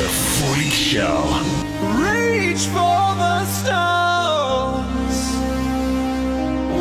The 0.00 0.08
Freak 0.08 0.72
Show. 0.72 1.20
Reach 2.00 2.64
for 2.72 3.14
the 3.20 3.44
stars. 3.44 5.18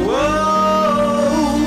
Whoa, 0.08 1.60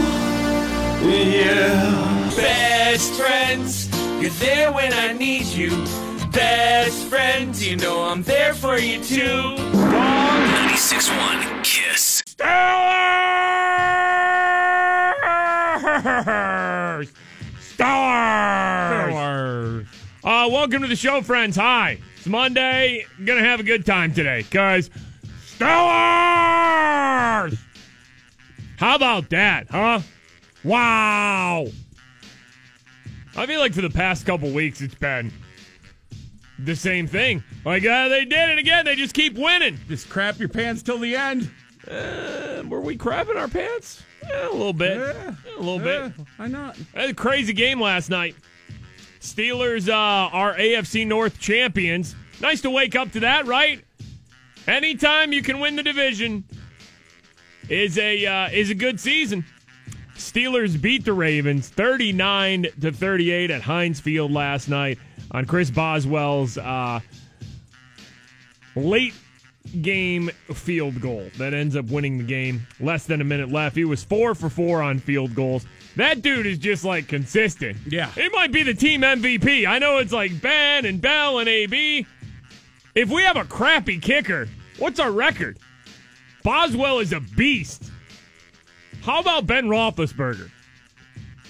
yeah. 1.06 2.32
Best 2.34 3.12
friends, 3.20 3.90
you're 4.18 4.30
there 4.40 4.72
when 4.72 4.94
I 4.94 5.12
need 5.12 5.44
you. 5.44 5.72
Best 6.30 7.04
friends, 7.08 7.62
you 7.62 7.76
know 7.76 8.00
I'm 8.02 8.22
there 8.22 8.54
for 8.54 8.78
you 8.78 9.04
too. 9.04 9.56
96.1 9.74 11.62
Kiss. 11.62 12.22
Stars! 12.28 14.11
Uh, 20.24 20.48
welcome 20.52 20.82
to 20.82 20.88
the 20.88 20.94
show, 20.94 21.20
friends. 21.20 21.56
Hi. 21.56 21.98
It's 22.16 22.26
Monday. 22.26 23.04
Gonna 23.24 23.40
have 23.40 23.58
a 23.58 23.64
good 23.64 23.84
time 23.84 24.14
today, 24.14 24.44
guys. 24.50 24.88
Stars! 25.44 25.68
How 28.76 28.94
about 28.94 29.30
that, 29.30 29.68
huh? 29.68 29.98
Wow! 30.62 31.66
I 33.36 33.46
feel 33.46 33.58
like 33.58 33.74
for 33.74 33.80
the 33.80 33.90
past 33.90 34.24
couple 34.24 34.48
weeks, 34.52 34.80
it's 34.80 34.94
been 34.94 35.32
the 36.56 36.76
same 36.76 37.08
thing. 37.08 37.42
Like, 37.64 37.84
uh, 37.84 38.06
they 38.06 38.24
did 38.24 38.50
it 38.50 38.58
again. 38.58 38.84
They 38.84 38.94
just 38.94 39.14
keep 39.14 39.34
winning. 39.34 39.76
Just 39.88 40.08
crap 40.08 40.38
your 40.38 40.48
pants 40.48 40.84
till 40.84 40.98
the 41.00 41.16
end. 41.16 41.50
Uh, 41.90 42.62
were 42.68 42.80
we 42.80 42.96
crapping 42.96 43.34
our 43.36 43.48
pants? 43.48 44.04
Yeah, 44.28 44.50
a 44.50 44.52
little 44.52 44.72
bit. 44.72 44.98
Yeah. 44.98 45.34
a 45.56 45.60
little 45.60 45.80
bit. 45.80 46.12
Why 46.36 46.46
not? 46.46 46.76
Had 46.94 47.10
a 47.10 47.14
crazy 47.14 47.52
game 47.52 47.80
last 47.80 48.08
night. 48.08 48.36
Steelers 49.22 49.88
uh, 49.88 49.92
are 49.92 50.54
AFC 50.54 51.06
North 51.06 51.38
champions. 51.38 52.16
Nice 52.40 52.60
to 52.62 52.70
wake 52.70 52.96
up 52.96 53.12
to 53.12 53.20
that, 53.20 53.46
right? 53.46 53.82
Anytime 54.66 55.32
you 55.32 55.42
can 55.42 55.60
win 55.60 55.76
the 55.76 55.82
division 55.84 56.44
is 57.68 57.98
a 57.98 58.26
uh, 58.26 58.48
is 58.50 58.70
a 58.70 58.74
good 58.74 58.98
season. 58.98 59.44
Steelers 60.16 60.80
beat 60.80 61.04
the 61.04 61.12
Ravens 61.12 61.68
39 61.68 62.66
to 62.80 62.92
38 62.92 63.50
at 63.52 63.62
Heinz 63.62 64.00
Field 64.00 64.32
last 64.32 64.68
night 64.68 64.98
on 65.30 65.46
Chris 65.46 65.70
Boswell's 65.70 66.58
uh, 66.58 66.98
late 68.74 69.14
game 69.80 70.30
field 70.52 71.00
goal 71.00 71.28
that 71.38 71.54
ends 71.54 71.76
up 71.76 71.86
winning 71.86 72.18
the 72.18 72.24
game. 72.24 72.66
Less 72.80 73.06
than 73.06 73.20
a 73.20 73.24
minute 73.24 73.50
left. 73.50 73.76
He 73.76 73.84
was 73.84 74.02
four 74.02 74.34
for 74.34 74.50
four 74.50 74.82
on 74.82 74.98
field 74.98 75.34
goals. 75.34 75.64
That 75.96 76.22
dude 76.22 76.46
is 76.46 76.58
just 76.58 76.84
like 76.84 77.08
consistent. 77.08 77.76
Yeah. 77.86 78.10
It 78.16 78.32
might 78.32 78.52
be 78.52 78.62
the 78.62 78.74
team 78.74 79.02
MVP. 79.02 79.66
I 79.66 79.78
know 79.78 79.98
it's 79.98 80.12
like 80.12 80.40
Ben 80.40 80.86
and 80.86 81.00
Bell 81.00 81.38
and 81.38 81.48
AB. 81.48 82.06
If 82.94 83.10
we 83.10 83.22
have 83.22 83.36
a 83.36 83.44
crappy 83.44 83.98
kicker, 83.98 84.48
what's 84.78 85.00
our 85.00 85.10
record? 85.10 85.58
Boswell 86.42 86.98
is 86.98 87.12
a 87.12 87.20
beast. 87.20 87.90
How 89.02 89.20
about 89.20 89.46
Ben 89.46 89.66
Roethlisberger? 89.66 90.50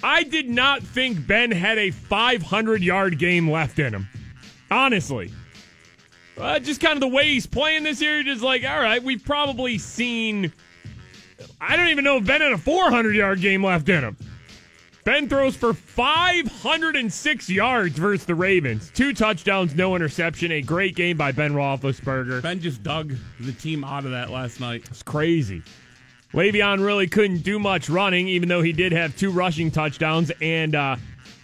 I 0.03 0.23
did 0.23 0.49
not 0.49 0.83
think 0.83 1.25
Ben 1.25 1.51
had 1.51 1.77
a 1.77 1.91
500 1.91 2.83
yard 2.83 3.17
game 3.17 3.49
left 3.49 3.79
in 3.79 3.93
him. 3.93 4.07
Honestly. 4.69 5.31
Uh, 6.37 6.59
just 6.59 6.81
kind 6.81 6.95
of 6.95 6.99
the 6.99 7.07
way 7.07 7.25
he's 7.25 7.45
playing 7.45 7.83
this 7.83 8.01
year, 8.01 8.23
just 8.23 8.41
like, 8.41 8.65
all 8.65 8.79
right, 8.79 9.03
we've 9.03 9.23
probably 9.23 9.77
seen. 9.77 10.51
I 11.61 11.77
don't 11.77 11.89
even 11.89 12.03
know 12.03 12.17
if 12.17 12.25
Ben 12.25 12.41
had 12.41 12.51
a 12.51 12.57
400 12.57 13.15
yard 13.15 13.39
game 13.39 13.63
left 13.63 13.87
in 13.87 14.03
him. 14.03 14.17
Ben 15.03 15.27
throws 15.27 15.55
for 15.57 15.73
506 15.73 17.49
yards 17.49 17.97
versus 17.97 18.25
the 18.25 18.35
Ravens. 18.35 18.89
Two 18.91 19.13
touchdowns, 19.13 19.75
no 19.75 19.95
interception. 19.97 20.51
A 20.53 20.61
great 20.61 20.95
game 20.95 21.17
by 21.17 21.33
Ben 21.33 21.51
Roethlisberger. 21.51 22.41
Ben 22.41 22.61
just 22.61 22.83
dug 22.83 23.13
the 23.41 23.51
team 23.51 23.83
out 23.83 24.05
of 24.05 24.11
that 24.11 24.29
last 24.29 24.61
night. 24.61 24.85
It's 24.89 25.03
crazy. 25.03 25.61
Le'Veon 26.33 26.83
really 26.83 27.07
couldn't 27.07 27.43
do 27.43 27.59
much 27.59 27.89
running, 27.89 28.29
even 28.29 28.47
though 28.47 28.61
he 28.61 28.71
did 28.71 28.93
have 28.93 29.15
two 29.17 29.29
rushing 29.29 29.71
touchdowns 29.71 30.31
and 30.41 30.73
uh, 30.73 30.95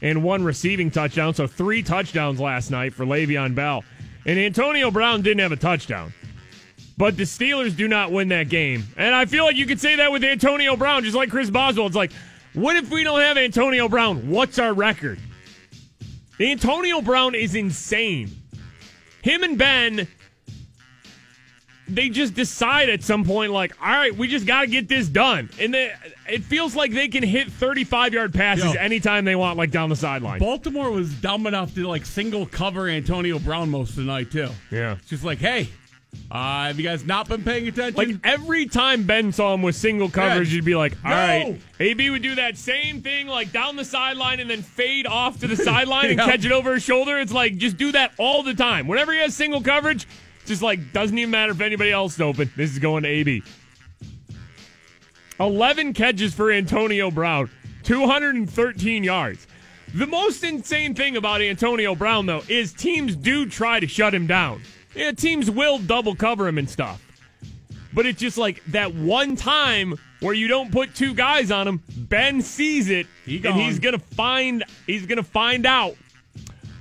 and 0.02 0.24
one 0.24 0.44
receiving 0.44 0.90
touchdown. 0.90 1.34
So 1.34 1.46
three 1.46 1.84
touchdowns 1.84 2.40
last 2.40 2.72
night 2.72 2.94
for 2.94 3.06
Le'Veon 3.06 3.56
Bell. 3.56 3.84
And 4.26 4.40
Antonio 4.40 4.90
Brown 4.90 5.22
didn't 5.22 5.40
have 5.40 5.52
a 5.52 5.58
touchdown. 5.58 6.14
But 6.98 7.18
the 7.18 7.24
Steelers 7.24 7.76
do 7.76 7.88
not 7.88 8.12
win 8.12 8.30
that 8.30 8.50
game. 8.50 8.86
And 8.98 9.14
I 9.16 9.26
feel 9.26 9.46
like 9.46 9.56
you 9.56 9.66
could 9.66 9.80
say 9.80 9.98
that 9.98 10.12
with 10.12 10.24
Antonio 10.24 10.76
Brown, 10.76 11.04
just 11.04 11.16
like 11.16 11.30
Chris 11.30 11.50
Boswell. 11.50 11.88
It's 11.88 11.96
like, 11.96 12.12
what 12.62 12.76
if 12.76 12.90
we 12.90 13.04
don't 13.04 13.20
have 13.20 13.38
Antonio 13.38 13.88
Brown? 13.90 14.30
What's 14.30 14.60
our 14.60 14.74
record? 14.74 15.20
Antonio 16.40 17.02
Brown 17.02 17.36
is 17.36 17.56
insane. 17.56 18.32
Him 19.22 19.44
and 19.44 19.58
Ben 19.58 20.08
they 21.90 22.10
just 22.10 22.34
decide 22.34 22.90
at 22.90 23.04
some 23.04 23.24
point, 23.24 23.52
like, 23.52 23.76
all 23.82 23.92
right, 23.92 24.16
we 24.16 24.28
just 24.28 24.46
got 24.46 24.62
to 24.62 24.68
get 24.68 24.88
this 24.88 25.08
done. 25.08 25.50
And 25.60 25.74
they, 25.74 25.92
it 26.28 26.44
feels 26.44 26.76
like 26.76 26.92
they 26.92 27.08
can 27.08 27.24
hit 27.24 27.52
35 27.52 28.14
yard 28.14 28.34
passes 28.34 28.74
Yo. 28.74 28.80
anytime 28.80 29.26
they 29.26 29.36
want, 29.36 29.58
like 29.58 29.72
down 29.72 29.90
the 29.90 29.96
sideline. 29.96 30.40
Baltimore 30.40 30.92
was 30.92 31.14
dumb 31.16 31.48
enough 31.48 31.74
to 31.76 31.88
like 31.88 32.06
single 32.06 32.46
cover 32.46 32.88
Antonio 32.88 33.40
Brown 33.40 33.70
most 33.70 33.92
of 33.92 33.96
the 33.98 34.04
night 34.04 34.32
too. 34.32 34.50
Yeah. 34.72 34.94
It's 34.94 35.10
just 35.10 35.24
like, 35.24 35.40
hey, 35.40 35.70
uh, 36.32 36.68
have 36.68 36.80
you 36.80 36.84
guys 36.88 37.06
not 37.06 37.28
been 37.30 37.44
paying 37.44 37.68
attention? 37.68 37.96
Like 37.96 38.16
every 38.24 38.66
time 38.68 39.04
Ben 39.04 39.32
saw 39.32 39.54
him 39.54 39.62
with 39.62 39.76
single 39.76 40.10
coverage, 40.10 40.50
Yeah. 40.50 40.56
you'd 40.58 40.66
be 40.66 40.76
like, 40.76 40.94
all 41.04 41.12
No. 41.12 41.16
right. 41.16 41.62
AB 41.80 42.10
would 42.10 42.22
do 42.22 42.36
that 42.36 42.58
same 42.58 43.02
thing, 43.02 43.28
like 43.28 43.52
down 43.52 43.76
the 43.76 43.86
sideline 43.86 44.40
and 44.40 44.50
then 44.50 44.62
fade 44.62 45.08
off 45.08 45.40
to 45.40 45.48
the 45.48 45.56
sideline 45.64 46.12
and 46.12 46.20
catch 46.20 46.46
it 46.46 46.52
over 46.52 46.74
his 46.74 46.84
shoulder. 46.84 47.18
It's 47.20 47.32
like, 47.34 47.58
just 47.58 47.78
do 47.78 47.92
that 47.94 48.12
all 48.18 48.44
the 48.44 48.54
time. 48.54 48.88
Whenever 48.88 49.14
he 49.14 49.20
has 49.20 49.36
single 49.36 49.62
coverage, 49.62 50.08
just 50.46 50.62
like, 50.62 50.94
doesn't 50.94 51.18
even 51.18 51.32
matter 51.32 51.52
if 51.52 51.62
anybody 51.62 51.92
else 51.92 52.16
is 52.16 52.22
open. 52.22 52.52
This 52.56 52.72
is 52.72 52.80
going 52.80 53.04
to 53.04 53.10
AB. 53.10 53.44
11 55.40 55.94
catches 55.94 56.34
for 56.34 56.52
Antonio 56.52 57.10
Brown, 57.12 57.50
213 57.84 59.04
yards. 59.04 59.48
The 59.94 60.06
most 60.06 60.44
insane 60.44 60.94
thing 60.94 61.18
about 61.18 61.42
Antonio 61.42 61.96
Brown, 61.96 62.26
though, 62.26 62.44
is 62.48 62.74
teams 62.74 63.16
do 63.16 63.46
try 63.48 63.80
to 63.80 63.88
shut 63.88 64.14
him 64.14 64.28
down. 64.28 64.62
Yeah, 64.96 65.12
teams 65.12 65.50
will 65.50 65.78
double 65.78 66.16
cover 66.16 66.48
him 66.48 66.58
and 66.58 66.70
stuff. 66.70 67.02
But 67.94 68.06
it's 68.06 68.20
just 68.20 68.38
like 68.38 68.64
that 68.68 68.94
one 68.94 69.36
time 69.36 69.96
where 70.20 70.34
you 70.34 70.48
don't 70.48 70.72
put 70.72 70.94
two 70.94 71.14
guys 71.14 71.50
on 71.52 71.68
him. 71.68 71.82
Ben 71.96 72.42
sees 72.42 72.90
it, 72.90 73.08
He 73.26 73.44
and 73.46 73.56
he's 73.56 73.80
gonna 73.80 74.00
find 74.00 74.64
he's 74.86 75.06
gonna 75.06 75.24
find 75.24 75.66
out. 75.66 75.96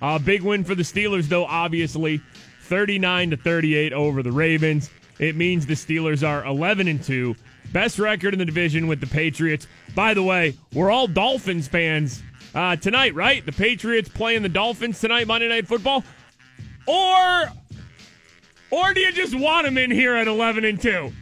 A 0.03 0.19
big 0.19 0.43
win 0.43 0.65
for 0.65 0.75
the 0.75 0.83
Steelers, 0.83 1.25
though. 1.29 1.45
Obviously, 1.45 2.21
thirty-nine 2.63 3.31
to 3.31 3.37
thirty-eight 3.37 3.93
over 3.93 4.23
the 4.23 4.33
Ravens. 4.33 4.91
It 5.19 5.35
means 5.35 5.67
the 5.67 5.75
Steelers 5.75 6.27
are 6.27 6.45
eleven 6.45 6.89
and 6.89 7.03
two, 7.03 7.35
best 7.73 7.99
record 7.99 8.33
in 8.35 8.39
the 8.39 8.45
division 8.45 8.87
with 8.87 9.01
the 9.01 9.07
Patriots. 9.07 9.67
By 9.95 10.15
the 10.15 10.23
way, 10.23 10.57
we're 10.73 10.91
all 10.91 11.09
Dolphins 11.09 11.67
fans 11.69 12.23
uh, 12.55 12.77
tonight, 12.77 13.15
right? 13.15 13.45
The 13.45 13.53
Patriots 13.53 14.09
playing 14.09 14.43
the 14.43 14.49
Dolphins 14.49 15.01
tonight, 15.01 15.27
Monday 15.27 15.49
Night 15.49 15.67
Football, 15.67 16.05
or 16.87 17.51
or 18.71 18.95
do 18.95 19.01
you 19.01 19.13
just 19.13 19.35
want 19.35 19.67
them 19.67 19.79
in 19.79 19.91
here 19.91 20.15
at 20.15 20.29
11 20.29 20.65
and 20.65 20.81
2? 20.81 21.13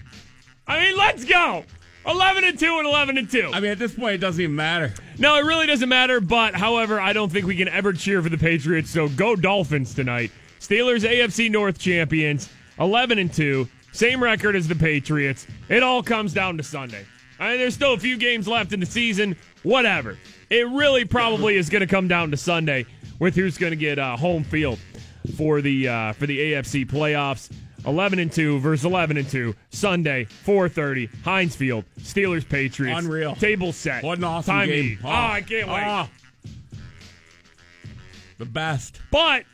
I 0.67 0.81
mean, 0.81 0.97
let's 0.97 1.25
go. 1.25 1.65
11 2.07 2.45
and 2.45 2.59
2 2.59 2.79
and 2.79 2.87
11 2.87 3.19
and 3.19 3.31
2. 3.31 3.51
I 3.53 3.61
mean, 3.61 3.71
at 3.73 3.79
this 3.79 3.95
point, 3.95 4.15
it 4.15 4.19
doesn't 4.19 4.41
even 4.41 4.55
matter. 4.55 4.95
No, 5.19 5.37
it 5.37 5.45
really 5.45 5.67
doesn't 5.67 5.89
matter, 5.89 6.21
but 6.21 6.55
however, 6.55 7.01
I 7.01 7.12
don't 7.12 7.31
think 7.31 7.47
we 7.47 7.56
can 7.56 7.69
ever 7.69 7.93
cheer 7.93 8.23
for 8.23 8.29
the 8.29 8.39
Patriots, 8.39 8.91
so 8.91 9.09
go 9.09 9.35
Dolphins 9.35 9.95
tonight. 9.95 10.31
Steelers 10.61 11.09
AFC 11.09 11.51
North 11.51 11.79
champions, 11.79 12.49
11 12.79 13.19
and 13.19 13.33
2, 13.33 13.69
same 13.93 14.23
record 14.23 14.55
as 14.55 14.69
the 14.69 14.75
Patriots. 14.75 15.47
It 15.69 15.83
all 15.83 16.03
comes 16.03 16.33
down 16.33 16.56
to 16.59 16.62
Sunday. 16.62 17.05
I 17.41 17.51
mean, 17.51 17.59
there's 17.59 17.75
still 17.75 17.95
a 17.95 17.99
few 17.99 18.17
games 18.17 18.47
left 18.47 18.73
in 18.73 18.81
the 18.81 18.87
season, 18.87 19.37
whatever. 19.62 20.17
It 20.49 20.67
really 20.69 21.05
probably 21.05 21.56
is 21.56 21.69
going 21.69 21.81
to 21.81 21.87
come 21.87 22.09
down 22.09 22.31
to 22.31 22.37
Sunday 22.37 22.87
with 23.19 23.35
who's 23.35 23.59
going 23.59 23.73
to 23.73 23.77
get 23.77 23.99
uh, 23.99 24.17
home 24.17 24.45
field 24.45 24.79
for 25.37 25.61
the 25.61 25.88
uh, 25.88 26.12
for 26.12 26.26
the 26.26 26.38
AFC 26.38 26.87
playoffs. 26.88 27.50
11 27.87 28.19
and 28.19 28.32
2 28.32 28.58
versus 28.58 28.84
11 28.84 29.17
and 29.17 29.28
2 29.28 29.55
Sunday 29.70 30.25
4:30 30.44 31.08
Heinz 31.23 31.55
Field 31.55 31.84
Steelers 32.00 32.49
Patriots 32.49 32.99
Unreal. 33.05 33.37
table 33.37 33.73
set 33.73 34.02
What 34.02 34.19
an 34.19 34.25
awesome 34.25 34.55
Time 34.56 34.69
game. 34.69 34.84
eat. 34.84 34.99
Oh, 35.05 35.08
I 35.08 35.40
can't 35.40 35.69
wait. 35.69 35.84
Ah. 35.84 36.08
the 38.38 38.44
best. 38.44 39.00
but 39.12 39.44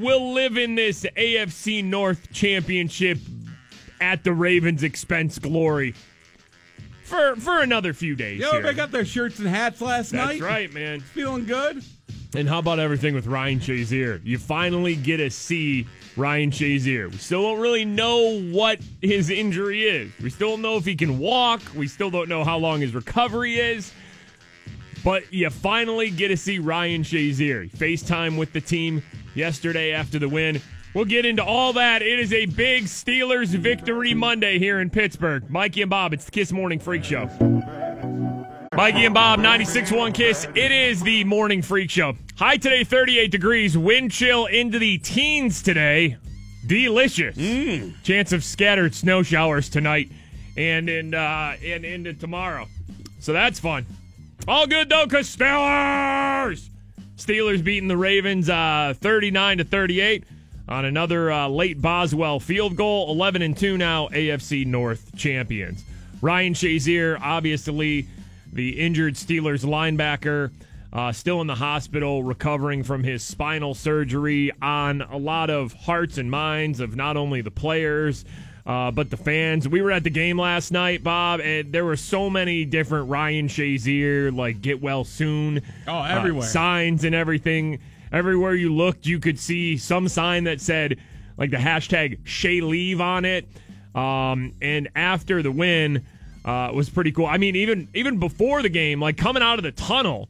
we'll 0.00 0.32
live 0.32 0.56
in 0.58 0.74
this 0.74 1.06
AFC 1.16 1.84
North 1.84 2.32
championship 2.32 3.18
at 4.00 4.24
the 4.24 4.32
Ravens' 4.32 4.82
expense 4.82 5.38
glory 5.38 5.94
for 7.04 7.36
for 7.36 7.60
another 7.60 7.92
few 7.92 8.16
days. 8.16 8.40
Yo, 8.40 8.50
here. 8.50 8.62
they 8.62 8.74
got 8.74 8.90
their 8.90 9.04
shirts 9.04 9.38
and 9.38 9.46
hats 9.46 9.80
last 9.80 10.10
That's 10.10 10.26
night. 10.26 10.40
That's 10.40 10.42
right, 10.42 10.72
man. 10.74 11.00
Feeling 11.00 11.44
good. 11.46 11.84
And 12.34 12.48
how 12.48 12.58
about 12.58 12.78
everything 12.78 13.14
with 13.14 13.26
Ryan 13.26 13.60
Shazier? 13.60 14.20
You 14.24 14.38
finally 14.38 14.96
get 14.96 15.18
to 15.18 15.30
see 15.30 15.86
Ryan 16.16 16.50
Shazier. 16.50 17.10
We 17.10 17.18
still 17.18 17.42
don't 17.42 17.60
really 17.60 17.84
know 17.84 18.40
what 18.42 18.80
his 19.00 19.30
injury 19.30 19.84
is. 19.84 20.12
We 20.22 20.30
still 20.30 20.50
don't 20.50 20.62
know 20.62 20.76
if 20.76 20.84
he 20.84 20.96
can 20.96 21.18
walk. 21.18 21.62
We 21.74 21.88
still 21.88 22.10
don't 22.10 22.28
know 22.28 22.44
how 22.44 22.58
long 22.58 22.80
his 22.80 22.94
recovery 22.94 23.56
is. 23.56 23.92
But 25.04 25.32
you 25.32 25.48
finally 25.50 26.10
get 26.10 26.28
to 26.28 26.36
see 26.36 26.58
Ryan 26.58 27.02
Shazier. 27.02 27.70
FaceTime 27.70 28.36
with 28.36 28.52
the 28.52 28.60
team 28.60 29.02
yesterday 29.34 29.92
after 29.92 30.18
the 30.18 30.28
win. 30.28 30.60
We'll 30.94 31.04
get 31.04 31.26
into 31.26 31.44
all 31.44 31.74
that. 31.74 32.02
It 32.02 32.18
is 32.18 32.32
a 32.32 32.46
big 32.46 32.84
Steelers 32.84 33.48
victory 33.48 34.14
Monday 34.14 34.58
here 34.58 34.80
in 34.80 34.90
Pittsburgh. 34.90 35.48
Mikey 35.50 35.82
and 35.82 35.90
Bob, 35.90 36.12
it's 36.12 36.24
the 36.24 36.30
Kiss 36.30 36.52
Morning 36.52 36.78
Freak 36.78 37.04
Show. 37.04 37.28
Mikey 38.76 39.06
and 39.06 39.14
Bob, 39.14 39.40
96.1 39.40 40.12
Kiss. 40.12 40.46
It 40.54 40.70
is 40.70 41.00
the 41.00 41.24
Morning 41.24 41.62
Freak 41.62 41.88
Show. 41.88 42.12
High 42.36 42.58
today, 42.58 42.84
38 42.84 43.30
degrees. 43.30 43.78
Wind 43.78 44.10
chill 44.10 44.44
into 44.44 44.78
the 44.78 44.98
teens 44.98 45.62
today. 45.62 46.18
Delicious. 46.66 47.38
Chance 48.02 48.32
of 48.32 48.44
scattered 48.44 48.94
snow 48.94 49.22
showers 49.22 49.70
tonight 49.70 50.12
and 50.58 50.90
in 50.90 51.14
uh, 51.14 51.56
and 51.64 51.86
into 51.86 52.12
tomorrow. 52.12 52.68
So 53.18 53.32
that's 53.32 53.58
fun. 53.58 53.86
All 54.46 54.66
good 54.66 54.90
though, 54.90 55.06
cause 55.06 55.34
Steelers. 55.34 56.68
Steelers 57.16 57.64
beating 57.64 57.88
the 57.88 57.96
Ravens 57.96 58.50
uh, 58.50 58.92
39 58.98 59.56
to 59.56 59.64
38 59.64 60.24
on 60.68 60.84
another 60.84 61.32
uh, 61.32 61.48
late 61.48 61.80
Boswell 61.80 62.40
field 62.40 62.76
goal. 62.76 63.10
11 63.10 63.40
and 63.40 63.56
2 63.56 63.78
now, 63.78 64.08
AFC 64.08 64.66
North 64.66 65.16
champions. 65.16 65.82
Ryan 66.20 66.52
Shazier, 66.52 67.18
obviously 67.22 68.06
the 68.56 68.80
injured 68.80 69.14
Steelers 69.14 69.64
linebacker, 69.64 70.50
uh, 70.92 71.12
still 71.12 71.40
in 71.40 71.46
the 71.46 71.54
hospital, 71.54 72.22
recovering 72.22 72.82
from 72.82 73.04
his 73.04 73.22
spinal 73.22 73.74
surgery. 73.74 74.50
On 74.60 75.02
a 75.02 75.16
lot 75.16 75.50
of 75.50 75.72
hearts 75.72 76.18
and 76.18 76.30
minds 76.30 76.80
of 76.80 76.96
not 76.96 77.16
only 77.16 77.40
the 77.42 77.50
players. 77.50 78.24
Uh, 78.66 78.90
but 78.90 79.10
the 79.10 79.16
fans, 79.16 79.68
we 79.68 79.80
were 79.80 79.92
at 79.92 80.02
the 80.02 80.10
game 80.10 80.36
last 80.40 80.72
night, 80.72 81.04
Bob, 81.04 81.38
and 81.38 81.72
there 81.72 81.84
were 81.84 81.94
so 81.94 82.28
many 82.28 82.64
different 82.64 83.08
Ryan 83.08 83.46
Shazier, 83.46 84.36
like 84.36 84.60
get 84.60 84.82
well 84.82 85.04
soon. 85.04 85.62
Oh, 85.86 86.00
uh, 86.00 86.08
everywhere. 86.08 86.48
signs 86.48 87.04
and 87.04 87.14
everything. 87.14 87.78
Everywhere 88.10 88.54
you 88.54 88.74
looked, 88.74 89.06
you 89.06 89.20
could 89.20 89.38
see 89.38 89.76
some 89.76 90.08
sign 90.08 90.44
that 90.44 90.60
said 90.60 90.98
like 91.36 91.52
the 91.52 91.58
hashtag 91.58 92.18
Shay 92.24 92.60
Leave 92.60 93.00
on 93.00 93.24
it. 93.24 93.46
Um, 93.94 94.52
and 94.60 94.88
after 94.96 95.42
the 95.42 95.52
win, 95.52 96.04
uh, 96.46 96.70
was 96.72 96.88
pretty 96.88 97.12
cool. 97.12 97.26
I 97.26 97.36
mean, 97.36 97.56
even 97.56 97.88
even 97.92 98.18
before 98.18 98.62
the 98.62 98.68
game, 98.68 99.00
like 99.00 99.16
coming 99.16 99.42
out 99.42 99.58
of 99.58 99.64
the 99.64 99.72
tunnel, 99.72 100.28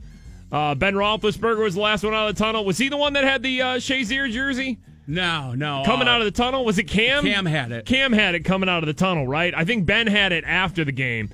uh, 0.50 0.74
Ben 0.74 0.94
Roethlisberger 0.94 1.62
was 1.62 1.74
the 1.74 1.80
last 1.80 2.02
one 2.02 2.14
out 2.14 2.28
of 2.28 2.36
the 2.36 2.42
tunnel. 2.42 2.64
Was 2.64 2.78
he 2.78 2.88
the 2.88 2.96
one 2.96 3.12
that 3.12 3.24
had 3.24 3.42
the 3.42 3.62
uh, 3.62 3.66
Shazier 3.76 4.30
jersey? 4.32 4.78
No, 5.06 5.54
no. 5.54 5.82
coming 5.86 6.08
uh, 6.08 6.12
out 6.12 6.20
of 6.20 6.24
the 6.24 6.32
tunnel? 6.32 6.64
Was 6.64 6.78
it 6.78 6.84
Cam? 6.84 7.22
Cam 7.22 7.46
had 7.46 7.70
it. 7.70 7.86
Cam 7.86 8.12
had 8.12 8.34
it 8.34 8.40
coming 8.40 8.68
out 8.68 8.82
of 8.82 8.88
the 8.88 8.94
tunnel, 8.94 9.26
right? 9.26 9.54
I 9.54 9.64
think 9.64 9.86
Ben 9.86 10.06
had 10.08 10.32
it 10.32 10.42
after 10.44 10.84
the 10.84 10.92
game. 10.92 11.30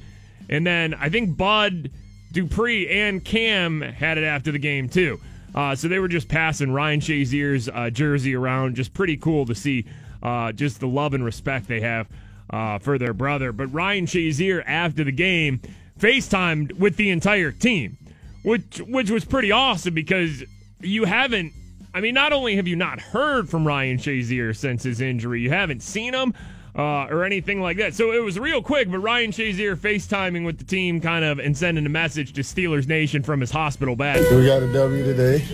And 0.51 0.67
then 0.67 0.93
I 0.95 1.09
think 1.09 1.37
Bud 1.37 1.91
Dupree 2.33 2.89
and 2.89 3.25
Cam 3.25 3.81
had 3.81 4.19
it 4.19 4.25
after 4.25 4.53
the 4.53 4.59
game, 4.59 4.89
too. 4.89 5.21
Uh, 5.55 5.75
so 5.75 5.89
they 5.89 5.99
were 5.99 6.09
just 6.09 6.29
passing 6.29 6.73
Ryan 6.73 7.01
Shazier's 7.01 7.69
uh, 7.69 7.89
jersey 7.89 8.35
around. 8.35 8.75
Just 8.75 8.93
pretty 8.93 9.17
cool 9.17 9.47
to 9.47 9.55
see 9.55 9.87
uh, 10.23 10.53
just 10.53 10.81
the 10.81 10.89
love 10.89 11.15
and 11.15 11.25
respect 11.25 11.69
they 11.69 11.81
have 11.81 12.09
uh, 12.53 12.79
for 12.79 12.99
their 12.99 13.15
brother. 13.15 13.53
But 13.53 13.69
Ryan 13.69 14.07
Shazier, 14.07 14.63
after 14.67 15.05
the 15.05 15.13
game, 15.13 15.61
FaceTimed 15.99 16.79
with 16.79 16.97
the 16.97 17.11
entire 17.11 17.53
team, 17.53 17.97
which 18.43 18.81
which 18.87 19.11
was 19.11 19.25
pretty 19.25 19.53
awesome 19.53 19.95
because 19.95 20.45
you 20.81 21.05
haven't 21.05 21.53
I 21.95 22.01
mean, 22.01 22.15
not 22.15 22.33
only 22.33 22.57
have 22.57 22.67
you 22.67 22.77
not 22.77 23.01
heard 23.01 23.49
from 23.49 23.67
Ryan 23.67 23.99
Shazier 23.99 24.57
since 24.57 24.83
his 24.83 25.01
injury, 25.01 25.41
you 25.41 25.51
haven't 25.51 25.83
seen 25.83 26.15
him 26.15 26.33
uh, 26.77 27.07
or 27.11 27.25
anything 27.25 27.61
like 27.61 27.77
that. 27.77 27.95
So 27.95 28.13
it 28.13 28.23
was 28.23 28.39
real 28.39 28.63
quick, 28.63 28.91
but 28.91 28.99
Ryan 29.01 29.31
Shazier 29.31 29.77
FaceTiming 29.77 30.47
with 30.47 30.59
the 30.59 30.65
team 30.65 31.01
kind 31.01 31.25
of 31.25 31.39
and 31.39 31.57
sending 31.57 31.85
a 31.85 31.91
message 31.91 32.33
to 32.35 32.41
Steelers 32.41 32.89
Nation 32.89 33.23
from 33.23 33.41
his 33.41 33.51
hospital 33.51 33.95
bed. 33.95 34.21
We 34.35 34.47
got 34.47 34.63
a 34.63 34.73
W 34.73 35.05
today. 35.05 35.45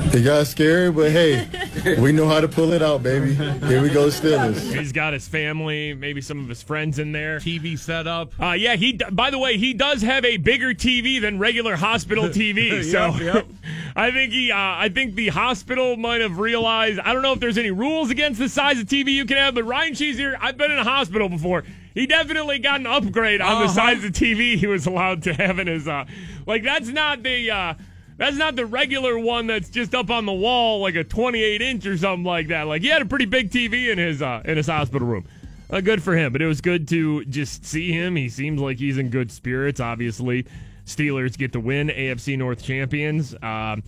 It 0.00 0.22
got 0.24 0.46
scary, 0.46 0.90
but 0.90 1.10
hey, 1.10 1.96
we 2.00 2.12
know 2.12 2.26
how 2.28 2.40
to 2.40 2.48
pull 2.48 2.72
it 2.72 2.82
out, 2.82 3.02
baby. 3.02 3.34
Here 3.34 3.82
we 3.82 3.90
go, 3.90 4.06
Steelers. 4.08 4.74
He's 4.74 4.92
got 4.92 5.12
his 5.12 5.28
family, 5.28 5.92
maybe 5.92 6.20
some 6.20 6.38
of 6.40 6.48
his 6.48 6.62
friends 6.62 6.98
in 6.98 7.12
there. 7.12 7.38
TV 7.40 7.78
setup. 7.78 8.32
Uh, 8.40 8.52
yeah, 8.52 8.76
he. 8.76 8.94
By 9.12 9.30
the 9.30 9.38
way, 9.38 9.58
he 9.58 9.74
does 9.74 10.00
have 10.02 10.24
a 10.24 10.36
bigger 10.38 10.72
TV 10.72 11.20
than 11.20 11.38
regular 11.38 11.76
hospital 11.76 12.24
TV. 12.28 12.82
so 12.90 13.08
Yep, 13.22 13.34
yep. 13.34 13.46
I 13.96 14.10
think 14.10 14.32
he. 14.32 14.50
Uh, 14.50 14.56
I 14.56 14.88
think 14.88 15.14
the 15.14 15.28
hospital 15.28 15.96
might 15.96 16.20
have 16.20 16.38
realized. 16.38 17.00
I 17.00 17.12
don't 17.12 17.22
know 17.22 17.32
if 17.32 17.40
there's 17.40 17.58
any 17.58 17.70
rules 17.70 18.10
against 18.10 18.38
the 18.38 18.48
size 18.48 18.78
of 18.80 18.86
TV 18.86 19.08
you 19.12 19.26
can 19.26 19.36
have, 19.36 19.54
but 19.54 19.64
Ryan 19.64 19.92
Shazier, 19.92 20.36
I've 20.40 20.56
been 20.56 20.70
in 20.70 20.78
a 20.78 20.84
hospital 20.84 21.28
before. 21.28 21.64
He 21.94 22.06
definitely 22.06 22.60
got 22.60 22.78
an 22.80 22.86
upgrade 22.86 23.40
on 23.40 23.58
the 23.60 23.64
Uh-huh. 23.64 23.74
size 23.74 24.04
of 24.04 24.12
TV 24.12 24.56
he 24.56 24.66
was 24.68 24.86
allowed 24.86 25.24
to 25.24 25.34
have 25.34 25.58
in 25.58 25.66
his. 25.66 25.86
Uh, 25.86 26.06
like 26.46 26.62
that's 26.62 26.88
not 26.88 27.22
the. 27.22 27.50
Uh, 27.50 27.74
that's 28.18 28.36
not 28.36 28.56
the 28.56 28.66
regular 28.66 29.18
one 29.18 29.46
that's 29.46 29.70
just 29.70 29.94
up 29.94 30.10
on 30.10 30.26
the 30.26 30.32
wall 30.32 30.80
like 30.80 30.96
a 30.96 31.04
28 31.04 31.62
inch 31.62 31.86
or 31.86 31.96
something 31.96 32.24
like 32.24 32.48
that. 32.48 32.64
Like 32.64 32.82
he 32.82 32.88
had 32.88 33.00
a 33.00 33.06
pretty 33.06 33.24
big 33.24 33.50
TV 33.50 33.90
in 33.90 33.96
his 33.98 34.20
uh, 34.20 34.42
in 34.44 34.56
his 34.58 34.66
hospital 34.66 35.08
room. 35.08 35.26
Uh, 35.70 35.80
good 35.80 36.02
for 36.02 36.16
him, 36.16 36.32
but 36.32 36.40
it 36.42 36.46
was 36.46 36.60
good 36.60 36.88
to 36.88 37.24
just 37.26 37.64
see 37.64 37.92
him. 37.92 38.16
He 38.16 38.28
seems 38.28 38.60
like 38.60 38.78
he's 38.78 38.98
in 38.98 39.10
good 39.10 39.30
spirits. 39.30 39.80
Obviously, 39.80 40.46
Steelers 40.86 41.36
get 41.36 41.52
the 41.52 41.60
win, 41.60 41.88
AFC 41.88 42.36
North 42.38 42.62
champions. 42.62 43.34
Um, 43.42 43.82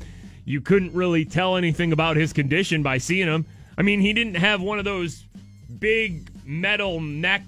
you 0.44 0.60
couldn't 0.60 0.92
really 0.92 1.24
tell 1.24 1.56
anything 1.56 1.92
about 1.92 2.16
his 2.16 2.32
condition 2.32 2.82
by 2.82 2.98
seeing 2.98 3.26
him. 3.28 3.46
I 3.78 3.82
mean, 3.82 4.00
he 4.00 4.12
didn't 4.12 4.34
have 4.34 4.60
one 4.60 4.78
of 4.78 4.84
those 4.84 5.24
big 5.78 6.28
metal 6.44 7.00
neck 7.00 7.42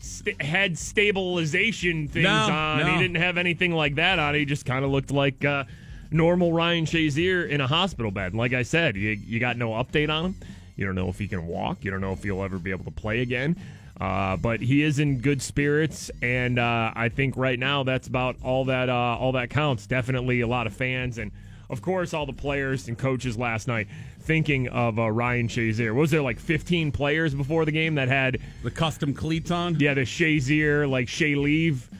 st- 0.00 0.40
head 0.42 0.76
stabilization 0.76 2.08
things 2.08 2.24
No, 2.24 2.30
on. 2.32 2.86
He 2.86 2.98
didn't 2.98 3.22
have 3.22 3.38
anything 3.38 3.72
like 3.72 3.94
that 3.96 4.18
on. 4.18 4.34
He 4.34 4.44
just 4.44 4.66
kind 4.66 4.84
of 4.84 4.90
looked 4.90 5.12
like 5.12 5.44
uh, 5.44 5.64
normal 6.10 6.52
Ryan 6.52 6.84
Shazier 6.86 7.48
in 7.48 7.60
a 7.60 7.66
hospital 7.66 8.10
bed. 8.10 8.34
Like 8.34 8.52
I 8.52 8.62
said, 8.62 8.96
you, 8.96 9.10
you 9.10 9.40
got 9.40 9.56
no 9.56 9.70
update 9.70 10.10
on 10.10 10.24
him. 10.26 10.34
You 10.76 10.86
don't 10.86 10.94
know 10.94 11.08
if 11.08 11.18
he 11.18 11.28
can 11.28 11.46
walk. 11.46 11.84
You 11.84 11.90
don't 11.90 12.00
know 12.00 12.12
if 12.12 12.22
he'll 12.22 12.42
ever 12.42 12.58
be 12.58 12.70
able 12.70 12.84
to 12.84 12.90
play 12.90 13.20
again. 13.20 13.56
Uh, 14.00 14.36
but 14.38 14.60
he 14.60 14.82
is 14.82 14.98
in 14.98 15.18
good 15.20 15.42
spirits, 15.42 16.10
and 16.22 16.58
uh, 16.58 16.90
I 16.96 17.10
think 17.10 17.36
right 17.36 17.58
now 17.58 17.82
that's 17.82 18.08
about 18.08 18.36
all 18.42 18.64
that 18.64 18.88
uh, 18.88 18.94
all 18.94 19.32
that 19.32 19.50
counts. 19.50 19.86
Definitely 19.86 20.40
a 20.40 20.46
lot 20.46 20.66
of 20.66 20.72
fans, 20.72 21.18
and 21.18 21.30
of 21.68 21.82
course 21.82 22.14
all 22.14 22.24
the 22.24 22.32
players 22.32 22.88
and 22.88 22.96
coaches 22.96 23.36
last 23.36 23.68
night 23.68 23.88
thinking 24.20 24.68
of 24.68 24.98
uh, 24.98 25.10
Ryan 25.10 25.48
Shazier. 25.48 25.94
Was 25.94 26.10
there 26.10 26.22
like 26.22 26.38
15 26.38 26.92
players 26.92 27.34
before 27.34 27.66
the 27.66 27.72
game 27.72 27.96
that 27.96 28.08
had 28.08 28.38
The 28.62 28.70
custom 28.70 29.12
cleats 29.12 29.50
on. 29.50 29.78
yeah, 29.78 29.92
the 29.92 30.02
Shazier, 30.02 30.88
like 30.88 31.06
Shay 31.08 31.34
Leave 31.34 31.90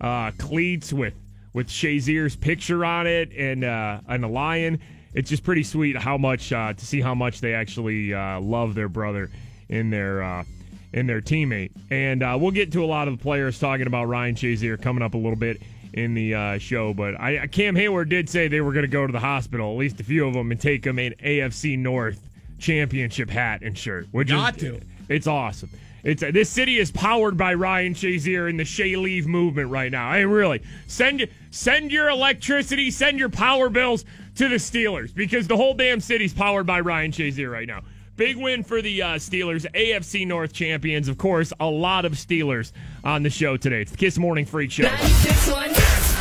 uh, 0.00 0.30
cleats 0.38 0.94
with 0.94 1.12
with 1.52 1.68
Shazier's 1.68 2.36
picture 2.36 2.84
on 2.84 3.06
it 3.06 3.32
and 3.36 3.64
uh, 3.64 4.00
and 4.08 4.24
a 4.24 4.28
lion. 4.28 4.80
It's 5.12 5.28
just 5.28 5.42
pretty 5.42 5.64
sweet 5.64 5.96
how 5.96 6.16
much 6.16 6.52
uh, 6.52 6.72
to 6.72 6.86
see 6.86 7.00
how 7.00 7.14
much 7.14 7.40
they 7.40 7.54
actually 7.54 8.14
uh, 8.14 8.40
love 8.40 8.74
their 8.74 8.88
brother 8.88 9.30
in 9.68 9.90
their 9.90 10.22
uh, 10.22 10.44
in 10.92 11.06
their 11.06 11.20
teammate. 11.20 11.72
And 11.90 12.22
uh, 12.22 12.36
we'll 12.40 12.50
get 12.50 12.72
to 12.72 12.84
a 12.84 12.86
lot 12.86 13.08
of 13.08 13.18
the 13.18 13.22
players 13.22 13.58
talking 13.58 13.86
about 13.86 14.06
Ryan 14.06 14.34
Shazier 14.34 14.80
coming 14.80 15.02
up 15.02 15.14
a 15.14 15.18
little 15.18 15.36
bit 15.36 15.60
in 15.92 16.14
the 16.14 16.34
uh, 16.34 16.58
show. 16.58 16.94
But 16.94 17.20
I, 17.20 17.46
Cam 17.48 17.74
Hayward 17.76 18.08
did 18.08 18.28
say 18.28 18.48
they 18.48 18.60
were 18.60 18.72
going 18.72 18.84
to 18.84 18.88
go 18.88 19.06
to 19.06 19.12
the 19.12 19.20
hospital, 19.20 19.72
at 19.72 19.78
least 19.78 20.00
a 20.00 20.04
few 20.04 20.26
of 20.26 20.34
them, 20.34 20.50
and 20.52 20.60
take 20.60 20.84
him 20.84 20.98
an 20.98 21.14
AFC 21.22 21.78
North 21.78 22.28
championship 22.58 23.30
hat 23.30 23.62
and 23.62 23.76
shirt. 23.76 24.06
Which 24.12 24.28
Got 24.28 24.56
is, 24.56 24.62
to. 24.62 24.80
It's 25.08 25.26
awesome. 25.26 25.70
It's 26.02 26.22
this 26.22 26.48
city 26.48 26.78
is 26.78 26.90
powered 26.90 27.36
by 27.36 27.54
Ryan 27.54 27.94
Shazier 27.94 28.48
and 28.48 28.58
the 28.58 28.64
Shay 28.64 28.96
Leave 28.96 29.26
movement 29.26 29.70
right 29.70 29.90
now. 29.90 30.12
Hey, 30.12 30.24
really, 30.24 30.62
send 30.86 31.28
send 31.50 31.90
your 31.90 32.08
electricity, 32.08 32.90
send 32.90 33.18
your 33.18 33.28
power 33.28 33.68
bills 33.68 34.04
to 34.36 34.48
the 34.48 34.56
Steelers 34.56 35.14
because 35.14 35.46
the 35.46 35.56
whole 35.56 35.74
damn 35.74 36.00
city's 36.00 36.32
powered 36.32 36.66
by 36.66 36.80
Ryan 36.80 37.12
Shazier 37.12 37.50
right 37.50 37.66
now. 37.68 37.82
Big 38.16 38.36
win 38.36 38.62
for 38.62 38.82
the 38.82 39.00
uh, 39.00 39.08
Steelers, 39.14 39.64
AFC 39.72 40.26
North 40.26 40.52
champions. 40.52 41.08
Of 41.08 41.16
course, 41.16 41.54
a 41.58 41.66
lot 41.66 42.04
of 42.04 42.12
Steelers 42.12 42.72
on 43.02 43.22
the 43.22 43.30
show 43.30 43.56
today. 43.56 43.80
It's 43.80 43.92
the 43.92 43.96
Kiss 43.96 44.18
Morning 44.18 44.44
Freak 44.44 44.70
Show. 44.70 44.82
96.1 44.84 45.74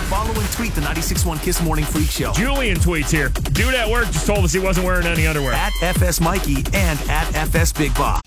Follow 0.09 0.33
and 0.33 0.51
tweet 0.53 0.73
the 0.73 0.81
96.1 0.81 1.41
Kiss 1.43 1.61
Morning 1.61 1.85
Freak 1.85 2.09
Show 2.09 2.31
Julian 2.33 2.77
tweets 2.77 3.11
here. 3.11 3.29
Dude 3.29 3.75
at 3.75 3.89
work 3.89 4.05
just 4.07 4.25
told 4.25 4.45
us 4.45 4.53
he 4.53 4.59
wasn't 4.59 4.85
wearing 4.85 5.05
any 5.07 5.27
underwear. 5.27 5.53
at 5.53 5.73
FS 5.83 6.19
Mikey 6.21 6.63
and 6.73 6.99
at 7.09 7.35
FS 7.35 7.73
Big 7.73 7.93
Bob. 7.95 8.21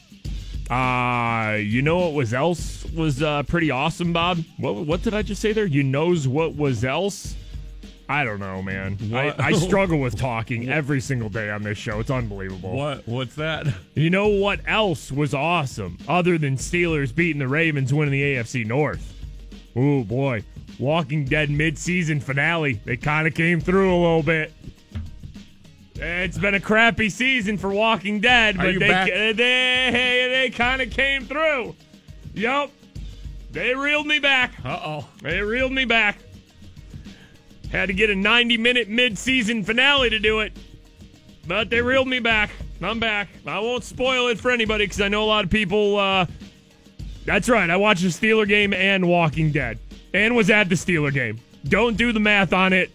Uh, 0.72 1.56
you 1.56 1.82
know 1.82 1.98
what 1.98 2.14
was 2.14 2.32
else 2.32 2.86
was 2.92 3.22
uh, 3.22 3.42
pretty 3.42 3.70
awesome, 3.70 4.14
Bob? 4.14 4.38
What 4.56 4.74
what 4.86 5.02
did 5.02 5.12
I 5.12 5.20
just 5.20 5.42
say 5.42 5.52
there? 5.52 5.66
You 5.66 5.82
knows 5.82 6.26
what 6.26 6.56
was 6.56 6.82
else? 6.82 7.36
I 8.08 8.24
don't 8.24 8.40
know, 8.40 8.62
man. 8.62 8.96
I, 9.12 9.34
I 9.38 9.52
struggle 9.68 9.98
with 9.98 10.16
talking 10.16 10.70
every 10.70 11.00
single 11.02 11.28
day 11.28 11.50
on 11.50 11.62
this 11.62 11.76
show. 11.76 12.00
It's 12.00 12.10
unbelievable. 12.10 12.74
What? 12.74 13.06
What's 13.06 13.34
that? 13.34 13.66
You 13.94 14.08
know 14.08 14.28
what 14.28 14.60
else 14.66 15.12
was 15.12 15.34
awesome 15.34 15.98
other 16.08 16.38
than 16.38 16.56
Steelers 16.56 17.14
beating 17.14 17.38
the 17.38 17.48
Ravens 17.48 17.92
winning 17.92 18.12
the 18.12 18.22
AFC 18.36 18.64
North? 18.64 19.14
Oh 19.76 20.04
boy, 20.04 20.42
Walking 20.78 21.26
Dead 21.26 21.50
mid-season 21.50 22.20
finale. 22.20 22.80
They 22.84 22.96
kind 22.96 23.26
of 23.26 23.34
came 23.34 23.60
through 23.60 23.94
a 23.94 24.00
little 24.00 24.22
bit. 24.22 24.54
It's 25.94 26.38
been 26.38 26.54
a 26.54 26.60
crappy 26.60 27.10
season 27.10 27.58
for 27.58 27.70
Walking 27.70 28.20
Dead, 28.20 28.56
but 28.56 28.72
you 28.72 28.78
they 28.80 29.32
they 29.36 30.28
they 30.32 30.50
kind 30.50 30.82
of 30.82 30.90
came 30.90 31.24
through. 31.26 31.76
Yup, 32.34 32.70
they 33.50 33.74
reeled 33.74 34.06
me 34.06 34.18
back. 34.18 34.54
Uh 34.64 34.80
oh. 34.82 35.08
They 35.20 35.40
reeled 35.40 35.72
me 35.72 35.84
back. 35.84 36.18
Had 37.70 37.86
to 37.86 37.92
get 37.94 38.10
a 38.10 38.14
90 38.16 38.58
minute 38.58 38.88
mid 38.88 39.16
season 39.16 39.62
finale 39.64 40.10
to 40.10 40.18
do 40.18 40.40
it. 40.40 40.52
but 41.46 41.70
they 41.70 41.80
reeled 41.82 42.08
me 42.08 42.18
back. 42.20 42.50
I'm 42.82 42.98
back. 42.98 43.28
I 43.46 43.60
won't 43.60 43.84
spoil 43.84 44.26
it 44.28 44.40
for 44.40 44.50
anybody 44.50 44.84
because 44.86 45.00
I 45.00 45.08
know 45.08 45.22
a 45.22 45.26
lot 45.26 45.44
of 45.44 45.50
people. 45.50 45.96
Uh, 45.98 46.26
that's 47.24 47.48
right. 47.48 47.70
I 47.70 47.76
watched 47.76 48.02
the 48.02 48.08
Steeler 48.08 48.48
game 48.48 48.72
and 48.74 49.08
Walking 49.08 49.52
Dead, 49.52 49.78
and 50.12 50.34
was 50.34 50.50
at 50.50 50.68
the 50.68 50.74
Steeler 50.74 51.12
game. 51.12 51.38
Don't 51.64 51.96
do 51.96 52.12
the 52.12 52.18
math 52.18 52.52
on 52.52 52.72
it. 52.72 52.90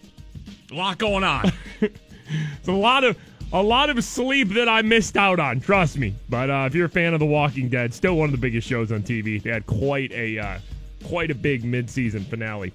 A 0.70 0.74
lot 0.74 0.98
going 0.98 1.24
on. 1.24 1.50
It's 2.58 2.68
a 2.68 2.72
lot 2.72 3.04
of 3.04 3.16
a 3.52 3.62
lot 3.62 3.88
of 3.88 4.02
sleep 4.04 4.50
that 4.50 4.68
I 4.68 4.82
missed 4.82 5.16
out 5.16 5.40
on. 5.40 5.60
Trust 5.60 5.96
me. 5.96 6.14
But 6.28 6.50
uh, 6.50 6.64
if 6.66 6.74
you're 6.74 6.86
a 6.86 6.90
fan 6.90 7.14
of 7.14 7.20
The 7.20 7.26
Walking 7.26 7.68
Dead, 7.68 7.94
still 7.94 8.16
one 8.16 8.26
of 8.26 8.32
the 8.32 8.38
biggest 8.38 8.68
shows 8.68 8.92
on 8.92 9.02
TV. 9.02 9.42
They 9.42 9.50
had 9.50 9.66
quite 9.66 10.12
a 10.12 10.38
uh, 10.38 10.58
quite 11.04 11.30
a 11.30 11.34
big 11.34 11.62
midseason 11.62 12.26
finale 12.26 12.72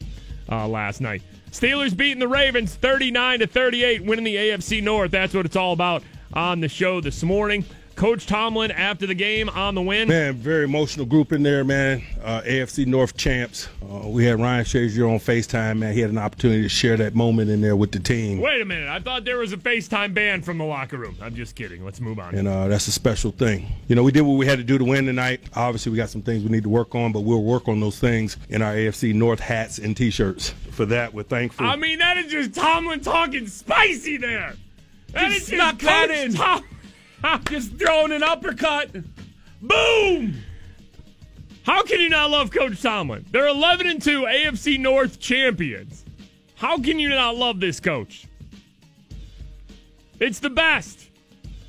uh, 0.50 0.68
last 0.68 1.02
night. 1.02 1.22
Steelers 1.52 1.96
beating 1.96 2.20
the 2.20 2.28
Ravens 2.28 2.74
39 2.76 3.40
to 3.40 3.48
38, 3.48 4.04
winning 4.04 4.26
the 4.26 4.36
AFC 4.36 4.82
North. 4.82 5.12
That's 5.12 5.36
what 5.36 5.46
it's 5.46 5.56
all 5.56 5.74
about 5.74 6.02
on 6.34 6.60
the 6.60 6.68
show 6.68 7.00
this 7.00 7.22
morning. 7.22 7.64
Coach 8.04 8.26
Tomlin 8.26 8.70
after 8.72 9.08
the 9.08 9.14
game 9.16 9.48
on 9.48 9.76
the 9.76 9.82
win. 9.82 10.10
Man, 10.10 10.34
very 10.34 10.66
emotional 10.66 11.06
group 11.06 11.32
in 11.32 11.42
there, 11.42 11.64
man. 11.64 12.04
Uh, 12.22 12.42
AFC 12.42 12.86
North 12.86 13.16
champs. 13.16 13.70
Uh, 13.82 14.10
we 14.10 14.26
had 14.26 14.42
Ryan 14.42 14.66
Shazier 14.66 15.10
on 15.10 15.20
FaceTime, 15.20 15.78
man. 15.78 15.94
He 15.94 16.02
had 16.02 16.10
an 16.10 16.18
opportunity 16.18 16.64
to 16.64 16.68
share 16.68 16.98
that 16.98 17.16
moment 17.16 17.50
in 17.50 17.62
there 17.62 17.78
with 17.78 17.94
the 17.94 18.00
team. 18.00 18.42
Wait 18.42 18.62
a 18.62 18.66
minute. 18.66 18.90
I 18.90 19.00
thought 19.00 19.24
there 19.24 19.38
was 19.38 19.54
a 19.54 19.58
FaceTime 19.58 20.14
ban 20.14 20.42
from 20.42 20.58
the 20.58 20.66
locker 20.66 20.98
room. 20.98 21.16
I'm 21.22 21.34
just 21.34 21.56
kidding. 21.56 21.86
Let's 21.86 22.02
move 22.02 22.20
on. 22.20 22.36
And 22.36 22.46
uh, 22.46 22.68
that's 22.68 22.90
a 22.90 22.92
special 22.92 23.32
thing. 23.32 23.72
You 23.88 23.96
know, 23.96 24.04
we 24.04 24.12
did 24.12 24.24
what 24.24 24.34
we 24.34 24.46
had 24.46 24.58
to 24.58 24.66
do 24.66 24.78
to 24.78 24.84
win 24.84 25.06
tonight. 25.06 25.40
Obviously, 25.56 25.94
we 25.94 25.98
got 25.98 26.10
some 26.10 26.24
things 26.24 26.44
we 26.44 26.50
need 26.50 26.64
to 26.64 26.70
work 26.70 26.96
on, 26.96 27.14
but 27.14 27.22
we'll 27.22 27.46
work 27.46 27.70
on 27.70 27.80
those 27.80 28.00
things 28.00 28.36
in 28.50 28.62
our 28.62 28.74
AFC 28.74 29.14
North 29.14 29.40
hats 29.40 29.78
and 29.78 29.96
T-shirts. 29.96 30.50
For 30.72 30.86
that, 30.88 31.14
we're 31.14 31.24
thankful. 31.24 31.66
I 31.66 31.78
mean, 31.78 32.00
that 32.00 32.18
is 32.18 32.30
just 32.30 32.54
Tomlin 32.54 33.00
talking 33.00 33.48
spicy 33.48 34.18
there. 34.18 34.56
That 35.14 35.30
Just 35.30 35.44
is 35.44 35.50
just 35.58 35.80
that 35.80 36.10
Coach 36.10 36.18
in. 36.18 36.34
Tom- 36.34 36.64
Just 37.46 37.78
throwing 37.78 38.12
an 38.12 38.24
uppercut. 38.24 38.92
Boom! 39.62 40.36
How 41.64 41.84
can 41.84 42.02
you 42.02 42.10
not 42.10 42.30
love 42.30 42.52
Coach 42.52 42.82
Tomlin? 42.82 43.26
They're 43.32 43.48
11 43.48 43.88
and 43.88 44.02
2 44.02 44.24
AFC 44.24 44.80
North 44.80 45.20
champions. 45.20 46.04
How 46.56 46.78
can 46.78 47.00
you 47.00 47.10
not 47.10 47.36
love 47.38 47.60
this 47.60 47.80
coach? 47.80 48.28
It's 50.20 50.40
the 50.40 50.50
best. 50.50 51.10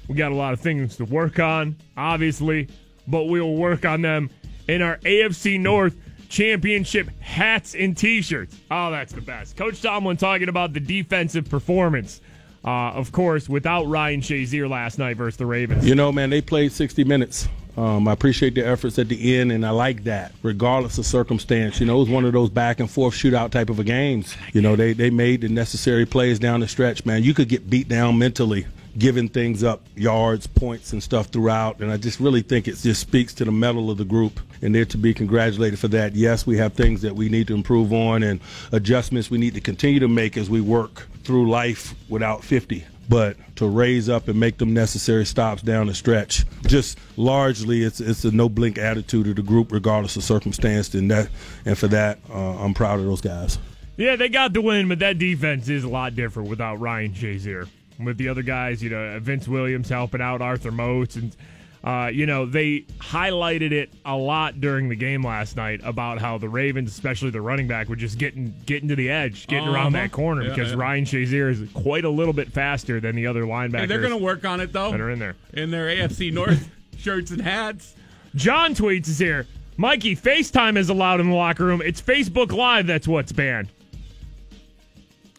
We 0.09 0.17
got 0.17 0.33
a 0.33 0.35
lot 0.35 0.53
of 0.53 0.61
things 0.61 0.97
to 0.97 1.05
work 1.05 1.39
on, 1.39 1.77
obviously, 1.97 2.69
but 3.07 3.25
we'll 3.25 3.55
work 3.55 3.85
on 3.85 4.03
them 4.03 4.31
in 4.69 4.83
our 4.83 4.99
AFC 4.99 5.61
North 5.61 5.97
championship 6.29 7.09
hats 7.21 7.75
and 7.75 7.97
t-shirts. 7.97 8.57
Oh, 8.71 8.91
that's 8.91 9.13
the 9.13 9.21
best. 9.21 9.57
Coach 9.57 9.81
Tomlin 9.81 10.17
talking 10.17 10.49
about 10.49 10.73
the 10.73 10.81
defensive 10.81 11.49
performance. 11.49 12.21
Uh, 12.64 12.92
of 12.92 13.12
course, 13.12 13.49
without 13.49 13.87
Ryan 13.87 14.23
Shazier 14.23 14.68
last 14.68 14.99
night 14.99 15.18
versus 15.18 15.37
the 15.37 15.44
Ravens. 15.44 15.87
You 15.87 15.94
know, 15.94 16.11
man, 16.11 16.30
they 16.30 16.40
played 16.40 16.73
60 16.73 17.04
minutes. 17.04 17.47
Um, 17.76 18.06
I 18.06 18.12
appreciate 18.12 18.54
the 18.54 18.66
efforts 18.66 18.99
at 18.99 19.09
the 19.09 19.37
end, 19.37 19.50
and 19.50 19.66
I 19.66 19.71
like 19.71 20.04
that, 20.04 20.33
regardless 20.42 20.97
of 20.97 21.04
circumstance. 21.04 21.80
You 21.80 21.87
know, 21.87 21.97
it 21.97 22.00
was 22.00 22.09
one 22.09 22.25
of 22.25 22.33
those 22.33 22.49
back 22.49 22.78
and 22.80 22.88
forth 22.90 23.14
shootout 23.14 23.50
type 23.50 23.68
of 23.68 23.80
a 23.80 23.85
games. 23.85 24.37
You 24.52 24.62
know, 24.62 24.76
they, 24.76 24.92
they 24.92 25.11
made 25.11 25.40
the 25.40 25.49
necessary 25.49 26.06
plays 26.06 26.38
down 26.38 26.61
the 26.61 26.68
stretch, 26.68 27.04
man. 27.04 27.25
You 27.25 27.35
could 27.35 27.49
get 27.49 27.68
beat 27.68 27.88
down 27.88 28.16
mentally, 28.16 28.66
giving 28.97 29.28
things 29.28 29.64
up, 29.64 29.83
yards, 29.97 30.47
points, 30.47 30.92
and 30.92 31.02
stuff 31.02 31.26
throughout. 31.26 31.80
And 31.80 31.90
I 31.90 31.97
just 31.97 32.21
really 32.21 32.42
think 32.42 32.68
it 32.68 32.76
just 32.76 33.00
speaks 33.00 33.35
to 33.35 33.44
the 33.44 33.52
mettle 33.52 33.90
of 33.90 33.99
the 33.99 34.04
group, 34.04 34.38
and 34.62 34.73
they're 34.73 34.85
to 34.87 34.99
be 34.99 35.12
congratulated 35.12 35.80
for 35.80 35.88
that. 35.88 36.14
Yes, 36.14 36.47
we 36.47 36.56
have 36.59 36.75
things 36.75 37.02
that 37.02 37.16
we 37.16 37.28
need 37.28 37.49
to 37.49 37.54
improve 37.54 37.92
on 37.92 38.23
and 38.23 38.40
adjustments 38.71 39.30
we 39.30 39.38
need 39.38 39.54
to 39.54 39.61
continue 39.61 39.99
to 39.99 40.09
make 40.09 40.37
as 40.37 40.49
we 40.49 40.61
work 40.61 41.09
through 41.25 41.50
life 41.50 41.95
without 42.09 42.45
50 42.45 42.85
but 43.09 43.37
to 43.57 43.66
raise 43.66 44.09
up 44.09 44.28
and 44.28 44.38
make 44.38 44.59
them 44.59 44.73
necessary 44.73 45.25
stops 45.25 45.62
down 45.62 45.87
the 45.87 45.95
stretch. 45.95 46.45
Just 46.66 46.99
largely, 47.16 47.83
it's 47.83 48.00
it's 48.00 48.25
a 48.25 48.31
no 48.31 48.49
blink 48.49 48.78
attitude 48.78 49.26
of 49.26 49.37
the 49.37 49.43
group, 49.43 49.73
regardless 49.73 50.16
of 50.16 50.25
circumstance, 50.25 50.95
and 50.95 51.11
that 51.11 51.28
and 51.64 51.76
for 51.76 51.88
that, 51.88 52.19
uh, 52.31 52.62
I'm 52.62 52.75
proud 52.75 53.00
of 53.00 53.07
those 53.07 53.21
guys. 53.21 53.59
Yeah, 53.97 54.16
they 54.16 54.28
got 54.28 54.52
the 54.52 54.61
win, 54.61 54.88
but 54.88 54.99
that 55.00 55.19
defense 55.19 55.69
is 55.69 55.85
a 55.85 55.88
lot 55.88 56.16
different 56.16 56.49
without 56.49 56.81
Ryan 56.81 57.12
Shazier. 57.12 57.69
With 58.02 58.19
the 58.19 58.28
other 58.28 58.43
guys, 58.43 58.83
you 58.83 58.90
know, 58.90 59.21
Vince 59.21 59.47
Williams 59.47 59.88
helping 59.88 60.21
out 60.21 60.43
Arthur 60.43 60.73
Moats, 60.73 61.14
and 61.14 61.37
uh, 61.85 62.07
you 62.12 62.25
know 62.26 62.47
they 62.47 62.81
highlighted 62.99 63.71
it 63.73 63.93
a 64.07 64.17
lot 64.17 64.61
during 64.61 64.88
the 64.88 64.97
game 64.97 65.23
last 65.23 65.55
night 65.55 65.81
about 65.85 66.19
how 66.19 66.38
the 66.38 66.49
Ravens, 66.49 66.91
especially 66.91 67.29
the 67.31 67.43
running 67.43 67.69
back, 67.69 67.88
were 67.91 67.97
just 67.97 68.17
getting 68.19 68.55
getting 68.67 68.88
to 68.88 68.97
the 68.97 69.11
edge, 69.11 69.47
getting 69.47 69.69
around 69.69 69.95
Uh-huh. 69.95 70.05
that 70.05 70.12
corner 70.12 70.43
Yeah, 70.45 70.49
because 70.49 70.71
yeah. 70.71 70.79
Ryan 70.79 71.05
Shazier 71.05 71.50
is 71.50 71.69
quite 71.75 72.05
a 72.05 72.11
little 72.11 72.33
bit 72.33 72.50
faster 72.53 73.00
than 73.00 73.14
the 73.17 73.26
other 73.26 73.43
linebackers 73.45 73.81
Hey, 73.81 73.87
they're 73.87 74.00
going 74.00 74.11
to 74.19 74.25
work 74.25 74.45
on 74.47 74.61
it, 74.61 74.73
though. 74.73 74.91
that 74.91 75.00
are 75.00 75.11
in 75.11 75.19
there. 75.19 75.37
in 75.53 75.71
their 75.71 75.87
AFC 75.88 76.33
North 76.33 76.71
shirts 76.99 77.31
and 77.31 77.43
hats. 77.43 77.95
John 78.35 78.75
tweets 78.75 79.09
is 79.09 79.19
here. 79.19 79.47
Mikey, 79.76 80.17
FaceTime 80.17 80.76
is 80.79 80.88
allowed 80.88 81.21
in 81.21 81.29
the 81.31 81.35
locker 81.37 81.64
room. 81.64 81.83
It's 81.85 82.00
Facebook 82.00 82.50
Live 82.53 82.87
that's 82.87 83.07
what's 83.07 83.33
banned. 83.33 83.69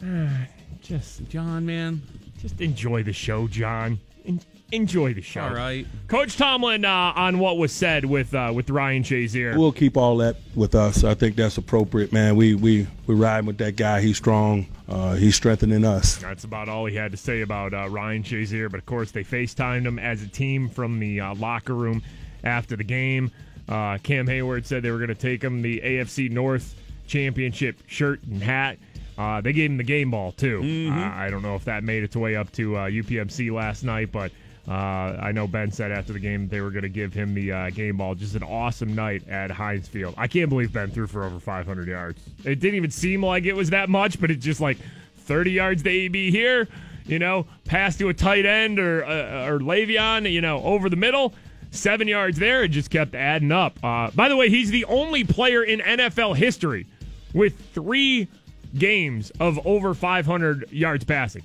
Just 0.81 1.27
John, 1.29 1.65
man. 1.65 2.01
Just 2.41 2.61
enjoy 2.61 3.01
the 3.03 3.13
show, 3.13 3.47
John. 3.47 3.99
En- 4.25 4.39
enjoy 4.71 5.13
the 5.13 5.21
show. 5.21 5.41
All 5.41 5.53
right. 5.53 5.85
Coach 6.07 6.37
Tomlin 6.37 6.85
uh, 6.85 7.13
on 7.15 7.39
what 7.39 7.57
was 7.57 7.71
said 7.71 8.05
with 8.05 8.33
uh, 8.33 8.51
with 8.53 8.69
Ryan 8.69 9.03
Shazier. 9.03 9.57
We'll 9.57 9.71
keep 9.71 9.97
all 9.97 10.17
that 10.17 10.37
with 10.55 10.75
us. 10.75 11.03
I 11.03 11.13
think 11.13 11.35
that's 11.35 11.57
appropriate, 11.57 12.11
man. 12.11 12.35
We 12.35 12.55
we 12.55 12.87
we 13.07 13.15
riding 13.15 13.45
with 13.45 13.57
that 13.59 13.75
guy. 13.75 14.01
He's 14.01 14.17
strong. 14.17 14.67
Uh, 14.87 15.15
he's 15.15 15.35
strengthening 15.35 15.83
us. 15.83 16.17
That's 16.17 16.43
about 16.43 16.69
all 16.69 16.85
he 16.85 16.95
had 16.95 17.11
to 17.11 17.17
say 17.17 17.41
about 17.41 17.73
uh, 17.73 17.89
Ryan 17.89 18.23
Shazier. 18.23 18.69
But 18.69 18.79
of 18.79 18.85
course, 18.85 19.11
they 19.11 19.23
FaceTimed 19.23 19.85
him 19.85 19.99
as 19.99 20.21
a 20.21 20.27
team 20.27 20.69
from 20.69 20.99
the 20.99 21.19
uh, 21.21 21.35
locker 21.35 21.73
room 21.73 22.03
after 22.43 22.75
the 22.75 22.83
game. 22.83 23.31
Uh, 23.67 23.97
Cam 24.03 24.27
Hayward 24.27 24.65
said 24.67 24.83
they 24.83 24.91
were 24.91 24.97
going 24.97 25.07
to 25.07 25.15
take 25.15 25.43
him 25.43 25.61
the 25.63 25.79
AFC 25.81 26.29
North 26.29 26.75
championship 27.07 27.77
shirt 27.87 28.21
and 28.23 28.41
hat. 28.41 28.77
Uh, 29.17 29.41
they 29.41 29.53
gave 29.53 29.71
him 29.71 29.77
the 29.77 29.83
game 29.83 30.11
ball 30.11 30.31
too. 30.33 30.89
Uh, 30.91 30.95
I 30.95 31.29
don't 31.29 31.41
know 31.41 31.55
if 31.55 31.65
that 31.65 31.83
made 31.83 32.03
its 32.03 32.15
way 32.15 32.35
up 32.35 32.51
to 32.53 32.75
uh, 32.75 32.89
UPMC 32.89 33.51
last 33.51 33.83
night, 33.83 34.11
but 34.11 34.31
uh, 34.67 34.71
I 34.71 35.31
know 35.31 35.45
Ben 35.45 35.71
said 35.71 35.91
after 35.91 36.13
the 36.13 36.19
game 36.19 36.47
they 36.47 36.61
were 36.61 36.71
going 36.71 36.83
to 36.83 36.89
give 36.89 37.13
him 37.13 37.33
the 37.33 37.51
uh, 37.51 37.69
game 37.69 37.97
ball. 37.97 38.15
Just 38.15 38.35
an 38.35 38.43
awesome 38.43 38.95
night 38.95 39.27
at 39.27 39.51
Heinz 39.51 39.87
Field. 39.87 40.15
I 40.17 40.27
can't 40.27 40.49
believe 40.49 40.73
Ben 40.73 40.89
threw 40.89 41.05
for 41.05 41.23
over 41.23 41.39
500 41.39 41.87
yards. 41.87 42.21
It 42.43 42.59
didn't 42.59 42.75
even 42.75 42.91
seem 42.91 43.23
like 43.23 43.45
it 43.45 43.53
was 43.53 43.69
that 43.69 43.89
much, 43.89 44.19
but 44.19 44.31
it's 44.31 44.43
just 44.43 44.61
like 44.61 44.77
30 45.19 45.51
yards 45.51 45.83
to 45.83 45.89
AB 45.89 46.31
here, 46.31 46.67
you 47.05 47.19
know, 47.19 47.45
pass 47.65 47.95
to 47.97 48.09
a 48.09 48.13
tight 48.13 48.45
end 48.45 48.79
or 48.79 49.05
uh, 49.05 49.47
or 49.47 49.59
Le'Veon, 49.59 50.31
you 50.31 50.41
know, 50.41 50.63
over 50.63 50.89
the 50.89 50.95
middle. 50.95 51.33
Seven 51.71 52.07
yards 52.07 52.39
there, 52.39 52.63
it 52.63 52.69
just 52.69 52.89
kept 52.89 53.15
adding 53.15 53.51
up. 53.51 53.77
Uh, 53.83 54.09
by 54.11 54.29
the 54.29 54.37
way, 54.37 54.49
he's 54.49 54.71
the 54.71 54.85
only 54.85 55.25
player 55.25 55.61
in 55.61 55.79
NFL 55.79 56.37
history 56.37 56.87
with 57.33 57.59
three 57.73 58.29
games 58.77 59.31
of 59.39 59.65
over 59.67 59.93
500 59.93 60.71
yards 60.71 61.03
passing. 61.03 61.43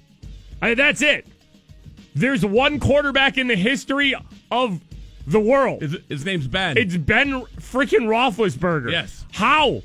I 0.62 0.74
that's 0.74 1.02
it. 1.02 1.26
There's 2.20 2.44
one 2.44 2.78
quarterback 2.80 3.38
in 3.38 3.46
the 3.46 3.56
history 3.56 4.14
of 4.50 4.80
the 5.26 5.40
world. 5.40 5.80
His, 5.80 5.96
his 6.06 6.24
name's 6.26 6.46
Ben. 6.46 6.76
It's 6.76 6.96
Ben 6.96 7.30
freaking 7.56 8.06
Roethlisberger. 8.06 8.92
Yes. 8.92 9.24
How? 9.32 9.82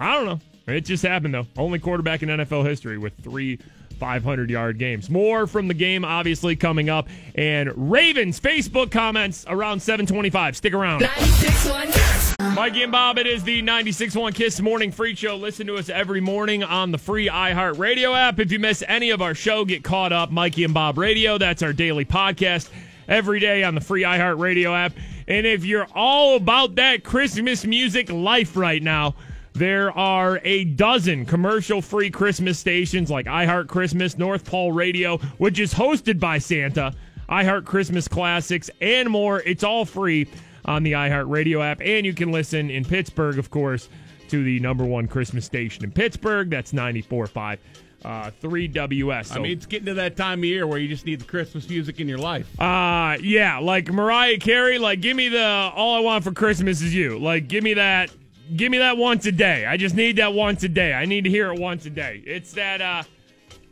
I 0.00 0.14
don't 0.14 0.24
know. 0.24 0.40
It 0.66 0.86
just 0.86 1.02
happened 1.02 1.34
though. 1.34 1.46
Only 1.58 1.78
quarterback 1.78 2.22
in 2.22 2.30
NFL 2.30 2.64
history 2.64 2.96
with 2.96 3.12
three 3.22 3.58
500 3.94 4.50
yard 4.50 4.78
games. 4.78 5.08
More 5.08 5.46
from 5.46 5.68
the 5.68 5.74
game, 5.74 6.04
obviously 6.04 6.56
coming 6.56 6.88
up, 6.88 7.08
and 7.34 7.72
Ravens 7.76 8.40
Facebook 8.40 8.90
comments 8.90 9.44
around 9.48 9.80
7:25. 9.80 10.56
Stick 10.56 10.74
around. 10.74 11.00
96.1 11.02 12.54
Mikey 12.54 12.82
and 12.82 12.92
Bob, 12.92 13.18
it 13.18 13.26
is 13.26 13.42
the 13.42 13.62
96.1 13.62 14.34
Kiss 14.34 14.60
Morning 14.60 14.92
Freak 14.92 15.18
Show. 15.18 15.36
Listen 15.36 15.66
to 15.66 15.76
us 15.76 15.88
every 15.88 16.20
morning 16.20 16.62
on 16.62 16.92
the 16.92 16.98
free 16.98 17.28
iHeart 17.28 17.78
Radio 17.78 18.14
app. 18.14 18.38
If 18.38 18.52
you 18.52 18.58
miss 18.58 18.82
any 18.86 19.10
of 19.10 19.22
our 19.22 19.34
show, 19.34 19.64
get 19.64 19.82
caught 19.82 20.12
up. 20.12 20.30
Mikey 20.30 20.64
and 20.64 20.74
Bob 20.74 20.98
Radio. 20.98 21.38
That's 21.38 21.62
our 21.62 21.72
daily 21.72 22.04
podcast 22.04 22.70
every 23.08 23.40
day 23.40 23.62
on 23.64 23.74
the 23.74 23.80
free 23.80 24.02
iHeart 24.02 24.38
Radio 24.38 24.74
app. 24.74 24.92
And 25.26 25.46
if 25.46 25.64
you're 25.64 25.88
all 25.94 26.36
about 26.36 26.74
that 26.76 27.02
Christmas 27.02 27.64
music 27.64 28.10
life 28.10 28.56
right 28.56 28.82
now, 28.82 29.14
there 29.54 29.96
are 29.96 30.40
a 30.44 30.64
dozen 30.64 31.24
commercial 31.24 31.80
free 31.80 32.10
Christmas 32.10 32.58
stations 32.58 33.08
like 33.08 33.26
iHeart 33.26 33.68
Christmas, 33.68 34.18
North 34.18 34.44
Pole 34.44 34.72
Radio, 34.72 35.18
which 35.38 35.60
is 35.60 35.72
hosted 35.72 36.18
by 36.18 36.38
Santa, 36.38 36.92
iHeart 37.28 37.64
Christmas 37.64 38.08
Classics, 38.08 38.68
and 38.80 39.08
more. 39.08 39.40
It's 39.42 39.62
all 39.62 39.84
free 39.84 40.26
on 40.64 40.82
the 40.82 40.92
iHeart 40.92 41.30
Radio 41.30 41.62
app. 41.62 41.80
And 41.80 42.04
you 42.04 42.14
can 42.14 42.32
listen 42.32 42.68
in 42.68 42.84
Pittsburgh, 42.84 43.38
of 43.38 43.50
course, 43.50 43.88
to 44.28 44.42
the 44.42 44.58
number 44.58 44.84
one 44.84 45.06
Christmas 45.06 45.44
station 45.44 45.84
in 45.84 45.92
Pittsburgh. 45.92 46.50
That's 46.50 46.72
94.5. 46.72 47.58
Uh, 48.04 48.30
3WS. 48.42 49.34
I 49.34 49.38
mean, 49.38 49.52
it's 49.52 49.64
getting 49.64 49.86
to 49.86 49.94
that 49.94 50.14
time 50.14 50.40
of 50.40 50.44
year 50.44 50.66
where 50.66 50.78
you 50.78 50.88
just 50.88 51.06
need 51.06 51.20
the 51.20 51.24
Christmas 51.24 51.66
music 51.70 52.00
in 52.00 52.08
your 52.08 52.18
life. 52.18 52.60
Uh 52.60 53.16
yeah, 53.22 53.58
like 53.60 53.90
Mariah 53.90 54.36
Carey, 54.36 54.78
like 54.78 55.00
give 55.00 55.16
me 55.16 55.30
the 55.30 55.42
all 55.42 55.94
I 55.94 56.00
want 56.00 56.22
for 56.22 56.32
Christmas 56.32 56.82
is 56.82 56.94
you. 56.94 57.18
Like 57.18 57.48
give 57.48 57.64
me 57.64 57.72
that 57.72 58.10
give 58.56 58.70
me 58.70 58.78
that 58.78 58.96
once 58.96 59.26
a 59.26 59.32
day. 59.32 59.66
I 59.66 59.76
just 59.76 59.94
need 59.94 60.16
that 60.16 60.32
once 60.32 60.62
a 60.64 60.68
day. 60.68 60.92
I 60.92 61.04
need 61.04 61.24
to 61.24 61.30
hear 61.30 61.52
it 61.52 61.58
once 61.58 61.86
a 61.86 61.90
day. 61.90 62.22
It's 62.26 62.52
that 62.52 62.80
uh 62.80 63.02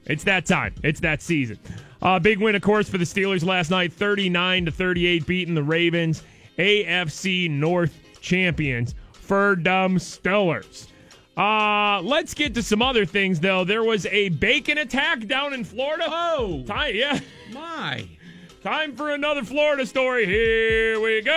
it's 0.06 0.24
that 0.24 0.46
time. 0.46 0.74
It's 0.82 1.00
that 1.00 1.22
season. 1.22 1.58
Uh, 2.00 2.18
big 2.18 2.40
win, 2.40 2.56
of 2.56 2.62
course, 2.62 2.88
for 2.88 2.98
the 2.98 3.04
Steelers 3.04 3.44
last 3.44 3.70
night, 3.70 3.92
39 3.92 4.64
to 4.64 4.72
38, 4.72 5.24
beating 5.24 5.54
the 5.54 5.62
Ravens, 5.62 6.24
AFC 6.58 7.48
North 7.48 7.96
champions 8.20 8.96
for 9.12 9.54
dumb 9.54 9.98
Steelers. 9.98 10.88
Uh, 11.36 12.02
let's 12.02 12.34
get 12.34 12.54
to 12.54 12.62
some 12.62 12.82
other 12.82 13.06
things, 13.06 13.38
though. 13.38 13.64
There 13.64 13.84
was 13.84 14.04
a 14.06 14.30
bacon 14.30 14.78
attack 14.78 15.26
down 15.26 15.54
in 15.54 15.62
Florida. 15.64 16.06
Oh, 16.08 16.64
Time, 16.66 16.94
yeah. 16.94 17.20
my. 17.52 18.06
Time 18.62 18.94
for 18.94 19.10
another 19.10 19.42
Florida 19.42 19.84
story. 19.84 20.24
Here 20.24 21.00
we 21.00 21.20
go. 21.20 21.32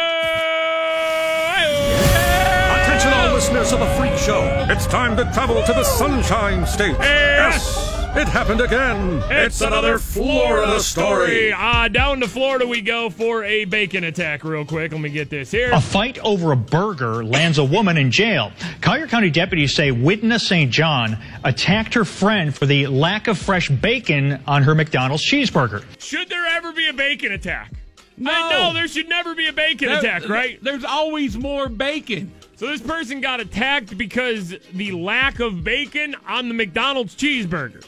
Attention, 2.84 3.14
all 3.14 3.34
listeners 3.34 3.72
of 3.72 3.80
the 3.80 3.88
Freak 3.98 4.16
Show. 4.16 4.44
It's 4.70 4.86
time 4.86 5.18
to 5.18 5.24
travel 5.34 5.64
to 5.64 5.74
the 5.74 5.84
Sunshine 5.84 6.68
State. 6.68 6.96
Yes. 7.00 8.05
It 8.18 8.28
happened 8.28 8.62
again. 8.62 9.22
It's, 9.30 9.62
another 9.62 9.98
Florida 9.98 10.80
story. 10.80 11.52
Uh, 11.52 11.88
down 11.88 12.20
to 12.22 12.28
Florida 12.28 12.66
we 12.66 12.82
go 12.82 13.10
for 13.10 13.44
a 13.44 13.66
bacon 13.66 14.04
attack, 14.06 14.44
real 14.44 14.66
quick. 14.66 14.92
Let 14.92 15.02
me 15.02 15.10
get 15.10 15.30
this 15.30 15.52
here. 15.52 15.72
A 15.74 15.82
fight 15.82 16.18
over 16.20 16.52
a 16.52 16.56
burger 16.56 17.24
lands 17.24 17.58
a 17.58 17.64
woman 17.64 17.98
in 17.98 18.12
jail. 18.12 18.52
Collier 18.82 19.08
County 19.08 19.30
deputies 19.30 19.74
say 19.74 19.92
Witness 19.92 20.48
St. 20.48 20.72
John 20.72 21.18
attacked 21.44 21.94
her 21.94 22.06
friend 22.06 22.56
for 22.56 22.66
the 22.66 22.88
lack 22.88 23.28
of 23.28 23.38
fresh 23.38 23.70
bacon 23.70 24.42
on 24.48 24.64
her 24.64 24.76
McDonald's 24.76 25.24
cheeseburger. 25.24 25.84
Should 26.00 26.30
there 26.30 26.46
ever 26.46 26.72
be 26.72 26.88
a 26.88 26.94
bacon 26.94 27.32
attack? 27.34 27.72
No. 28.18 28.32
I 28.32 28.50
know 28.50 28.74
there 28.74 28.88
should 28.88 29.10
never 29.10 29.36
be 29.36 29.48
a 29.48 29.54
bacon 29.54 29.90
There- 29.90 30.00
attack, 30.00 30.30
right? 30.30 30.58
There's 30.64 30.86
always 30.86 31.38
more 31.38 31.68
bacon. 31.68 32.32
So 32.56 32.68
this 32.68 32.80
person 32.82 33.20
got 33.20 33.42
attacked 33.42 33.98
because 33.98 34.56
the 34.74 34.94
lack 34.94 35.42
of 35.42 35.66
bacon 35.66 36.16
on 36.26 36.48
the 36.48 36.54
McDonald's 36.54 37.14
cheeseburger. 37.14 37.86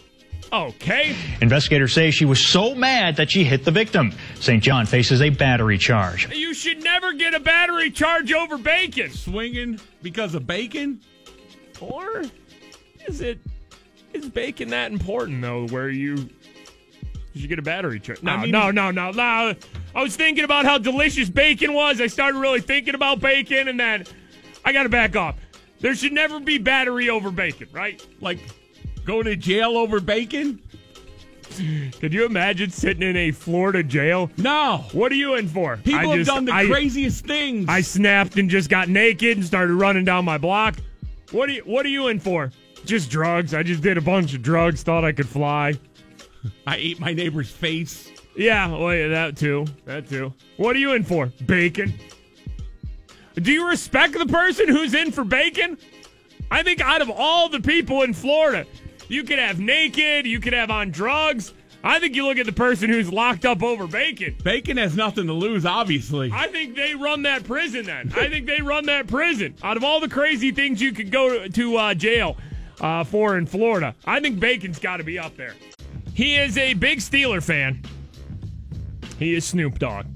Okay. 0.52 1.16
Investigators 1.42 1.94
say 1.94 2.12
she 2.12 2.26
was 2.26 2.40
so 2.44 2.74
mad 2.74 3.18
that 3.18 3.30
she 3.30 3.44
hit 3.44 3.66
the 3.66 3.72
victim. 3.72 4.14
St. 4.40 4.64
John 4.64 4.86
faces 4.86 5.22
a 5.22 5.30
battery 5.30 5.78
charge. 5.78 6.34
You 6.34 6.54
should 6.54 6.84
never 6.84 7.14
get 7.14 7.34
a 7.34 7.40
battery 7.40 7.92
charge 7.92 8.32
over 8.32 8.58
bacon. 8.58 9.12
Swinging 9.12 9.80
because 10.02 10.36
of 10.36 10.48
bacon? 10.48 11.02
Or 11.82 12.24
is 13.08 13.22
it 13.22 13.40
is 14.14 14.30
bacon 14.30 14.70
that 14.70 14.92
important 14.92 15.42
though 15.42 15.68
where 15.68 15.90
you 15.90 16.30
you 17.34 17.42
should 17.42 17.50
get 17.50 17.60
a 17.60 17.64
battery 17.64 18.00
charge? 18.00 18.24
No, 18.24 18.32
I 18.32 18.42
mean- 18.44 18.52
no, 18.52 18.72
no, 18.72 18.90
no, 18.92 19.12
no. 19.12 19.54
I 19.94 20.02
was 20.02 20.16
thinking 20.16 20.44
about 20.44 20.66
how 20.66 20.78
delicious 20.78 21.30
bacon 21.30 21.74
was. 21.74 22.00
I 22.02 22.08
started 22.08 22.40
really 22.40 22.62
thinking 22.62 22.96
about 22.96 23.20
bacon 23.20 23.68
and 23.68 23.80
then 23.80 24.06
I 24.66 24.72
got 24.74 24.84
to 24.84 24.90
back 24.90 25.16
off. 25.16 25.36
There 25.80 25.94
should 25.94 26.14
never 26.14 26.40
be 26.40 26.58
battery 26.58 27.10
over 27.10 27.30
bacon, 27.32 27.68
right? 27.72 28.04
Like, 28.20 28.40
go 29.08 29.24
to 29.24 29.36
jail 29.36 29.78
over 29.78 30.00
bacon? 30.00 30.62
Could 32.00 32.14
you 32.14 32.26
imagine 32.26 32.70
sitting 32.70 33.02
in 33.02 33.16
a 33.16 33.32
Florida 33.32 33.82
jail? 33.82 34.30
No. 34.38 34.84
What 34.92 35.12
are 35.12 35.16
you 35.16 35.36
in 35.36 35.48
for? 35.48 35.78
People 35.78 36.12
I 36.12 36.18
have 36.18 36.28
done 36.28 36.46
the 36.46 36.52
I- 36.54 36.66
craziest 36.68 37.26
things. 37.26 37.66
I 37.70 37.82
snapped 37.82 38.38
and 38.38 38.50
just 38.50 38.70
got 38.70 38.90
naked 38.90 39.38
and 39.38 39.46
started 39.46 39.74
running 39.74 40.04
down 40.06 40.26
my 40.26 40.38
block. 40.38 40.76
What 41.32 41.50
are 41.50 41.54
you 41.54 41.62
What 41.66 41.86
are 41.86 41.90
you 41.90 42.10
in 42.10 42.20
for? 42.20 42.52
Just 42.86 43.10
drugs. 43.10 43.54
I 43.54 43.64
just 43.64 43.82
did 43.82 43.98
a 43.98 44.02
bunch 44.02 44.34
of 44.34 44.42
drugs. 44.42 44.84
Thought 44.84 45.04
I 45.06 45.14
could 45.14 45.28
fly. 45.28 45.74
I 46.68 46.76
ate 46.76 47.00
my 47.00 47.14
neighbor's 47.14 47.50
face. 47.50 48.12
Yeah, 48.36 48.68
well, 48.70 48.94
yeah, 48.94 49.08
that 49.08 49.36
too. 49.36 49.66
That 49.86 50.08
too. 50.08 50.34
What 50.58 50.76
are 50.76 50.80
you 50.80 50.94
in 50.94 51.04
for? 51.04 51.28
Bacon. 51.48 51.94
Do 53.36 53.52
you 53.52 53.68
respect 53.68 54.14
the 54.14 54.26
person 54.28 54.68
who's 54.68 54.94
in 54.94 55.12
for 55.12 55.24
bacon? 55.24 55.78
I 56.52 56.62
think 56.62 56.82
out 56.82 57.02
of 57.02 57.10
all 57.10 57.50
the 57.50 57.60
people 57.60 58.04
in 58.04 58.14
Florida, 58.14 58.66
you 59.08 59.24
could 59.24 59.40
have 59.40 59.60
naked, 59.60 60.26
you 60.26 60.40
could 60.40 60.54
have 60.54 60.72
on 60.72 60.92
drugs. 60.92 61.54
I 61.84 62.00
think 62.00 62.16
you 62.16 62.26
look 62.26 62.38
at 62.38 62.46
the 62.46 62.52
person 62.52 62.90
who's 62.90 63.12
locked 63.12 63.46
up 63.46 63.64
over 63.64 63.88
bacon. 63.88 64.36
Bacon 64.44 64.78
has 64.78 64.96
nothing 64.96 65.28
to 65.28 65.34
lose, 65.34 65.66
obviously. 65.66 66.32
I 66.34 66.48
think 66.48 66.76
they 66.76 66.96
run 66.96 67.22
that 67.22 67.44
prison 67.44 67.86
then. 67.86 68.12
I 68.16 68.30
think 68.30 68.46
they 68.46 68.62
run 68.62 68.86
that 68.88 69.08
prison. 69.08 69.56
Out 69.64 69.78
of 69.78 69.84
all 69.84 70.00
the 70.00 70.10
crazy 70.10 70.52
things 70.52 70.82
you 70.82 70.92
could 70.92 71.12
go 71.12 71.40
to, 71.40 71.50
to 71.50 71.78
uh, 71.78 71.94
jail 71.94 72.38
uh, 72.82 73.04
for 73.04 73.38
in 73.38 73.46
Florida, 73.46 73.96
I 74.06 74.20
think 74.20 74.40
bacon's 74.40 74.80
got 74.80 74.98
to 74.98 75.04
be 75.04 75.20
up 75.20 75.38
there. 75.38 75.54
He 76.14 76.36
is 76.36 76.58
a 76.58 76.74
big 76.74 77.00
Steeler 77.00 77.44
fan. 77.44 77.84
He 79.20 79.36
is 79.36 79.46
Snoop 79.46 79.80
Dogg. 79.80 80.08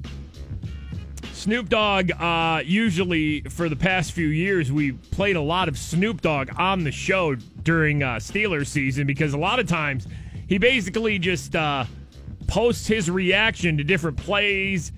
Snoop 1.33 1.69
Dogg, 1.69 2.11
uh, 2.19 2.61
usually 2.63 3.41
for 3.41 3.67
the 3.67 3.75
past 3.75 4.11
few 4.11 4.27
years, 4.27 4.71
we 4.71 4.91
played 4.91 5.35
a 5.35 5.41
lot 5.41 5.67
of 5.67 5.77
Snoop 5.77 6.21
Dogg 6.21 6.49
on 6.57 6.83
the 6.83 6.91
show 6.91 7.35
during 7.63 8.03
uh, 8.03 8.15
Steelers 8.15 8.67
season 8.67 9.07
because 9.07 9.33
a 9.33 9.37
lot 9.37 9.59
of 9.59 9.67
times 9.67 10.07
he 10.47 10.57
basically 10.57 11.19
just 11.19 11.55
uh, 11.55 11.85
posts 12.47 12.87
his 12.87 13.09
reaction 13.09 13.77
to 13.77 13.83
different 13.83 14.17
plays 14.17 14.91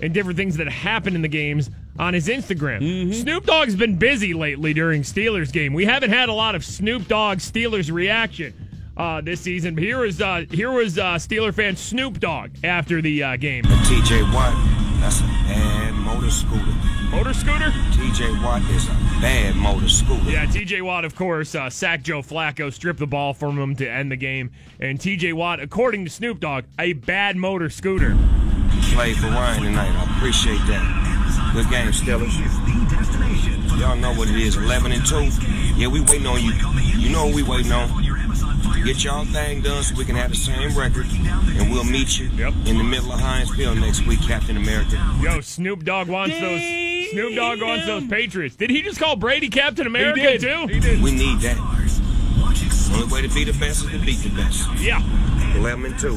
and 0.00 0.12
different 0.14 0.36
things 0.36 0.56
that 0.56 0.68
happen 0.68 1.14
in 1.14 1.22
the 1.22 1.28
games 1.28 1.70
on 1.98 2.14
his 2.14 2.28
Instagram. 2.28 3.14
Snoop 3.14 3.46
Dogg's 3.46 3.76
been 3.76 3.96
busy 3.96 4.34
lately 4.34 4.74
during 4.74 5.02
Steelers 5.02 5.52
game. 5.52 5.72
We 5.72 5.84
haven't 5.84 6.10
had 6.10 6.28
a 6.28 6.32
lot 6.32 6.54
of 6.54 6.64
Snoop 6.64 7.06
Dogg 7.06 7.38
Steelers 7.38 7.92
reaction 7.92 8.52
uh, 8.96 9.20
this 9.20 9.40
season. 9.40 9.74
But 9.74 9.84
here 9.84 10.00
was 10.00 10.20
uh, 10.20 10.44
here 10.50 10.70
was 10.70 10.98
uh, 10.98 11.14
Steeler 11.14 11.54
fan 11.54 11.76
Snoop 11.76 12.18
Dogg 12.20 12.50
after 12.64 13.00
the 13.00 13.22
uh, 13.22 13.36
game. 13.36 13.64
TJ 13.64 14.32
Watt, 14.32 14.52
that's 15.00 15.20
a 15.20 15.24
bad 15.24 15.94
motor 15.94 16.30
scooter. 16.30 16.93
Motor 17.14 17.32
scooter. 17.34 17.70
TJ 17.92 18.42
Watt 18.42 18.60
is 18.70 18.88
a 18.88 18.92
bad 19.20 19.54
motor 19.56 19.88
scooter. 19.88 20.28
Yeah, 20.30 20.46
TJ 20.46 20.82
Watt, 20.82 21.04
of 21.04 21.14
course, 21.14 21.54
uh, 21.54 21.70
sacked 21.70 22.02
Joe 22.02 22.22
Flacco, 22.22 22.72
stripped 22.72 22.98
the 22.98 23.06
ball 23.06 23.32
from 23.34 23.56
him 23.58 23.76
to 23.76 23.88
end 23.88 24.10
the 24.10 24.16
game. 24.16 24.50
And 24.80 24.98
TJ 24.98 25.32
Watt, 25.32 25.60
according 25.60 26.04
to 26.04 26.10
Snoop 26.10 26.40
Dogg, 26.40 26.64
a 26.78 26.92
bad 26.94 27.36
motor 27.36 27.70
scooter. 27.70 28.16
Played 28.94 29.16
for 29.16 29.28
Ryan 29.28 29.62
tonight. 29.62 29.90
I 29.96 30.16
appreciate 30.16 30.58
that. 30.66 31.52
Good 31.54 31.70
game, 31.70 31.92
Steelers. 31.92 32.34
Y'all 33.78 33.96
know 33.96 34.12
what 34.14 34.28
it 34.28 34.36
is, 34.36 34.56
11 34.56 34.92
and 34.92 35.06
2. 35.06 35.30
Yeah, 35.76 35.86
we 35.88 36.00
waiting 36.00 36.26
on 36.26 36.42
you. 36.42 36.52
You 36.98 37.10
know 37.10 37.26
what 37.26 37.34
we 37.34 37.42
waiting 37.44 37.72
on. 37.72 38.02
Get 38.84 39.02
y'all 39.02 39.24
thing 39.24 39.62
done 39.62 39.82
so 39.82 39.94
we 39.96 40.04
can 40.04 40.14
have 40.16 40.30
the 40.30 40.36
same 40.36 40.76
record, 40.76 41.06
and 41.10 41.70
we'll 41.70 41.84
meet 41.84 42.18
you 42.18 42.28
Yep. 42.36 42.52
in 42.66 42.76
the 42.76 42.84
middle 42.84 43.12
of 43.12 43.20
Heinz 43.20 43.50
Field 43.54 43.78
next 43.78 44.04
week, 44.06 44.20
Captain 44.20 44.56
America. 44.58 45.00
Yo, 45.22 45.40
Snoop 45.40 45.84
Dogg 45.84 46.08
wants 46.08 46.38
those. 46.38 46.83
Snoop 47.14 47.34
Dogg 47.34 47.62
wants 47.62 47.86
those 47.86 48.06
Patriots. 48.08 48.56
Did 48.56 48.70
he 48.70 48.82
just 48.82 48.98
call 48.98 49.16
Brady 49.16 49.48
Captain 49.48 49.86
America 49.86 50.20
did. 50.20 50.40
too? 50.40 50.66
He 50.66 50.80
did. 50.80 51.02
We 51.02 51.12
need 51.12 51.40
that. 51.40 51.56
Only 52.92 53.12
way 53.12 53.22
to 53.22 53.28
be 53.34 53.44
the 53.44 53.52
best 53.58 53.84
is 53.84 53.90
to 53.90 53.98
beat 53.98 54.18
the 54.18 54.28
best. 54.30 54.68
Yeah, 54.78 55.02
11 55.56 55.86
and 55.86 55.98
2. 55.98 56.14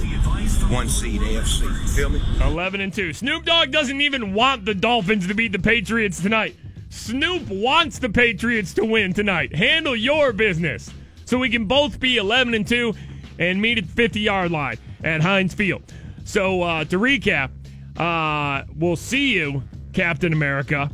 One 0.67 0.89
seed 0.89 1.21
AFC. 1.21 1.95
Feel 1.95 2.10
me? 2.10 2.21
eleven 2.41 2.81
and 2.81 2.93
two. 2.93 3.13
Snoop 3.13 3.45
Dogg 3.45 3.71
doesn't 3.71 4.01
even 4.01 4.33
want 4.33 4.65
the 4.65 4.73
Dolphins 4.73 5.27
to 5.27 5.33
beat 5.33 5.53
the 5.53 5.60
Patriots 5.60 6.21
tonight. 6.21 6.55
Snoop 6.89 7.47
wants 7.47 7.99
the 7.99 8.10
Patriots 8.10 8.73
to 8.73 8.83
win 8.83 9.13
tonight. 9.13 9.55
Handle 9.55 9.95
your 9.95 10.33
business, 10.33 10.91
so 11.25 11.38
we 11.38 11.49
can 11.49 11.65
both 11.65 11.99
be 12.01 12.17
eleven 12.17 12.53
and 12.53 12.67
two 12.67 12.93
and 13.39 13.62
meet 13.62 13.77
at 13.77 13.86
the 13.86 13.91
fifty 13.93 14.19
yard 14.19 14.51
line 14.51 14.77
at 15.03 15.21
Heinz 15.21 15.53
Field. 15.53 15.83
So 16.25 16.62
uh, 16.63 16.83
to 16.86 16.99
recap, 16.99 17.51
uh, 17.97 18.65
we'll 18.75 18.97
see 18.97 19.33
you, 19.33 19.63
Captain 19.97 20.31
America. 20.31 20.91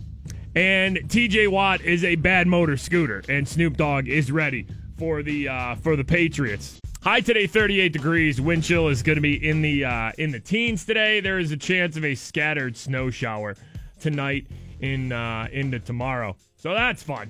And 0.56 0.96
TJ 0.96 1.50
Watt 1.50 1.82
is 1.82 2.06
a 2.06 2.16
bad 2.16 2.48
motor 2.48 2.78
scooter, 2.78 3.22
and 3.28 3.46
Snoop 3.46 3.76
Dogg 3.76 4.08
is 4.08 4.32
ready 4.32 4.66
for 4.98 5.22
the 5.22 5.50
uh, 5.50 5.76
for 5.76 5.98
the 5.98 6.06
Patriots. 6.06 6.80
High 7.02 7.20
today, 7.20 7.46
38 7.46 7.92
degrees. 7.92 8.40
Wind 8.40 8.64
chill 8.64 8.88
is 8.88 9.04
going 9.04 9.18
to 9.18 9.22
be 9.22 9.46
in 9.46 9.62
the 9.62 9.84
uh, 9.84 10.14
in 10.18 10.32
the 10.32 10.40
teens 10.40 10.86
today. 10.86 11.20
There 11.20 11.38
is 11.38 11.52
a 11.52 11.58
chance 11.58 11.98
of 11.98 12.06
a 12.06 12.16
scattered 12.16 12.78
snow 12.78 13.10
shower 13.10 13.58
tonight 14.00 14.48
in 14.80 15.12
uh, 15.12 15.50
into 15.52 15.80
tomorrow. 15.80 16.38
So 16.56 16.74
that's 16.74 17.04
fun. 17.04 17.30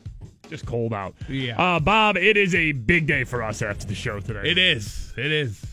Just 0.50 0.68
cold 0.68 0.94
out. 0.94 1.16
Yeah. 1.28 1.60
Uh, 1.60 1.80
Bob, 1.80 2.18
it 2.18 2.38
is 2.38 2.54
a 2.54 2.74
big 2.74 3.08
day 3.08 3.24
for 3.24 3.42
us 3.42 3.64
after 3.64 3.88
the 3.88 3.96
show 3.96 4.20
today. 4.20 4.52
It 4.52 4.60
is. 4.60 5.12
It 5.18 5.32
is. 5.32 5.73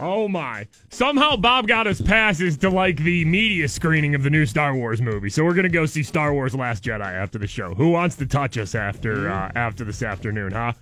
Oh 0.00 0.28
my! 0.28 0.66
Somehow 0.88 1.36
Bob 1.36 1.68
got 1.68 1.86
us 1.86 2.00
passes 2.00 2.56
to 2.58 2.70
like 2.70 2.96
the 2.96 3.24
media 3.26 3.68
screening 3.68 4.14
of 4.14 4.22
the 4.22 4.30
new 4.30 4.46
Star 4.46 4.74
Wars 4.74 5.02
movie, 5.02 5.28
so 5.28 5.44
we're 5.44 5.54
gonna 5.54 5.68
go 5.68 5.84
see 5.84 6.02
Star 6.02 6.32
Wars: 6.32 6.54
Last 6.54 6.82
Jedi 6.82 7.00
after 7.00 7.38
the 7.38 7.46
show. 7.46 7.74
Who 7.74 7.90
wants 7.90 8.16
to 8.16 8.26
touch 8.26 8.56
us 8.56 8.74
after 8.74 9.30
uh, 9.30 9.52
after 9.54 9.84
this 9.84 10.02
afternoon, 10.02 10.52
huh? 10.52 10.72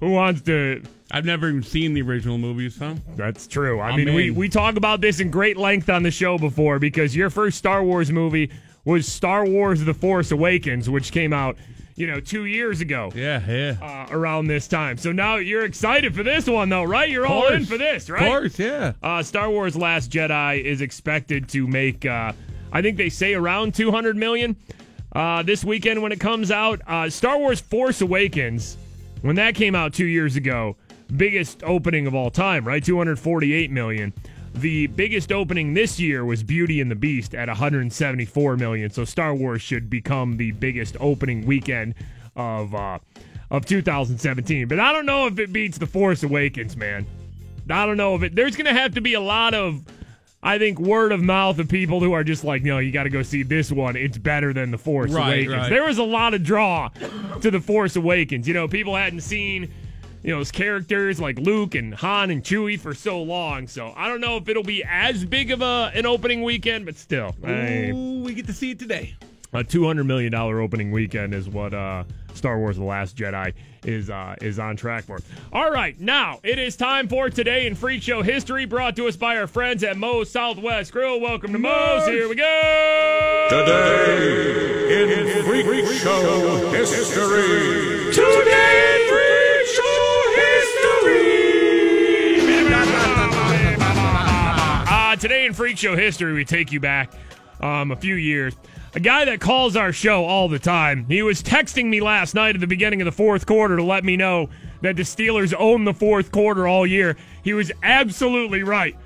Who 0.00 0.12
wants 0.12 0.42
to? 0.42 0.82
I've 1.10 1.24
never 1.24 1.48
even 1.48 1.62
seen 1.62 1.92
the 1.92 2.02
original 2.02 2.38
movies, 2.38 2.78
huh? 2.78 2.94
That's 3.16 3.46
true. 3.46 3.80
I 3.80 3.90
I'm 3.90 3.96
mean, 3.96 4.14
we 4.14 4.30
we 4.30 4.48
talk 4.48 4.76
about 4.76 5.00
this 5.00 5.18
in 5.18 5.30
great 5.30 5.56
length 5.56 5.90
on 5.90 6.04
the 6.04 6.10
show 6.10 6.38
before 6.38 6.78
because 6.78 7.16
your 7.16 7.30
first 7.30 7.58
Star 7.58 7.82
Wars 7.82 8.12
movie 8.12 8.50
was 8.84 9.06
Star 9.06 9.44
Wars: 9.44 9.84
The 9.84 9.94
Force 9.94 10.30
Awakens, 10.30 10.88
which 10.88 11.10
came 11.10 11.32
out, 11.32 11.56
you 12.02 12.08
know, 12.08 12.18
two 12.18 12.46
years 12.46 12.80
ago. 12.80 13.12
Yeah, 13.14 13.40
yeah. 13.48 13.76
Uh, 13.80 14.12
around 14.12 14.48
this 14.48 14.66
time, 14.66 14.96
so 14.96 15.12
now 15.12 15.36
you're 15.36 15.64
excited 15.64 16.16
for 16.16 16.24
this 16.24 16.48
one, 16.48 16.68
though, 16.68 16.82
right? 16.82 17.08
You're 17.08 17.28
all 17.28 17.46
in 17.46 17.64
for 17.64 17.78
this, 17.78 18.10
right? 18.10 18.24
Of 18.24 18.28
course, 18.28 18.58
yeah. 18.58 18.94
Uh, 19.00 19.22
Star 19.22 19.48
Wars: 19.48 19.76
Last 19.76 20.10
Jedi 20.10 20.64
is 20.64 20.80
expected 20.80 21.48
to 21.50 21.68
make, 21.68 22.04
uh, 22.04 22.32
I 22.72 22.82
think 22.82 22.96
they 22.96 23.08
say 23.08 23.34
around 23.34 23.76
200 23.76 24.16
million 24.16 24.56
uh, 25.12 25.44
this 25.44 25.64
weekend 25.64 26.02
when 26.02 26.10
it 26.10 26.18
comes 26.18 26.50
out. 26.50 26.80
Uh, 26.88 27.08
Star 27.08 27.38
Wars: 27.38 27.60
Force 27.60 28.00
Awakens, 28.00 28.76
when 29.20 29.36
that 29.36 29.54
came 29.54 29.76
out 29.76 29.94
two 29.94 30.06
years 30.06 30.34
ago, 30.34 30.74
biggest 31.16 31.62
opening 31.62 32.08
of 32.08 32.16
all 32.16 32.30
time, 32.30 32.66
right? 32.66 32.84
248 32.84 33.70
million. 33.70 34.12
The 34.54 34.86
biggest 34.88 35.32
opening 35.32 35.74
this 35.74 35.98
year 35.98 36.24
was 36.24 36.42
Beauty 36.42 36.80
and 36.80 36.90
the 36.90 36.94
Beast 36.94 37.34
at 37.34 37.48
174 37.48 38.56
million. 38.56 38.90
So 38.90 39.04
Star 39.04 39.34
Wars 39.34 39.62
should 39.62 39.88
become 39.88 40.36
the 40.36 40.52
biggest 40.52 40.96
opening 41.00 41.46
weekend 41.46 41.94
of 42.36 42.74
uh, 42.74 42.98
of 43.50 43.64
2017. 43.66 44.68
But 44.68 44.78
I 44.78 44.92
don't 44.92 45.06
know 45.06 45.26
if 45.26 45.38
it 45.38 45.52
beats 45.52 45.78
The 45.78 45.86
Force 45.86 46.22
Awakens, 46.22 46.76
man. 46.76 47.06
I 47.70 47.86
don't 47.86 47.96
know 47.96 48.14
if 48.14 48.22
it. 48.22 48.34
There's 48.34 48.56
going 48.56 48.66
to 48.72 48.78
have 48.78 48.94
to 48.94 49.00
be 49.00 49.14
a 49.14 49.20
lot 49.20 49.54
of, 49.54 49.82
I 50.42 50.58
think, 50.58 50.78
word 50.78 51.12
of 51.12 51.22
mouth 51.22 51.58
of 51.58 51.68
people 51.68 52.00
who 52.00 52.12
are 52.12 52.24
just 52.24 52.44
like, 52.44 52.62
no, 52.62 52.78
you 52.78 52.92
got 52.92 53.04
to 53.04 53.10
go 53.10 53.22
see 53.22 53.42
this 53.42 53.70
one. 53.72 53.96
It's 53.96 54.18
better 54.18 54.52
than 54.52 54.70
The 54.70 54.78
Force 54.78 55.12
Right, 55.12 55.46
Awakens. 55.46 55.54
right. 55.56 55.70
There 55.70 55.84
was 55.84 55.98
a 55.98 56.02
lot 56.04 56.34
of 56.34 56.42
draw 56.42 56.88
to 57.40 57.50
The 57.50 57.60
Force 57.60 57.96
Awakens. 57.96 58.46
You 58.48 58.54
know, 58.54 58.68
people 58.68 58.96
hadn't 58.96 59.20
seen, 59.20 59.72
you 60.22 60.30
know, 60.32 60.38
those 60.38 60.50
characters 60.52 61.20
like 61.20 61.38
Luke 61.38 61.74
and 61.74 61.94
Han 61.94 62.30
and 62.30 62.42
Chewie 62.42 62.78
for 62.78 62.94
so 62.94 63.22
long. 63.22 63.66
So 63.68 63.92
I 63.96 64.08
don't 64.08 64.20
know 64.20 64.36
if 64.36 64.48
it'll 64.48 64.62
be 64.62 64.84
as 64.84 65.24
big 65.24 65.50
of 65.50 65.62
a 65.62 65.90
an 65.94 66.06
opening 66.06 66.42
weekend, 66.42 66.84
but 66.86 66.96
still, 66.96 67.34
I- 67.44 67.90
Ooh, 67.92 68.22
we 68.24 68.34
get 68.34 68.46
to 68.46 68.52
see 68.52 68.70
it 68.72 68.78
today. 68.78 69.14
a 69.52 69.64
two 69.64 69.86
hundred 69.86 70.04
million 70.04 70.30
dollar 70.32 70.60
opening 70.60 70.90
weekend 70.92 71.34
is 71.34 71.48
what 71.48 71.74
uh, 71.74 72.04
Star 72.34 72.58
Wars: 72.58 72.76
The 72.76 72.84
Last 72.84 73.16
Jedi 73.16 73.52
is 73.84 74.10
uh, 74.10 74.36
is 74.40 74.58
on 74.60 74.76
track 74.76 75.04
for. 75.04 75.18
All 75.52 75.70
right, 75.70 75.98
now 76.00 76.38
it 76.44 76.58
is 76.58 76.76
time 76.76 77.08
for 77.08 77.28
today 77.28 77.66
in 77.66 77.74
Freak 77.74 78.00
Show 78.02 78.22
history, 78.22 78.64
brought 78.64 78.94
to 78.96 79.08
us 79.08 79.16
by 79.16 79.36
our 79.38 79.46
friends 79.48 79.82
at 79.82 79.96
Moe's 79.96 80.30
Southwest 80.30 80.92
Grill. 80.92 81.20
Welcome 81.20 81.52
to 81.52 81.58
Moe's. 81.58 82.06
Here 82.06 82.28
we 82.28 82.36
go. 82.36 83.46
Today 83.50 85.02
in 85.02 85.44
Freak, 85.44 85.86
Show 86.00 86.70
history. 86.72 88.12
Today 88.14 89.01
today 95.22 95.46
in 95.46 95.54
Freak 95.54 95.78
Show 95.78 95.94
history, 95.94 96.32
we 96.32 96.44
take 96.44 96.72
you 96.72 96.80
back 96.80 97.12
um, 97.60 97.92
a 97.92 97.96
few 97.96 98.16
years. 98.16 98.56
A 98.96 99.00
guy 99.00 99.24
that 99.26 99.40
calls 99.40 99.76
our 99.76 99.92
show 99.92 100.24
all 100.24 100.48
the 100.48 100.58
time. 100.58 101.06
He 101.06 101.22
was 101.22 101.44
texting 101.44 101.86
me 101.86 102.00
last 102.00 102.34
night 102.34 102.56
at 102.56 102.60
the 102.60 102.66
beginning 102.66 103.00
of 103.00 103.04
the 103.04 103.12
fourth 103.12 103.46
quarter 103.46 103.76
to 103.76 103.84
let 103.84 104.02
me 104.02 104.16
know 104.16 104.50
that 104.80 104.96
the 104.96 105.04
Steelers 105.04 105.54
own 105.56 105.84
the 105.84 105.94
fourth 105.94 106.32
quarter 106.32 106.66
all 106.66 106.84
year. 106.84 107.16
He 107.44 107.54
was 107.54 107.70
absolutely 107.84 108.64
right. 108.64 108.96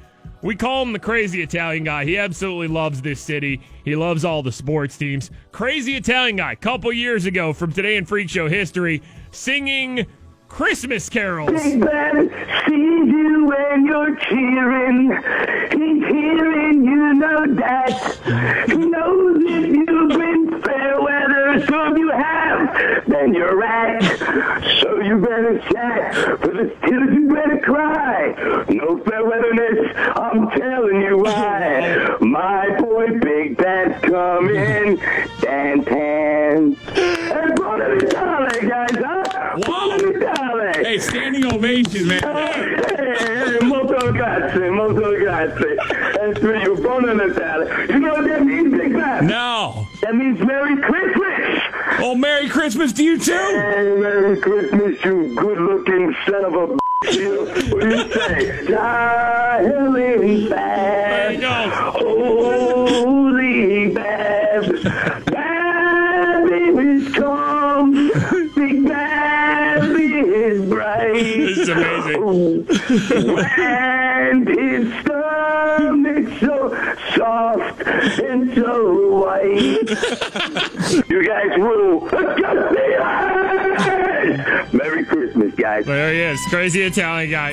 We 0.41 0.57
call 0.57 0.85
him 0.85 0.95
the 0.95 0.99
crazy 0.99 1.43
Italian 1.43 1.85
guy. 1.85 2.07
He 2.07 2.17
absolutely 2.17 2.69
loves 2.69 3.03
this 3.03 3.21
city. 3.21 3.61
He 3.85 3.95
loves 3.95 4.25
all 4.25 4.43
the 4.43 4.53
sports 4.53 4.97
teams. 4.97 5.31
Crazy 5.53 5.97
Italian 5.97 6.37
guy, 6.37 6.55
couple 6.55 6.91
years 6.95 7.27
ago 7.27 7.53
from 7.53 7.75
Today 7.75 7.97
in 7.97 8.07
Freak 8.07 8.31
Show 8.31 8.49
history, 8.49 9.03
singing 9.33 10.07
Christmas 10.57 11.11
carols. 11.11 11.51
Big 11.51 11.79
Ben 11.83 12.31
sees 12.67 13.09
you 13.13 13.45
when 13.45 13.85
you're 13.85 14.17
cheering. 14.17 15.11
He's 15.71 16.03
hearing 16.07 16.83
you 16.83 17.13
know 17.13 17.55
that. 17.57 18.65
He 18.67 18.75
knows 18.75 19.43
if 19.45 19.67
you've 19.67 20.09
been 20.09 20.63
fair 20.63 20.99
weather, 21.03 21.36
so 21.65 21.93
if 21.93 21.99
you 21.99 22.11
have, 22.11 23.07
then 23.07 23.35
you're 23.35 23.57
right. 23.57 24.03
So 24.81 25.01
you 25.01 25.19
better 25.19 25.59
chat. 25.71 26.15
For 26.41 26.49
the 26.49 26.75
Steelers, 26.81 27.15
you 27.15 27.29
better 27.29 27.59
cry. 27.63 28.65
No 28.69 28.99
fair 29.05 29.25
weatherness, 29.25 29.95
I'm 30.17 30.51
telling 30.51 31.01
you 31.03 31.19
why. 31.19 32.17
My 32.21 32.79
boy 32.79 33.19
Big 33.21 33.57
Ben's 33.57 34.01
coming. 34.03 34.97
Dance 35.41 35.89
hands. 35.89 36.79
And 36.97 37.55
Buona 37.57 37.95
Natale, 37.95 38.69
guys, 38.69 38.97
huh? 38.97 39.59
Buona 39.65 39.97
Natale. 39.97 40.85
Hey, 40.85 40.99
standing 40.99 41.47
ovation, 41.47 42.09
man. 42.09 42.23
Eh, 42.25 43.65
molto 43.65 44.13
grazie, 44.13 44.71
molto 44.71 45.17
grazie. 45.17 45.77
That's 46.15 46.39
for 46.39 46.57
you, 46.57 46.77
Buona 46.77 47.15
Natale. 47.15 47.89
You 47.89 48.01
know 48.01 48.15
what 48.15 48.27
that 48.27 48.45
means, 48.45 48.73
Big 48.77 48.93
Ben? 48.93 49.27
No. 49.27 49.87
That 50.07 50.15
means 50.15 50.39
Merry 50.39 50.81
Christmas. 50.83 51.63
Oh, 51.99 52.15
Merry 52.15 52.49
Christmas 52.49 52.93
to 52.93 53.03
you 53.03 53.19
too. 53.19 53.33
Hey, 53.33 53.97
Merry 53.99 54.41
Christmas, 54.41 55.05
you 55.05 55.35
good-looking 55.35 56.15
son 56.25 56.45
of 56.45 56.55
a 56.55 56.77
you. 57.13 57.45
What 57.71 57.81
do 57.81 57.89
you 57.89 58.13
say? 58.13 58.67
Darling 58.69 60.49
Bab, 60.49 61.43
holy 61.97 63.89
Bab, 63.95 64.65
Bab 65.27 66.51
is 66.79 67.13
calm, 67.13 67.91
Big 68.55 68.87
Bab 68.87 69.46
is 69.95 70.69
bright. 70.69 71.13
This 71.13 71.59
is 71.59 71.69
amazing. 71.69 72.67
and 73.59 74.49
his 74.49 75.01
stomach 75.01 76.41
so 76.41 76.97
soft 77.15 77.83
and 77.83 78.55
so 78.55 79.21
white. 79.21 79.91
you 81.09 81.27
guys 81.27 81.59
will 81.59 82.01
Merry 84.73 85.05
Christmas, 85.05 85.55
guys. 85.55 85.87
There 85.87 86.13
he 86.13 86.21
is, 86.21 86.41
crazy 86.51 86.83
Italian 86.83 87.31
guy. 87.31 87.53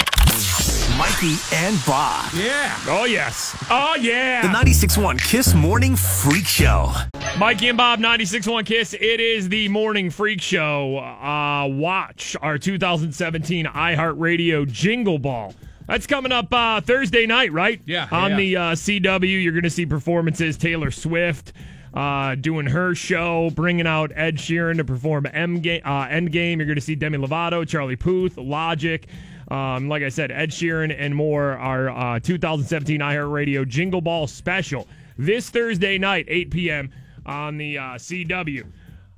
Mikey 0.98 1.36
and 1.54 1.80
Bob. 1.88 2.32
Yeah. 2.36 2.78
Oh, 2.88 3.06
yes. 3.06 3.58
Oh, 3.70 3.96
yeah. 4.00 4.44
The 4.44 4.48
96.1 4.50 5.20
Kiss 5.20 5.56
Morning 5.56 5.96
Freak 5.96 6.46
Show. 6.46 6.92
Mikey 7.40 7.70
and 7.70 7.78
Bob, 7.78 8.00
96.1 8.00 8.64
Kiss. 8.66 8.94
It 8.94 9.20
is 9.20 9.50
the 9.50 9.68
Morning 9.70 10.12
Freak 10.12 10.40
Show. 10.40 11.00
Uh, 11.00 11.68
watch 11.68 12.36
our 12.42 12.60
2017 12.60 13.66
iHeartRadio 13.66 14.72
Jingle 14.72 15.18
Ball. 15.18 15.56
That's 15.88 16.06
coming 16.06 16.32
up 16.32 16.54
uh, 16.54 16.80
Thursday 16.82 17.26
night, 17.26 17.52
right? 17.52 17.82
Yeah, 17.86 18.08
On 18.12 18.32
yeah. 18.32 18.38
the 18.38 18.56
uh, 18.58 18.62
CW, 18.74 19.44
you're 19.44 19.52
going 19.52 19.64
to 19.64 19.70
see 19.72 19.88
performances. 19.88 20.58
Taylor 20.58 20.92
Swift 20.92 21.54
uh, 21.96 22.36
doing 22.36 22.68
her 22.68 22.94
show, 22.94 23.50
bringing 23.50 23.88
out 23.88 24.12
Ed 24.16 24.38
Sheeran 24.38 24.78
to 24.78 24.84
perform 24.84 25.26
M- 25.26 25.56
uh, 25.58 25.60
Endgame. 26.08 26.58
You're 26.58 26.68
going 26.68 26.76
to 26.76 26.82
see 26.82 26.96
Demi 26.96 27.18
Lovato, 27.18 27.68
Charlie 27.68 27.96
Puth, 27.96 28.38
Logic. 28.38 29.08
Um, 29.50 29.90
like 29.90 30.04
I 30.04 30.10
said, 30.10 30.32
Ed 30.32 30.52
Sheeran 30.52 30.96
and 30.98 31.16
more. 31.16 31.58
Our 31.58 31.90
uh, 31.90 32.20
2017 32.20 33.00
iHeartRadio 33.00 33.68
Jingle 33.68 34.02
Ball 34.02 34.28
special 34.28 34.88
this 35.18 35.50
Thursday 35.50 35.98
night, 35.98 36.26
8 36.28 36.52
p.m. 36.52 36.92
on 37.26 37.58
the 37.58 37.78
uh, 37.78 37.82
CW. 37.96 38.66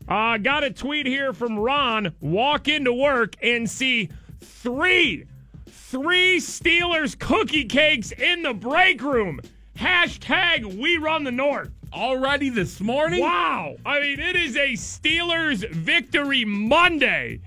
Uh, 0.08 0.38
got 0.38 0.64
a 0.64 0.70
tweet 0.70 1.06
here 1.06 1.34
from 1.34 1.58
Ron. 1.58 2.14
Walk 2.20 2.68
into 2.68 2.94
work 2.94 3.36
and 3.42 3.70
see 3.70 4.10
three, 4.40 5.26
three 5.68 6.38
Steelers 6.38 7.18
cookie 7.18 7.66
cakes 7.66 8.12
in 8.12 8.44
the 8.44 8.54
break 8.54 9.02
room. 9.02 9.40
Hashtag 9.78 10.78
We 10.78 10.98
Run 10.98 11.24
the 11.24 11.32
North. 11.32 11.72
Already 11.92 12.50
this 12.50 12.82
morning? 12.82 13.22
Wow. 13.22 13.78
I 13.86 14.00
mean, 14.02 14.20
it 14.20 14.36
is 14.36 14.56
a 14.58 14.74
Steelers 14.74 15.68
victory 15.72 16.46
Monday 16.46 17.40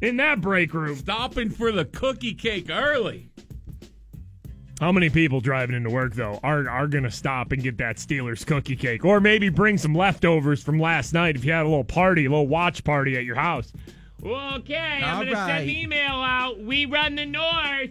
in 0.00 0.16
that 0.18 0.40
break 0.40 0.74
room. 0.74 0.96
Stopping 0.96 1.50
for 1.50 1.72
the 1.72 1.84
cookie 1.84 2.34
cake 2.34 2.68
early. 2.70 3.30
How 4.80 4.92
many 4.92 5.08
people 5.08 5.40
driving 5.40 5.74
into 5.74 5.88
work 5.88 6.14
though 6.14 6.38
are 6.42 6.68
are 6.68 6.86
gonna 6.86 7.10
stop 7.10 7.52
and 7.52 7.62
get 7.62 7.78
that 7.78 7.96
Steelers 7.96 8.46
cookie 8.46 8.76
cake, 8.76 9.04
or 9.04 9.20
maybe 9.20 9.48
bring 9.48 9.78
some 9.78 9.94
leftovers 9.94 10.62
from 10.62 10.78
last 10.78 11.14
night 11.14 11.34
if 11.36 11.44
you 11.44 11.52
had 11.52 11.62
a 11.62 11.68
little 11.68 11.84
party, 11.84 12.26
a 12.26 12.30
little 12.30 12.46
watch 12.46 12.84
party 12.84 13.16
at 13.16 13.24
your 13.24 13.36
house? 13.36 13.72
Okay, 14.22 15.00
I'm 15.02 15.18
All 15.18 15.24
gonna 15.24 15.36
send 15.36 15.48
right. 15.48 15.60
an 15.62 15.68
email 15.70 16.14
out. 16.16 16.60
We 16.60 16.84
run 16.84 17.14
the 17.14 17.24
North. 17.24 17.90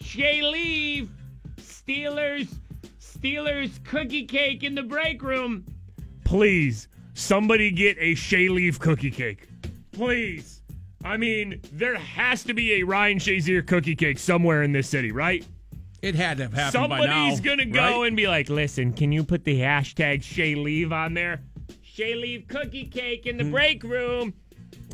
Shay 0.00 0.42
leave. 0.42 1.10
Steelers. 1.60 2.48
Steelers 3.00 3.82
cookie 3.84 4.24
cake 4.24 4.62
in 4.64 4.74
the 4.74 4.82
break 4.82 5.22
room. 5.22 5.64
Please, 6.24 6.88
somebody 7.14 7.70
get 7.70 7.96
a 7.98 8.14
Shea 8.14 8.48
Leaf 8.48 8.78
cookie 8.78 9.10
cake. 9.10 9.48
Please. 9.92 10.57
I 11.04 11.16
mean, 11.16 11.60
there 11.72 11.96
has 11.96 12.42
to 12.44 12.54
be 12.54 12.74
a 12.80 12.82
Ryan 12.82 13.18
Shazier 13.18 13.66
cookie 13.66 13.94
cake 13.96 14.18
somewhere 14.18 14.62
in 14.62 14.72
this 14.72 14.88
city, 14.88 15.12
right? 15.12 15.46
It 16.02 16.14
had 16.14 16.36
to 16.38 16.44
have 16.44 16.52
happened 16.52 16.88
by 16.90 17.06
now. 17.06 17.28
Somebody's 17.28 17.40
gonna 17.40 17.66
go 17.66 18.00
right? 18.02 18.06
and 18.08 18.16
be 18.16 18.26
like, 18.28 18.48
"Listen, 18.48 18.92
can 18.92 19.10
you 19.12 19.24
put 19.24 19.44
the 19.44 19.60
hashtag 19.60 20.22
Shay 20.22 20.54
Leave 20.54 20.92
on 20.92 21.14
there? 21.14 21.40
Shay 21.82 22.14
Leave 22.14 22.46
cookie 22.48 22.84
cake 22.86 23.26
in 23.26 23.36
the 23.36 23.44
Hmm. 23.44 23.50
break 23.50 23.82
room." 23.82 24.34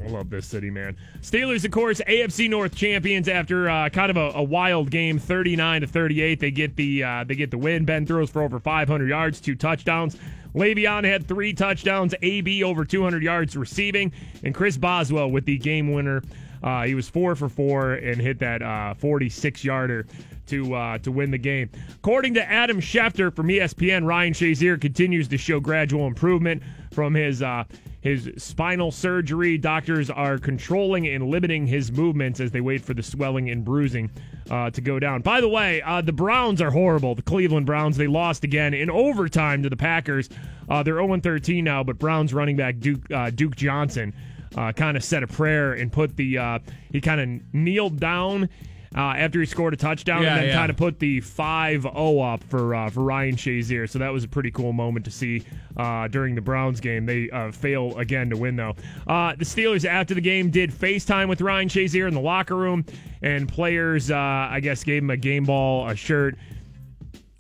I 0.03 0.09
love 0.09 0.29
this 0.29 0.47
city, 0.47 0.71
man. 0.71 0.97
Steelers, 1.21 1.65
of 1.65 1.71
course, 1.71 2.01
AFC 2.07 2.49
North 2.49 2.75
champions 2.75 3.29
after 3.29 3.69
uh, 3.71 3.89
kind 3.91 4.11
of 4.11 4.17
a, 4.17 4.39
a 4.39 4.43
wild 4.43 4.91
game, 4.91 5.19
thirty-nine 5.19 5.83
to 5.83 5.87
thirty-eight. 5.87 6.41
They 6.41 6.51
get 6.51 6.77
the 6.77 7.05
uh, 7.05 7.25
they 7.25 7.35
get 7.35 7.51
the 7.51 7.59
win. 7.59 7.85
Ben 7.85 8.05
throws 8.07 8.31
for 8.31 8.43
over 8.43 8.59
five 8.59 8.89
hundred 8.89 9.09
yards, 9.11 9.41
two 9.41 9.55
touchdowns. 9.55 10.17
Le'Veon 10.55 11.05
had 11.05 11.27
three 11.27 11.53
touchdowns. 11.53 12.15
AB 12.23 12.63
over 12.63 12.85
two 12.85 13.03
hundred 13.03 13.23
yards 13.23 13.57
receiving, 13.57 14.13
and 14.43 14.55
Chris 14.55 14.77
Boswell 14.77 15.31
with 15.31 15.45
the 15.45 15.59
game 15.59 15.93
winner. 15.93 16.23
Uh, 16.63 16.85
he 16.85 16.95
was 16.95 17.09
four 17.09 17.35
for 17.35 17.49
four 17.49 17.95
and 17.95 18.19
hit 18.21 18.39
that 18.39 18.63
uh, 18.63 18.95
46 18.95 19.63
yarder 19.65 20.07
to 20.47 20.75
uh, 20.75 20.99
to 20.99 21.13
win 21.13 21.31
the 21.31 21.39
game. 21.39 21.69
According 21.97 22.35
to 22.35 22.51
Adam 22.51 22.81
Schefter 22.81 23.35
from 23.35 23.49
ESPN, 23.49 24.07
Ryan 24.07 24.33
Shazier 24.33 24.81
continues 24.81 25.29
to 25.29 25.37
show 25.37 25.61
gradual 25.61 26.07
improvement 26.07 26.63
from 26.91 27.15
his 27.15 27.43
uh, 27.43 27.65
his 28.05 28.31
spinal 28.37 28.93
surgery. 28.93 29.57
Doctors 29.57 30.11
are 30.11 30.39
controlling 30.39 31.09
and 31.09 31.31
limiting 31.31 31.67
his 31.67 31.91
movements 31.91 32.39
as 32.39 32.51
they 32.51 32.61
wait 32.61 32.85
for 32.85 32.93
the 32.93 33.03
swelling 33.03 33.49
and 33.49 33.65
bruising 33.65 34.11
uh, 34.51 34.69
to 34.71 34.83
go 34.83 35.01
down. 35.01 35.23
By 35.23 35.41
the 35.41 35.49
way, 35.49 35.81
uh, 35.81 36.03
the 36.03 36.13
Browns 36.13 36.61
are 36.61 36.71
horrible. 36.71 37.15
The 37.15 37.23
Cleveland 37.23 37.65
Browns, 37.65 37.97
they 37.97 38.07
lost 38.07 38.45
again 38.45 38.75
in 38.75 38.91
overtime 38.91 39.63
to 39.63 39.71
the 39.71 39.77
Packers. 39.77 40.29
Uh, 40.69 40.83
they're 40.83 40.97
0 40.97 41.19
13 41.19 41.65
now, 41.65 41.83
but 41.83 41.99
Browns 41.99 42.35
running 42.35 42.57
back 42.57 42.79
Duke, 42.79 43.11
uh, 43.11 43.31
Duke 43.31 43.57
Johnson 43.57 44.13
uh, 44.55 44.73
kind 44.73 44.99
of 44.99 45.03
said 45.03 45.23
a 45.23 45.27
prayer 45.27 45.73
and 45.73 45.91
put 45.91 46.15
the, 46.15 46.37
uh, 46.37 46.59
he 46.93 47.01
kind 47.01 47.21
of 47.23 47.55
kneeled 47.55 47.99
down. 47.99 48.51
Uh, 48.97 49.15
after 49.17 49.41
he 49.41 49.47
scored 49.47 49.75
a 49.75 49.77
touchdown, 49.77 50.23
Yeah, 50.23 50.35
and 50.35 50.43
then 50.43 50.49
yeah. 50.51 50.55
kind 50.55 50.71
of 50.71 50.77
put 50.77 51.01
the 51.01 51.21
5-0 51.21 52.35
up 52.35 52.45
for 52.45 52.75
uh, 52.77 52.91
for 52.91 53.01
Ryan 53.03 53.35
Shazier. 53.35 53.91
So 53.91 53.99
that 53.99 54.13
was 54.13 54.23
a 54.23 54.29
pretty 54.29 54.53
cool 54.53 54.73
moment 54.73 55.05
to 55.07 55.11
see 55.11 55.43
uh, 55.77 56.07
during 56.09 56.35
the 56.37 56.41
Browns 56.41 56.79
game. 56.81 57.05
They 57.05 57.29
uh, 57.31 57.51
fail 57.51 57.99
again 57.99 58.31
to 58.31 58.37
win 58.37 58.55
though. 58.57 58.75
Uh, 59.07 59.35
the 59.37 59.45
Steelers 59.45 59.85
after 59.85 60.15
the 60.15 60.21
game 60.21 60.51
did 60.51 60.71
FaceTime 60.71 61.29
with 61.29 61.41
Ryan 61.41 61.69
Shazier 61.69 62.07
in 62.07 62.15
the 62.15 62.21
locker 62.21 62.55
room, 62.57 62.85
and 63.21 63.49
players 63.49 64.11
uh, 64.13 64.17
I 64.17 64.61
guess 64.61 64.85
gave 64.85 65.03
him 65.03 65.11
a 65.11 65.17
game 65.17 65.45
ball, 65.45 65.89
a 65.89 65.97
shirt. 65.97 66.37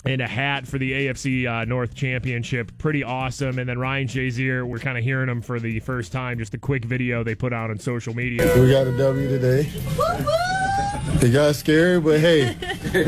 And 0.07 0.21
a 0.21 0.29
hat 0.29 0.67
for 0.67 0.77
the 0.77 0.93
AFC 0.93 1.47
uh, 1.51 1.65
North 1.65 1.95
Championship. 1.95 2.77
Pretty 2.77 3.03
awesome. 3.03 3.59
And 3.59 3.67
then 3.67 3.79
Ryan 3.79 4.07
Shazier, 4.07 4.63
we're 4.67 4.79
kind 4.79 4.99
of 4.99 5.05
hearing 5.05 5.31
him 5.31 5.41
for 5.41 5.59
the 5.59 5.81
first 5.81 6.13
time. 6.13 6.39
Just 6.39 6.53
a 6.53 6.59
quick 6.59 6.85
video 6.85 7.25
they 7.25 7.35
put 7.35 7.55
out 7.55 7.71
on 7.71 7.79
social 7.79 8.15
media. 8.15 8.43
We 8.61 8.71
got 8.71 8.87
a 8.87 8.95
W 8.99 9.29
today. 9.31 9.67
It 11.23 11.31
got 11.33 11.55
scary, 11.55 12.01
but 12.01 12.21
hey, 12.21 12.55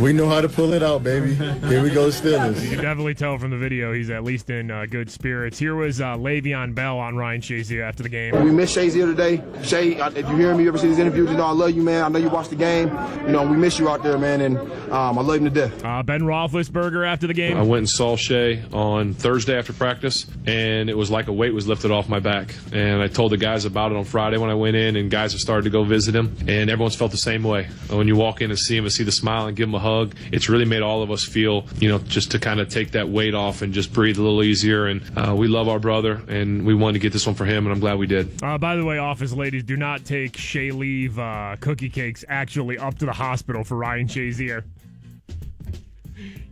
we 0.00 0.12
know 0.12 0.28
how 0.28 0.40
to 0.40 0.48
pull 0.48 0.72
it 0.72 0.82
out, 0.82 1.02
baby. 1.02 1.34
Here 1.34 1.82
we 1.82 1.90
go, 1.90 2.08
Steelers. 2.08 2.62
You 2.62 2.70
can 2.70 2.82
definitely 2.82 3.14
tell 3.14 3.38
from 3.38 3.50
the 3.50 3.58
video 3.58 3.92
he's 3.92 4.10
at 4.10 4.24
least 4.24 4.48
in 4.50 4.70
uh, 4.70 4.86
good 4.86 5.10
spirits. 5.10 5.58
Here 5.58 5.74
was 5.74 6.00
uh, 6.00 6.16
Le'Veon 6.16 6.74
Bell 6.74 6.98
on 6.98 7.16
Ryan 7.16 7.40
Shazier 7.40 7.82
after 7.82 8.02
the 8.02 8.08
game. 8.08 8.34
We 8.42 8.50
miss 8.50 8.72
Shay's 8.72 8.94
here 8.94 9.06
today. 9.06 9.42
Shay, 9.62 10.00
uh, 10.00 10.10
if 10.10 10.28
you 10.28 10.36
hear 10.36 10.54
me, 10.54 10.62
you 10.62 10.68
ever 10.68 10.78
see 10.78 10.88
these 10.88 10.98
interviews, 10.98 11.30
you 11.30 11.36
know 11.36 11.44
I 11.44 11.52
love 11.52 11.72
you, 11.72 11.82
man. 11.82 12.04
I 12.04 12.08
know 12.08 12.18
you 12.18 12.30
watched 12.30 12.50
the 12.50 12.56
game. 12.56 12.88
You 13.26 13.32
know 13.32 13.46
we 13.46 13.56
miss 13.56 13.78
you 13.78 13.88
out 13.88 14.02
there, 14.02 14.18
man, 14.18 14.40
and 14.40 14.58
um, 14.90 15.18
I 15.18 15.22
love 15.22 15.42
you 15.42 15.48
to 15.48 15.50
death. 15.50 15.84
Uh, 15.84 16.02
ben 16.02 16.22
Roethlisberger 16.22 17.06
after 17.06 17.26
the 17.26 17.34
game. 17.34 17.56
I 17.56 17.62
went 17.62 17.80
and 17.80 17.88
saw 17.88 18.16
Shay 18.16 18.62
on 18.72 19.14
Thursday 19.14 19.58
after 19.58 19.72
practice, 19.72 20.26
and 20.46 20.88
it 20.88 20.96
was 20.96 21.10
like 21.10 21.28
a 21.28 21.32
weight 21.32 21.52
was 21.54 21.66
lifted 21.66 21.90
off 21.90 22.08
my 22.08 22.20
back. 22.20 22.54
And 22.72 23.02
I 23.02 23.08
told 23.08 23.32
the 23.32 23.36
guys 23.36 23.64
about 23.64 23.92
it 23.92 23.98
on 23.98 24.04
Friday 24.04 24.38
when 24.38 24.50
I 24.50 24.54
went 24.54 24.76
in, 24.76 24.96
and 24.96 25.10
guys 25.10 25.32
have 25.32 25.40
started 25.40 25.64
to 25.64 25.70
go 25.70 25.84
visit 25.84 26.14
him, 26.14 26.36
and 26.48 26.70
everyone's 26.70 26.96
felt 26.96 27.10
the 27.10 27.16
same 27.16 27.42
way. 27.42 27.68
When 27.88 28.08
you 28.08 28.16
walk 28.16 28.40
in 28.40 28.50
and 28.50 28.58
see 28.58 28.76
him 28.76 28.84
and 28.84 28.92
see 28.92 29.04
the 29.04 29.12
smile 29.12 29.46
and 29.46 29.56
give 29.56 29.68
him 29.68 29.74
a 29.74 29.78
hug, 29.78 30.14
it's 30.32 30.48
really 30.48 30.64
made 30.64 30.82
all 30.82 31.02
of 31.02 31.10
us 31.10 31.24
feel, 31.24 31.66
you 31.78 31.88
know, 31.88 31.98
just 31.98 32.32
to 32.32 32.38
kind 32.38 32.58
of 32.58 32.68
take 32.68 32.92
that 32.92 33.08
weight 33.08 33.34
off 33.34 33.62
and 33.62 33.72
just 33.72 33.92
breathe 33.92 34.18
a 34.18 34.22
little 34.22 34.42
easier. 34.42 34.86
And 34.86 35.02
uh, 35.16 35.34
we 35.36 35.46
love 35.46 35.68
our 35.68 35.78
brother, 35.78 36.20
and 36.28 36.66
we 36.66 36.74
wanted 36.74 36.94
to 36.94 36.98
get 36.98 37.12
this 37.12 37.26
one 37.26 37.36
for 37.36 37.44
him, 37.44 37.64
and 37.64 37.72
I'm 37.72 37.80
glad 37.80 37.98
we 37.98 38.06
did. 38.06 38.42
Uh, 38.42 38.58
by 38.58 38.74
the 38.76 38.84
way, 38.84 38.98
office 38.98 39.32
ladies, 39.32 39.62
do 39.62 39.76
not 39.76 40.04
take 40.04 40.36
Shay 40.36 40.70
Leave 40.72 41.18
uh, 41.18 41.56
cookie 41.60 41.88
cakes 41.90 42.24
actually 42.28 42.78
up 42.78 42.98
to 42.98 43.06
the 43.06 43.12
hospital 43.12 43.62
for 43.64 43.76
Ryan 43.76 44.08
Shazier. 44.08 44.64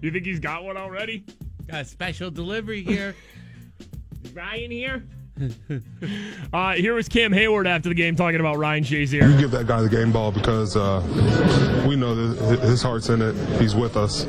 You 0.00 0.10
think 0.10 0.26
he's 0.26 0.38
got 0.40 0.64
one 0.64 0.76
already? 0.76 1.24
Got 1.66 1.80
a 1.80 1.84
special 1.86 2.30
delivery 2.30 2.82
here. 2.82 3.14
Is 4.22 4.32
Ryan 4.34 4.70
here? 4.70 5.02
Uh, 6.52 6.74
here 6.74 6.94
was 6.94 7.08
Cam 7.08 7.32
Hayward 7.32 7.66
after 7.66 7.88
the 7.88 7.94
game 7.94 8.14
talking 8.14 8.38
about 8.38 8.56
Ryan 8.56 8.84
Shazier. 8.84 9.34
We 9.34 9.40
give 9.40 9.50
that 9.50 9.66
guy 9.66 9.82
the 9.82 9.88
game 9.88 10.12
ball 10.12 10.30
because 10.30 10.76
uh, 10.76 11.02
we 11.88 11.96
know 11.96 12.14
that 12.14 12.60
his 12.60 12.82
heart's 12.82 13.08
in 13.08 13.20
it. 13.20 13.34
He's 13.60 13.74
with 13.74 13.96
us, 13.96 14.26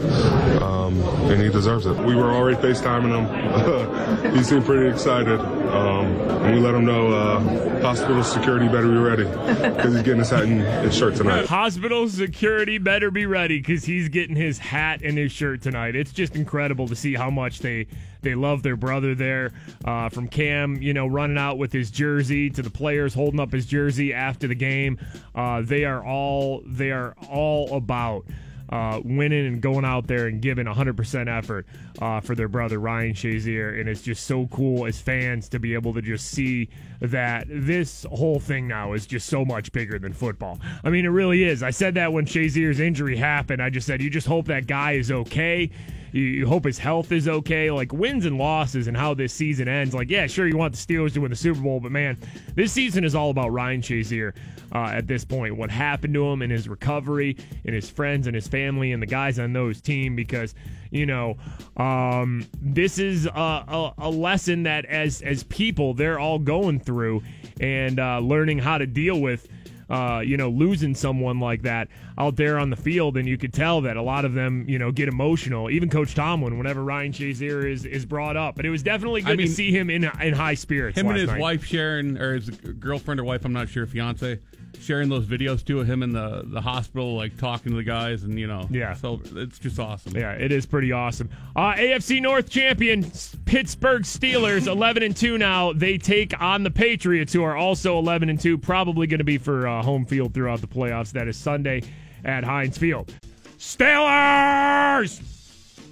um, 0.61 0.99
and 1.29 1.41
he 1.41 1.49
deserves 1.49 1.85
it. 1.85 1.95
We 1.97 2.15
were 2.15 2.31
already 2.31 2.57
FaceTiming 2.57 3.13
him. 3.13 4.35
he 4.35 4.43
seemed 4.43 4.65
pretty 4.65 4.89
excited. 4.89 5.39
Um, 5.39 6.05
and 6.45 6.55
we 6.55 6.61
let 6.61 6.73
him 6.73 6.85
know 6.85 7.11
uh, 7.11 7.81
hospital 7.81 8.23
security 8.23 8.67
better 8.67 8.87
be 8.87 8.97
ready 8.97 9.25
because 9.25 9.93
he's 9.93 10.03
getting 10.03 10.19
his 10.19 10.29
hat 10.29 10.43
and 10.43 10.61
his 10.61 10.95
shirt 10.95 11.15
tonight. 11.15 11.45
Hospital 11.47 12.07
security 12.07 12.77
better 12.77 13.11
be 13.11 13.25
ready 13.25 13.59
because 13.59 13.85
he's 13.85 14.09
getting 14.09 14.35
his 14.35 14.57
hat 14.57 15.01
and 15.03 15.17
his 15.17 15.31
shirt 15.31 15.61
tonight. 15.61 15.95
It's 15.95 16.13
just 16.13 16.35
incredible 16.35 16.87
to 16.87 16.95
see 16.95 17.13
how 17.13 17.29
much 17.29 17.59
they 17.59 17.87
they 18.25 18.35
love 18.35 18.63
their 18.63 18.75
brother 18.75 19.15
there. 19.15 19.53
Uh, 19.85 20.09
from 20.09 20.27
Cam, 20.27 20.81
you 20.81 20.93
know, 20.93 21.07
running 21.07 21.37
out 21.37 21.57
with 21.57 21.71
his 21.71 21.89
jersey 21.89 22.49
to 22.49 22.61
the 22.61 22.69
players 22.69 23.13
holding 23.13 23.39
up 23.39 23.53
his 23.53 23.65
jersey 23.65 24.13
after 24.13 24.47
the 24.47 24.55
game. 24.55 24.99
Uh, 25.33 25.61
they 25.61 25.85
are 25.85 26.03
all 26.03 26.61
they 26.65 26.91
are 26.91 27.15
all 27.29 27.73
about. 27.77 28.25
Uh, 28.67 28.99
winning 29.05 29.45
and 29.45 29.61
going 29.61 29.85
out 29.85 30.07
there 30.07 30.25
and 30.25 30.41
giving 30.41 30.65
100% 30.65 31.27
effort 31.27 31.67
uh, 32.01 32.19
for 32.19 32.33
their 32.33 32.47
brother 32.47 32.79
Ryan 32.79 33.13
Shazier. 33.13 33.79
And 33.79 33.87
it's 33.87 34.01
just 34.01 34.25
so 34.25 34.47
cool 34.47 34.87
as 34.87 34.99
fans 34.99 35.47
to 35.49 35.59
be 35.59 35.75
able 35.75 35.93
to 35.93 36.01
just 36.01 36.31
see 36.31 36.69
that 36.99 37.45
this 37.47 38.07
whole 38.09 38.39
thing 38.39 38.67
now 38.67 38.93
is 38.93 39.05
just 39.05 39.27
so 39.27 39.45
much 39.45 39.71
bigger 39.71 39.99
than 39.99 40.13
football. 40.13 40.59
I 40.83 40.89
mean, 40.89 41.05
it 41.05 41.09
really 41.09 41.43
is. 41.43 41.61
I 41.61 41.69
said 41.69 41.93
that 41.93 42.11
when 42.11 42.25
Shazier's 42.25 42.79
injury 42.79 43.15
happened. 43.15 43.61
I 43.61 43.69
just 43.69 43.85
said, 43.85 44.01
you 44.01 44.09
just 44.09 44.27
hope 44.27 44.47
that 44.47 44.65
guy 44.65 44.93
is 44.93 45.11
okay. 45.11 45.69
You, 46.11 46.47
hope 46.47 46.65
his 46.65 46.77
health 46.77 47.11
is 47.11 47.27
okay. 47.27 47.71
Like 47.71 47.91
wins 47.91 48.25
and 48.25 48.37
losses 48.37 48.87
and 48.87 48.95
how 48.95 49.13
this 49.13 49.33
season 49.33 49.67
ends. 49.67 49.93
Like, 49.93 50.09
yeah, 50.09 50.27
sure, 50.27 50.47
you 50.47 50.57
want 50.57 50.73
the 50.73 50.79
Steelers 50.79 51.13
to 51.13 51.21
win 51.21 51.29
the 51.29 51.35
Super 51.35 51.59
Bowl, 51.59 51.79
but 51.79 51.91
man, 51.91 52.17
this 52.55 52.71
season 52.71 53.03
is 53.03 53.15
all 53.15 53.29
about 53.29 53.51
Ryan 53.51 53.81
Shazier 53.81 54.33
uh, 54.73 54.89
at 54.91 55.07
this 55.07 55.25
point. 55.25 55.55
What 55.57 55.71
happened 55.71 56.13
to 56.13 56.25
him 56.25 56.41
and 56.41 56.51
his 56.51 56.67
recovery 56.67 57.37
and 57.65 57.75
his 57.75 57.89
friends 57.89 58.27
and 58.27 58.35
his 58.35 58.47
family 58.47 58.91
and 58.91 59.01
the 59.01 59.07
guys 59.07 59.39
on 59.39 59.53
those 59.53 59.81
team 59.81 60.15
because 60.15 60.55
you 60.91 61.05
know 61.05 61.37
um, 61.77 62.45
this 62.61 62.99
is 62.99 63.25
a, 63.25 63.29
a, 63.29 63.93
a 63.97 64.09
lesson 64.09 64.63
that 64.63 64.85
as 64.85 65.21
as 65.21 65.43
people 65.43 65.93
they're 65.93 66.19
all 66.19 66.39
going 66.39 66.79
through 66.79 67.21
and 67.59 67.99
uh, 67.99 68.19
learning 68.19 68.59
how 68.59 68.77
to 68.77 68.85
deal 68.85 69.19
with 69.19 69.47
uh, 69.89 70.21
you 70.25 70.37
know, 70.37 70.49
losing 70.49 70.95
someone 70.95 71.39
like 71.39 71.63
that 71.63 71.87
out 72.17 72.35
there 72.35 72.57
on 72.57 72.69
the 72.69 72.75
field, 72.75 73.17
and 73.17 73.27
you 73.27 73.37
could 73.37 73.53
tell 73.53 73.81
that 73.81 73.97
a 73.97 74.01
lot 74.01 74.25
of 74.25 74.33
them, 74.33 74.65
you 74.67 74.79
know, 74.79 74.91
get 74.91 75.07
emotional. 75.07 75.69
Even 75.69 75.89
Coach 75.89 76.15
Tomlin, 76.15 76.57
whenever 76.57 76.83
Ryan 76.83 77.11
Shazier 77.11 77.69
is 77.69 77.85
is 77.85 78.05
brought 78.05 78.37
up, 78.37 78.55
but 78.55 78.65
it 78.65 78.69
was 78.69 78.83
definitely 78.83 79.21
good 79.21 79.33
I 79.33 79.35
mean, 79.35 79.47
to 79.47 79.53
see 79.53 79.71
him 79.71 79.89
in 79.89 80.03
in 80.21 80.33
high 80.33 80.55
spirits. 80.55 80.97
Him 80.97 81.07
and 81.07 81.17
his 81.17 81.27
night. 81.27 81.39
wife 81.39 81.65
Sharon, 81.65 82.17
or 82.17 82.35
his 82.35 82.49
girlfriend 82.49 83.19
or 83.19 83.23
wife, 83.23 83.45
I'm 83.45 83.53
not 83.53 83.69
sure, 83.69 83.85
fiance, 83.85 84.39
sharing 84.79 85.09
those 85.09 85.25
videos 85.25 85.63
too 85.63 85.79
of 85.79 85.89
him 85.89 86.03
in 86.03 86.13
the, 86.13 86.43
the 86.45 86.61
hospital, 86.61 87.15
like 87.15 87.37
talking 87.37 87.71
to 87.71 87.75
the 87.77 87.83
guys, 87.83 88.23
and 88.23 88.39
you 88.39 88.47
know, 88.47 88.67
Yeah. 88.71 88.93
So 88.93 89.21
it's 89.35 89.59
just 89.59 89.79
awesome. 89.79 90.15
Yeah, 90.15 90.31
it 90.33 90.51
is 90.51 90.65
pretty 90.65 90.91
awesome. 90.91 91.29
Uh, 91.55 91.73
AFC 91.73 92.21
North 92.21 92.49
champion 92.49 93.03
Pittsburgh 93.45 94.03
Steelers, 94.03 94.67
11 94.67 95.03
and 95.03 95.15
two 95.15 95.37
now. 95.37 95.71
They 95.71 95.97
take 95.97 96.39
on 96.41 96.63
the 96.63 96.71
Patriots, 96.71 97.31
who 97.31 97.43
are 97.43 97.55
also 97.55 97.97
11 97.99 98.29
and 98.29 98.39
two. 98.39 98.57
Probably 98.57 99.07
going 99.07 99.19
to 99.19 99.23
be 99.23 99.37
for 99.37 99.67
uh, 99.67 99.81
home 99.83 100.05
field 100.05 100.33
throughout 100.33 100.61
the 100.61 100.67
playoffs. 100.67 101.11
That 101.11 101.27
is 101.27 101.37
Sunday 101.37 101.83
at 102.23 102.43
Heinz 102.43 102.77
Field. 102.77 103.13
Steelers. 103.57 105.21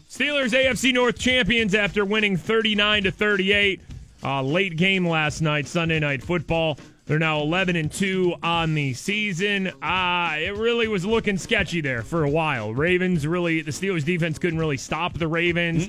Steelers 0.10 0.52
AFC 0.52 0.94
North 0.94 1.18
champions 1.18 1.74
after 1.74 2.06
winning 2.06 2.38
39 2.38 3.04
to 3.04 3.12
38. 3.12 3.82
Uh, 4.24 4.42
late 4.42 4.78
game 4.78 5.08
last 5.08 5.42
night, 5.42 5.68
Sunday 5.68 6.00
night 6.00 6.24
football. 6.24 6.78
They're 7.06 7.20
now 7.20 7.42
11 7.42 7.76
and 7.76 7.92
2 7.92 8.36
on 8.42 8.74
the 8.76 8.94
season. 8.94 9.68
Uh, 9.82 10.36
it 10.38 10.56
really 10.56 10.88
was 10.88 11.06
looking 11.06 11.38
sketchy 11.38 11.82
there 11.82 12.02
for 12.02 12.24
a 12.24 12.30
while. 12.30 12.74
Ravens 12.74 13.28
really, 13.28 13.62
the 13.62 13.72
Steelers 13.72 14.06
defense 14.06 14.40
couldn't 14.40 14.60
really 14.60 14.78
stop 14.78 15.18
the 15.18 15.28
Ravens. 15.28 15.88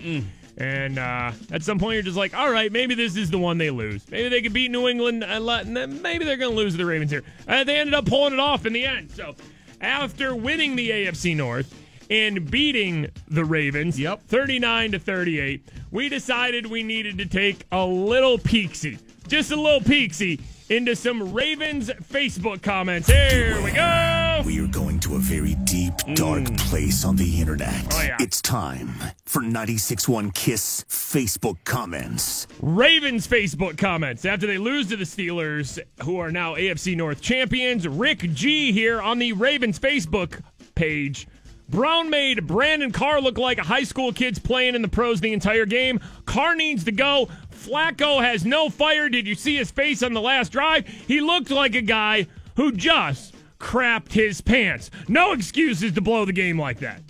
And 0.56 0.98
uh, 0.98 1.32
at 1.50 1.62
some 1.62 1.78
point, 1.78 1.94
you're 1.94 2.02
just 2.02 2.16
like, 2.16 2.34
all 2.34 2.50
right, 2.50 2.70
maybe 2.70 2.94
this 2.94 3.16
is 3.16 3.30
the 3.30 3.38
one 3.38 3.58
they 3.58 3.70
lose. 3.70 4.08
Maybe 4.10 4.28
they 4.28 4.40
could 4.40 4.52
beat 4.52 4.70
New 4.70 4.88
England. 4.88 5.24
And 5.24 5.44
let, 5.44 5.66
and 5.66 6.02
maybe 6.02 6.24
they're 6.24 6.36
going 6.36 6.52
to 6.52 6.56
lose 6.56 6.74
to 6.74 6.78
the 6.78 6.86
Ravens 6.86 7.10
here. 7.10 7.24
Uh, 7.48 7.64
they 7.64 7.78
ended 7.78 7.94
up 7.94 8.06
pulling 8.06 8.32
it 8.32 8.40
off 8.40 8.64
in 8.66 8.72
the 8.72 8.84
end. 8.84 9.10
So 9.10 9.34
after 9.80 10.34
winning 10.34 10.76
the 10.76 10.90
AFC 10.90 11.36
North 11.36 11.74
and 12.08 12.48
beating 12.50 13.10
the 13.28 13.44
Ravens, 13.44 13.98
yep. 13.98 14.22
39 14.22 14.92
to 14.92 14.98
38, 14.98 15.68
we 15.90 16.08
decided 16.08 16.66
we 16.66 16.82
needed 16.82 17.18
to 17.18 17.26
take 17.26 17.64
a 17.72 17.84
little 17.84 18.38
peeksy, 18.38 19.00
just 19.26 19.50
a 19.50 19.56
little 19.56 19.80
peeksy 19.80 20.40
into 20.70 20.96
some 20.96 21.32
Ravens 21.32 21.90
Facebook 22.10 22.62
comments. 22.62 23.08
Here 23.08 23.60
we 23.62 23.70
go. 23.72 24.42
We 24.46 24.60
are 24.60 24.68
going 24.68 24.98
to 25.00 25.16
a 25.16 25.18
very 25.18 25.54
deep, 25.64 25.94
dark 26.14 26.56
place 26.56 27.04
on 27.04 27.16
the 27.16 27.40
internet. 27.40 27.72
Mm. 27.74 27.94
Oh, 27.94 28.02
yeah. 28.02 28.16
It's 28.20 28.40
time 28.40 28.94
for 29.24 29.42
96.1 29.42 30.34
Kiss 30.34 30.84
Facebook 30.88 31.56
comments. 31.64 32.46
Ravens 32.60 33.26
Facebook 33.26 33.78
comments 33.78 34.24
after 34.24 34.46
they 34.46 34.58
lose 34.58 34.88
to 34.88 34.96
the 34.96 35.04
Steelers, 35.04 35.78
who 36.02 36.18
are 36.18 36.30
now 36.30 36.54
AFC 36.54 36.96
North 36.96 37.20
champions. 37.20 37.86
Rick 37.86 38.20
G 38.32 38.72
here 38.72 39.00
on 39.00 39.18
the 39.18 39.32
Ravens 39.34 39.78
Facebook 39.78 40.40
page. 40.74 41.28
Brown 41.68 42.10
made 42.10 42.46
Brandon 42.46 42.92
Carr 42.92 43.20
look 43.20 43.38
like 43.38 43.58
a 43.58 43.62
high 43.62 43.84
school 43.84 44.12
kid's 44.12 44.38
playing 44.38 44.74
in 44.74 44.82
the 44.82 44.88
pros 44.88 45.20
the 45.20 45.32
entire 45.32 45.64
game. 45.64 45.98
Carr 46.26 46.54
needs 46.54 46.84
to 46.84 46.92
go. 46.92 47.28
Flacco 47.54 48.22
has 48.22 48.44
no 48.44 48.68
fire. 48.68 49.08
Did 49.08 49.26
you 49.26 49.34
see 49.34 49.56
his 49.56 49.70
face 49.70 50.02
on 50.02 50.12
the 50.12 50.20
last 50.20 50.52
drive? 50.52 50.86
He 50.86 51.20
looked 51.20 51.50
like 51.50 51.74
a 51.74 51.82
guy 51.82 52.26
who 52.56 52.72
just 52.72 53.34
crapped 53.58 54.12
his 54.12 54.40
pants. 54.40 54.90
No 55.08 55.32
excuses 55.32 55.92
to 55.92 56.00
blow 56.00 56.24
the 56.24 56.32
game 56.32 56.58
like 56.58 56.80
that. 56.80 57.00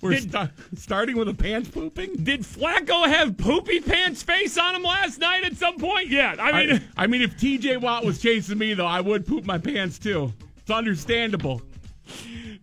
We're 0.00 0.12
Did- 0.12 0.30
sta- 0.30 0.48
starting 0.76 1.16
with 1.16 1.28
a 1.28 1.34
pants 1.34 1.68
pooping. 1.68 2.24
Did 2.24 2.40
Flacco 2.42 3.06
have 3.06 3.36
poopy 3.36 3.80
pants 3.80 4.22
face 4.22 4.58
on 4.58 4.74
him 4.74 4.82
last 4.82 5.20
night 5.20 5.44
at 5.44 5.56
some 5.56 5.78
point? 5.78 6.08
Yeah, 6.08 6.34
I 6.40 6.66
mean, 6.66 6.82
I, 6.96 7.04
I 7.04 7.06
mean, 7.06 7.22
if 7.22 7.38
T.J. 7.38 7.76
Watt 7.76 8.04
was 8.04 8.20
chasing 8.20 8.58
me, 8.58 8.74
though, 8.74 8.86
I 8.86 9.00
would 9.00 9.24
poop 9.26 9.44
my 9.44 9.58
pants 9.58 10.00
too. 10.00 10.32
It's 10.58 10.70
understandable. 10.70 11.62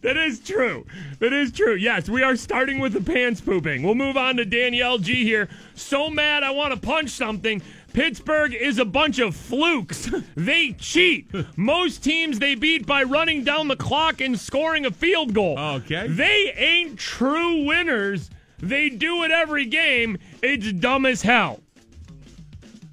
That 0.02 0.18
is 0.18 0.40
true. 0.40 0.86
That 1.20 1.34
is 1.34 1.52
true. 1.52 1.76
Yes, 1.76 2.10
we 2.10 2.24
are 2.24 2.36
starting 2.36 2.80
with 2.80 2.94
the 2.94 3.02
pants 3.02 3.42
pooping. 3.42 3.84
We'll 3.84 3.96
move 3.96 4.18
on 4.18 4.38
to 4.38 4.46
Danielle 4.46 4.98
G 4.98 5.24
here. 5.24 5.50
So 5.76 6.10
mad 6.10 6.44
I 6.44 6.52
want 6.52 6.74
to 6.74 6.80
punch 6.80 7.10
something. 7.10 7.62
Pittsburgh 7.94 8.54
is 8.54 8.78
a 8.78 8.86
bunch 8.86 9.20
of 9.20 9.36
flukes. 9.36 10.10
They 10.36 10.74
cheat. 10.74 11.30
Most 11.58 12.04
teams 12.04 12.40
they 12.40 12.56
beat 12.56 12.86
by 12.86 13.04
running 13.04 13.44
down 13.44 13.68
the 13.68 13.76
clock 13.76 14.22
and 14.22 14.40
scoring 14.40 14.86
a 14.86 14.92
field 14.92 15.34
goal. 15.34 15.60
Okay. 15.60 16.08
They 16.08 16.54
ain't 16.56 16.98
true 16.98 17.66
winners. 17.66 18.30
They 18.60 18.90
do 18.90 19.24
it 19.24 19.32
every 19.32 19.66
game. 19.66 20.18
It's 20.42 20.72
dumb 20.72 21.06
as 21.06 21.22
hell. 21.22 21.60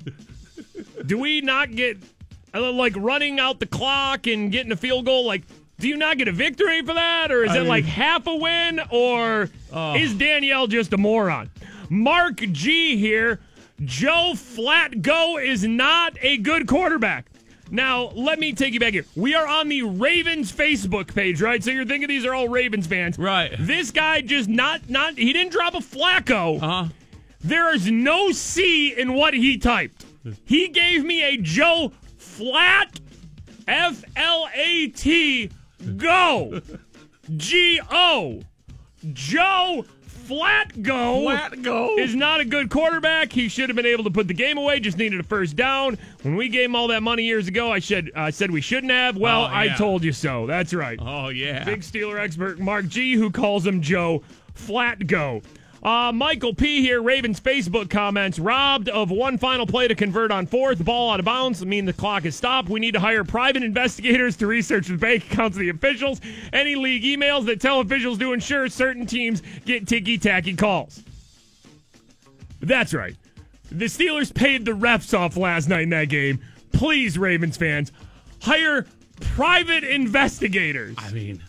do 1.07 1.19
we 1.19 1.41
not 1.41 1.75
get 1.75 1.99
uh, 2.55 2.73
like 2.73 2.95
running 2.97 3.39
out 3.39 3.61
the 3.61 3.67
clock 3.67 4.27
and 4.27 4.51
getting 4.51 4.73
a 4.73 4.77
field 4.77 5.07
goal? 5.07 5.25
Like, 5.25 5.43
do 5.79 5.89
you 5.89 5.97
not 5.97 6.19
get 6.19 6.29
a 6.29 6.33
victory 6.33 6.83
for 6.83 6.95
that, 6.95 7.31
or 7.31 7.45
is 7.45 7.51
I 7.53 7.57
it 7.57 7.59
mean- 7.61 7.69
like 7.69 7.85
half 7.85 8.27
a 8.27 8.35
win, 8.35 8.81
or 8.91 9.51
Oh. 9.73 9.95
is 9.95 10.15
Danielle 10.15 10.67
just 10.67 10.93
a 10.93 10.97
moron? 10.97 11.51
Mark 11.89 12.37
G 12.53 12.97
here. 12.97 13.41
Joe 13.85 14.33
Flatgo 14.35 15.43
is 15.45 15.65
not 15.65 16.17
a 16.23 16.39
good 16.39 16.67
quarterback. 16.67 17.27
Now, 17.71 18.11
let 18.15 18.39
me 18.39 18.53
take 18.53 18.73
you 18.75 18.81
back 18.81 18.93
here. 18.93 19.05
We 19.17 19.35
are 19.35 19.47
on 19.47 19.69
the 19.69 19.83
Ravens 19.83 20.51
Facebook 20.53 21.13
page, 21.15 21.43
right? 21.43 21.63
So 21.63 21.73
you're 21.73 21.85
thinking 21.85 22.09
these 22.09 22.25
are 22.25 22.33
all 22.33 22.49
Ravens 22.49 22.87
fans. 22.87 23.19
Right. 23.19 23.55
This 23.59 23.91
guy 23.91 24.21
just 24.23 24.49
not 24.49 24.89
not 24.89 25.19
he 25.19 25.33
didn't 25.33 25.53
drop 25.53 25.75
a 25.75 25.79
Flacco. 25.79 26.63
Uh-huh. 26.63 26.89
There 27.43 27.75
is 27.75 27.91
no 27.91 28.31
C 28.33 28.95
in 28.97 29.13
what 29.15 29.35
he 29.35 29.59
typed. 29.59 30.05
He 30.45 30.69
gave 30.69 31.05
me 31.05 31.23
a 31.23 31.37
Joe 31.37 31.93
Flat 32.19 32.99
F 33.69 34.05
L 34.17 34.49
A 34.55 34.87
T 34.89 35.51
go. 35.97 36.61
G 37.37 37.81
O. 37.91 38.43
Joe 39.13 39.85
Flatgo 40.27 41.25
Flatgo. 41.25 41.99
is 41.99 42.15
not 42.17 42.41
a 42.41 42.45
good 42.45 42.69
quarterback. 42.71 43.33
He 43.33 43.49
should 43.49 43.69
have 43.69 43.77
been 43.77 43.87
able 43.87 44.03
to 44.05 44.11
put 44.11 44.27
the 44.27 44.35
game 44.35 44.59
away. 44.59 44.81
Just 44.81 44.99
needed 44.99 45.21
a 45.21 45.23
first 45.23 45.55
down. 45.55 45.99
When 46.23 46.35
we 46.35 46.49
gave 46.49 46.65
him 46.65 46.75
all 46.75 46.89
that 46.89 47.03
money 47.03 47.23
years 47.23 47.47
ago, 47.47 47.71
I 47.73 47.79
said 47.79 48.11
I 48.17 48.31
said 48.31 48.51
we 48.51 48.61
shouldn't 48.61 48.91
have. 48.93 49.17
Well, 49.17 49.43
Oh, 49.43 49.49
I 49.53 49.69
told 49.77 50.03
you 50.03 50.13
so. 50.13 50.47
That's 50.47 50.75
right. 50.75 50.99
Oh 51.01 51.29
yeah. 51.29 51.63
Big 51.65 51.83
Steeler 51.83 52.19
expert 52.19 52.59
Mark 52.59 52.89
G, 52.89 53.15
who 53.15 53.31
calls 53.31 53.65
him 53.65 53.81
Joe 53.81 54.23
Flatgo. 54.57 55.45
Uh, 55.83 56.11
Michael 56.13 56.55
P 56.55 56.81
here, 56.81 57.01
Ravens 57.03 57.41
Facebook 57.41 57.91
comments. 57.91 58.39
Robbed 58.39 58.89
of 58.89 59.11
one 59.11 59.39
final 59.39 59.67
play 59.67 59.89
to 59.89 59.95
convert 59.95 60.31
on 60.31 60.47
fourth. 60.47 60.85
Ball 60.85 61.13
out 61.13 61.21
of 61.21 61.27
bounds. 61.27 61.63
I 61.63 61.67
mean, 61.67 61.85
the 61.85 61.93
clock 61.93 62.25
is 62.25 62.35
stopped. 62.35 62.69
We 62.69 62.81
need 62.81 62.95
to 62.95 63.01
hire 63.01 63.25
private 63.25 63.63
investigators 63.63 64.37
to 64.37 64.47
research 64.47 64.89
the 64.89 64.97
bank 64.97 65.31
accounts 65.33 65.57
of 65.57 65.61
the 65.61 65.69
officials. 65.69 66.21
Any 66.53 66.75
league 66.75 67.03
emails 67.05 67.47
that 67.47 67.61
tell 67.61 67.81
officials 67.81 68.19
to 68.19 68.33
ensure 68.33 68.69
certain 68.69 69.07
teams 69.07 69.43
get 69.65 69.87
ticky 69.87 70.19
tacky 70.19 70.55
calls. 70.55 71.03
That's 72.61 72.95
right. 72.95 73.15
The 73.71 73.87
Steelers 73.87 74.33
paid 74.33 74.65
the 74.65 74.73
refs 74.73 75.17
off 75.17 75.37
last 75.37 75.69
night 75.69 75.83
in 75.83 75.91
that 75.91 76.09
game. 76.09 76.41
Please, 76.73 77.19
Ravens 77.19 77.57
fans, 77.57 77.93
hire 78.41 78.87
private 79.21 79.85
investigators. 79.85 80.97
I 80.99 81.11
mean, 81.11 81.43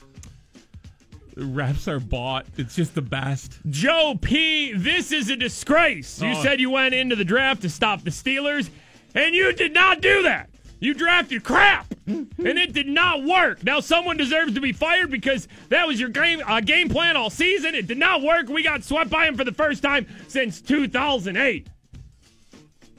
the 1.38 1.44
refs 1.44 1.88
are 1.88 2.00
bought. 2.00 2.46
It's 2.58 2.76
just 2.76 2.96
the 2.96 3.02
best. 3.02 3.60
Joe 3.70 4.18
P, 4.20 4.74
this 4.74 5.12
is 5.12 5.30
a 5.30 5.36
disgrace. 5.36 6.20
You 6.22 6.30
Oh. 6.32 6.42
said 6.44 6.60
you 6.60 6.72
went 6.72 6.96
into 6.96 7.16
the 7.16 7.24
draft 7.26 7.62
to 7.62 7.70
stop 7.70 8.04
the 8.04 8.10
Steelers, 8.10 8.70
and 9.14 9.36
you 9.36 9.54
did 9.54 9.74
not 9.74 10.02
do 10.02 10.24
that. 10.24 10.50
You 10.80 10.94
drafted 10.94 11.44
crap, 11.44 11.88
and 12.08 12.28
it 12.40 12.74
did 12.74 12.88
not 12.88 13.24
work. 13.24 13.64
Now 13.64 13.80
someone 13.80 14.18
deserves 14.18 14.54
to 14.56 14.62
be 14.62 14.72
fired 14.74 15.10
because 15.12 15.48
that 15.70 15.88
was 15.88 16.00
your 16.00 16.10
game 16.10 16.42
uh, 16.46 16.60
game 16.62 16.90
plan 16.90 17.16
all 17.18 17.30
season. 17.30 17.74
It 17.76 17.88
did 17.88 17.98
not 17.98 18.22
work. 18.22 18.48
We 18.50 18.62
got 18.64 18.84
swept 18.84 19.10
by 19.10 19.28
him 19.28 19.36
for 19.38 19.44
the 19.44 19.52
first 19.54 19.82
time 19.84 20.06
since 20.28 20.62
2008. 20.62 21.68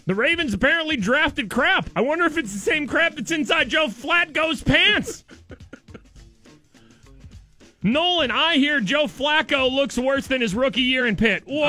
The 0.07 0.14
Ravens 0.14 0.55
apparently 0.55 0.96
drafted 0.96 1.51
crap. 1.51 1.90
I 1.94 2.01
wonder 2.01 2.24
if 2.24 2.38
it's 2.38 2.53
the 2.53 2.59
same 2.59 2.87
crap 2.87 3.14
that's 3.14 3.31
inside 3.31 3.68
Joe 3.68 3.88
Flatgo's 3.88 4.62
pants. 4.62 5.24
Nolan, 7.82 8.30
I 8.32 8.56
hear 8.56 8.80
Joe 8.80 9.04
Flacco 9.04 9.70
looks 9.70 9.96
worse 9.96 10.26
than 10.26 10.40
his 10.40 10.54
rookie 10.54 10.80
year 10.82 11.06
in 11.06 11.14
Pitt. 11.16 11.44
Whoa. 11.46 11.64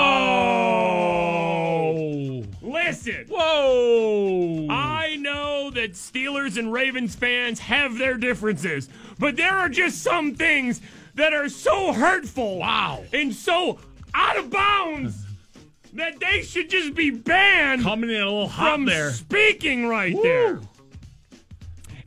Oh. 1.92 2.44
Listen. 2.62 3.26
Whoa. 3.30 4.68
I 4.70 5.18
know 5.18 5.70
that 5.72 5.94
Steelers 5.94 6.58
and 6.58 6.74
Ravens 6.74 7.16
fans 7.16 7.60
have 7.60 7.98
their 7.98 8.16
differences, 8.16 8.90
but 9.20 9.36
there 9.36 9.54
are 9.56 9.70
just 9.70 10.02
some 10.02 10.34
things 10.34 10.82
that 11.14 11.34
are 11.34 11.48
so 11.50 11.94
hurtful. 11.94 12.58
Wow. 12.58 13.04
And 13.14 13.34
so 13.34 13.78
out 14.16 14.38
of 14.38 14.50
bounds 14.50 15.26
that 15.94 16.20
they 16.20 16.42
should 16.42 16.70
just 16.72 16.96
be 16.96 17.12
banned 17.12 17.84
Coming 17.84 18.10
in 18.10 18.16
a 18.22 18.26
little 18.26 18.48
hot 18.48 18.74
from 18.74 18.86
there. 18.86 19.12
speaking 19.12 19.88
right 19.88 20.16
there. 20.24 20.60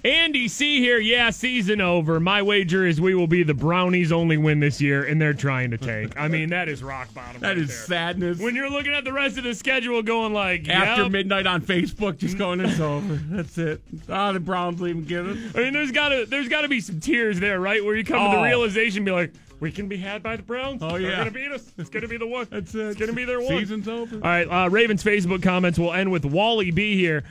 Andy 0.04 0.48
C 0.48 0.80
here. 0.80 0.98
Yeah, 0.98 1.30
season 1.30 1.80
over. 1.80 2.18
My 2.18 2.42
wager 2.42 2.84
is 2.86 3.00
we 3.00 3.14
will 3.14 3.28
be 3.28 3.44
the 3.44 3.54
Brownies' 3.54 4.10
only 4.10 4.36
win 4.36 4.58
this 4.58 4.80
year, 4.80 5.04
and 5.04 5.20
they're 5.20 5.32
trying 5.32 5.70
to 5.70 5.78
tank. 5.78 6.14
I 6.16 6.26
mean, 6.28 6.50
that 6.50 6.68
is 6.68 6.82
rock 6.82 7.12
bottom. 7.14 7.40
That 7.40 7.48
right 7.50 7.58
is 7.58 7.68
there. 7.68 7.76
sadness. 7.76 8.38
When 8.40 8.56
you're 8.56 8.70
looking 8.70 8.92
at 8.94 9.04
the 9.04 9.12
rest 9.12 9.38
of 9.38 9.44
the 9.44 9.54
schedule, 9.54 10.02
going 10.02 10.32
like 10.32 10.68
After 10.68 11.02
yep. 11.02 11.12
midnight 11.12 11.46
on 11.46 11.62
Facebook, 11.62 12.18
just 12.18 12.36
going, 12.36 12.60
it's 12.60 12.80
over. 12.80 13.14
That's 13.30 13.56
it. 13.58 13.80
Ah, 14.08 14.32
the 14.32 14.40
Browns 14.40 14.80
leave 14.80 14.96
and 14.96 15.06
give 15.06 15.26
it. 15.28 15.38
I 15.56 15.60
mean, 15.64 15.72
there's 15.72 15.92
gotta 15.92 16.26
there's 16.26 16.48
gotta 16.48 16.68
be 16.68 16.80
some 16.80 16.98
tears 16.98 17.38
there, 17.38 17.60
right? 17.60 17.84
Where 17.84 17.94
you 17.94 18.04
come 18.04 18.24
to 18.30 18.36
the 18.36 18.42
Oh. 18.42 18.44
realization, 18.44 19.04
be 19.04 19.12
like, 19.12 19.32
we 19.60 19.70
can 19.70 19.86
be 19.86 19.96
had 19.98 20.20
by 20.24 20.34
the 20.34 20.42
Browns. 20.42 20.82
Oh, 20.82 20.96
yeah, 20.96 21.08
They're 21.10 21.16
gonna 21.18 21.30
beat 21.30 21.52
us. 21.52 21.72
It's 21.78 21.90
gonna 21.90 22.08
be 22.08 22.16
the 22.16 22.26
one. 22.26 22.48
That's 22.50 22.74
it. 22.74 22.80
It's 22.80 22.98
gonna 22.98 23.12
be 23.12 23.24
their 23.24 23.40
one. 23.40 23.50
Season's 23.60 23.86
over. 23.86 24.16
All 24.16 24.20
right, 24.22 24.46
uh, 24.48 24.68
Ravens 24.68 25.04
Facebook 25.04 25.44
comments 25.44 25.78
will 25.78 25.92
end 25.92 26.10
with 26.10 26.24
Wally 26.24 26.72
B 26.72 26.96
here. 26.96 27.22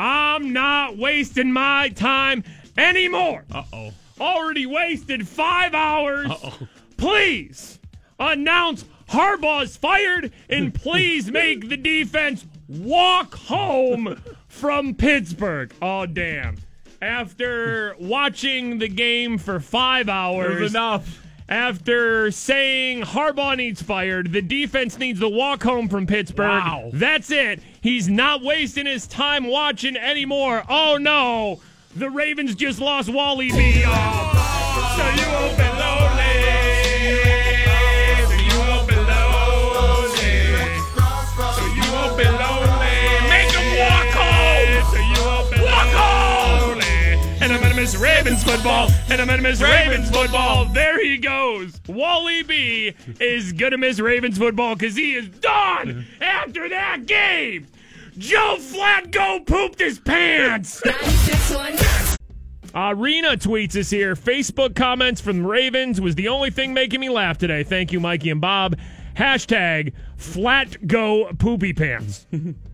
I'm 0.00 0.54
not 0.54 0.96
wasting 0.96 1.52
my 1.52 1.90
time 1.90 2.42
anymore. 2.78 3.44
Uh 3.52 3.64
oh. 3.70 3.90
Already 4.18 4.64
wasted 4.64 5.28
five 5.28 5.74
hours. 5.74 6.30
Uh 6.30 6.38
oh. 6.42 6.68
Please 6.96 7.78
announce 8.18 8.86
Harbaugh's 9.10 9.76
fired 9.76 10.32
and 10.48 10.72
please 10.82 11.30
make 11.30 11.68
the 11.68 11.76
defense 11.76 12.46
walk 12.66 13.34
home 13.34 14.22
from 14.48 14.94
Pittsburgh. 14.94 15.74
Oh, 15.82 16.06
damn. 16.06 16.56
After 17.02 17.94
watching 17.98 18.78
the 18.78 18.88
game 18.88 19.36
for 19.36 19.60
five 19.60 20.08
hours. 20.08 20.58
There's 20.60 20.70
enough. 20.70 21.26
After 21.50 22.30
saying 22.30 23.02
Harbaugh 23.02 23.56
needs 23.56 23.82
fired, 23.82 24.32
the 24.32 24.40
defense 24.40 24.96
needs 24.98 25.18
to 25.18 25.28
walk 25.28 25.64
home 25.64 25.88
from 25.88 26.06
Pittsburgh. 26.06 26.46
Wow. 26.46 26.90
That's 26.92 27.32
it. 27.32 27.60
He's 27.80 28.08
not 28.08 28.40
wasting 28.40 28.86
his 28.86 29.08
time 29.08 29.48
watching 29.48 29.96
anymore. 29.96 30.62
Oh 30.68 30.96
no, 30.96 31.60
the 31.96 32.08
Ravens 32.08 32.54
just 32.54 32.80
lost 32.80 33.08
Wally 33.08 33.50
B. 33.50 33.82
Oh, 33.84 34.96
so 34.96 35.22
you 35.24 35.29
miss 47.92 48.00
Ravens 48.00 48.44
football. 48.44 48.88
And 49.08 49.20
I'm 49.20 49.26
gonna 49.26 49.42
miss 49.42 49.60
Ravens 49.60 50.10
football. 50.10 50.66
There 50.66 51.02
he 51.02 51.18
goes. 51.18 51.80
Wally 51.88 52.42
B 52.44 52.94
is 53.18 53.52
gonna 53.52 53.78
miss 53.78 53.98
Ravens 53.98 54.38
football 54.38 54.74
because 54.76 54.94
he 54.94 55.14
is 55.14 55.28
done 55.28 56.06
after 56.20 56.68
that 56.68 57.06
game. 57.06 57.66
Joe 58.18 58.58
Flacco 58.60 59.44
pooped 59.46 59.80
his 59.80 59.98
pants. 59.98 60.80
96.1 60.84 62.16
Uh, 62.72 62.94
Rena 62.94 63.30
tweets 63.36 63.74
us 63.76 63.90
here. 63.90 64.14
Facebook 64.14 64.76
comments 64.76 65.20
from 65.20 65.44
Ravens 65.44 66.00
was 66.00 66.14
the 66.14 66.28
only 66.28 66.50
thing 66.50 66.72
making 66.72 67.00
me 67.00 67.08
laugh 67.08 67.38
today. 67.38 67.64
Thank 67.64 67.90
you, 67.92 67.98
Mikey 67.98 68.30
and 68.30 68.40
Bob. 68.40 68.76
Hashtag 69.16 69.92
flat 70.16 70.86
go 70.86 71.32
poopy 71.38 71.72
pants. 71.72 72.26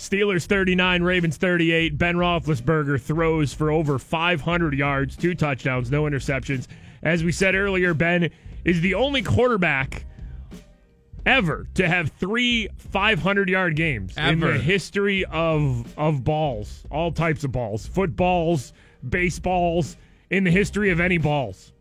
Steelers 0.00 0.46
39, 0.46 1.02
Ravens 1.02 1.36
38. 1.36 1.98
Ben 1.98 2.16
Roethlisberger 2.16 2.98
throws 2.98 3.52
for 3.52 3.70
over 3.70 3.98
500 3.98 4.72
yards, 4.72 5.14
two 5.14 5.34
touchdowns, 5.34 5.90
no 5.90 6.04
interceptions. 6.04 6.66
As 7.02 7.22
we 7.22 7.32
said 7.32 7.54
earlier, 7.54 7.92
Ben 7.92 8.30
is 8.64 8.80
the 8.80 8.94
only 8.94 9.20
quarterback 9.20 10.06
ever 11.26 11.66
to 11.74 11.86
have 11.86 12.12
three 12.12 12.68
500 12.78 13.50
yard 13.50 13.76
games 13.76 14.16
in 14.16 14.40
the 14.40 14.58
history 14.58 15.26
of 15.26 15.86
of 15.98 16.24
balls, 16.24 16.82
all 16.90 17.12
types 17.12 17.44
of 17.44 17.52
balls, 17.52 17.86
footballs, 17.86 18.72
baseballs, 19.06 19.98
in 20.30 20.44
the 20.44 20.50
history 20.50 20.88
of 20.88 20.98
any 20.98 21.18
balls. 21.18 21.74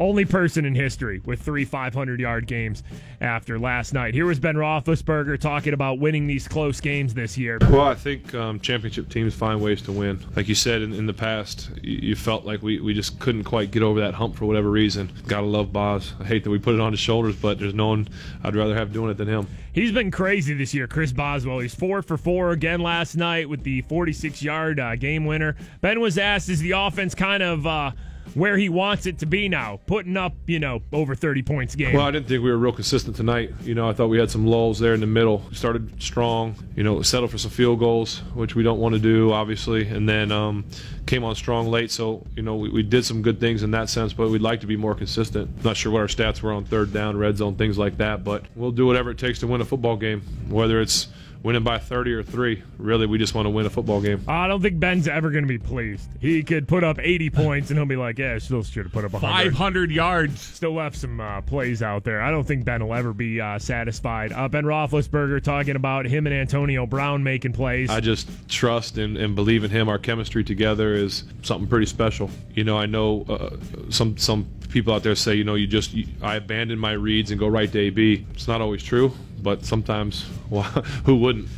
Only 0.00 0.24
person 0.24 0.64
in 0.64 0.74
history 0.74 1.20
with 1.24 1.42
three 1.42 1.64
500 1.64 2.20
yard 2.20 2.46
games 2.46 2.82
after 3.20 3.58
last 3.58 3.92
night. 3.92 4.14
Here 4.14 4.26
was 4.26 4.38
Ben 4.38 4.54
Roethlisberger 4.54 5.40
talking 5.40 5.74
about 5.74 5.98
winning 5.98 6.26
these 6.26 6.46
close 6.46 6.80
games 6.80 7.14
this 7.14 7.36
year. 7.36 7.58
Well, 7.60 7.80
I 7.80 7.94
think 7.94 8.32
um, 8.34 8.60
championship 8.60 9.08
teams 9.08 9.34
find 9.34 9.60
ways 9.60 9.82
to 9.82 9.92
win. 9.92 10.24
Like 10.36 10.48
you 10.48 10.54
said 10.54 10.82
in, 10.82 10.92
in 10.92 11.06
the 11.06 11.14
past, 11.14 11.70
you, 11.82 11.98
you 12.10 12.16
felt 12.16 12.44
like 12.44 12.62
we, 12.62 12.80
we 12.80 12.94
just 12.94 13.18
couldn't 13.18 13.44
quite 13.44 13.70
get 13.70 13.82
over 13.82 14.00
that 14.00 14.14
hump 14.14 14.36
for 14.36 14.46
whatever 14.46 14.70
reason. 14.70 15.10
Gotta 15.26 15.46
love 15.46 15.72
Boz. 15.72 16.12
I 16.20 16.24
hate 16.24 16.44
that 16.44 16.50
we 16.50 16.58
put 16.58 16.74
it 16.74 16.80
on 16.80 16.92
his 16.92 17.00
shoulders, 17.00 17.34
but 17.34 17.58
there's 17.58 17.74
no 17.74 17.88
one 17.88 18.08
I'd 18.44 18.54
rather 18.54 18.76
have 18.76 18.92
doing 18.92 19.10
it 19.10 19.16
than 19.16 19.28
him. 19.28 19.48
He's 19.72 19.92
been 19.92 20.10
crazy 20.10 20.54
this 20.54 20.74
year, 20.74 20.86
Chris 20.86 21.12
Boswell. 21.12 21.58
He's 21.58 21.74
four 21.74 22.02
for 22.02 22.16
four 22.16 22.50
again 22.50 22.80
last 22.80 23.16
night 23.16 23.48
with 23.48 23.62
the 23.62 23.82
46 23.82 24.42
yard 24.42 24.80
uh, 24.80 24.96
game 24.96 25.24
winner. 25.24 25.56
Ben 25.80 26.00
was 26.00 26.18
asked, 26.18 26.48
is 26.48 26.60
the 26.60 26.72
offense 26.72 27.14
kind 27.14 27.42
of 27.42 27.66
uh, 27.66 27.92
where 28.34 28.56
he 28.56 28.68
wants 28.68 29.06
it 29.06 29.18
to 29.18 29.26
be 29.26 29.48
now, 29.48 29.80
putting 29.86 30.16
up, 30.16 30.34
you 30.46 30.58
know, 30.58 30.80
over 30.92 31.14
30 31.14 31.42
points 31.42 31.74
a 31.74 31.76
game? 31.76 31.94
Well, 31.94 32.06
I 32.06 32.10
didn't 32.10 32.28
think 32.28 32.42
we 32.42 32.50
were 32.50 32.58
real 32.58 32.72
consistent 32.72 33.16
tonight. 33.16 33.52
You 33.62 33.74
know, 33.74 33.88
I 33.88 33.92
thought 33.92 34.08
we 34.08 34.18
had 34.18 34.30
some 34.30 34.46
lulls 34.46 34.78
there 34.78 34.94
in 34.94 35.00
the 35.00 35.06
middle. 35.06 35.44
We 35.48 35.54
started 35.54 36.02
strong, 36.02 36.54
you 36.76 36.82
know, 36.82 37.02
settled 37.02 37.30
for 37.30 37.38
some 37.38 37.50
field 37.50 37.78
goals, 37.78 38.18
which 38.34 38.54
we 38.54 38.62
don't 38.62 38.78
want 38.78 38.94
to 38.94 39.00
do, 39.00 39.32
obviously, 39.32 39.86
and 39.88 40.08
then 40.08 40.32
um, 40.32 40.64
came 41.06 41.24
on 41.24 41.34
strong 41.34 41.68
late. 41.68 41.90
So, 41.90 42.24
you 42.36 42.42
know, 42.42 42.56
we, 42.56 42.68
we 42.70 42.82
did 42.82 43.04
some 43.04 43.22
good 43.22 43.40
things 43.40 43.62
in 43.62 43.70
that 43.72 43.88
sense, 43.88 44.12
but 44.12 44.28
we'd 44.30 44.42
like 44.42 44.60
to 44.60 44.66
be 44.66 44.76
more 44.76 44.94
consistent. 44.94 45.64
Not 45.64 45.76
sure 45.76 45.92
what 45.92 46.00
our 46.00 46.06
stats 46.06 46.42
were 46.42 46.52
on 46.52 46.64
third 46.64 46.92
down, 46.92 47.16
red 47.16 47.36
zone, 47.36 47.56
things 47.56 47.78
like 47.78 47.98
that, 47.98 48.24
but 48.24 48.44
we'll 48.54 48.70
do 48.70 48.86
whatever 48.86 49.10
it 49.10 49.18
takes 49.18 49.40
to 49.40 49.46
win 49.46 49.60
a 49.60 49.64
football 49.64 49.96
game, 49.96 50.22
whether 50.48 50.80
it's 50.80 51.08
winning 51.42 51.62
by 51.62 51.78
30 51.78 52.12
or 52.14 52.22
3. 52.22 52.62
Really, 52.78 53.06
we 53.06 53.18
just 53.18 53.34
want 53.34 53.46
to 53.46 53.50
win 53.50 53.66
a 53.66 53.70
football 53.70 54.00
game. 54.00 54.22
I 54.28 54.48
don't 54.48 54.60
think 54.60 54.78
Ben's 54.80 55.08
ever 55.08 55.30
going 55.30 55.44
to 55.44 55.48
be 55.48 55.58
pleased. 55.58 56.08
He 56.20 56.42
could 56.42 56.68
put 56.68 56.84
up 56.84 56.98
80 56.98 57.30
points 57.30 57.70
and 57.70 57.78
he'll 57.78 57.86
be 57.86 57.96
like, 57.96 58.18
yeah, 58.18 58.38
still 58.38 58.62
should 58.62 58.86
have 58.86 58.92
put 58.92 59.04
up 59.04 59.12
100. 59.12 59.50
500 59.50 59.90
yards. 59.90 60.40
Still 60.40 60.74
left 60.74 60.96
some 60.96 61.20
uh, 61.20 61.40
plays 61.42 61.82
out 61.82 62.04
there. 62.04 62.20
I 62.20 62.30
don't 62.30 62.46
think 62.46 62.64
Ben 62.64 62.86
will 62.86 62.94
ever 62.94 63.12
be 63.12 63.40
uh, 63.40 63.58
satisfied. 63.58 64.32
Uh, 64.32 64.48
ben 64.48 64.64
Roethlisberger 64.64 65.42
talking 65.42 65.76
about 65.76 66.06
him 66.06 66.26
and 66.26 66.34
Antonio 66.34 66.86
Brown 66.86 67.22
making 67.22 67.52
plays. 67.52 67.90
I 67.90 68.00
just 68.00 68.28
trust 68.48 68.98
and, 68.98 69.16
and 69.16 69.34
believe 69.34 69.64
in 69.64 69.70
him. 69.70 69.88
Our 69.88 69.98
chemistry 69.98 70.44
together 70.44 70.94
is 70.94 71.24
something 71.42 71.68
pretty 71.68 71.86
special. 71.86 72.30
You 72.54 72.64
know, 72.64 72.78
I 72.78 72.86
know 72.86 73.24
uh, 73.28 73.56
some 73.90 74.16
some 74.16 74.48
people 74.68 74.92
out 74.92 75.02
there 75.02 75.14
say, 75.14 75.34
you 75.34 75.44
know, 75.44 75.54
you 75.54 75.66
just 75.66 75.94
you, 75.94 76.06
I 76.22 76.36
abandon 76.36 76.78
my 76.78 76.92
reads 76.92 77.30
and 77.30 77.38
go 77.40 77.48
right 77.48 77.70
to 77.70 77.78
AB. 77.78 78.26
It's 78.32 78.48
not 78.48 78.60
always 78.60 78.82
true, 78.82 79.12
but 79.42 79.64
sometimes, 79.64 80.26
well, 80.50 80.62
who 80.62 81.16
wouldn't? 81.16 81.48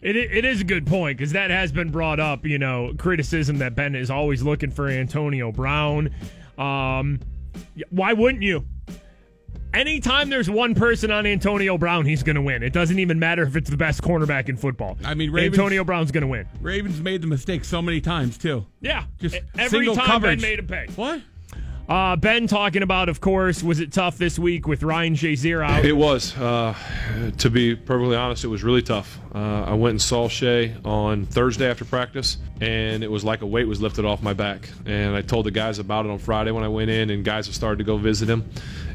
It, 0.00 0.16
it 0.16 0.44
is 0.46 0.62
a 0.62 0.64
good 0.64 0.86
point 0.86 1.18
because 1.18 1.32
that 1.32 1.50
has 1.50 1.72
been 1.72 1.90
brought 1.90 2.20
up. 2.20 2.46
You 2.46 2.58
know, 2.58 2.94
criticism 2.96 3.58
that 3.58 3.74
Ben 3.74 3.94
is 3.94 4.10
always 4.10 4.42
looking 4.42 4.70
for 4.70 4.88
Antonio 4.88 5.52
Brown. 5.52 6.10
Um, 6.56 7.20
why 7.90 8.12
wouldn't 8.14 8.42
you? 8.42 8.64
Anytime 9.72 10.30
there's 10.30 10.50
one 10.50 10.74
person 10.74 11.12
on 11.12 11.26
Antonio 11.26 11.78
Brown, 11.78 12.04
he's 12.04 12.24
going 12.24 12.34
to 12.34 12.42
win. 12.42 12.62
It 12.64 12.72
doesn't 12.72 12.98
even 12.98 13.20
matter 13.20 13.44
if 13.44 13.54
it's 13.54 13.70
the 13.70 13.76
best 13.76 14.02
cornerback 14.02 14.48
in 14.48 14.56
football. 14.56 14.98
I 15.04 15.14
mean, 15.14 15.30
Ravens, 15.30 15.56
Antonio 15.56 15.84
Brown's 15.84 16.10
going 16.10 16.22
to 16.22 16.26
win. 16.26 16.48
Ravens 16.60 17.00
made 17.00 17.22
the 17.22 17.28
mistake 17.28 17.64
so 17.64 17.80
many 17.80 18.00
times 18.00 18.36
too. 18.36 18.66
Yeah, 18.80 19.04
Just 19.18 19.36
every 19.56 19.68
single 19.68 19.94
time 19.94 20.06
coverage. 20.06 20.40
Ben 20.40 20.50
made 20.50 20.58
a 20.58 20.62
pay. 20.64 20.88
What? 20.96 21.22
Uh, 21.90 22.14
ben 22.14 22.46
talking 22.46 22.84
about, 22.84 23.08
of 23.08 23.20
course, 23.20 23.64
was 23.64 23.80
it 23.80 23.92
tough 23.92 24.16
this 24.16 24.38
week 24.38 24.68
with 24.68 24.84
Ryan 24.84 25.16
Shazier 25.16 25.68
out? 25.68 25.84
It 25.84 25.96
was. 25.96 26.36
Uh, 26.36 26.72
to 27.38 27.50
be 27.50 27.74
perfectly 27.74 28.14
honest, 28.14 28.44
it 28.44 28.46
was 28.46 28.62
really 28.62 28.80
tough. 28.80 29.18
Uh, 29.34 29.64
I 29.64 29.74
went 29.74 29.94
and 29.94 30.00
saw 30.00 30.28
Shea 30.28 30.76
on 30.84 31.26
Thursday 31.26 31.68
after 31.68 31.84
practice, 31.84 32.36
and 32.60 33.02
it 33.02 33.10
was 33.10 33.24
like 33.24 33.42
a 33.42 33.46
weight 33.46 33.66
was 33.66 33.80
lifted 33.80 34.04
off 34.04 34.22
my 34.22 34.34
back. 34.34 34.68
And 34.86 35.16
I 35.16 35.22
told 35.22 35.46
the 35.46 35.50
guys 35.50 35.80
about 35.80 36.06
it 36.06 36.12
on 36.12 36.20
Friday 36.20 36.52
when 36.52 36.62
I 36.62 36.68
went 36.68 36.90
in, 36.90 37.10
and 37.10 37.24
guys 37.24 37.46
have 37.46 37.56
started 37.56 37.78
to 37.78 37.84
go 37.84 37.96
visit 37.96 38.28
him, 38.28 38.48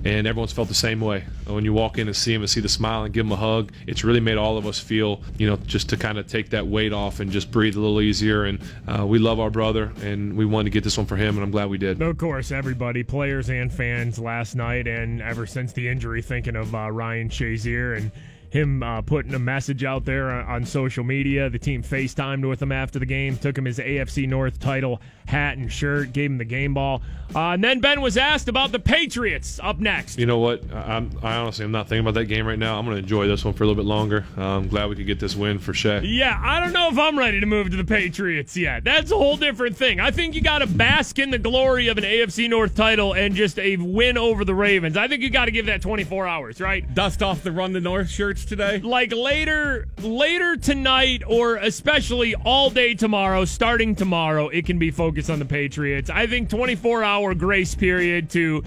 and 0.06 0.28
everyone's 0.28 0.54
felt 0.54 0.68
the 0.68 0.74
same 0.76 1.02
way. 1.02 1.24
When 1.48 1.66
you 1.66 1.74
walk 1.74 1.98
in 1.98 2.08
and 2.08 2.16
see 2.16 2.34
him 2.34 2.42
and 2.42 2.50
see 2.50 2.62
the 2.62 2.70
smile 2.70 3.04
and 3.04 3.14
give 3.14 3.26
him 3.26 3.32
a 3.32 3.36
hug, 3.36 3.72
it's 3.88 4.04
really 4.04 4.20
made 4.20 4.38
all 4.38 4.58
of 4.58 4.68
us 4.68 4.80
feel, 4.80 5.22
you 5.38 5.48
know, 5.48 5.58
just 5.66 5.90
to 5.90 5.98
kind 5.98 6.20
of 6.20 6.28
take 6.28 6.52
that 6.52 6.68
weight 6.68 6.94
off 6.94 7.20
and 7.20 7.32
just 7.32 7.52
breathe 7.52 7.76
a 7.76 7.80
little 7.80 8.00
easier. 8.00 8.46
And 8.46 8.60
uh, 8.88 9.06
we 9.06 9.18
love 9.18 9.40
our 9.40 9.50
brother, 9.50 9.92
and 10.02 10.38
we 10.38 10.46
wanted 10.46 10.66
to 10.66 10.70
get 10.70 10.84
this 10.84 10.98
one 10.98 11.08
for 11.08 11.16
him, 11.16 11.36
and 11.36 11.44
I'm 11.44 11.52
glad 11.52 11.70
we 11.70 11.80
did. 11.80 12.02
Of 12.02 12.18
course, 12.20 12.52
everybody, 12.52 13.04
players 13.04 13.50
and 13.50 13.74
fans, 13.74 14.20
last 14.20 14.56
night 14.56 14.88
and 14.88 15.22
ever 15.22 15.48
since 15.48 15.74
the 15.74 15.88
injury, 15.88 16.22
thinking 16.22 16.56
of 16.56 16.74
uh, 16.76 16.92
Ryan 16.92 17.30
Shazier 17.30 17.98
and 17.98 18.12
him 18.50 18.84
uh, 18.84 19.02
putting 19.02 19.34
a 19.34 19.40
message 19.40 19.84
out 19.84 20.06
there 20.06 20.32
on, 20.32 20.46
on 20.46 20.66
social 20.66 21.04
media. 21.04 21.50
The 21.50 21.60
team 21.60 21.84
FaceTimed 21.84 22.48
with 22.48 22.62
him 22.62 22.72
after 22.72 23.00
the 23.00 23.06
game, 23.06 23.38
took 23.38 23.58
him 23.58 23.66
his 23.66 23.80
AFC 23.80 24.28
North 24.28 24.60
title 24.60 25.02
hat 25.28 25.58
and 25.58 25.72
shirt, 25.72 26.14
gave 26.14 26.30
him 26.32 26.38
the 26.38 26.46
game 26.46 26.74
ball. 26.74 27.02
Uh, 27.34 27.54
and 27.54 27.64
then 27.64 27.80
Ben 27.80 28.02
was 28.02 28.18
asked 28.18 28.48
about 28.48 28.72
the 28.72 28.80
Patriots 28.80 29.60
up 29.62 29.80
next. 29.80 30.20
You 30.20 30.26
know 30.26 30.38
what? 30.38 30.64
I'm, 30.74 31.12
I 31.24 31.36
honestly 31.38 31.66
am 31.66 31.72
not 31.72 31.90
thinking 31.90 32.02
about 32.02 32.14
that 32.14 32.26
game 32.26 32.46
right 32.46 32.60
now. 32.60 32.78
I'm 32.78 32.86
going 32.86 32.96
to 32.96 33.02
enjoy 33.02 33.28
this 33.28 33.44
one 33.44 33.54
for 33.54 33.64
a 33.64 33.68
little 33.68 33.84
bit 33.84 33.88
longer. 33.88 34.26
Uh, 34.38 34.44
I'm 34.44 34.68
glad 34.68 34.90
we 34.90 34.96
could 34.96 35.08
get 35.08 35.20
this 35.20 35.36
win 35.36 35.60
for 35.60 35.74
Shea. 35.74 36.02
Yeah, 36.02 36.40
I 36.42 36.60
don't 36.60 36.72
know 36.72 36.90
if 36.90 36.98
I'm 36.98 37.18
ready 37.18 37.40
to 37.40 37.46
move 37.46 37.72
to 37.72 37.78
the 37.78 37.84
Patriots 37.84 38.56
yet. 38.56 38.84
That's 38.84 39.12
a 39.12 39.18
whole 39.18 39.38
different 39.38 39.76
thing. 39.76 40.00
I 40.00 40.12
think 40.12 40.36
you 40.36 40.42
got 40.42 40.60
to 40.60 40.68
bask 40.68 41.18
in 41.18 41.32
the 41.32 41.40
glory 41.40 41.88
of 41.88 41.98
an 41.98 42.04
AFC 42.04 42.50
North 42.50 42.76
title 42.76 43.14
and 43.14 43.36
just 43.36 43.58
a 43.60 43.78
win 43.78 44.18
over 44.18 44.46
the 44.46 44.56
Ravens. 44.56 44.96
I 44.96 45.08
think 45.08 45.22
you 45.22 45.30
got 45.30 45.46
to 45.46 45.52
give 45.52 45.66
that 45.66 45.82
24 45.82 46.28
hours, 46.28 46.62
right? 46.62 46.94
Dust 46.94 47.24
off 47.24 47.44
the 47.44 47.52
Run 47.52 47.74
the 47.74 47.82
North 47.82 48.10
today. 48.44 48.80
Like 48.80 49.14
later, 49.14 49.88
later 50.02 50.58
tonight, 50.58 51.24
or 51.26 51.56
especially 51.56 52.36
all 52.36 52.70
day 52.70 52.94
tomorrow, 52.96 53.46
starting 53.46 53.96
tomorrow, 53.96 54.50
it 54.50 54.66
can 54.66 54.78
be 54.78 54.92
focused 54.92 55.30
on 55.30 55.40
the 55.40 55.46
Patriots. 55.46 56.10
I 56.10 56.28
think 56.28 56.50
24 56.50 57.04
hour 57.04 57.34
grace 57.34 57.76
period 57.76 58.30
to 58.32 58.64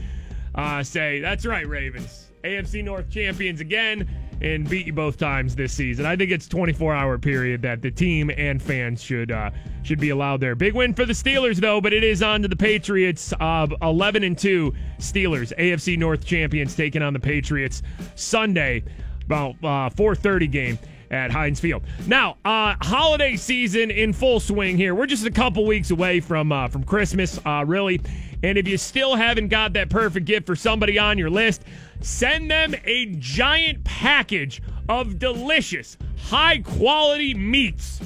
uh, 0.55 0.83
say 0.83 1.21
that's 1.21 1.45
right, 1.45 1.67
Ravens, 1.69 2.31
AFC 2.45 2.83
North 2.83 3.11
champions 3.11 3.61
again 3.61 4.09
and 4.41 4.69
beat 4.69 4.87
you 4.87 4.93
both 4.93 5.17
times 5.17 5.57
this 5.57 5.73
season. 5.73 6.07
I 6.07 6.17
think 6.17 6.31
it's 6.31 6.47
24 6.47 6.95
hour 6.95 7.19
period 7.19 7.63
that 7.63 7.83
the 7.83 7.91
team 7.91 8.31
and 8.37 8.63
fans 8.63 9.03
should 9.03 9.33
uh, 9.33 9.51
should 9.83 10.01
be 10.01 10.11
allowed 10.11 10.41
there. 10.41 10.55
Big 10.55 10.75
win 10.75 10.95
for 10.95 11.05
the 11.05 11.13
Steelers 11.13 11.57
though, 11.57 11.81
but 11.81 11.93
it 11.93 12.05
is 12.05 12.23
on 12.23 12.43
to 12.43 12.49
the 12.49 12.57
Patriots. 12.57 13.33
Uh, 13.41 13.67
11 13.83 14.23
and 14.25 14.39
two 14.39 14.73
Steelers, 14.99 15.53
AFC 15.59 15.99
North 15.99 16.25
champions, 16.25 16.75
taking 16.75 17.03
on 17.03 17.13
the 17.13 17.21
Patriots 17.21 17.83
Sunday, 18.15 18.85
about 19.29 19.57
uh, 19.63 19.91
4:30 19.91 20.51
game 20.51 20.79
at 21.11 21.31
Heinz 21.31 21.61
Field. 21.61 21.83
Now, 22.07 22.37
uh, 22.45 22.75
holiday 22.81 23.37
season 23.37 23.91
in 23.91 24.13
full 24.13 24.41
swing 24.41 24.77
here. 24.77 24.95
We're 24.95 25.07
just 25.07 25.27
a 25.27 25.31
couple 25.31 25.67
weeks 25.67 25.91
away 25.91 26.21
from 26.21 26.51
uh, 26.51 26.69
from 26.69 26.85
Christmas, 26.85 27.39
uh, 27.45 27.65
really. 27.67 28.01
And 28.43 28.57
if 28.57 28.69
you 28.69 28.79
still 28.79 29.17
haven't 29.17 29.49
got 29.49 29.73
that 29.75 29.91
perfect 29.91 30.27
gift 30.27 30.47
for 30.47 30.57
somebody 30.57 30.99
on 30.99 31.19
your 31.19 31.29
list, 31.31 31.63
send 32.01 32.51
them 32.51 32.75
a 32.85 33.07
giant 33.19 33.85
package 33.85 34.63
of 34.89 35.19
delicious, 35.19 35.99
high 36.17 36.59
quality 36.59 37.35
meats 37.35 38.01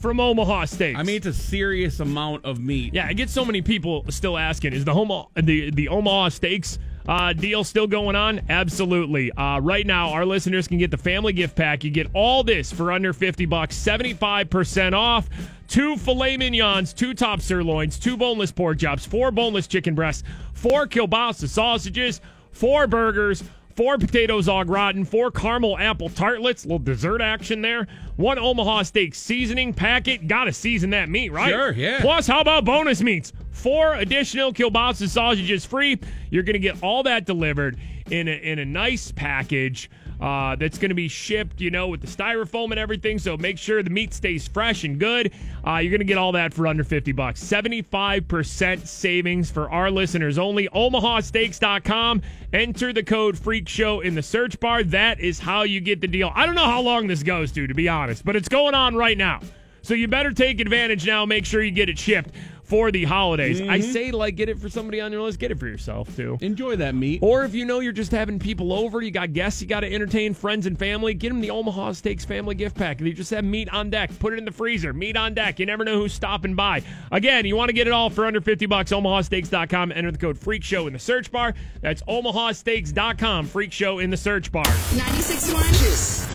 from 0.00 0.18
Omaha 0.18 0.64
Steaks. 0.64 0.98
I 0.98 1.02
mean, 1.02 1.16
it's 1.16 1.26
a 1.26 1.32
serious 1.32 2.00
amount 2.00 2.44
of 2.44 2.58
meat. 2.58 2.94
Yeah, 2.94 3.06
I 3.06 3.12
get 3.12 3.28
so 3.30 3.44
many 3.44 3.60
people 3.62 4.04
still 4.08 4.38
asking, 4.38 4.72
is 4.72 4.84
the 4.84 4.92
Omaha 4.92 5.28
the 5.36 5.70
the 5.70 5.88
Omaha 5.88 6.30
Steaks 6.30 6.78
uh, 7.08 7.32
deal 7.32 7.64
still 7.64 7.86
going 7.86 8.16
on? 8.16 8.40
Absolutely. 8.48 9.32
Uh, 9.32 9.60
right 9.60 9.86
now, 9.86 10.10
our 10.10 10.24
listeners 10.24 10.68
can 10.68 10.78
get 10.78 10.90
the 10.90 10.96
family 10.96 11.32
gift 11.32 11.56
pack. 11.56 11.84
You 11.84 11.90
get 11.90 12.08
all 12.14 12.42
this 12.42 12.72
for 12.72 12.92
under 12.92 13.12
fifty 13.12 13.46
bucks, 13.46 13.76
seventy 13.76 14.14
five 14.14 14.50
percent 14.50 14.94
off. 14.94 15.28
Two 15.68 15.96
filet 15.96 16.36
mignons, 16.36 16.92
two 16.92 17.12
top 17.12 17.40
sirloins, 17.40 17.98
two 17.98 18.16
boneless 18.16 18.52
pork 18.52 18.78
chops, 18.78 19.04
four 19.04 19.30
boneless 19.30 19.66
chicken 19.66 19.94
breasts, 19.94 20.22
four 20.54 20.86
kielbasa 20.86 21.48
sausages, 21.48 22.20
four 22.52 22.86
burgers, 22.86 23.42
four 23.76 23.98
potatoes 23.98 24.48
au 24.48 24.64
gratin, 24.64 25.04
four 25.04 25.30
caramel 25.30 25.76
apple 25.78 26.08
tartlets, 26.08 26.64
little 26.64 26.78
dessert 26.78 27.20
action 27.20 27.60
there, 27.60 27.86
one 28.16 28.38
Omaha 28.38 28.82
steak 28.82 29.14
seasoning 29.14 29.72
packet. 29.74 30.26
Gotta 30.26 30.52
season 30.52 30.90
that 30.90 31.08
meat, 31.08 31.30
right? 31.30 31.50
Sure, 31.50 31.72
yeah. 31.72 32.00
Plus, 32.00 32.26
how 32.26 32.40
about 32.40 32.64
bonus 32.64 33.02
meats? 33.02 33.32
Four 33.52 33.94
additional 33.94 34.52
kielbasa 34.52 35.08
sausages 35.08 35.64
free. 35.64 35.98
You're 36.30 36.42
gonna 36.42 36.58
get 36.58 36.82
all 36.82 37.02
that 37.04 37.26
delivered 37.26 37.78
in 38.10 38.28
a, 38.28 38.32
in 38.32 38.58
a 38.58 38.64
nice 38.64 39.12
package. 39.12 39.90
Uh, 40.20 40.56
that's 40.56 40.78
going 40.78 40.88
to 40.88 40.94
be 40.94 41.08
shipped, 41.08 41.60
you 41.60 41.70
know, 41.70 41.88
with 41.88 42.00
the 42.00 42.06
styrofoam 42.06 42.70
and 42.70 42.78
everything. 42.78 43.18
So 43.18 43.36
make 43.36 43.58
sure 43.58 43.82
the 43.82 43.90
meat 43.90 44.14
stays 44.14 44.48
fresh 44.48 44.84
and 44.84 44.98
good. 44.98 45.32
Uh, 45.66 45.76
you're 45.76 45.90
going 45.90 46.00
to 46.00 46.06
get 46.06 46.18
all 46.18 46.32
that 46.32 46.54
for 46.54 46.66
under 46.66 46.84
50 46.84 47.12
bucks. 47.12 47.42
75% 47.42 48.86
savings 48.86 49.50
for 49.50 49.70
our 49.70 49.90
listeners 49.90 50.38
only. 50.38 50.68
OmahaSteaks.com. 50.68 52.22
Enter 52.52 52.92
the 52.92 53.02
code 53.02 53.38
Freak 53.38 53.68
Show 53.68 54.00
in 54.00 54.14
the 54.14 54.22
search 54.22 54.58
bar. 54.60 54.82
That 54.84 55.20
is 55.20 55.38
how 55.38 55.62
you 55.62 55.80
get 55.80 56.00
the 56.00 56.08
deal. 56.08 56.32
I 56.34 56.46
don't 56.46 56.54
know 56.54 56.64
how 56.64 56.80
long 56.80 57.06
this 57.06 57.22
goes 57.22 57.52
to, 57.52 57.66
to 57.66 57.74
be 57.74 57.88
honest, 57.88 58.24
but 58.24 58.36
it's 58.36 58.48
going 58.48 58.74
on 58.74 58.94
right 58.94 59.18
now. 59.18 59.40
So 59.82 59.94
you 59.94 60.08
better 60.08 60.32
take 60.32 60.60
advantage 60.60 61.06
now. 61.06 61.26
Make 61.26 61.44
sure 61.46 61.62
you 61.62 61.70
get 61.70 61.88
it 61.88 61.98
shipped 61.98 62.30
for 62.66 62.90
the 62.90 63.04
holidays. 63.04 63.60
I 63.60 63.78
Mhm. 63.78 63.92
say, 63.92 64.10
like, 64.10 64.36
get 64.36 64.48
it 64.48 64.58
for 64.58 64.68
somebody 64.68 65.00
on 65.00 65.12
your 65.12 65.22
list, 65.22 65.38
get 65.38 65.50
it 65.50 65.58
for 65.58 65.66
yourself, 65.68 66.14
too. 66.16 66.36
Enjoy 66.40 66.76
that 66.76 66.94
meat. 66.94 67.20
Or 67.22 67.44
if 67.44 67.54
you 67.54 67.64
know 67.64 67.80
you're 67.80 67.92
just 67.92 68.10
having 68.12 68.38
people 68.38 68.72
over, 68.72 69.00
you 69.00 69.10
got 69.10 69.32
guests, 69.32 69.62
you 69.62 69.68
got 69.68 69.80
to 69.80 69.92
entertain 69.92 70.34
friends 70.34 70.66
and 70.66 70.78
family, 70.78 71.14
get 71.14 71.28
them 71.28 71.40
the 71.40 71.50
Omaha 71.50 71.92
Steaks 71.92 72.24
family 72.24 72.54
gift 72.54 72.76
pack. 72.76 72.98
They 72.98 73.12
just 73.12 73.30
have 73.30 73.44
meat 73.44 73.68
on 73.72 73.90
deck. 73.90 74.10
Put 74.18 74.32
it 74.32 74.38
in 74.38 74.44
the 74.44 74.50
freezer. 74.52 74.92
Meat 74.92 75.16
on 75.16 75.34
deck. 75.34 75.58
You 75.58 75.66
never 75.66 75.84
know 75.84 75.96
who's 75.98 76.12
stopping 76.12 76.54
by. 76.54 76.82
Again, 77.12 77.46
you 77.46 77.56
want 77.56 77.68
to 77.68 77.72
get 77.72 77.86
it 77.86 77.92
all 77.92 78.10
for 78.10 78.26
under 78.26 78.40
50 78.40 78.66
bucks. 78.66 78.92
OmahaSteaks.com. 78.92 79.92
Enter 79.94 80.10
the 80.10 80.18
code 80.18 80.38
Freak 80.38 80.62
Show 80.64 80.86
in 80.86 80.92
the 80.92 80.98
search 80.98 81.30
bar. 81.30 81.54
That's 81.82 82.02
OmahaSteaks.com. 82.02 83.46
Freak 83.46 83.72
Show 83.72 83.98
in 84.00 84.10
the 84.10 84.16
search 84.16 84.50
bar. 84.50 84.64
96.1 84.64 86.34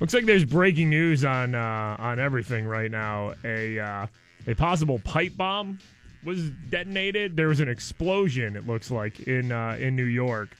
Looks 0.00 0.14
like 0.14 0.26
there's 0.26 0.44
breaking 0.44 0.90
news 0.90 1.24
on 1.24 1.54
uh, 1.56 1.96
on 1.98 2.20
everything 2.20 2.66
right 2.66 2.90
now. 2.90 3.34
A 3.44 3.80
uh, 3.80 4.06
a 4.48 4.54
possible 4.54 4.98
pipe 5.04 5.36
bomb 5.36 5.78
was 6.24 6.50
detonated. 6.70 7.36
There 7.36 7.48
was 7.48 7.60
an 7.60 7.68
explosion. 7.68 8.56
It 8.56 8.66
looks 8.66 8.90
like 8.90 9.20
in 9.20 9.52
uh, 9.52 9.76
in 9.78 9.94
New 9.94 10.04
York, 10.04 10.56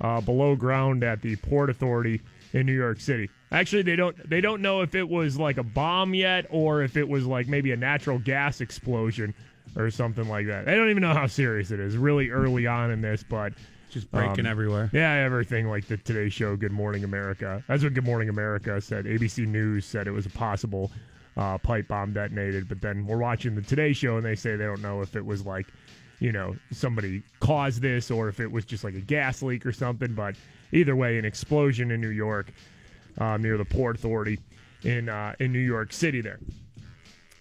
uh, 0.00 0.20
below 0.22 0.56
ground 0.56 1.04
at 1.04 1.20
the 1.20 1.36
Port 1.36 1.68
Authority 1.68 2.22
in 2.52 2.64
New 2.66 2.72
York 2.72 3.00
City. 3.00 3.28
Actually, 3.52 3.82
they 3.82 3.96
don't 3.96 4.16
they 4.28 4.40
don't 4.40 4.62
know 4.62 4.80
if 4.80 4.94
it 4.94 5.08
was 5.08 5.38
like 5.38 5.58
a 5.58 5.62
bomb 5.62 6.14
yet 6.14 6.46
or 6.50 6.82
if 6.82 6.96
it 6.96 7.08
was 7.08 7.26
like 7.26 7.46
maybe 7.48 7.72
a 7.72 7.76
natural 7.76 8.18
gas 8.18 8.60
explosion 8.60 9.34
or 9.76 9.90
something 9.90 10.28
like 10.28 10.46
that. 10.46 10.64
They 10.64 10.74
don't 10.74 10.88
even 10.90 11.02
know 11.02 11.12
how 11.12 11.26
serious 11.26 11.70
it 11.70 11.80
is. 11.80 11.96
Really 11.96 12.30
early 12.30 12.66
on 12.66 12.90
in 12.90 13.02
this, 13.02 13.22
but 13.22 13.52
Just 13.90 14.10
breaking 14.10 14.46
everywhere. 14.46 14.88
yeah, 14.92 15.12
everything 15.12 15.68
like 15.68 15.86
the 15.86 15.96
Today 15.98 16.28
Show, 16.30 16.56
Good 16.56 16.72
Morning 16.72 17.04
America. 17.04 17.62
That's 17.68 17.82
what 17.82 17.92
Good 17.92 18.04
Morning 18.04 18.30
America 18.30 18.80
said. 18.80 19.04
ABC 19.04 19.46
News 19.46 19.84
said 19.84 20.06
it 20.06 20.12
was 20.12 20.24
a 20.26 20.30
possible 20.30 20.90
uh, 21.36 21.58
pipe 21.58 21.88
bomb 21.88 22.12
detonated, 22.12 22.68
but 22.68 22.80
then 22.80 23.06
we're 23.06 23.18
watching 23.18 23.54
the 23.54 23.62
Today 23.62 23.92
Show 23.92 24.16
and 24.16 24.24
they 24.24 24.34
say 24.34 24.56
they 24.56 24.64
don't 24.64 24.82
know 24.82 25.02
if 25.02 25.16
it 25.16 25.24
was 25.24 25.44
like, 25.44 25.66
you 26.18 26.32
know, 26.32 26.56
somebody 26.70 27.22
caused 27.40 27.82
this 27.82 28.10
or 28.10 28.28
if 28.28 28.40
it 28.40 28.50
was 28.50 28.64
just 28.64 28.84
like 28.84 28.94
a 28.94 29.00
gas 29.00 29.42
leak 29.42 29.66
or 29.66 29.72
something. 29.72 30.14
But 30.14 30.34
either 30.72 30.96
way, 30.96 31.18
an 31.18 31.24
explosion 31.24 31.90
in 31.90 32.00
New 32.00 32.08
York 32.08 32.52
uh, 33.18 33.36
near 33.36 33.58
the 33.58 33.64
Port 33.64 33.96
Authority 33.96 34.38
in 34.82 35.08
uh, 35.08 35.34
in 35.40 35.52
New 35.52 35.58
York 35.58 35.92
City 35.92 36.20
there. 36.20 36.38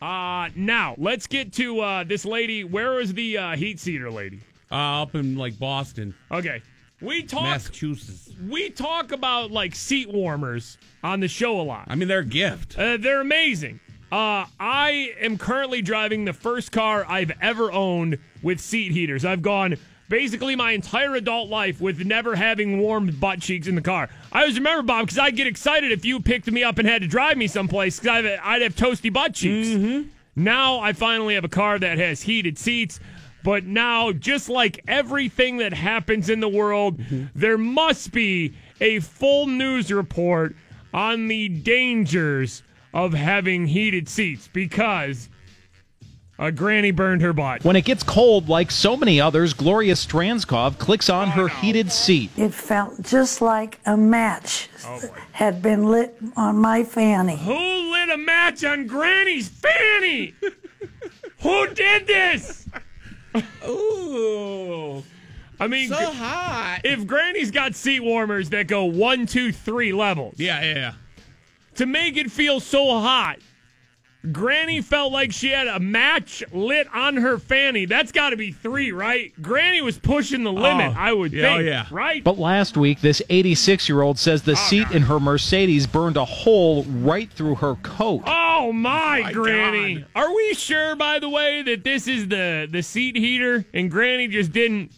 Uh, 0.02 0.50
now 0.56 0.94
let's 0.98 1.26
get 1.26 1.54
to 1.54 1.80
uh, 1.80 2.04
this 2.04 2.26
lady. 2.26 2.64
Where 2.64 3.00
is 3.00 3.14
the 3.14 3.38
uh, 3.38 3.56
heat 3.56 3.80
seater 3.80 4.12
lady? 4.12 4.42
Uh, 4.72 5.04
up 5.04 5.16
in 5.16 5.38
like 5.38 5.58
Boston, 5.58 6.14
Okay. 6.32 6.62
We 7.02 7.24
talk 7.24 7.44
Massachusetts. 7.44 8.30
we 8.50 8.70
talk 8.70 9.12
about 9.12 9.52
like 9.52 9.76
seat 9.76 10.10
warmers 10.10 10.78
on 11.04 11.20
the 11.20 11.28
show 11.28 11.60
a 11.60 11.62
lot. 11.62 11.86
I 11.90 11.96
mean, 11.96 12.08
they're 12.08 12.20
a 12.20 12.26
gift. 12.26 12.80
Uh, 12.80 12.96
they're 12.98 13.20
amazing. 13.20 13.82
Uh, 14.16 14.46
I 14.62 15.14
am 15.20 15.38
currently 15.38 15.82
driving 15.82 16.24
the 16.24 16.32
first 16.32 16.72
car 16.72 17.06
I've 17.06 17.34
ever 17.42 17.70
owned 17.70 18.18
with 18.42 18.62
seat 18.62 18.94
heaters. 18.94 19.26
I've 19.26 19.42
gone 19.42 19.76
basically 20.08 20.56
my 20.56 20.72
entire 20.72 21.16
adult 21.16 21.50
life 21.50 21.82
with 21.82 22.06
never 22.06 22.34
having 22.34 22.80
warm 22.80 23.08
butt 23.08 23.42
cheeks 23.42 23.68
in 23.68 23.76
the 23.76 23.82
car. 23.82 24.08
I 24.32 24.40
always 24.40 24.56
remember, 24.56 24.84
Bob, 24.84 25.08
because 25.08 25.18
I'd 25.20 25.36
get 25.36 25.48
excited 25.48 25.92
if 25.92 26.06
you 26.06 26.22
picked 26.22 26.50
me 26.50 26.64
up 26.64 26.78
and 26.78 26.88
had 26.88 27.02
to 27.02 27.10
drive 27.10 27.36
me 27.36 27.48
someplace 27.48 28.00
because 28.00 28.24
I'd, 28.24 28.40
I'd 28.42 28.62
have 28.62 28.74
toasty 28.74 29.12
butt 29.12 29.34
cheeks. 29.34 29.68
Now 30.38 30.80
I 30.80 30.94
finally 30.94 31.34
have 31.36 31.44
a 31.44 31.50
car 31.50 31.78
that 31.78 31.98
has 31.98 32.22
heated 32.22 32.58
seats. 32.58 33.02
But 33.44 33.66
now, 33.66 34.14
just 34.14 34.48
like 34.48 34.82
everything 34.88 35.58
that 35.58 35.74
happens 35.74 36.30
in 36.30 36.40
the 36.40 36.48
world, 36.48 37.02
there 37.36 37.58
must 37.58 38.14
be 38.14 38.56
a 38.80 39.02
full 39.02 39.48
news 39.48 39.92
report 39.92 40.56
on 40.94 41.28
the 41.28 41.50
dangers 41.50 42.64
of 42.96 43.14
having 43.14 43.68
heated 43.68 44.08
seats 44.08 44.50
because 44.52 45.28
a 46.40 46.52
granny 46.52 46.92
burned 46.92 47.22
her 47.22 47.34
butt. 47.34 47.64
When 47.64 47.76
it 47.76 47.84
gets 47.84 48.04
cold, 48.04 48.48
like 48.50 48.72
so 48.72 48.96
many 48.96 49.20
others, 49.20 49.54
Gloria 49.54 49.94
Stranskov 49.94 50.80
clicks 50.80 51.10
on 51.10 51.28
her 51.28 51.50
heated 51.50 51.92
seat. 51.92 52.32
It 52.38 52.54
felt 52.54 53.02
just 53.04 53.42
like 53.42 53.80
a 53.86 53.98
match 53.98 54.70
oh, 54.86 55.02
had 55.34 55.62
been 55.62 55.84
lit 55.84 56.18
on 56.38 56.58
my 56.58 56.86
fanny. 56.86 57.36
Who 57.36 57.92
lit 57.92 58.10
a 58.10 58.18
match 58.18 58.64
on 58.64 58.88
Granny's 58.88 59.50
fanny? 59.50 60.34
Who 61.42 61.68
did 61.74 62.08
this? 62.08 62.66
Ooh. 63.68 65.04
I 65.60 65.68
mean, 65.68 65.90
So 65.90 65.96
hot. 65.96 66.80
If 66.86 67.06
Granny's 67.06 67.52
got 67.52 67.76
seat 67.76 68.00
warmers 68.00 68.50
that 68.52 68.68
go 68.68 68.86
one, 68.86 69.26
two, 69.26 69.52
three 69.52 69.92
levels, 69.92 70.36
Yeah, 70.38 70.62
yeah, 70.64 70.76
yeah. 70.76 70.94
To 71.76 71.86
make 71.86 72.18
it 72.18 72.32
feel 72.32 72.60
so 72.60 73.00
hot, 73.00 73.40
Granny 74.32 74.82
felt 74.82 75.12
like 75.12 75.32
she 75.32 75.50
had 75.50 75.68
a 75.68 75.80
match 75.80 76.44
lit 76.52 76.88
on 76.94 77.16
her 77.18 77.38
fanny. 77.38 77.86
That's 77.86 78.12
got 78.12 78.32
to 78.32 78.38
be 78.38 78.52
three, 78.52 78.92
right? 78.92 79.32
Granny 79.42 79.82
was 79.84 80.00
pushing 80.00 80.44
the 80.44 80.52
limit, 80.52 80.94
Oh, 80.96 81.00
I 81.00 81.14
would 81.14 81.32
yeah, 81.32 81.54
oh, 81.54 81.58
think. 81.58 81.68
yeah. 81.68 81.86
Right? 81.92 82.24
But 82.24 82.40
last 82.40 82.76
week, 82.76 83.02
this 83.02 83.22
86 83.30 83.88
year 83.88 84.02
old 84.02 84.18
says 84.18 84.42
the 84.42 84.54
oh, 84.54 84.56
seat 84.56 84.90
in 84.92 85.04
her 85.04 85.20
Mercedes 85.20 85.86
burned 85.86 86.18
a 86.18 86.26
hole 86.26 86.84
right 86.86 87.30
through 87.32 87.56
her 87.56 87.76
coat. 87.84 88.24
Oh 88.26 88.72
my, 88.74 89.22
my 89.22 89.32
Granny! 89.32 90.04
Are 90.16 90.34
we 90.34 90.54
sure, 90.56 90.96
by 90.96 91.20
the 91.20 91.30
way, 91.30 91.62
that 91.62 91.84
this 91.84 92.08
is 92.08 92.28
the 92.28 92.68
the 92.72 92.82
seat 92.82 93.16
heater 93.16 93.64
and 93.74 93.92
Granny 93.92 94.28
just 94.28 94.52
didn't 94.52 94.92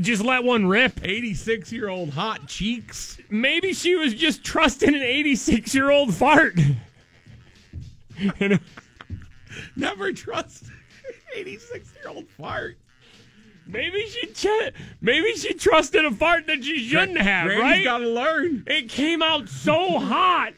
just 0.00 0.22
let 0.22 0.44
one 0.44 0.66
rip? 0.66 1.00
Eighty-six 1.02 1.72
year 1.72 1.88
old 1.88 2.10
hot 2.10 2.46
cheeks. 2.46 3.18
Maybe 3.32 3.72
she 3.72 3.94
was 3.94 4.12
just 4.14 4.44
trusting 4.44 4.94
an 4.94 5.02
eighty-six 5.02 5.74
year 5.74 5.90
old 5.90 6.14
fart. 6.14 6.54
Never 9.74 10.12
trust 10.12 10.66
eighty-six 11.34 11.92
year 11.94 12.08
old 12.14 12.28
fart. 12.28 12.76
Maybe 13.66 14.06
she 14.06 14.26
ch- 14.26 14.72
maybe 15.00 15.32
she 15.36 15.54
trusted 15.54 16.04
a 16.04 16.10
fart 16.10 16.46
that 16.48 16.62
she 16.62 16.86
shouldn't 16.86 17.18
have. 17.18 17.46
Granny's 17.46 17.62
right? 17.62 17.84
gotta 17.84 18.08
learn. 18.08 18.64
It 18.66 18.88
came 18.88 19.22
out 19.22 19.48
so 19.48 19.98
hot. 19.98 20.52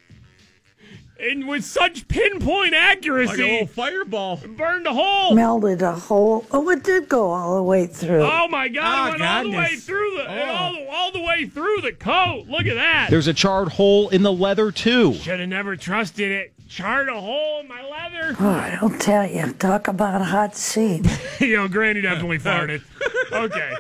And 1.18 1.46
with 1.46 1.64
such 1.64 2.08
pinpoint 2.08 2.74
accuracy, 2.74 3.30
Like 3.30 3.38
a 3.38 3.52
little 3.52 3.66
fireball. 3.68 4.40
burned 4.56 4.86
a 4.86 4.92
hole. 4.92 5.34
Melted 5.34 5.80
a 5.80 5.92
hole. 5.92 6.44
Oh, 6.50 6.68
it 6.70 6.82
did 6.82 7.08
go 7.08 7.30
all 7.30 7.56
the 7.56 7.62
way 7.62 7.86
through. 7.86 8.22
Oh 8.22 8.48
my 8.48 8.68
God! 8.68 8.84
Oh, 8.84 9.14
it 9.14 9.20
went 9.20 9.22
all 9.22 9.44
the 9.44 9.56
way 9.56 9.76
through 9.76 10.16
the 10.16 10.24
Oh. 10.28 10.50
all, 10.52 10.72
the- 10.72 10.88
all 10.90 11.12
the 11.12 11.22
way 11.22 11.46
through 11.46 11.80
the 11.82 11.92
coat. 11.92 12.46
Look 12.48 12.66
at 12.66 12.74
that. 12.74 13.10
There's 13.10 13.28
a 13.28 13.32
charred 13.34 13.68
hole 13.68 14.08
in 14.08 14.22
the 14.22 14.32
leather, 14.32 14.72
too. 14.72 15.14
Should 15.14 15.38
have 15.40 15.48
never 15.48 15.76
trusted 15.76 16.30
it. 16.32 16.52
Charred 16.68 17.08
a 17.08 17.20
hole 17.20 17.60
in 17.60 17.68
my 17.68 17.82
leather. 17.82 18.34
Oh, 18.40 18.48
I 18.50 18.76
don't 18.80 19.00
tell 19.00 19.24
you. 19.30 19.52
Talk 19.52 19.86
about 19.86 20.20
a 20.20 20.24
hot 20.24 20.56
seat. 20.56 21.06
you 21.40 21.56
know, 21.56 21.68
Granny 21.68 22.00
definitely 22.00 22.38
farted. 22.38 22.82
Okay. 23.32 23.72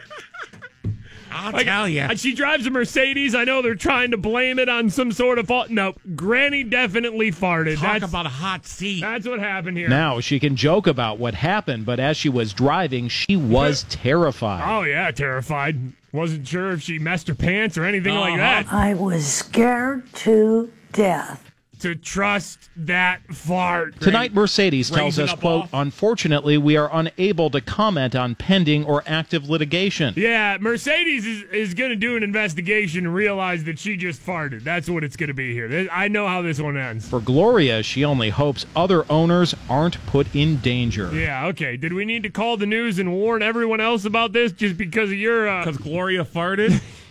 I'll 1.34 1.52
Like, 1.52 1.66
tell 1.66 1.88
you. 1.88 2.16
She 2.16 2.34
drives 2.34 2.66
a 2.66 2.70
Mercedes. 2.70 3.34
I 3.34 3.44
know 3.44 3.60
they're 3.60 3.74
trying 3.74 4.12
to 4.12 4.16
blame 4.16 4.58
it 4.58 4.68
on 4.68 4.88
some 4.88 5.10
sort 5.10 5.38
of 5.38 5.48
fault. 5.48 5.68
No, 5.68 5.94
Granny 6.14 6.62
definitely 6.62 7.32
farted. 7.32 7.74
Talk 7.76 8.00
that's, 8.00 8.04
about 8.04 8.26
a 8.26 8.30
hot 8.30 8.64
seat. 8.66 9.00
that's 9.00 9.26
what 9.26 9.40
happened 9.40 9.76
here. 9.76 9.88
Now 9.88 10.20
she 10.20 10.38
can 10.38 10.54
joke 10.54 10.86
about 10.86 11.18
what 11.18 11.34
happened, 11.34 11.86
but 11.86 11.98
as 11.98 12.16
she 12.16 12.28
was 12.28 12.52
driving, 12.52 13.08
she 13.08 13.36
was 13.36 13.84
terrified. 13.88 14.62
Oh 14.64 14.82
yeah, 14.84 15.10
terrified. 15.10 15.92
Wasn't 16.12 16.46
sure 16.46 16.70
if 16.70 16.82
she 16.82 17.00
messed 17.00 17.26
her 17.26 17.34
pants 17.34 17.76
or 17.76 17.84
anything 17.84 18.14
like 18.14 18.34
uh-huh. 18.34 18.62
that. 18.62 18.72
I 18.72 18.94
was 18.94 19.26
scared 19.26 20.12
to 20.14 20.70
death. 20.92 21.50
To 21.84 21.94
trust 21.94 22.70
that 22.76 23.20
fart. 23.34 24.00
Tonight, 24.00 24.32
Mercedes 24.32 24.88
tells 24.88 25.18
us, 25.18 25.34
quote, 25.34 25.64
off. 25.64 25.70
unfortunately, 25.74 26.56
we 26.56 26.78
are 26.78 26.88
unable 26.90 27.50
to 27.50 27.60
comment 27.60 28.16
on 28.16 28.36
pending 28.36 28.86
or 28.86 29.02
active 29.06 29.50
litigation. 29.50 30.14
Yeah, 30.16 30.56
Mercedes 30.58 31.26
is, 31.26 31.42
is 31.42 31.74
going 31.74 31.90
to 31.90 31.96
do 31.96 32.16
an 32.16 32.22
investigation 32.22 33.04
and 33.04 33.14
realize 33.14 33.64
that 33.64 33.78
she 33.78 33.98
just 33.98 34.24
farted. 34.24 34.64
That's 34.64 34.88
what 34.88 35.04
it's 35.04 35.14
going 35.14 35.28
to 35.28 35.34
be 35.34 35.52
here. 35.52 35.86
I 35.92 36.08
know 36.08 36.26
how 36.26 36.40
this 36.40 36.58
one 36.58 36.78
ends. 36.78 37.06
For 37.06 37.20
Gloria, 37.20 37.82
she 37.82 38.02
only 38.02 38.30
hopes 38.30 38.64
other 38.74 39.04
owners 39.12 39.54
aren't 39.68 40.02
put 40.06 40.34
in 40.34 40.56
danger. 40.60 41.14
Yeah, 41.14 41.48
okay. 41.48 41.76
Did 41.76 41.92
we 41.92 42.06
need 42.06 42.22
to 42.22 42.30
call 42.30 42.56
the 42.56 42.64
news 42.64 42.98
and 42.98 43.12
warn 43.12 43.42
everyone 43.42 43.82
else 43.82 44.06
about 44.06 44.32
this 44.32 44.52
just 44.52 44.78
because 44.78 45.10
of 45.10 45.18
your. 45.18 45.46
Uh... 45.46 45.66
Because 45.66 45.82
Gloria 45.82 46.24
farted. 46.24 46.82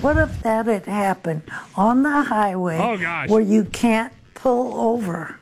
What 0.00 0.16
if 0.18 0.42
that 0.42 0.66
had 0.66 0.86
happened 0.86 1.42
on 1.76 2.02
the 2.02 2.22
highway 2.22 2.78
Oh, 2.78 2.96
gosh. 2.98 3.28
where 3.28 3.40
you 3.40 3.64
can't 3.64 4.12
pull 4.34 4.74
over? 4.78 5.38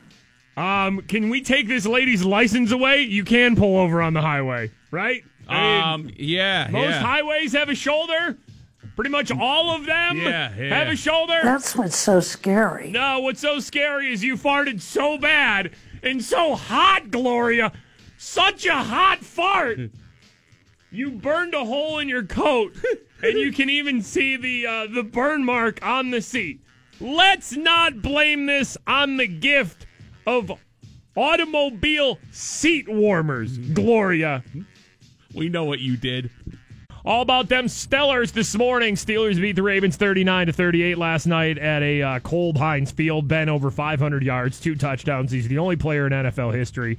Um, 0.55 1.01
can 1.01 1.29
we 1.29 1.41
take 1.41 1.67
this 1.67 1.85
lady's 1.85 2.23
license 2.23 2.71
away? 2.71 3.01
You 3.01 3.25
can 3.25 3.55
pull 3.55 3.77
over 3.77 4.01
on 4.01 4.13
the 4.13 4.21
highway, 4.21 4.71
right? 4.91 5.23
I 5.47 5.61
mean, 5.61 5.83
um, 6.07 6.11
yeah, 6.17 6.67
most 6.71 6.89
yeah. 6.91 6.99
highways 7.01 7.53
have 7.53 7.69
a 7.69 7.75
shoulder. 7.75 8.37
Pretty 8.95 9.09
much 9.09 9.29
all 9.29 9.75
of 9.75 9.85
them 9.85 10.17
Yeah, 10.19 10.53
yeah. 10.57 10.77
have 10.77 10.87
a 10.87 10.95
shoulder. 10.95 11.41
That's 11.43 11.75
what's 11.75 11.97
so 11.97 12.21
scary. 12.21 12.91
No, 12.91 13.19
what's 13.19 13.41
so 13.41 13.59
scary 13.59 14.13
is 14.13 14.23
you 14.23 14.37
farted 14.37 14.79
so 14.79 15.17
bad 15.17 15.71
and 16.01 16.23
so 16.23 16.55
hot, 16.55 17.11
Gloria. 17.11 17.73
Such 18.17 18.65
a 18.65 18.75
hot 18.75 19.19
fart. 19.19 19.79
You 20.95 21.11
burned 21.11 21.53
a 21.53 21.65
hole 21.65 21.99
in 21.99 22.07
your 22.07 22.23
coat, 22.23 22.73
and 23.21 23.37
you 23.37 23.51
can 23.51 23.69
even 23.69 24.01
see 24.01 24.37
the 24.37 24.65
uh, 24.65 24.87
the 24.87 25.03
burn 25.03 25.43
mark 25.43 25.85
on 25.85 26.09
the 26.09 26.21
seat. 26.21 26.61
Let's 27.01 27.53
not 27.53 28.01
blame 28.01 28.45
this 28.45 28.77
on 28.87 29.17
the 29.17 29.27
gift 29.27 29.85
of 30.25 30.53
automobile 31.17 32.17
seat 32.31 32.87
warmers. 32.87 33.57
Gloria. 33.57 34.41
We 35.33 35.49
know 35.49 35.65
what 35.65 35.79
you 35.79 35.97
did. 35.97 36.31
All 37.03 37.21
about 37.21 37.49
them 37.49 37.65
Steelers 37.65 38.31
this 38.31 38.55
morning. 38.55 38.95
Steelers 38.95 39.39
beat 39.39 39.57
the 39.57 39.63
Ravens 39.63 39.97
39 39.97 40.47
to 40.47 40.53
38 40.53 40.97
last 40.97 41.25
night 41.25 41.57
at 41.57 41.83
a 41.83 42.01
uh, 42.01 42.19
cold 42.19 42.57
Heinz 42.57 42.91
Field. 42.91 43.27
Ben 43.27 43.49
over 43.49 43.69
500 43.69 44.23
yards, 44.23 44.61
two 44.61 44.75
touchdowns. 44.75 45.29
He's 45.29 45.49
the 45.49 45.57
only 45.57 45.75
player 45.75 46.07
in 46.07 46.13
NFL 46.13 46.55
history 46.55 46.97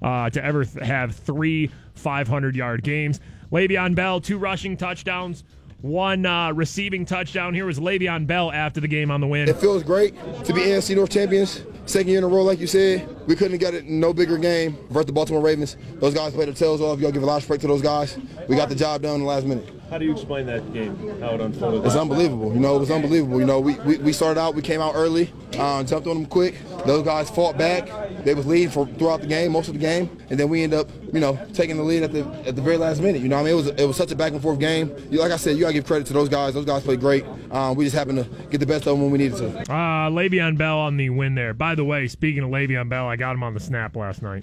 uh, 0.00 0.30
to 0.30 0.42
ever 0.42 0.64
th- 0.64 0.84
have 0.84 1.14
three 1.14 1.70
500 1.94 2.56
yard 2.56 2.82
games. 2.82 3.20
Le'Veon 3.52 3.94
Bell, 3.94 4.20
two 4.20 4.38
rushing 4.38 4.76
touchdowns, 4.76 5.44
one 5.80 6.24
uh, 6.24 6.52
receiving 6.52 7.04
touchdown. 7.04 7.54
Here 7.54 7.66
was 7.66 7.78
Le'Veon 7.78 8.26
Bell 8.26 8.50
after 8.50 8.80
the 8.80 8.88
game 8.88 9.10
on 9.10 9.20
the 9.20 9.26
win. 9.26 9.48
It 9.48 9.56
feels 9.56 9.82
great 9.82 10.14
to 10.44 10.52
be 10.52 10.62
NFC 10.62 10.96
North 10.96 11.10
champions. 11.10 11.62
Second 11.86 12.08
year 12.08 12.18
in 12.18 12.24
a 12.24 12.28
row, 12.28 12.42
like 12.42 12.58
you 12.58 12.66
said. 12.66 13.06
We 13.26 13.36
couldn't 13.36 13.52
have 13.52 13.60
got 13.60 13.74
it 13.74 13.84
no 13.84 14.14
bigger 14.14 14.38
game 14.38 14.78
versus 14.88 15.06
the 15.06 15.12
Baltimore 15.12 15.42
Ravens. 15.42 15.76
Those 15.96 16.14
guys 16.14 16.32
played 16.32 16.48
their 16.48 16.54
tails 16.54 16.80
off. 16.80 16.98
To 16.98 17.12
give 17.12 17.22
a 17.22 17.26
lot 17.26 17.36
of 17.36 17.42
respect 17.42 17.60
to 17.62 17.66
those 17.66 17.82
guys. 17.82 18.16
We 18.48 18.56
got 18.56 18.70
the 18.70 18.74
job 18.74 19.02
done 19.02 19.16
in 19.16 19.20
the 19.20 19.26
last 19.26 19.44
minute. 19.44 19.68
How 19.94 19.98
do 19.98 20.06
you 20.06 20.10
explain 20.12 20.46
that 20.46 20.72
game? 20.72 20.96
How 21.20 21.36
it 21.36 21.40
unfolded? 21.40 21.86
It's 21.86 21.94
unbelievable. 21.94 22.52
You 22.52 22.58
know, 22.58 22.74
it 22.74 22.80
was 22.80 22.90
unbelievable. 22.90 23.38
You 23.38 23.46
know, 23.46 23.60
we, 23.60 23.74
we, 23.86 23.96
we 23.98 24.12
started 24.12 24.40
out, 24.40 24.56
we 24.56 24.60
came 24.60 24.80
out 24.80 24.96
early, 24.96 25.32
uh, 25.56 25.84
jumped 25.84 26.08
on 26.08 26.16
them 26.16 26.26
quick. 26.26 26.56
Those 26.84 27.04
guys 27.04 27.30
fought 27.30 27.56
back. 27.56 27.86
They 28.24 28.34
was 28.34 28.44
leading 28.44 28.70
for 28.70 28.88
throughout 28.88 29.20
the 29.20 29.28
game, 29.28 29.52
most 29.52 29.68
of 29.68 29.74
the 29.74 29.78
game, 29.78 30.10
and 30.30 30.40
then 30.40 30.48
we 30.48 30.64
end 30.64 30.74
up, 30.74 30.88
you 31.12 31.20
know, 31.20 31.38
taking 31.52 31.76
the 31.76 31.84
lead 31.84 32.02
at 32.02 32.10
the 32.10 32.24
at 32.44 32.56
the 32.56 32.60
very 32.62 32.76
last 32.76 33.00
minute. 33.02 33.22
You 33.22 33.28
know, 33.28 33.36
what 33.36 33.42
I 33.42 33.44
mean, 33.44 33.52
it 33.52 33.56
was 33.56 33.66
it 33.68 33.86
was 33.86 33.96
such 33.96 34.10
a 34.10 34.16
back 34.16 34.32
and 34.32 34.42
forth 34.42 34.58
game. 34.58 34.92
You- 35.12 35.20
Like 35.20 35.30
I 35.30 35.36
said, 35.36 35.54
you 35.54 35.60
gotta 35.60 35.74
give 35.74 35.86
credit 35.86 36.08
to 36.08 36.12
those 36.12 36.28
guys. 36.28 36.54
Those 36.54 36.64
guys 36.64 36.82
played 36.82 36.98
great. 36.98 37.24
Um, 37.52 37.76
we 37.76 37.84
just 37.84 37.94
happened 37.94 38.18
to 38.24 38.28
get 38.50 38.58
the 38.58 38.66
best 38.66 38.88
of 38.88 38.94
them 38.98 39.02
when 39.02 39.12
we 39.12 39.18
needed 39.18 39.36
to. 39.38 39.60
Uh, 39.72 40.10
Le'Veon 40.10 40.58
Bell 40.58 40.76
on 40.80 40.96
the 40.96 41.10
win 41.10 41.36
there. 41.36 41.54
By 41.54 41.76
the 41.76 41.84
way, 41.84 42.08
speaking 42.08 42.42
of 42.42 42.50
Le'Veon 42.50 42.88
Bell, 42.88 43.06
I 43.06 43.14
got 43.14 43.34
him 43.34 43.44
on 43.44 43.54
the 43.54 43.60
snap 43.60 43.94
last 43.94 44.22
night. 44.22 44.42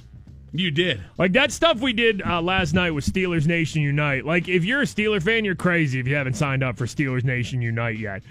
You 0.53 0.71
did. 0.71 1.01
Like 1.17 1.33
that 1.33 1.51
stuff 1.51 1.79
we 1.79 1.93
did 1.93 2.21
uh, 2.21 2.41
last 2.41 2.73
night 2.73 2.91
with 2.91 3.05
Steelers 3.05 3.47
Nation 3.47 3.81
Unite. 3.81 4.25
Like 4.25 4.49
if 4.49 4.65
you're 4.65 4.81
a 4.81 4.85
Steeler 4.85 5.21
fan, 5.23 5.45
you're 5.45 5.55
crazy 5.55 5.99
if 5.99 6.07
you 6.07 6.15
haven't 6.15 6.33
signed 6.33 6.63
up 6.63 6.77
for 6.77 6.85
Steelers 6.85 7.23
Nation 7.23 7.61
Unite 7.61 7.97
yet. 7.97 8.23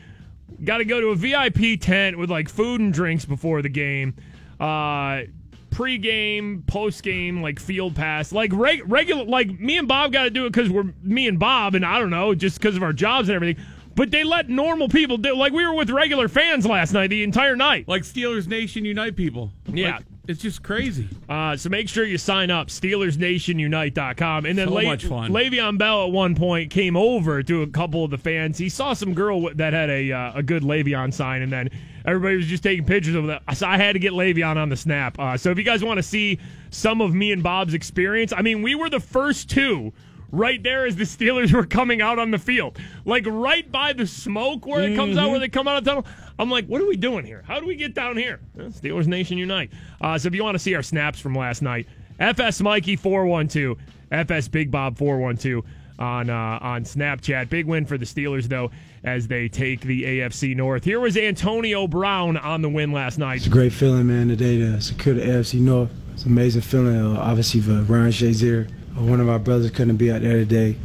Got 0.63 0.79
to 0.79 0.85
go 0.85 1.01
to 1.01 1.09
a 1.09 1.17
VIP 1.17 1.81
tent 1.81 2.19
with 2.19 2.31
like 2.31 2.49
food 2.49 2.81
and 2.81 2.93
drinks 2.93 3.25
before 3.25 3.63
the 3.63 3.71
game. 3.71 4.15
Uh, 4.59 5.23
pre-game, 5.71 6.63
post-game, 6.67 7.41
like 7.41 7.59
field 7.59 7.95
pass, 7.97 8.33
like 8.33 8.51
reg- 8.53 8.83
regular. 8.91 9.25
Like 9.25 9.59
me 9.59 9.79
and 9.79 9.89
Bob 9.89 10.13
got 10.13 10.25
to 10.25 10.31
do 10.31 10.45
it 10.45 10.53
because 10.53 10.69
we're 10.69 10.93
me 11.03 11.27
and 11.27 11.39
Bob, 11.39 11.75
and 11.75 11.87
I 11.87 11.99
don't 11.99 12.11
know, 12.11 12.35
just 12.35 12.61
because 12.61 12.77
of 12.77 12.83
our 12.83 12.93
jobs 12.93 13.31
and 13.31 13.37
everything. 13.37 13.65
But 13.95 14.11
they 14.11 14.25
let 14.25 14.49
normal 14.49 14.89
people 14.89 15.17
do. 15.17 15.35
Like 15.35 15.53
we 15.53 15.67
were 15.67 15.75
with 15.75 15.89
regular 15.89 16.29
fans 16.29 16.67
last 16.67 16.93
night, 16.93 17.09
the 17.09 17.23
entire 17.23 17.57
night. 17.57 17.89
Like 17.89 18.03
Steelers 18.03 18.47
Nation 18.47 18.85
Unite 18.85 19.17
people. 19.17 19.53
Yeah. 19.67 19.97
Like, 19.97 20.05
it's 20.29 20.41
just 20.41 20.63
crazy. 20.63 21.09
Uh, 21.29 21.57
so 21.57 21.69
make 21.69 21.89
sure 21.89 22.05
you 22.05 22.19
sign 22.19 22.51
up, 22.51 22.69
SteelersNationUnite.com. 22.69 24.47
And 24.47 24.59
then 24.59 24.69
So 24.69 24.75
Le- 24.75 24.83
much 24.85 25.05
fun. 25.05 25.31
Le'Veon 25.33 25.79
Bell 25.79 26.05
at 26.07 26.13
one 26.13 26.35
point 26.35 26.71
came 26.71 26.97
over 26.97 27.43
to 27.43 27.63
a 27.63 27.67
couple 27.67 28.05
of 28.05 28.11
the 28.11 28.19
fans. 28.19 28.59
He 28.59 28.69
saw 28.69 28.93
some 28.93 29.15
girl 29.15 29.53
that 29.55 29.73
had 29.73 29.91
a 29.91 30.13
uh, 30.13 30.33
a 30.37 30.43
good 30.43 30.63
Le'Veon 30.63 31.13
sign, 31.13 31.43
and 31.43 31.53
then 31.53 31.71
everybody 32.05 32.37
was 32.37 32.47
just 32.47 32.63
taking 32.63 32.85
pictures 32.85 33.15
of 33.15 33.27
that. 33.27 33.43
So 33.57 33.67
I 33.67 33.77
had 33.77 33.93
to 33.93 33.99
get 33.99 34.13
Le'Veon 34.13 34.57
on 34.57 34.69
the 34.69 34.77
snap. 34.77 35.19
Uh, 35.19 35.37
so 35.37 35.51
if 35.51 35.59
you 35.59 35.65
guys 35.65 35.83
want 35.83 35.99
to 35.99 36.03
see 36.03 36.39
some 36.71 37.01
of 37.01 37.15
me 37.15 37.33
and 37.33 37.43
Bob's 37.43 37.75
experience, 37.75 38.33
I 38.37 38.43
mean, 38.43 38.63
we 38.63 38.75
were 38.75 38.91
the 38.91 39.01
first 39.01 39.51
two. 39.51 39.93
Right 40.33 40.63
there 40.63 40.87
as 40.87 40.97
the 40.97 41.05
Steelers 41.05 41.53
were 41.53 41.67
coming 41.67 42.01
out 42.01 42.19
on 42.19 42.31
the 42.31 42.39
field. 42.39 42.79
Like 43.05 43.27
right 43.27 43.71
by 43.71 43.93
the 43.93 44.07
smoke 44.07 44.65
where 44.67 44.83
it 44.83 44.95
comes 44.97 45.17
out, 45.17 45.23
Mm-hmm. 45.23 45.31
where 45.31 45.41
they 45.41 45.49
come 45.49 45.67
out 45.69 45.79
of 45.79 45.85
the 45.85 45.91
tunnel. 45.91 46.07
I'm 46.39 46.51
like, 46.51 46.67
what 46.67 46.81
are 46.81 46.87
we 46.87 46.97
doing 46.97 47.25
here? 47.25 47.43
How 47.47 47.59
do 47.61 47.67
we 47.67 47.75
get 47.77 47.95
down 47.95 48.17
here? 48.17 48.41
Steelers 48.57 49.07
Nation 49.07 49.39
Unite. 49.39 49.71
Uh, 50.01 50.17
so 50.19 50.29
if 50.29 50.35
you 50.35 50.43
want 50.45 50.55
to 50.55 50.59
see 50.61 50.75
our 50.75 50.83
snaps 50.83 51.19
from 51.21 51.35
last 51.35 51.63
night, 51.63 51.87
FS 52.19 52.61
Mikey 52.61 52.97
412, 52.97 53.77
FS 54.13 54.49
Big 54.49 54.71
Bob 54.71 54.97
412 54.99 55.65
on 55.99 56.31
uh, 56.31 56.59
on 56.63 56.85
Snapchat. 56.85 57.51
Big 57.51 57.67
win 57.67 57.85
for 57.85 57.99
the 57.99 58.07
Steelers 58.07 58.45
though 58.45 58.71
as 59.05 59.27
they 59.29 59.49
take 59.49 59.81
the 59.83 60.03
AFC 60.05 60.57
North. 60.57 60.85
Here 60.85 61.01
was 61.01 61.17
Antonio 61.17 61.87
Brown 61.87 62.37
on 62.39 62.63
the 62.63 62.69
win 62.71 62.93
last 62.93 63.19
night. 63.19 63.39
It's 63.39 63.47
a 63.47 63.51
great 63.51 63.73
feeling, 63.73 64.07
man, 64.07 64.29
today 64.29 64.59
to 64.59 64.81
secure 64.81 65.15
the 65.15 65.23
AFC 65.23 65.61
North. 65.61 65.91
It's 66.15 66.25
an 66.25 66.33
amazing 66.33 66.63
feeling. 66.63 67.17
Uh, 67.17 67.21
obviously, 67.21 67.61
for 67.61 67.83
Ryan 67.83 68.11
Shazier, 68.13 68.71
one 68.95 69.21
of 69.21 69.29
our 69.29 69.39
brothers 69.39 69.71
couldn't 69.71 69.97
be 69.97 70.11
out 70.13 70.23
there 70.23 70.39
today. 70.39 70.77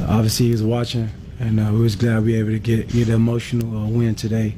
Uh, 0.00 0.06
obviously, 0.08 0.46
he 0.46 0.52
was 0.52 0.62
watching, 0.62 1.08
and 1.38 1.60
uh, 1.60 1.70
we 1.72 1.80
was 1.80 1.96
glad 1.96 2.24
we 2.24 2.32
were 2.32 2.38
able 2.40 2.50
to 2.50 2.58
get 2.58 2.88
get 2.88 3.08
an 3.08 3.14
emotional 3.14 3.76
uh, 3.76 3.88
win 3.88 4.14
today 4.14 4.54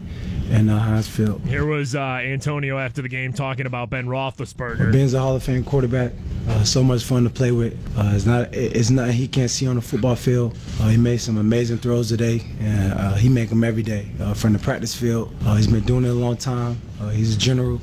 in 0.51 0.69
uh, 0.69 0.79
Heinz 0.79 1.09
Field. 1.09 1.41
Here 1.47 1.65
was 1.65 1.95
uh, 1.95 2.01
Antonio 2.01 2.79
after 2.79 3.03
the 3.03 3.09
game 3.09 3.33
talking 3.33 3.67
about 3.67 3.91
Ben 3.91 4.07
Roethlisberger. 4.07 4.93
Ben's 4.93 5.15
a 5.15 5.21
Hall 5.21 5.37
of 5.37 5.43
Fame 5.43 5.65
quarterback. 5.65 6.13
Uh, 6.49 6.63
so 6.63 6.83
much 6.85 7.03
fun 7.03 7.25
to 7.25 7.31
play 7.31 7.51
with. 7.51 7.75
Uh, 7.99 8.13
it's 8.15 8.25
not 8.25 8.55
it's 8.55 8.91
not 8.91 9.11
he 9.11 9.27
can't 9.27 9.51
see 9.51 9.67
on 9.67 9.75
the 9.77 9.83
football 9.83 10.15
field. 10.15 10.57
Uh, 10.81 10.89
he 10.89 10.97
made 10.97 11.19
some 11.19 11.39
amazing 11.39 11.79
throws 11.79 12.09
today, 12.09 12.41
and 12.61 12.93
uh, 12.93 13.15
he 13.15 13.29
make 13.29 13.49
them 13.49 13.65
every 13.65 13.83
day 13.83 14.09
uh, 14.21 14.33
from 14.33 14.53
the 14.53 14.59
practice 14.59 14.95
field. 14.95 15.35
Uh, 15.45 15.57
he's 15.57 15.67
been 15.67 15.85
doing 15.85 16.05
it 16.05 16.09
a 16.11 16.15
long 16.15 16.37
time. 16.37 16.81
Uh, 17.01 17.09
he's 17.09 17.35
a 17.35 17.39
general. 17.39 17.81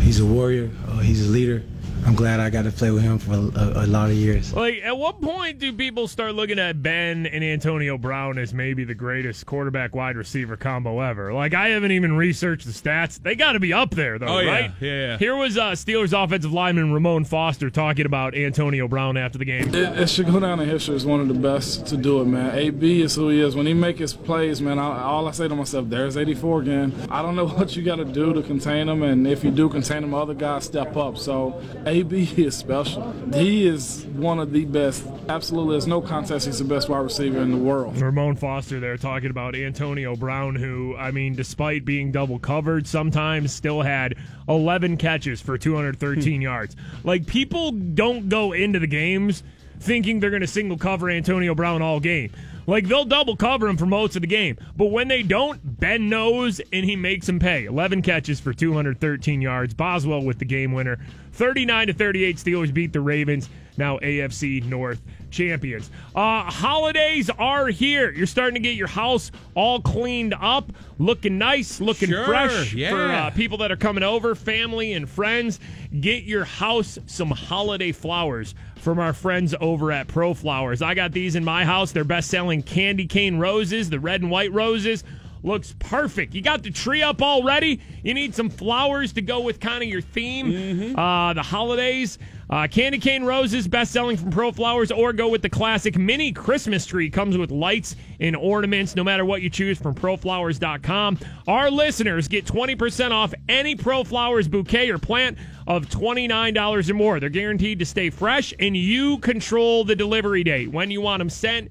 He's 0.00 0.20
a 0.20 0.26
warrior. 0.26 0.70
Uh, 0.88 0.98
he's 0.98 1.26
a 1.26 1.30
leader. 1.30 1.62
I'm 2.04 2.14
glad 2.16 2.40
I 2.40 2.50
got 2.50 2.62
to 2.64 2.72
play 2.72 2.90
with 2.90 3.02
him 3.02 3.18
for 3.18 3.32
a, 3.32 3.36
a, 3.36 3.84
a 3.84 3.86
lot 3.86 4.10
of 4.10 4.16
years. 4.16 4.52
Like, 4.52 4.80
at 4.82 4.96
what 4.96 5.20
point 5.20 5.58
do 5.60 5.72
people 5.72 6.08
start 6.08 6.34
looking 6.34 6.58
at 6.58 6.82
Ben 6.82 7.26
and 7.26 7.44
Antonio 7.44 7.96
Brown 7.96 8.38
as 8.38 8.52
maybe 8.52 8.84
the 8.84 8.94
greatest 8.94 9.46
quarterback 9.46 9.94
wide 9.94 10.16
receiver 10.16 10.56
combo 10.56 11.00
ever? 11.00 11.32
Like, 11.32 11.54
I 11.54 11.68
haven't 11.68 11.92
even 11.92 12.14
researched 12.16 12.66
the 12.66 12.72
stats. 12.72 13.22
They 13.22 13.36
got 13.36 13.52
to 13.52 13.60
be 13.60 13.72
up 13.72 13.90
there, 13.92 14.18
though, 14.18 14.26
Oh, 14.26 14.38
yeah. 14.40 14.50
right? 14.50 14.70
Yeah, 14.80 14.90
yeah. 14.90 15.18
Here 15.18 15.36
was 15.36 15.56
uh, 15.56 15.70
Steelers 15.72 16.12
offensive 16.12 16.52
lineman 16.52 16.92
Ramon 16.92 17.24
Foster 17.24 17.70
talking 17.70 18.04
about 18.06 18.34
Antonio 18.34 18.88
Brown 18.88 19.16
after 19.16 19.38
the 19.38 19.44
game. 19.44 19.68
It, 19.74 19.98
it 20.00 20.10
should 20.10 20.26
go 20.26 20.40
down 20.40 20.58
in 20.60 20.68
history 20.68 20.96
as 20.96 21.06
one 21.06 21.20
of 21.20 21.28
the 21.28 21.34
best 21.34 21.86
to 21.86 21.96
do 21.96 22.20
it, 22.20 22.24
man. 22.24 22.58
AB 22.58 23.00
is 23.02 23.14
who 23.14 23.28
he 23.28 23.40
is. 23.40 23.54
When 23.54 23.66
he 23.66 23.74
make 23.74 23.98
his 23.98 24.12
plays, 24.12 24.60
man, 24.60 24.78
I, 24.78 25.02
all 25.02 25.28
I 25.28 25.30
say 25.30 25.46
to 25.46 25.54
myself, 25.54 25.88
there's 25.88 26.16
84 26.16 26.62
again. 26.62 26.92
I 27.10 27.22
don't 27.22 27.36
know 27.36 27.46
what 27.48 27.76
you 27.76 27.82
got 27.84 27.96
to 27.96 28.04
do 28.04 28.32
to 28.34 28.42
contain 28.42 28.88
him, 28.88 29.02
and 29.04 29.26
if 29.26 29.44
you 29.44 29.50
do 29.52 29.68
contain 29.68 30.02
him, 30.02 30.14
other 30.14 30.34
guys 30.34 30.64
step 30.64 30.96
up. 30.96 31.16
So 31.16 31.60
AB 31.92 32.22
is 32.38 32.56
special. 32.56 33.12
He 33.34 33.66
is 33.66 34.06
one 34.14 34.38
of 34.38 34.50
the 34.50 34.64
best. 34.64 35.06
Absolutely, 35.28 35.72
there's 35.72 35.86
no 35.86 36.00
contest. 36.00 36.46
He's 36.46 36.58
the 36.58 36.64
best 36.64 36.88
wide 36.88 37.00
receiver 37.00 37.38
in 37.40 37.50
the 37.50 37.58
world. 37.58 38.00
Ramon 38.00 38.36
Foster 38.36 38.80
there 38.80 38.96
talking 38.96 39.28
about 39.28 39.54
Antonio 39.54 40.16
Brown, 40.16 40.54
who, 40.54 40.96
I 40.96 41.10
mean, 41.10 41.34
despite 41.34 41.84
being 41.84 42.10
double 42.10 42.38
covered, 42.38 42.86
sometimes 42.86 43.52
still 43.52 43.82
had 43.82 44.14
11 44.48 44.96
catches 44.96 45.42
for 45.42 45.58
213 45.58 46.36
hmm. 46.36 46.40
yards. 46.40 46.76
Like, 47.04 47.26
people 47.26 47.72
don't 47.72 48.30
go 48.30 48.52
into 48.52 48.78
the 48.78 48.86
games 48.86 49.42
thinking 49.78 50.18
they're 50.18 50.30
going 50.30 50.40
to 50.40 50.46
single 50.46 50.78
cover 50.78 51.10
Antonio 51.10 51.54
Brown 51.54 51.82
all 51.82 52.00
game. 52.00 52.30
Like, 52.66 52.86
they'll 52.86 53.04
double 53.04 53.36
cover 53.36 53.68
him 53.68 53.76
for 53.76 53.86
most 53.86 54.16
of 54.16 54.22
the 54.22 54.28
game. 54.28 54.56
But 54.76 54.86
when 54.86 55.08
they 55.08 55.22
don't, 55.22 55.60
Ben 55.80 56.08
knows 56.08 56.60
and 56.72 56.84
he 56.84 56.96
makes 56.96 57.28
him 57.28 57.38
pay. 57.38 57.64
11 57.64 58.02
catches 58.02 58.40
for 58.40 58.52
213 58.52 59.42
yards. 59.42 59.74
Boswell 59.74 60.22
with 60.22 60.38
the 60.38 60.44
game 60.44 60.72
winner. 60.72 60.98
39 61.32 61.86
to 61.88 61.92
38, 61.92 62.36
Steelers 62.36 62.72
beat 62.72 62.92
the 62.92 63.00
Ravens. 63.00 63.48
Now 63.78 63.98
AFC 63.98 64.62
North 64.64 65.00
champions. 65.30 65.90
Uh, 66.14 66.42
holidays 66.44 67.30
are 67.30 67.68
here. 67.68 68.12
You're 68.12 68.26
starting 68.26 68.54
to 68.54 68.60
get 68.60 68.76
your 68.76 68.86
house 68.86 69.30
all 69.54 69.80
cleaned 69.80 70.34
up, 70.38 70.70
looking 70.98 71.38
nice, 71.38 71.80
looking 71.80 72.10
Sure, 72.10 72.24
fresh 72.26 72.74
yeah. 72.74 72.90
for 72.90 73.10
uh, 73.10 73.30
people 73.30 73.58
that 73.58 73.72
are 73.72 73.76
coming 73.76 74.04
over, 74.04 74.34
family 74.34 74.92
and 74.92 75.08
friends. 75.08 75.58
Get 76.00 76.24
your 76.24 76.44
house 76.44 76.98
some 77.06 77.30
holiday 77.30 77.92
flowers 77.92 78.54
from 78.82 78.98
our 78.98 79.12
friends 79.12 79.54
over 79.60 79.92
at 79.92 80.08
Pro 80.08 80.34
Flowers. 80.34 80.82
I 80.82 80.94
got 80.94 81.12
these 81.12 81.36
in 81.36 81.44
my 81.44 81.64
house. 81.64 81.92
They're 81.92 82.02
best 82.02 82.28
selling 82.28 82.64
candy 82.64 83.06
cane 83.06 83.38
roses, 83.38 83.90
the 83.90 84.00
red 84.00 84.22
and 84.22 84.30
white 84.30 84.52
roses. 84.52 85.04
Looks 85.44 85.74
perfect. 85.78 86.34
You 86.34 86.40
got 86.42 86.62
the 86.62 86.70
tree 86.70 87.02
up 87.02 87.20
already. 87.20 87.80
You 88.04 88.14
need 88.14 88.34
some 88.34 88.48
flowers 88.48 89.12
to 89.14 89.22
go 89.22 89.40
with 89.40 89.58
kind 89.58 89.82
of 89.82 89.88
your 89.88 90.00
theme. 90.00 90.96
Uh, 90.96 91.32
the 91.32 91.42
holidays. 91.42 92.18
Uh, 92.48 92.66
candy 92.66 92.98
cane 92.98 93.24
roses, 93.24 93.66
best 93.66 93.92
selling 93.92 94.14
from 94.14 94.30
Pro 94.30 94.52
Flowers, 94.52 94.92
or 94.92 95.14
go 95.14 95.28
with 95.28 95.40
the 95.40 95.48
classic 95.48 95.96
mini 95.96 96.32
Christmas 96.32 96.84
tree. 96.84 97.08
Comes 97.08 97.38
with 97.38 97.50
lights 97.50 97.96
and 98.20 98.36
ornaments, 98.36 98.94
no 98.94 99.02
matter 99.02 99.24
what 99.24 99.40
you 99.40 99.48
choose 99.48 99.78
from 99.78 99.94
ProFlowers.com. 99.94 101.18
Our 101.48 101.70
listeners 101.70 102.28
get 102.28 102.44
20% 102.44 103.10
off 103.10 103.32
any 103.48 103.74
Pro 103.74 104.04
Flowers 104.04 104.48
bouquet 104.48 104.90
or 104.90 104.98
plant 104.98 105.38
of 105.66 105.86
$29 105.88 106.90
or 106.90 106.94
more. 106.94 107.20
They're 107.20 107.30
guaranteed 107.30 107.78
to 107.78 107.86
stay 107.86 108.10
fresh, 108.10 108.52
and 108.58 108.76
you 108.76 109.16
control 109.18 109.84
the 109.84 109.96
delivery 109.96 110.44
date 110.44 110.70
when 110.70 110.90
you 110.90 111.00
want 111.00 111.20
them 111.20 111.30
sent 111.30 111.70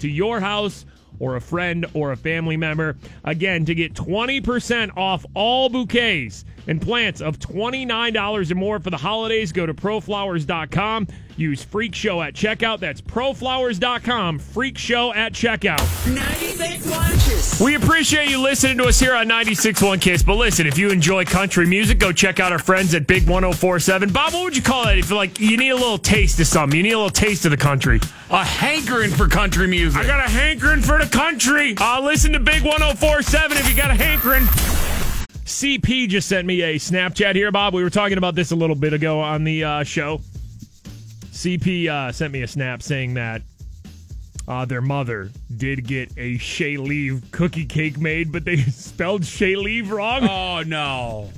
to 0.00 0.08
your 0.08 0.40
house 0.40 0.84
or 1.20 1.36
a 1.36 1.40
friend 1.40 1.86
or 1.94 2.12
a 2.12 2.16
family 2.16 2.56
member. 2.56 2.96
Again, 3.24 3.64
to 3.66 3.74
get 3.74 3.94
20% 3.94 4.96
off 4.96 5.24
all 5.34 5.68
bouquets, 5.68 6.44
and 6.68 6.80
plants 6.80 7.20
of 7.20 7.38
$29 7.40 8.50
or 8.50 8.54
more 8.54 8.78
for 8.78 8.90
the 8.90 8.96
holidays. 8.96 9.50
Go 9.50 9.66
to 9.66 9.74
proflowers.com. 9.74 11.08
Use 11.36 11.62
Freak 11.62 11.94
Show 11.94 12.20
at 12.20 12.34
checkout. 12.34 12.80
That's 12.80 13.00
proflowers.com. 13.00 14.38
Freak 14.40 14.76
Show 14.76 15.14
at 15.14 15.32
checkout. 15.32 15.78
96.1 16.04 17.28
Kiss. 17.28 17.60
We 17.60 17.76
appreciate 17.76 18.28
you 18.28 18.40
listening 18.40 18.76
to 18.78 18.84
us 18.84 18.98
here 18.98 19.14
on 19.14 19.28
96.1 19.28 20.00
Kiss. 20.00 20.22
But 20.22 20.34
listen, 20.34 20.66
if 20.66 20.76
you 20.76 20.90
enjoy 20.90 21.24
country 21.24 21.64
music, 21.64 21.98
go 22.00 22.12
check 22.12 22.40
out 22.40 22.52
our 22.52 22.58
friends 22.58 22.94
at 22.94 23.06
Big 23.06 23.28
1047. 23.28 24.12
Bob, 24.12 24.32
what 24.34 24.44
would 24.44 24.56
you 24.56 24.62
call 24.62 24.88
it 24.88 24.98
if 24.98 25.10
like 25.10 25.40
you 25.40 25.56
need 25.56 25.70
a 25.70 25.76
little 25.76 25.98
taste 25.98 26.40
of 26.40 26.46
something? 26.46 26.76
You 26.76 26.82
need 26.82 26.92
a 26.92 26.98
little 26.98 27.10
taste 27.10 27.44
of 27.44 27.52
the 27.52 27.56
country. 27.56 28.00
A 28.30 28.44
hankering 28.44 29.10
for 29.10 29.28
country 29.28 29.68
music. 29.68 30.02
I 30.02 30.06
got 30.06 30.20
a 30.26 30.30
hankering 30.30 30.82
for 30.82 30.98
the 30.98 31.08
country. 31.08 31.74
Uh, 31.78 32.00
listen 32.02 32.32
to 32.32 32.40
Big 32.40 32.62
1047 32.64 33.56
if 33.56 33.70
you 33.70 33.76
got 33.76 33.90
a 33.90 33.94
hankering. 33.94 34.87
CP 35.58 36.08
just 36.08 36.28
sent 36.28 36.46
me 36.46 36.62
a 36.62 36.76
Snapchat 36.76 37.34
here, 37.34 37.50
Bob. 37.50 37.74
We 37.74 37.82
were 37.82 37.90
talking 37.90 38.16
about 38.16 38.36
this 38.36 38.52
a 38.52 38.54
little 38.54 38.76
bit 38.76 38.92
ago 38.92 39.18
on 39.18 39.42
the 39.42 39.64
uh, 39.64 39.82
show. 39.82 40.20
CP 41.32 41.88
uh, 41.88 42.12
sent 42.12 42.32
me 42.32 42.42
a 42.42 42.46
snap 42.46 42.80
saying 42.80 43.14
that 43.14 43.42
uh, 44.46 44.66
their 44.66 44.80
mother 44.80 45.32
did 45.56 45.84
get 45.84 46.12
a 46.16 46.38
Shalieve 46.38 47.28
cookie 47.32 47.66
cake 47.66 47.98
made, 47.98 48.30
but 48.30 48.44
they 48.44 48.56
spelled 48.70 49.22
Shalieve 49.22 49.90
wrong. 49.90 50.28
Oh 50.28 50.62
no. 50.64 51.30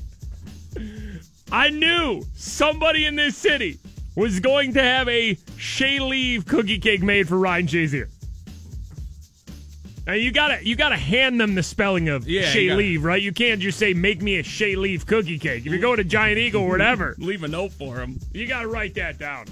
I 1.50 1.70
knew 1.70 2.22
somebody 2.34 3.06
in 3.06 3.16
this 3.16 3.38
city 3.38 3.78
was 4.16 4.38
going 4.38 4.74
to 4.74 4.82
have 4.82 5.08
a 5.08 5.36
Shalieve 5.56 6.46
cookie 6.46 6.78
cake 6.78 7.02
made 7.02 7.26
for 7.26 7.38
Ryan 7.38 7.66
Shazier. 7.66 8.10
Now 10.10 10.16
you 10.16 10.32
gotta 10.32 10.58
you 10.66 10.74
gotta 10.74 10.96
hand 10.96 11.40
them 11.40 11.54
the 11.54 11.62
spelling 11.62 12.08
of 12.08 12.26
Yeah, 12.26 12.42
Shalieve, 12.42 13.04
right? 13.04 13.22
You 13.22 13.32
can't 13.32 13.60
just 13.60 13.78
say 13.78 13.94
make 13.94 14.20
me 14.20 14.38
a 14.38 14.42
Shalieve 14.42 15.06
cookie 15.06 15.38
cake. 15.38 15.64
If 15.64 15.66
you're 15.66 15.78
going 15.78 15.98
to 15.98 16.04
Giant 16.04 16.36
Eagle 16.36 16.62
or 16.64 16.68
whatever, 16.70 17.14
Leave 17.18 17.44
a 17.44 17.48
note 17.48 17.70
for 17.70 18.00
him. 18.00 18.18
you 18.32 18.48
gotta 18.48 18.66
write 18.66 18.96
that 18.96 19.18
down. 19.18 19.46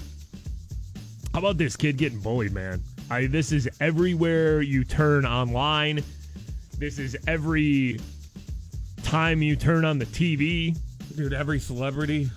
How 1.31 1.39
about 1.39 1.57
this 1.57 1.77
kid 1.77 1.95
getting 1.95 2.19
bullied, 2.19 2.51
man? 2.51 2.83
I 3.09 3.27
this 3.27 3.53
is 3.53 3.69
everywhere 3.79 4.61
you 4.61 4.83
turn 4.83 5.25
online. 5.25 6.03
This 6.77 6.99
is 6.99 7.15
every 7.25 8.01
time 9.03 9.41
you 9.41 9.55
turn 9.55 9.85
on 9.85 9.97
the 9.97 10.07
TV. 10.07 10.77
Dude, 11.15 11.31
every 11.31 11.59
celebrity 11.59 12.29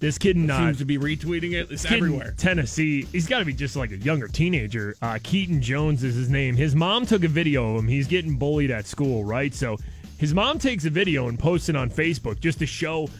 This 0.00 0.16
kid 0.16 0.36
in 0.36 0.50
uh, 0.50 0.58
seems 0.58 0.78
to 0.78 0.86
be 0.86 0.96
retweeting 0.96 1.52
it. 1.52 1.70
It's 1.70 1.84
everywhere. 1.84 2.34
Tennessee. 2.38 3.02
He's 3.12 3.26
got 3.26 3.40
to 3.40 3.44
be 3.44 3.52
just 3.52 3.76
like 3.76 3.92
a 3.92 3.98
younger 3.98 4.28
teenager. 4.28 4.96
Uh, 5.02 5.18
Keaton 5.22 5.60
Jones 5.60 6.02
is 6.02 6.14
his 6.14 6.30
name. 6.30 6.56
His 6.56 6.74
mom 6.74 7.04
took 7.04 7.22
a 7.22 7.28
video 7.28 7.74
of 7.74 7.80
him. 7.80 7.88
He's 7.88 8.06
getting 8.06 8.36
bullied 8.36 8.70
at 8.70 8.86
school, 8.86 9.24
right? 9.24 9.54
So 9.54 9.76
his 10.16 10.32
mom 10.32 10.58
takes 10.58 10.86
a 10.86 10.90
video 10.90 11.28
and 11.28 11.38
posts 11.38 11.68
it 11.68 11.76
on 11.76 11.90
Facebook 11.90 12.40
just 12.40 12.58
to 12.60 12.66
show, 12.66 13.10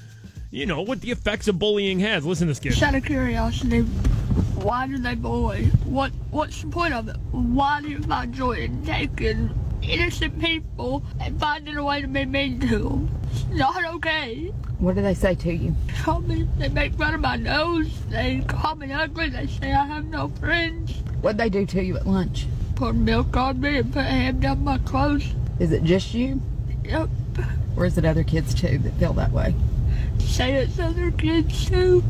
you 0.51 0.65
know, 0.65 0.81
what 0.81 1.03
the 1.03 1.11
effects 1.11 1.49
of 1.49 1.59
bullying 1.59 2.01
has. 2.01 2.25
Listen 2.25 2.47
to 2.47 2.53
this 2.53 2.59
kid. 2.59 2.71
Just 2.71 2.83
out 2.83 2.95
of 2.95 3.05
curiosity, 3.05 3.83
why 4.63 4.87
do 4.87 4.97
they 4.97 5.15
bully? 5.15 5.67
What 5.85 6.13
What's 6.31 6.63
the 6.63 6.69
point 6.69 6.95
of 6.95 7.09
it? 7.09 7.17
Why 7.31 7.83
do 7.83 7.91
you 7.91 8.01
find 8.01 8.33
joy 8.33 8.53
in 8.53 8.83
taking 8.87 9.51
innocent 9.83 10.41
people 10.41 11.03
and 11.21 11.39
finding 11.39 11.77
a 11.77 11.85
way 11.85 12.01
to 12.01 12.09
be 12.09 12.25
mean 12.25 12.59
to 12.61 12.79
them? 12.79 13.21
It's 13.33 13.45
not 13.51 13.85
okay. 13.97 14.51
What 14.81 14.95
do 14.95 15.03
they 15.03 15.13
say 15.13 15.35
to 15.35 15.53
you? 15.53 15.77
Call 16.03 16.21
me, 16.21 16.49
they 16.57 16.71
make 16.71 16.95
fun 16.95 17.15
of 17.15 17.21
my 17.21 17.37
nose. 17.37 17.91
They 18.09 18.43
call 18.49 18.77
me 18.77 18.91
ugly. 18.91 19.29
They 19.29 19.47
say 19.47 19.75
I 19.75 19.85
have 19.85 20.07
no 20.07 20.29
friends. 20.29 20.93
What'd 21.21 21.37
they 21.39 21.51
do 21.51 21.67
to 21.67 21.85
you 21.85 21.99
at 21.99 22.07
lunch? 22.07 22.47
Pour 22.77 22.95
milk 22.95 23.37
on 23.37 23.61
me 23.61 23.77
and 23.77 23.93
put 23.93 24.01
a 24.01 24.05
ham 24.05 24.41
down 24.41 24.65
my 24.65 24.79
clothes. 24.79 25.35
Is 25.59 25.73
it 25.73 25.85
just 25.85 26.15
you? 26.15 26.41
Yep. 26.85 27.11
Or 27.77 27.85
is 27.85 27.99
it 27.99 28.07
other 28.07 28.25
kids 28.25 28.55
too 28.55 28.79
that 28.79 28.95
feel 28.95 29.13
that 29.13 29.31
way? 29.31 29.55
Say 30.19 30.55
it's 30.55 30.79
other 30.79 31.11
kids 31.11 31.67
too. 31.67 32.03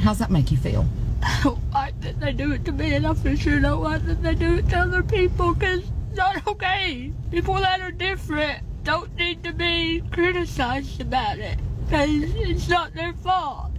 How's 0.00 0.18
that 0.18 0.30
make 0.30 0.50
you 0.50 0.56
feel? 0.56 0.86
I 1.22 1.40
don't 1.42 1.72
like 1.72 2.00
that 2.00 2.20
they 2.20 2.32
do 2.32 2.52
it 2.52 2.64
to 2.64 2.72
me, 2.72 2.94
and 2.94 3.06
I 3.06 3.12
for 3.12 3.36
sure 3.36 3.60
don't 3.60 3.82
like 3.82 4.06
that 4.06 4.22
they 4.22 4.34
do 4.34 4.54
it 4.54 4.68
to 4.70 4.78
other 4.78 5.02
people, 5.02 5.52
because 5.52 5.80
it's 5.80 6.16
not 6.16 6.46
okay. 6.46 7.12
People 7.30 7.54
that 7.56 7.82
are 7.82 7.90
different 7.90 8.62
don't 8.82 9.14
need 9.16 9.44
to 9.44 9.52
be 9.52 10.02
criticized 10.10 11.00
about 11.00 11.38
it, 11.38 11.58
because 11.84 12.08
it's 12.10 12.68
not 12.68 12.94
their 12.94 13.12
fault. 13.14 13.70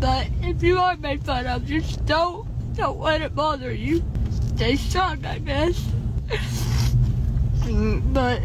But 0.00 0.28
if 0.42 0.62
you 0.62 0.78
are 0.78 0.96
made 0.96 1.24
fun 1.24 1.46
of, 1.46 1.64
just 1.66 2.04
don't, 2.06 2.46
don't 2.74 2.98
let 3.00 3.22
it 3.22 3.34
bother 3.34 3.72
you. 3.72 4.02
Stay 4.56 4.76
strong, 4.76 5.24
I 5.24 5.38
guess. 5.38 5.82
But 8.12 8.42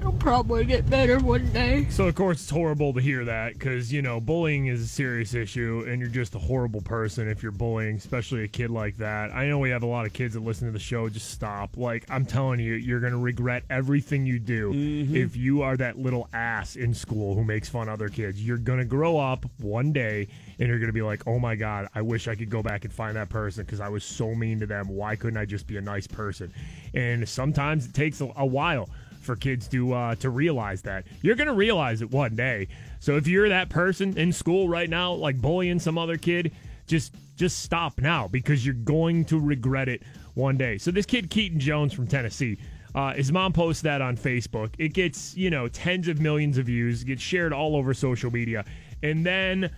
it'll 0.00 0.12
probably 0.12 0.64
get 0.64 0.88
better 0.88 1.18
one 1.18 1.46
day. 1.52 1.86
So 1.90 2.08
of 2.08 2.14
course 2.14 2.40
it's 2.40 2.50
horrible 2.50 2.94
to 2.94 3.00
hear 3.00 3.24
that 3.26 3.52
because 3.52 3.92
you 3.92 4.00
know 4.00 4.20
bullying 4.20 4.66
is 4.66 4.80
a 4.80 4.86
serious 4.86 5.34
issue 5.34 5.84
and 5.86 6.00
you're 6.00 6.08
just 6.08 6.34
a 6.34 6.38
horrible 6.38 6.80
person 6.80 7.28
if 7.28 7.42
you're 7.42 7.52
bullying, 7.52 7.96
especially 7.96 8.44
a 8.44 8.48
kid 8.48 8.70
like 8.70 8.96
that. 8.96 9.30
I 9.32 9.46
know 9.46 9.58
we 9.58 9.70
have 9.70 9.82
a 9.82 9.86
lot 9.86 10.06
of 10.06 10.12
kids 10.12 10.34
that 10.34 10.40
listen 10.40 10.66
to 10.66 10.72
the 10.72 10.78
show. 10.78 11.08
Just 11.08 11.30
stop. 11.30 11.76
Like 11.76 12.06
I'm 12.08 12.24
telling 12.24 12.60
you, 12.60 12.74
you're 12.74 13.00
gonna 13.00 13.18
regret 13.18 13.64
everything 13.68 14.24
you 14.24 14.38
do 14.38 14.72
mm-hmm. 14.72 15.14
if 15.14 15.36
you 15.36 15.62
are 15.62 15.76
that 15.76 15.98
little 15.98 16.28
ass 16.32 16.76
in 16.76 16.94
school 16.94 17.34
who 17.34 17.44
makes 17.44 17.68
fun 17.68 17.88
of 17.88 17.94
other 17.94 18.08
kids. 18.08 18.44
You're 18.44 18.58
gonna 18.58 18.86
grow 18.86 19.18
up 19.18 19.44
one 19.58 19.92
day 19.92 20.28
and 20.58 20.68
you're 20.68 20.78
gonna 20.78 20.92
be 20.92 21.02
like, 21.02 21.26
oh 21.26 21.38
my 21.38 21.56
god, 21.56 21.88
I 21.94 22.00
wish 22.00 22.26
I 22.26 22.34
could 22.34 22.50
go 22.50 22.62
back 22.62 22.84
and 22.84 22.92
find 22.92 23.16
that 23.16 23.28
person 23.28 23.64
because 23.64 23.80
I 23.80 23.88
was 23.88 24.04
so 24.04 24.34
mean 24.34 24.60
to 24.60 24.66
them. 24.66 24.88
Why 24.88 25.16
couldn't 25.16 25.36
I 25.36 25.44
just 25.44 25.66
be 25.66 25.76
a 25.76 25.82
nice 25.82 26.06
person? 26.06 26.52
And 26.94 27.28
sometimes 27.28 27.86
it 27.86 27.94
takes 27.94 28.22
a, 28.22 28.32
a 28.36 28.46
while 28.46 28.88
for 29.30 29.36
kids 29.36 29.68
to 29.68 29.92
uh, 29.92 30.14
to 30.16 30.28
realize 30.28 30.82
that. 30.82 31.06
You're 31.22 31.36
gonna 31.36 31.54
realize 31.54 32.02
it 32.02 32.10
one 32.10 32.34
day. 32.34 32.66
So 32.98 33.16
if 33.16 33.28
you're 33.28 33.48
that 33.48 33.68
person 33.68 34.18
in 34.18 34.32
school 34.32 34.68
right 34.68 34.90
now, 34.90 35.12
like 35.12 35.40
bullying 35.40 35.78
some 35.78 35.96
other 35.96 36.16
kid, 36.16 36.50
just 36.88 37.14
just 37.36 37.60
stop 37.62 38.00
now 38.00 38.26
because 38.26 38.66
you're 38.66 38.74
going 38.74 39.24
to 39.26 39.38
regret 39.38 39.88
it 39.88 40.02
one 40.34 40.56
day. 40.56 40.78
So 40.78 40.90
this 40.90 41.06
kid 41.06 41.30
Keaton 41.30 41.60
Jones 41.60 41.92
from 41.92 42.08
Tennessee. 42.08 42.58
Uh, 42.92 43.14
his 43.14 43.30
mom 43.30 43.52
posts 43.52 43.82
that 43.82 44.02
on 44.02 44.16
Facebook. 44.16 44.70
It 44.76 44.94
gets, 44.94 45.36
you 45.36 45.48
know, 45.48 45.68
tens 45.68 46.08
of 46.08 46.20
millions 46.20 46.58
of 46.58 46.66
views, 46.66 47.04
gets 47.04 47.22
shared 47.22 47.52
all 47.52 47.76
over 47.76 47.94
social 47.94 48.32
media. 48.32 48.64
And 49.04 49.24
then 49.24 49.70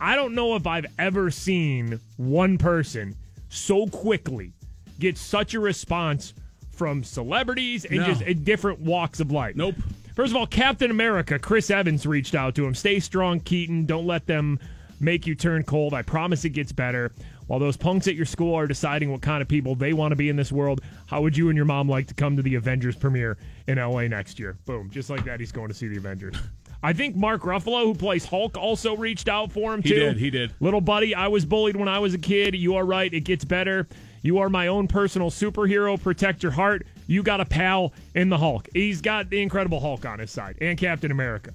I 0.00 0.16
don't 0.16 0.34
know 0.34 0.56
if 0.56 0.66
I've 0.66 0.86
ever 0.98 1.30
seen 1.30 2.00
one 2.16 2.58
person 2.58 3.14
so 3.48 3.86
quickly 3.86 4.54
get 4.98 5.16
such 5.16 5.54
a 5.54 5.60
response 5.60 6.34
from 6.78 7.04
celebrities 7.04 7.84
and 7.84 7.98
No. 7.98 8.06
just 8.06 8.22
in 8.22 8.44
different 8.44 8.78
walks 8.80 9.20
of 9.20 9.30
life. 9.30 9.56
Nope. 9.56 9.74
First 10.14 10.30
of 10.32 10.36
all, 10.36 10.46
Captain 10.46 10.90
America, 10.90 11.38
Chris 11.38 11.70
Evans 11.70 12.06
reached 12.06 12.34
out 12.34 12.54
to 12.54 12.64
him. 12.66 12.74
Stay 12.74 12.98
strong, 13.00 13.40
Keaton. 13.40 13.84
Don't 13.86 14.06
let 14.06 14.26
them 14.26 14.58
make 15.00 15.26
you 15.26 15.34
turn 15.34 15.62
cold. 15.62 15.94
I 15.94 16.02
promise 16.02 16.44
it 16.44 16.50
gets 16.50 16.72
better. 16.72 17.12
While 17.46 17.60
those 17.60 17.76
punks 17.76 18.08
at 18.08 18.14
your 18.14 18.26
school 18.26 18.54
are 18.54 18.66
deciding 18.66 19.10
what 19.10 19.22
kind 19.22 19.40
of 19.42 19.48
people 19.48 19.74
they 19.74 19.92
want 19.92 20.12
to 20.12 20.16
be 20.16 20.28
in 20.28 20.36
this 20.36 20.52
world, 20.52 20.80
how 21.06 21.22
would 21.22 21.36
you 21.36 21.48
and 21.48 21.56
your 21.56 21.64
mom 21.64 21.88
like 21.88 22.06
to 22.08 22.14
come 22.14 22.36
to 22.36 22.42
the 22.42 22.56
Avengers 22.56 22.94
premiere 22.96 23.38
in 23.68 23.78
LA 23.78 24.06
next 24.08 24.38
year? 24.38 24.58
Boom. 24.66 24.90
Just 24.90 25.08
like 25.08 25.24
that, 25.24 25.40
he's 25.40 25.52
going 25.52 25.68
to 25.68 25.74
see 25.74 25.88
the 25.88 25.96
Avengers. 25.96 26.34
I 26.82 26.92
think 26.92 27.16
Mark 27.16 27.42
Ruffalo, 27.42 27.84
who 27.84 27.94
plays 27.94 28.24
Hulk, 28.24 28.56
also 28.56 28.96
reached 28.96 29.28
out 29.28 29.50
for 29.50 29.72
him 29.74 29.82
He 29.82 29.88
too. 29.90 29.94
did, 29.96 30.16
he 30.18 30.30
did. 30.30 30.52
Little 30.60 30.80
buddy, 30.80 31.14
I 31.14 31.26
was 31.28 31.44
bullied 31.44 31.74
when 31.76 31.88
I 31.88 31.98
was 32.00 32.12
a 32.14 32.18
kid. 32.18 32.54
You 32.54 32.74
are 32.76 32.84
right, 32.84 33.12
it 33.12 33.20
gets 33.22 33.44
better. 33.44 33.88
You 34.22 34.38
are 34.38 34.48
my 34.48 34.66
own 34.66 34.88
personal 34.88 35.30
superhero. 35.30 36.00
Protect 36.00 36.42
your 36.42 36.52
heart. 36.52 36.86
You 37.06 37.22
got 37.22 37.40
a 37.40 37.44
pal 37.44 37.92
in 38.14 38.28
the 38.28 38.38
Hulk. 38.38 38.68
He's 38.72 39.00
got 39.00 39.30
the 39.30 39.40
Incredible 39.40 39.80
Hulk 39.80 40.04
on 40.04 40.18
his 40.18 40.30
side 40.30 40.56
and 40.60 40.78
Captain 40.78 41.10
America. 41.10 41.52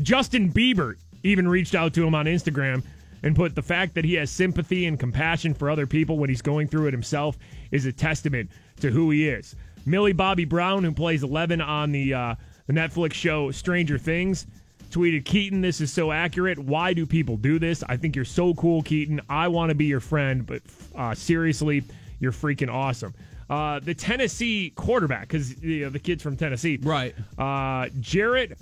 Justin 0.00 0.52
Bieber 0.52 0.96
even 1.22 1.48
reached 1.48 1.74
out 1.74 1.94
to 1.94 2.06
him 2.06 2.14
on 2.14 2.26
Instagram 2.26 2.82
and 3.22 3.34
put 3.34 3.54
the 3.54 3.62
fact 3.62 3.94
that 3.94 4.04
he 4.04 4.14
has 4.14 4.30
sympathy 4.30 4.86
and 4.86 5.00
compassion 5.00 5.54
for 5.54 5.70
other 5.70 5.86
people 5.86 6.18
when 6.18 6.28
he's 6.28 6.42
going 6.42 6.68
through 6.68 6.86
it 6.88 6.92
himself 6.92 7.38
is 7.70 7.86
a 7.86 7.92
testament 7.92 8.50
to 8.80 8.90
who 8.90 9.10
he 9.10 9.28
is. 9.28 9.56
Millie 9.86 10.12
Bobby 10.12 10.44
Brown, 10.44 10.84
who 10.84 10.92
plays 10.92 11.22
Eleven 11.22 11.60
on 11.60 11.92
the 11.92 12.14
uh, 12.14 12.34
the 12.66 12.72
Netflix 12.72 13.14
show 13.14 13.50
Stranger 13.50 13.98
Things, 13.98 14.46
tweeted 14.94 15.24
Keaton, 15.24 15.60
"This 15.60 15.80
is 15.80 15.92
so 15.92 16.12
accurate. 16.12 16.58
Why 16.58 16.94
do 16.94 17.04
people 17.04 17.36
do 17.36 17.58
this? 17.58 17.82
I 17.88 17.96
think 17.96 18.14
you're 18.14 18.24
so 18.24 18.54
cool, 18.54 18.82
Keaton. 18.82 19.20
I 19.28 19.48
want 19.48 19.70
to 19.70 19.74
be 19.74 19.86
your 19.86 20.00
friend, 20.00 20.46
but 20.46 20.62
uh, 20.94 21.14
seriously, 21.14 21.82
you're 22.20 22.32
freaking 22.32 22.72
awesome." 22.72 23.12
Uh, 23.50 23.80
the 23.80 23.94
Tennessee 23.94 24.70
quarterback, 24.70 25.28
because 25.28 25.60
you 25.62 25.84
know, 25.84 25.90
the 25.90 25.98
kid's 25.98 26.22
from 26.22 26.36
Tennessee, 26.36 26.78
right? 26.80 27.14
Uh, 27.36 27.88
Jarrett 28.00 28.56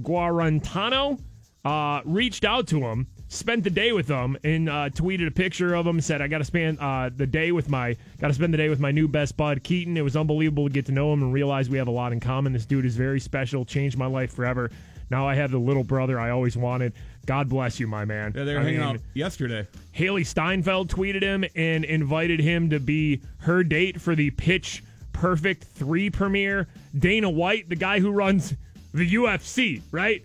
Guarantano 0.00 1.18
uh, 1.64 2.00
reached 2.04 2.44
out 2.44 2.66
to 2.68 2.80
him, 2.80 3.06
spent 3.28 3.64
the 3.64 3.70
day 3.70 3.92
with 3.92 4.08
him, 4.08 4.36
and 4.44 4.68
uh, 4.68 4.90
tweeted 4.90 5.28
a 5.28 5.30
picture 5.30 5.74
of 5.74 5.86
him. 5.86 6.00
Said, 6.00 6.20
"I 6.20 6.26
got 6.26 6.38
to 6.38 6.44
spend 6.44 6.78
uh, 6.80 7.10
the 7.14 7.26
day 7.26 7.52
with 7.52 7.68
my 7.68 7.96
got 8.20 8.28
to 8.28 8.34
spend 8.34 8.52
the 8.52 8.58
day 8.58 8.68
with 8.68 8.80
my 8.80 8.90
new 8.90 9.06
best 9.06 9.36
bud 9.36 9.62
Keaton. 9.62 9.96
It 9.96 10.02
was 10.02 10.16
unbelievable 10.16 10.66
to 10.66 10.72
get 10.72 10.86
to 10.86 10.92
know 10.92 11.12
him 11.12 11.22
and 11.22 11.32
realize 11.32 11.70
we 11.70 11.78
have 11.78 11.88
a 11.88 11.92
lot 11.92 12.12
in 12.12 12.20
common. 12.20 12.52
This 12.52 12.66
dude 12.66 12.84
is 12.84 12.96
very 12.96 13.20
special. 13.20 13.64
Changed 13.64 13.96
my 13.96 14.06
life 14.06 14.34
forever. 14.34 14.70
Now 15.10 15.26
I 15.26 15.34
have 15.34 15.50
the 15.50 15.58
little 15.58 15.84
brother 15.84 16.18
I 16.20 16.30
always 16.30 16.56
wanted. 16.56 16.92
God 17.26 17.48
bless 17.48 17.78
you, 17.78 17.86
my 17.86 18.04
man. 18.04 18.32
Yeah, 18.34 18.44
they 18.44 18.54
were 18.54 18.60
I 18.60 18.64
hanging 18.64 18.80
mean, 18.80 18.88
out 18.88 19.00
yesterday. 19.14 19.66
Hailee 19.94 20.26
Steinfeld 20.26 20.90
tweeted 20.90 21.22
him 21.22 21.44
and 21.54 21.84
invited 21.84 22.40
him 22.40 22.70
to 22.70 22.80
be 22.80 23.22
her 23.38 23.62
date 23.62 24.00
for 24.00 24.14
the 24.14 24.30
Pitch 24.30 24.82
Perfect 25.12 25.64
3 25.64 26.10
premiere. 26.10 26.68
Dana 26.98 27.28
White, 27.28 27.68
the 27.68 27.76
guy 27.76 28.00
who 28.00 28.10
runs 28.10 28.54
the 28.94 29.14
UFC, 29.14 29.82
right? 29.90 30.24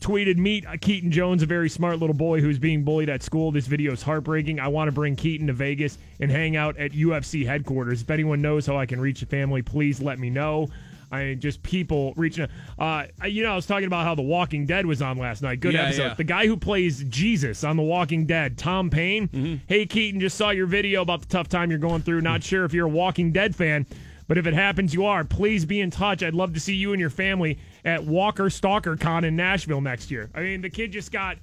Tweeted, 0.00 0.36
meet 0.36 0.66
Keaton 0.80 1.10
Jones, 1.10 1.42
a 1.42 1.46
very 1.46 1.68
smart 1.68 1.98
little 1.98 2.16
boy 2.16 2.40
who's 2.40 2.58
being 2.58 2.82
bullied 2.82 3.08
at 3.08 3.22
school. 3.22 3.52
This 3.52 3.66
video 3.66 3.92
is 3.92 4.02
heartbreaking. 4.02 4.58
I 4.58 4.68
want 4.68 4.88
to 4.88 4.92
bring 4.92 5.14
Keaton 5.14 5.46
to 5.46 5.52
Vegas 5.52 5.98
and 6.20 6.30
hang 6.30 6.56
out 6.56 6.76
at 6.78 6.92
UFC 6.92 7.46
headquarters. 7.46 8.02
If 8.02 8.10
anyone 8.10 8.40
knows 8.40 8.66
how 8.66 8.76
I 8.78 8.86
can 8.86 9.00
reach 9.00 9.20
the 9.20 9.26
family, 9.26 9.62
please 9.62 10.00
let 10.00 10.18
me 10.18 10.30
know. 10.30 10.68
I 11.12 11.24
mean, 11.24 11.40
just 11.40 11.62
people 11.62 12.14
reaching. 12.16 12.46
Uh, 12.78 13.06
you 13.26 13.42
know, 13.42 13.52
I 13.52 13.56
was 13.56 13.66
talking 13.66 13.86
about 13.86 14.04
how 14.04 14.14
The 14.14 14.22
Walking 14.22 14.64
Dead 14.66 14.86
was 14.86 15.02
on 15.02 15.18
last 15.18 15.42
night. 15.42 15.58
Good 15.60 15.74
Yeah, 15.74 15.86
episode. 15.86 16.02
yeah. 16.04 16.14
The 16.14 16.24
guy 16.24 16.46
who 16.46 16.56
plays 16.56 17.02
Jesus 17.04 17.64
on 17.64 17.76
The 17.76 17.82
Walking 17.82 18.26
Dead, 18.26 18.56
Tom 18.56 18.90
Payne. 18.90 19.26
Mm-hmm. 19.28 19.56
Hey, 19.66 19.86
Keaton, 19.86 20.20
just 20.20 20.36
saw 20.36 20.50
your 20.50 20.66
video 20.66 21.02
about 21.02 21.20
the 21.22 21.26
tough 21.26 21.48
time 21.48 21.70
you're 21.70 21.80
going 21.80 22.02
through. 22.02 22.20
Not 22.20 22.44
sure 22.44 22.64
if 22.64 22.72
you're 22.72 22.86
a 22.86 22.90
Walking 22.90 23.32
Dead 23.32 23.56
fan, 23.56 23.86
but 24.28 24.38
if 24.38 24.46
it 24.46 24.54
happens 24.54 24.94
you 24.94 25.04
are, 25.06 25.24
please 25.24 25.64
be 25.64 25.80
in 25.80 25.90
touch. 25.90 26.22
I'd 26.22 26.34
love 26.34 26.54
to 26.54 26.60
see 26.60 26.74
you 26.74 26.92
and 26.92 27.00
your 27.00 27.10
family 27.10 27.58
at 27.84 28.04
Walker 28.04 28.48
Stalker 28.48 28.96
Con 28.96 29.24
in 29.24 29.34
Nashville 29.34 29.80
next 29.80 30.12
year. 30.12 30.30
I 30.32 30.42
mean, 30.42 30.60
the 30.60 30.70
kid 30.70 30.92
just 30.92 31.10
got. 31.10 31.38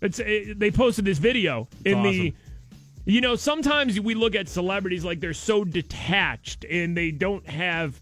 It's 0.00 0.18
it, 0.18 0.58
they 0.58 0.72
posted 0.72 1.04
this 1.04 1.18
video 1.18 1.68
in 1.84 2.02
the. 2.02 2.34
You 3.04 3.20
know, 3.20 3.36
sometimes 3.36 3.98
we 4.00 4.14
look 4.14 4.34
at 4.34 4.48
celebrities 4.48 5.04
like 5.04 5.20
they're 5.20 5.34
so 5.34 5.64
detached 5.64 6.64
and 6.68 6.96
they 6.96 7.10
don't 7.12 7.48
have 7.48 8.00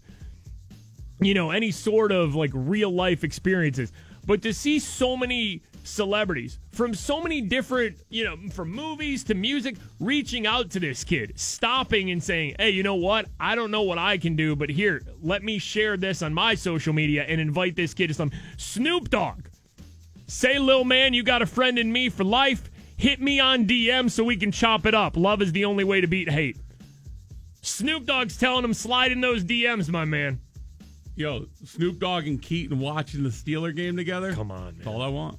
you 1.21 1.33
know, 1.33 1.51
any 1.51 1.71
sort 1.71 2.11
of 2.11 2.35
like 2.35 2.51
real 2.53 2.91
life 2.91 3.23
experiences. 3.23 3.91
But 4.25 4.41
to 4.43 4.53
see 4.53 4.79
so 4.79 5.15
many 5.15 5.61
celebrities 5.83 6.59
from 6.71 6.93
so 6.93 7.21
many 7.21 7.41
different, 7.41 7.97
you 8.09 8.23
know, 8.23 8.37
from 8.51 8.71
movies 8.71 9.23
to 9.25 9.33
music, 9.33 9.77
reaching 9.99 10.45
out 10.45 10.69
to 10.71 10.79
this 10.79 11.03
kid, 11.03 11.33
stopping 11.35 12.11
and 12.11 12.23
saying, 12.23 12.55
hey, 12.59 12.71
you 12.71 12.83
know 12.83 12.95
what? 12.95 13.27
I 13.39 13.55
don't 13.55 13.71
know 13.71 13.81
what 13.83 13.97
I 13.97 14.17
can 14.17 14.35
do, 14.35 14.55
but 14.55 14.69
here, 14.69 15.01
let 15.21 15.43
me 15.43 15.59
share 15.59 15.97
this 15.97 16.21
on 16.21 16.33
my 16.33 16.55
social 16.55 16.93
media 16.93 17.23
and 17.23 17.39
invite 17.39 17.75
this 17.75 17.93
kid 17.93 18.07
to 18.07 18.13
some 18.13 18.31
Snoop 18.57 19.09
Dogg. 19.09 19.47
Say, 20.27 20.59
Lil 20.59 20.85
Man, 20.85 21.13
you 21.13 21.23
got 21.23 21.41
a 21.41 21.45
friend 21.45 21.77
in 21.77 21.91
me 21.91 22.09
for 22.09 22.23
life. 22.23 22.69
Hit 22.97 23.19
me 23.19 23.39
on 23.39 23.65
DM 23.65 24.09
so 24.09 24.23
we 24.23 24.37
can 24.37 24.51
chop 24.51 24.85
it 24.85 24.93
up. 24.93 25.17
Love 25.17 25.41
is 25.41 25.51
the 25.51 25.65
only 25.65 25.83
way 25.83 26.01
to 26.01 26.07
beat 26.07 26.29
hate. 26.29 26.57
Snoop 27.61 28.05
Dogg's 28.05 28.37
telling 28.37 28.63
him 28.63 28.73
slide 28.73 29.11
in 29.11 29.21
those 29.21 29.43
DMs, 29.43 29.89
my 29.89 30.05
man. 30.05 30.39
Yo, 31.21 31.45
Snoop 31.65 31.99
Dogg 31.99 32.25
and 32.27 32.41
Keaton 32.41 32.79
watching 32.79 33.23
the 33.23 33.29
Steeler 33.29 33.75
game 33.75 33.95
together. 33.95 34.33
Come 34.33 34.49
on, 34.51 34.63
man. 34.63 34.73
That's 34.77 34.87
all 34.87 35.01
I 35.01 35.07
want. 35.07 35.37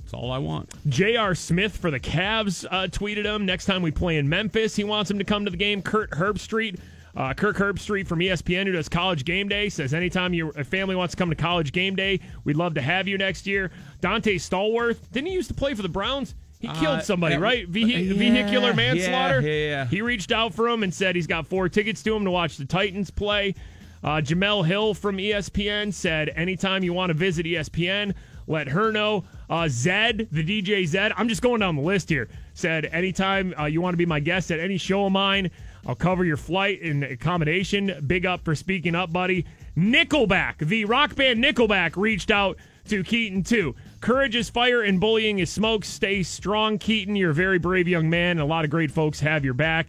That's 0.00 0.12
all 0.14 0.30
I 0.30 0.38
want. 0.38 0.70
J.R. 0.88 1.34
Smith 1.34 1.76
for 1.76 1.90
the 1.90 1.98
Cavs 2.00 2.66
uh, 2.70 2.86
tweeted 2.88 3.24
him. 3.24 3.46
Next 3.46 3.64
time 3.64 3.80
we 3.82 3.90
play 3.90 4.18
in 4.18 4.28
Memphis, 4.28 4.76
he 4.76 4.84
wants 4.84 5.10
him 5.10 5.18
to 5.18 5.24
come 5.24 5.44
to 5.46 5.50
the 5.50 5.56
game. 5.56 5.80
Kurt 5.80 6.10
Herbstreit, 6.10 6.78
uh, 7.16 7.32
Kirk 7.32 7.56
Herbstreit 7.56 8.06
from 8.06 8.18
ESPN, 8.18 8.66
who 8.66 8.72
does 8.72 8.88
College 8.88 9.24
Game 9.24 9.48
Day, 9.48 9.68
says 9.70 9.94
anytime 9.94 10.34
your 10.34 10.52
family 10.64 10.94
wants 10.96 11.12
to 11.14 11.16
come 11.18 11.30
to 11.30 11.36
College 11.36 11.72
Game 11.72 11.96
Day, 11.96 12.20
we'd 12.44 12.56
love 12.56 12.74
to 12.74 12.82
have 12.82 13.08
you 13.08 13.16
next 13.16 13.46
year. 13.46 13.70
Donté 14.02 14.34
Stallworth, 14.34 15.10
didn't 15.12 15.28
he 15.28 15.32
used 15.32 15.48
to 15.48 15.54
play 15.54 15.72
for 15.72 15.82
the 15.82 15.88
Browns? 15.88 16.34
He 16.60 16.68
Uh, 16.68 16.74
killed 16.78 17.02
somebody, 17.02 17.34
yeah, 17.34 17.40
right? 17.40 17.72
Vehi- 17.72 18.06
yeah, 18.08 18.14
vehicular 18.14 18.68
yeah, 18.68 18.74
manslaughter. 18.76 19.40
yeah, 19.40 19.50
yeah. 19.68 19.84
He 19.86 20.00
reached 20.00 20.30
out 20.30 20.54
for 20.54 20.68
him 20.68 20.84
and 20.84 20.94
said 20.94 21.16
he's 21.16 21.26
got 21.26 21.46
four 21.48 21.68
tickets 21.68 22.04
to 22.04 22.14
him 22.14 22.24
to 22.24 22.30
watch 22.30 22.56
the 22.56 22.64
Titans 22.64 23.10
play. 23.10 23.54
Uh, 24.02 24.20
Jemele 24.20 24.66
Hill 24.66 24.94
from 24.94 25.18
ESPN 25.18 25.92
said, 25.92 26.30
anytime 26.30 26.82
you 26.82 26.92
want 26.92 27.10
to 27.10 27.14
visit 27.14 27.46
ESPN, 27.46 28.14
let 28.46 28.68
her 28.68 28.90
know. 28.90 29.24
Uh, 29.48 29.64
Zedd, 29.64 30.28
the 30.30 30.42
DJ 30.42 30.82
Zedd, 30.82 31.12
I'm 31.16 31.28
just 31.28 31.42
going 31.42 31.60
down 31.60 31.76
the 31.76 31.82
list 31.82 32.08
here, 32.08 32.28
said, 32.54 32.86
anytime 32.86 33.54
uh, 33.58 33.66
you 33.66 33.80
want 33.80 33.94
to 33.94 33.98
be 33.98 34.06
my 34.06 34.18
guest 34.18 34.50
at 34.50 34.58
any 34.58 34.76
show 34.76 35.06
of 35.06 35.12
mine, 35.12 35.50
I'll 35.86 35.94
cover 35.94 36.24
your 36.24 36.36
flight 36.36 36.82
and 36.82 37.04
accommodation. 37.04 38.04
Big 38.06 38.26
up 38.26 38.44
for 38.44 38.54
speaking 38.54 38.94
up, 38.94 39.12
buddy. 39.12 39.46
Nickelback, 39.76 40.58
the 40.58 40.84
rock 40.84 41.14
band 41.14 41.42
Nickelback, 41.42 41.96
reached 41.96 42.30
out 42.30 42.56
to 42.88 43.02
Keaton 43.04 43.42
too. 43.42 43.74
Courage 44.00 44.36
is 44.36 44.50
fire 44.50 44.82
and 44.82 45.00
bullying 45.00 45.38
is 45.38 45.50
smoke. 45.50 45.84
Stay 45.84 46.22
strong, 46.22 46.78
Keaton. 46.78 47.16
You're 47.16 47.30
a 47.30 47.34
very 47.34 47.58
brave 47.58 47.88
young 47.88 48.10
man, 48.10 48.32
and 48.32 48.40
a 48.40 48.44
lot 48.44 48.64
of 48.64 48.70
great 48.70 48.90
folks 48.90 49.20
have 49.20 49.44
your 49.44 49.54
back. 49.54 49.86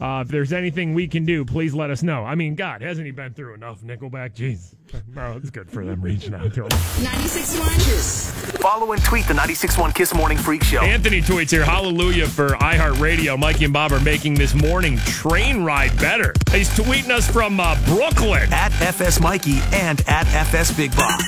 Uh, 0.00 0.22
if 0.24 0.28
there's 0.28 0.52
anything 0.52 0.94
we 0.94 1.06
can 1.06 1.24
do, 1.24 1.44
please 1.44 1.74
let 1.74 1.90
us 1.90 2.02
know. 2.02 2.24
I 2.24 2.34
mean, 2.34 2.54
God, 2.54 2.82
hasn't 2.82 3.06
he 3.06 3.12
been 3.12 3.32
through 3.32 3.54
enough, 3.54 3.80
Nickelback? 3.82 4.34
Jeez. 4.34 4.74
Bro, 5.08 5.38
it's 5.38 5.50
good 5.50 5.70
for 5.70 5.84
them 5.84 6.00
reaching 6.02 6.34
out 6.34 6.52
to 6.54 6.64
him. 6.64 6.68
96.1 6.68 7.74
Kiss. 7.84 8.30
Follow 8.60 8.92
and 8.92 9.02
tweet 9.02 9.26
the 9.26 9.34
96.1 9.34 9.94
Kiss 9.94 10.14
Morning 10.14 10.38
Freak 10.38 10.62
Show. 10.64 10.82
Anthony 10.82 11.20
tweets 11.20 11.50
here, 11.50 11.64
hallelujah 11.64 12.26
for 12.26 12.48
iHeartRadio. 12.50 13.38
Mikey 13.38 13.64
and 13.64 13.72
Bob 13.72 13.92
are 13.92 14.00
making 14.00 14.34
this 14.34 14.54
morning 14.54 14.96
train 14.98 15.64
ride 15.64 15.96
better. 15.98 16.32
He's 16.52 16.68
tweeting 16.70 17.10
us 17.10 17.28
from 17.30 17.58
uh, 17.60 17.76
Brooklyn. 17.86 18.52
At 18.52 18.72
FS 18.80 19.20
Mikey 19.20 19.58
and 19.72 20.00
at 20.06 20.26
FS 20.32 20.76
Big 20.76 20.94
Bob. 20.96 21.20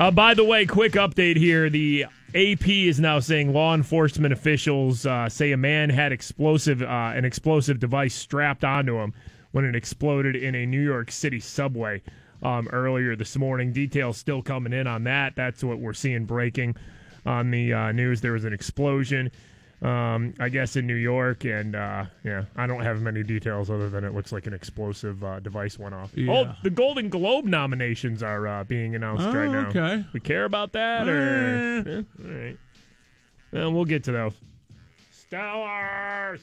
Uh, 0.00 0.10
by 0.10 0.34
the 0.34 0.44
way, 0.44 0.66
quick 0.66 0.92
update 0.94 1.36
here. 1.36 1.70
The 1.70 2.06
AP 2.34 2.68
is 2.68 2.98
now 2.98 3.20
saying 3.20 3.52
law 3.52 3.74
enforcement 3.74 4.32
officials 4.32 5.06
uh, 5.06 5.28
say 5.28 5.52
a 5.52 5.56
man 5.56 5.88
had 5.88 6.10
explosive 6.10 6.82
uh, 6.82 7.12
an 7.14 7.24
explosive 7.24 7.78
device 7.78 8.12
strapped 8.12 8.64
onto 8.64 8.98
him 8.98 9.14
when 9.52 9.64
it 9.64 9.76
exploded 9.76 10.34
in 10.34 10.56
a 10.56 10.66
New 10.66 10.80
York 10.80 11.12
City 11.12 11.38
subway 11.38 12.02
um, 12.42 12.66
earlier 12.72 13.14
this 13.14 13.36
morning. 13.36 13.72
Details 13.72 14.18
still 14.18 14.42
coming 14.42 14.72
in 14.72 14.88
on 14.88 15.04
that. 15.04 15.36
That's 15.36 15.62
what 15.62 15.78
we're 15.78 15.92
seeing 15.92 16.24
breaking 16.24 16.74
on 17.24 17.52
the 17.52 17.72
uh, 17.72 17.92
news. 17.92 18.20
There 18.20 18.32
was 18.32 18.44
an 18.44 18.52
explosion, 18.52 19.30
um, 19.82 20.32
I 20.40 20.48
guess, 20.48 20.76
in 20.76 20.86
New 20.86 20.94
York, 20.94 21.44
and 21.44 21.74
uh, 21.76 22.06
yeah, 22.24 22.44
I 22.56 22.66
don't 22.66 22.80
have 22.82 23.02
many 23.02 23.22
details 23.22 23.70
other 23.70 23.90
than 23.90 24.04
it 24.04 24.14
looks 24.14 24.32
like 24.32 24.46
an 24.46 24.54
explosive 24.54 25.22
uh, 25.22 25.40
device 25.40 25.78
went 25.78 25.94
off. 25.94 26.10
Yeah. 26.16 26.32
Oh, 26.32 26.54
the 26.62 26.70
Golden 26.70 27.08
Globe 27.10 27.44
nominations 27.44 28.22
are 28.22 28.46
uh, 28.46 28.64
being 28.64 28.94
announced 28.94 29.24
Oh, 29.26 29.32
right 29.32 29.50
now. 29.50 29.68
okay. 29.68 30.04
We 30.12 30.20
care 30.20 30.44
about 30.44 30.72
that, 30.72 31.08
or 31.08 31.18
Eh. 31.18 31.82
Yeah, 31.90 32.02
all 32.24 32.30
right? 32.40 32.58
Well, 33.52 33.72
we'll 33.72 33.84
get 33.84 34.04
to 34.04 34.12
those. 34.12 34.32
Steelers. 35.30 36.40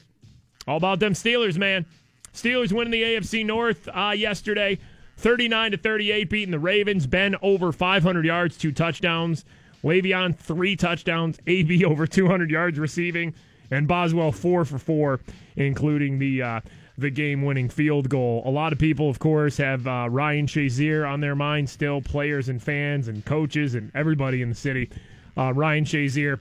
All 0.66 0.76
about 0.76 1.00
them 1.00 1.12
Steelers, 1.14 1.58
man. 1.58 1.86
Steelers 2.32 2.72
winning 2.72 2.92
the 2.92 3.02
AFC 3.02 3.44
North 3.44 3.88
uh, 3.92 4.12
yesterday, 4.16 4.78
thirty-nine 5.16 5.72
to 5.72 5.76
thirty-eight, 5.76 6.30
beating 6.30 6.50
the 6.52 6.58
Ravens. 6.58 7.06
Ben 7.06 7.36
over 7.42 7.72
five 7.72 8.02
hundred 8.02 8.24
yards, 8.24 8.56
two 8.56 8.72
touchdowns. 8.72 9.44
Le'Veon 9.84 10.36
three 10.36 10.76
touchdowns. 10.76 11.38
AB 11.46 11.84
over 11.84 12.06
two 12.06 12.26
hundred 12.26 12.50
yards 12.50 12.78
receiving, 12.78 13.34
and 13.70 13.88
Boswell 13.88 14.32
four 14.32 14.64
for 14.64 14.78
four, 14.78 15.20
including 15.56 16.18
the. 16.18 16.42
Uh, 16.42 16.60
the 16.98 17.10
game-winning 17.10 17.70
field 17.70 18.08
goal. 18.08 18.42
A 18.44 18.50
lot 18.50 18.72
of 18.72 18.78
people, 18.78 19.08
of 19.08 19.18
course, 19.18 19.56
have 19.56 19.86
uh, 19.86 20.08
Ryan 20.10 20.46
Shazier 20.46 21.08
on 21.08 21.20
their 21.20 21.34
mind 21.34 21.68
still. 21.68 22.02
Players 22.02 22.50
and 22.50 22.62
fans 22.62 23.08
and 23.08 23.24
coaches 23.24 23.74
and 23.74 23.90
everybody 23.94 24.42
in 24.42 24.50
the 24.50 24.54
city. 24.54 24.90
Uh, 25.36 25.54
Ryan 25.54 25.84
Shazier 25.84 26.38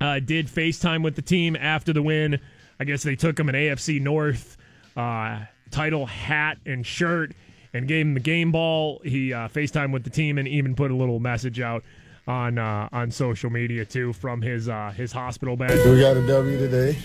uh, 0.00 0.20
did 0.20 0.46
FaceTime 0.46 1.02
with 1.02 1.16
the 1.16 1.22
team 1.22 1.56
after 1.56 1.92
the 1.92 2.02
win. 2.02 2.40
I 2.78 2.84
guess 2.84 3.02
they 3.02 3.16
took 3.16 3.38
him 3.38 3.48
an 3.48 3.54
AFC 3.54 4.00
North 4.00 4.56
uh, 4.96 5.40
title 5.70 6.06
hat 6.06 6.58
and 6.64 6.86
shirt 6.86 7.32
and 7.72 7.88
gave 7.88 8.06
him 8.06 8.14
the 8.14 8.20
game 8.20 8.52
ball. 8.52 9.00
He 9.04 9.32
uh, 9.32 9.48
FaceTime 9.48 9.92
with 9.92 10.04
the 10.04 10.10
team 10.10 10.38
and 10.38 10.46
even 10.46 10.74
put 10.74 10.90
a 10.90 10.94
little 10.94 11.20
message 11.20 11.60
out 11.60 11.82
on 12.26 12.58
uh, 12.58 12.88
on 12.92 13.10
social 13.10 13.50
media 13.50 13.84
too 13.84 14.12
from 14.12 14.42
his 14.42 14.68
uh, 14.68 14.92
his 14.96 15.12
hospital 15.12 15.56
bed. 15.56 15.70
We 15.88 16.00
got 16.00 16.16
a 16.16 16.26
W 16.26 16.58
today. 16.58 16.96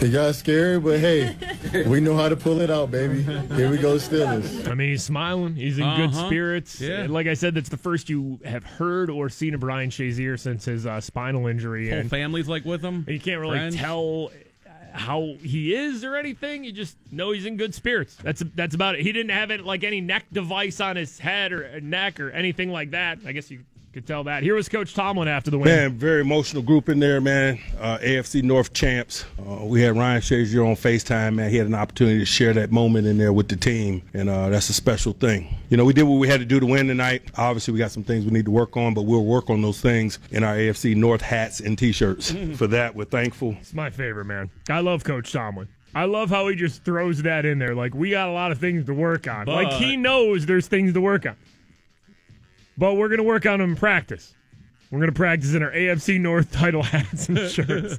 It 0.00 0.10
got 0.12 0.34
scary, 0.34 0.78
but 0.78 1.00
hey, 1.00 1.34
we 1.86 2.00
know 2.00 2.16
how 2.16 2.28
to 2.28 2.36
pull 2.36 2.60
it 2.60 2.70
out, 2.70 2.90
baby. 2.90 3.22
Here 3.22 3.70
we 3.70 3.78
go, 3.78 3.94
Steelers. 3.96 4.68
I 4.68 4.74
mean, 4.74 4.90
he's 4.90 5.02
smiling. 5.02 5.54
He's 5.54 5.78
in 5.78 5.84
good 5.96 6.10
Uh-huh. 6.10 6.26
spirits. 6.26 6.80
Yeah. 6.80 7.06
Like 7.08 7.26
I 7.26 7.34
said, 7.34 7.54
that's 7.54 7.70
the 7.70 7.78
first 7.78 8.10
you 8.10 8.38
have 8.44 8.64
heard 8.64 9.08
or 9.08 9.28
seen 9.30 9.54
of 9.54 9.62
Ryan 9.62 9.88
Shazier 9.90 10.38
since 10.38 10.66
his 10.66 10.86
uh, 10.86 11.00
spinal 11.00 11.46
injury. 11.46 11.88
Whole 11.88 11.98
and 12.00 12.10
family's 12.10 12.46
like 12.48 12.64
with 12.66 12.82
him. 12.82 13.06
you 13.08 13.18
can't 13.18 13.40
really 13.40 13.58
Friends. 13.58 13.76
tell 13.76 14.30
how 14.96 15.34
he 15.42 15.74
is 15.74 16.04
or 16.04 16.16
anything. 16.16 16.64
You 16.64 16.72
just 16.72 16.96
know 17.10 17.30
he's 17.32 17.46
in 17.46 17.56
good 17.56 17.74
spirits. 17.74 18.16
That's 18.16 18.42
that's 18.54 18.74
about 18.74 18.96
it. 18.96 19.02
He 19.02 19.12
didn't 19.12 19.30
have 19.30 19.50
it 19.50 19.64
like 19.64 19.84
any 19.84 20.00
neck 20.00 20.24
device 20.32 20.80
on 20.80 20.96
his 20.96 21.18
head 21.18 21.52
or 21.52 21.80
neck 21.80 22.18
or 22.18 22.30
anything 22.30 22.70
like 22.70 22.90
that. 22.92 23.18
I 23.26 23.32
guess 23.32 23.50
you 23.50 23.60
could 23.96 24.06
tell 24.06 24.24
that. 24.24 24.42
Here 24.42 24.54
was 24.54 24.68
Coach 24.68 24.92
Tomlin 24.92 25.26
after 25.26 25.50
the 25.50 25.56
win. 25.58 25.68
Man, 25.68 25.92
very 25.94 26.20
emotional 26.20 26.62
group 26.62 26.90
in 26.90 26.98
there, 26.98 27.18
man. 27.18 27.58
Uh, 27.80 27.96
AFC 27.96 28.42
North 28.42 28.74
champs. 28.74 29.24
Uh, 29.38 29.64
we 29.64 29.80
had 29.80 29.96
Ryan 29.96 30.20
Shazier 30.20 30.68
on 30.68 30.76
FaceTime, 30.76 31.36
man. 31.36 31.50
He 31.50 31.56
had 31.56 31.66
an 31.66 31.74
opportunity 31.74 32.18
to 32.18 32.26
share 32.26 32.52
that 32.52 32.70
moment 32.70 33.06
in 33.06 33.16
there 33.16 33.32
with 33.32 33.48
the 33.48 33.56
team, 33.56 34.02
and 34.12 34.28
uh, 34.28 34.50
that's 34.50 34.68
a 34.68 34.74
special 34.74 35.14
thing. 35.14 35.56
You 35.70 35.78
know, 35.78 35.86
we 35.86 35.94
did 35.94 36.02
what 36.02 36.16
we 36.16 36.28
had 36.28 36.40
to 36.40 36.44
do 36.46 36.60
to 36.60 36.66
win 36.66 36.88
tonight. 36.88 37.22
Obviously, 37.38 37.72
we 37.72 37.78
got 37.78 37.90
some 37.90 38.04
things 38.04 38.26
we 38.26 38.32
need 38.32 38.44
to 38.44 38.50
work 38.50 38.76
on, 38.76 38.92
but 38.92 39.06
we'll 39.06 39.24
work 39.24 39.48
on 39.48 39.62
those 39.62 39.80
things 39.80 40.18
in 40.30 40.44
our 40.44 40.56
AFC 40.56 40.94
North 40.94 41.22
hats 41.22 41.60
and 41.60 41.78
T-shirts. 41.78 42.34
For 42.56 42.66
that, 42.66 42.94
we're 42.94 43.06
thankful. 43.06 43.56
It's 43.62 43.72
my 43.72 43.88
favorite, 43.88 44.26
man. 44.26 44.50
I 44.68 44.80
love 44.80 45.04
Coach 45.04 45.32
Tomlin. 45.32 45.68
I 45.94 46.04
love 46.04 46.28
how 46.28 46.48
he 46.48 46.54
just 46.54 46.84
throws 46.84 47.22
that 47.22 47.46
in 47.46 47.58
there. 47.58 47.74
Like, 47.74 47.94
we 47.94 48.10
got 48.10 48.28
a 48.28 48.32
lot 48.32 48.52
of 48.52 48.58
things 48.58 48.84
to 48.84 48.92
work 48.92 49.26
on. 49.26 49.46
like, 49.46 49.72
he 49.72 49.96
knows 49.96 50.44
there's 50.44 50.66
things 50.68 50.92
to 50.92 51.00
work 51.00 51.24
on. 51.24 51.36
But 52.78 52.94
we're 52.94 53.08
going 53.08 53.18
to 53.18 53.24
work 53.24 53.46
on 53.46 53.60
them 53.60 53.70
in 53.70 53.76
practice. 53.76 54.34
We're 54.90 55.00
going 55.00 55.10
to 55.12 55.16
practice 55.16 55.54
in 55.54 55.62
our 55.62 55.72
AFC 55.72 56.20
North 56.20 56.52
title 56.52 56.82
hats 56.84 57.28
and 57.28 57.38
shirts. 57.50 57.98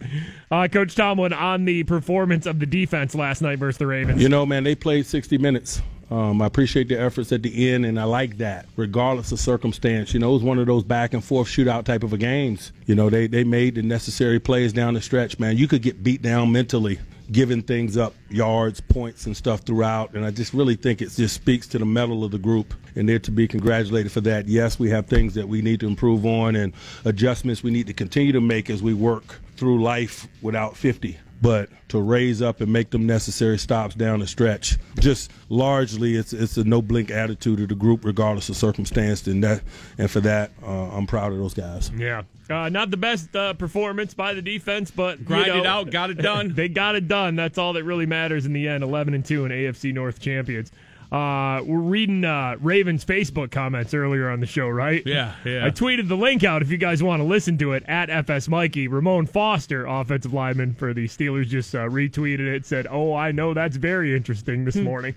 uh, 0.50 0.68
Coach 0.72 0.96
Tomlin 0.96 1.34
on 1.34 1.66
the 1.66 1.84
performance 1.84 2.46
of 2.46 2.60
the 2.60 2.66
defense 2.66 3.14
last 3.14 3.42
night 3.42 3.60
versus 3.60 3.78
the 3.78 3.88
Ravens. 3.88 4.22
You 4.22 4.30
know, 4.30 4.46
man, 4.46 4.64
they 4.64 4.76
played 4.76 5.06
60 5.06 5.38
minutes. 5.38 5.82
Um, 6.10 6.42
I 6.42 6.46
appreciate 6.46 6.88
the 6.88 6.98
efforts 6.98 7.34
at 7.34 7.44
the 7.44 7.70
end, 7.70 7.86
and 7.86 8.00
I 8.00 8.06
like 8.06 8.38
that, 8.38 8.66
regardless 8.78 9.34
of 9.34 9.42
circumstance. 9.42 10.14
You 10.14 10.22
know, 10.22 10.30
it 10.30 10.34
was 10.36 10.44
one 10.44 10.58
of 10.58 10.66
those 10.66 10.86
back 10.86 11.14
and 11.14 11.22
forth 11.22 11.50
shootout 11.50 11.84
type 11.84 12.04
of 12.04 12.14
a 12.14 12.18
games. 12.18 12.72
You 12.86 12.96
know, 12.96 13.10
they 13.10 13.28
they 13.28 13.44
made 13.44 13.76
the 13.76 13.82
necessary 13.82 14.40
plays 14.40 14.72
down 14.72 14.94
the 14.94 15.02
stretch. 15.02 15.38
Man, 15.38 15.58
you 15.58 15.68
could 15.68 15.82
get 15.82 16.04
beat 16.04 16.22
down 16.22 16.54
mentally, 16.54 16.98
giving 17.32 17.62
things 17.62 17.98
up, 17.98 18.14
yards, 18.30 18.80
points, 18.80 19.26
and 19.26 19.36
stuff 19.36 19.62
throughout. 19.62 20.14
And 20.14 20.26
I 20.26 20.32
just 20.32 20.54
really 20.54 20.76
think 20.76 21.02
it 21.02 21.10
just 21.12 21.36
speaks 21.36 21.68
to 21.68 21.80
the 21.80 21.86
mettle 21.86 22.24
of 22.24 22.32
the 22.32 22.38
group, 22.38 22.74
and 22.96 23.08
they're 23.08 23.20
to 23.20 23.32
be 23.32 23.48
congratulated 23.48 24.12
for 24.12 24.22
that. 24.22 24.48
Yes, 24.48 24.80
we 24.80 24.90
have 24.90 25.08
things 25.08 25.34
that 25.34 25.48
we 25.48 25.62
need 25.62 25.80
to 25.82 25.88
improve 25.88 26.26
on, 26.26 26.56
and 26.56 26.74
adjustments 27.06 27.64
we 27.64 27.72
need 27.72 27.88
to 27.88 27.94
continue 27.94 28.32
to 28.32 28.42
make 28.42 28.70
as 28.70 28.82
we 28.82 28.94
work 28.94 29.40
through 29.56 29.82
life 29.82 30.28
without 30.42 30.78
50 30.78 31.18
but 31.42 31.70
to 31.90 32.02
raise 32.02 32.42
up 32.42 32.62
and 32.62 32.72
make 32.72 32.90
them 32.90 33.06
necessary 33.06 33.58
stops 33.58 33.96
down 33.96 34.20
the 34.20 34.28
stretch, 34.28 34.78
just 35.00 35.32
largely 35.50 36.16
it's 36.16 36.34
it's 36.34 36.58
a 36.58 36.64
no 36.64 36.82
blink 36.82 37.12
attitude 37.12 37.60
of 37.60 37.70
the 37.70 37.76
group, 37.76 38.04
regardless 38.06 38.50
of 38.50 38.56
circumstance, 38.56 39.28
and 39.28 39.44
that 39.44 39.62
and 39.98 40.10
for 40.10 40.20
that 40.22 40.52
uh, 40.64 40.90
I'm 40.90 41.08
proud 41.08 41.32
of 41.32 41.38
those 41.38 41.54
guys. 41.54 41.92
Yeah. 41.96 42.24
Uh, 42.50 42.70
not 42.70 42.92
the 42.92 42.98
best 42.98 43.36
uh, 43.36 43.54
performance 43.54 44.14
by 44.14 44.34
the 44.34 44.42
defense, 44.42 44.90
but 44.90 45.20
you 45.20 45.26
Grind 45.26 45.50
it 45.50 45.66
out, 45.66 45.92
got 45.92 46.10
it 46.10 46.18
done. 46.18 46.54
they 46.56 46.70
got 46.70 46.96
it 46.96 47.08
done. 47.08 47.36
That's 47.36 47.58
all 47.58 47.74
that 47.74 47.84
really 47.84 48.06
matters 48.06 48.46
in 48.46 48.54
the 48.54 48.68
end. 48.70 48.84
Eleven 48.84 49.14
and 49.14 49.26
two 49.26 49.44
and 49.44 49.54
AFC 49.54 49.94
North 49.94 50.20
champions. 50.22 50.72
Uh, 51.12 51.62
we're 51.64 51.80
reading 51.80 52.26
uh, 52.26 52.58
Ravens 52.60 53.06
Facebook 53.06 53.50
comments 53.50 53.94
earlier 53.94 54.30
on 54.30 54.42
the 54.42 54.46
show, 54.46 54.68
right? 54.68 55.02
Yeah, 55.06 55.36
yeah. 55.46 55.66
I 55.66 55.70
tweeted 55.70 56.10
the 56.10 56.18
link 56.18 56.44
out 56.44 56.62
if 56.62 56.70
you 56.70 56.78
guys 56.78 57.02
want 57.02 57.22
to 57.22 57.24
listen 57.24 57.58
to 57.60 57.72
it 57.74 57.84
at 57.88 58.10
FS 58.10 58.50
Mikey. 58.50 58.88
Ramon 58.90 59.26
Foster, 59.26 59.86
offensive 59.86 60.34
lineman 60.34 60.74
for 60.74 60.94
the 60.94 61.08
Steelers, 61.08 61.48
just 61.48 61.74
uh, 61.74 61.80
retweeted 61.88 62.48
it. 62.54 62.66
Said, 62.66 62.88
"Oh, 62.90 63.14
I 63.14 63.32
know 63.32 63.54
that's 63.54 63.78
very 63.78 64.16
interesting 64.16 64.66
this 64.66 64.76
morning." 64.78 65.16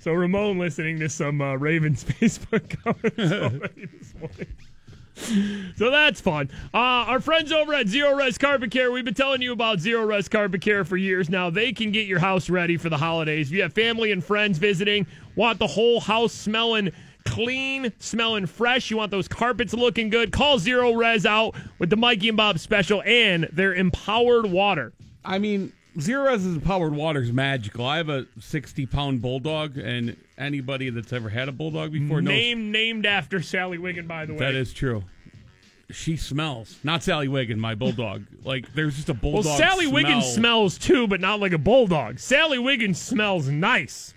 so 0.00 0.12
Ramon 0.12 0.58
listening 0.58 0.98
to 0.98 1.08
some 1.08 1.40
uh, 1.40 1.54
Ravens 1.54 2.02
Facebook 2.08 2.82
comments 2.82 3.18
already 3.32 3.86
this 3.86 4.14
morning. 4.18 4.46
So 5.76 5.90
that's 5.90 6.20
fun. 6.20 6.50
Uh, 6.74 6.76
our 6.76 7.20
friends 7.20 7.52
over 7.52 7.74
at 7.74 7.86
Zerorez 7.86 8.38
Carpet 8.38 8.70
Care, 8.70 8.92
we've 8.92 9.04
been 9.04 9.14
telling 9.14 9.42
you 9.42 9.52
about 9.52 9.78
Zerorez 9.78 10.30
Carpet 10.30 10.60
Care 10.60 10.84
for 10.84 10.96
years 10.96 11.30
now. 11.30 11.50
They 11.50 11.72
can 11.72 11.92
get 11.92 12.06
your 12.06 12.18
house 12.18 12.50
ready 12.50 12.76
for 12.76 12.88
the 12.88 12.98
holidays. 12.98 13.48
If 13.48 13.54
you 13.54 13.62
have 13.62 13.72
family 13.72 14.12
and 14.12 14.22
friends 14.24 14.58
visiting, 14.58 15.06
want 15.34 15.58
the 15.58 15.66
whole 15.66 16.00
house 16.00 16.32
smelling 16.32 16.92
clean, 17.24 17.92
smelling 17.98 18.46
fresh, 18.46 18.90
you 18.90 18.96
want 18.96 19.10
those 19.10 19.28
carpets 19.28 19.72
looking 19.72 20.10
good, 20.10 20.32
call 20.32 20.58
Zerorez 20.58 21.24
out 21.24 21.54
with 21.78 21.90
the 21.90 21.96
Mikey 21.96 22.28
and 22.28 22.36
Bob 22.36 22.58
special 22.58 23.02
and 23.04 23.44
their 23.52 23.74
empowered 23.74 24.46
water. 24.46 24.92
I 25.24 25.38
mean, 25.38 25.72
Zerorez's 25.98 26.58
powered 26.62 26.94
water 26.94 27.20
is 27.20 27.32
magical. 27.32 27.84
I 27.84 27.98
have 27.98 28.08
a 28.08 28.26
60 28.40 28.86
pound 28.86 29.20
bulldog, 29.20 29.76
and 29.76 30.16
anybody 30.38 30.90
that's 30.90 31.12
ever 31.12 31.28
had 31.28 31.48
a 31.48 31.52
bulldog 31.52 31.92
before 31.92 32.22
knows 32.22 32.30
Name 32.32 32.70
named 32.72 33.04
after 33.06 33.42
Sally 33.42 33.78
Wiggin, 33.78 34.06
by 34.06 34.24
the 34.24 34.32
way. 34.32 34.38
that 34.38 34.54
is 34.54 34.72
true. 34.72 35.04
She 35.90 36.16
smells. 36.16 36.78
Not 36.82 37.02
Sally 37.02 37.28
Wiggin, 37.28 37.60
my 37.60 37.74
bulldog. 37.74 38.24
like, 38.44 38.72
there's 38.72 38.96
just 38.96 39.10
a 39.10 39.14
bulldog. 39.14 39.44
Well. 39.44 39.58
Sally 39.58 39.84
smell. 39.84 39.94
Wiggin 39.94 40.22
smells 40.22 40.78
too, 40.78 41.06
but 41.06 41.20
not 41.20 41.40
like 41.40 41.52
a 41.52 41.58
bulldog. 41.58 42.18
Sally 42.18 42.58
Wiggin 42.58 42.94
smells 42.94 43.48
nice, 43.48 44.14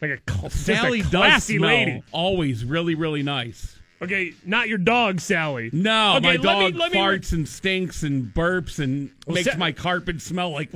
like 0.00 0.12
a 0.12 0.18
just 0.26 0.44
a 0.54 0.58
Sally 0.58 1.02
does 1.02 1.10
classy 1.10 1.58
smell 1.58 1.68
lady. 1.68 2.02
always 2.12 2.64
really, 2.64 2.94
really 2.94 3.22
nice. 3.22 3.76
Okay, 4.02 4.32
not 4.46 4.68
your 4.68 4.78
dog, 4.78 5.20
Sally. 5.20 5.68
No, 5.74 6.16
okay, 6.16 6.20
my 6.26 6.36
dog 6.38 6.72
me, 6.72 6.78
let 6.80 6.92
me 6.92 6.98
farts 6.98 7.32
and 7.32 7.46
stinks 7.46 8.02
and 8.02 8.32
burps 8.32 8.78
and 8.78 9.10
Well, 9.26 9.34
makes 9.34 9.50
Sa- 9.50 9.58
my 9.58 9.72
carpet 9.72 10.22
smell 10.22 10.50
like. 10.50 10.70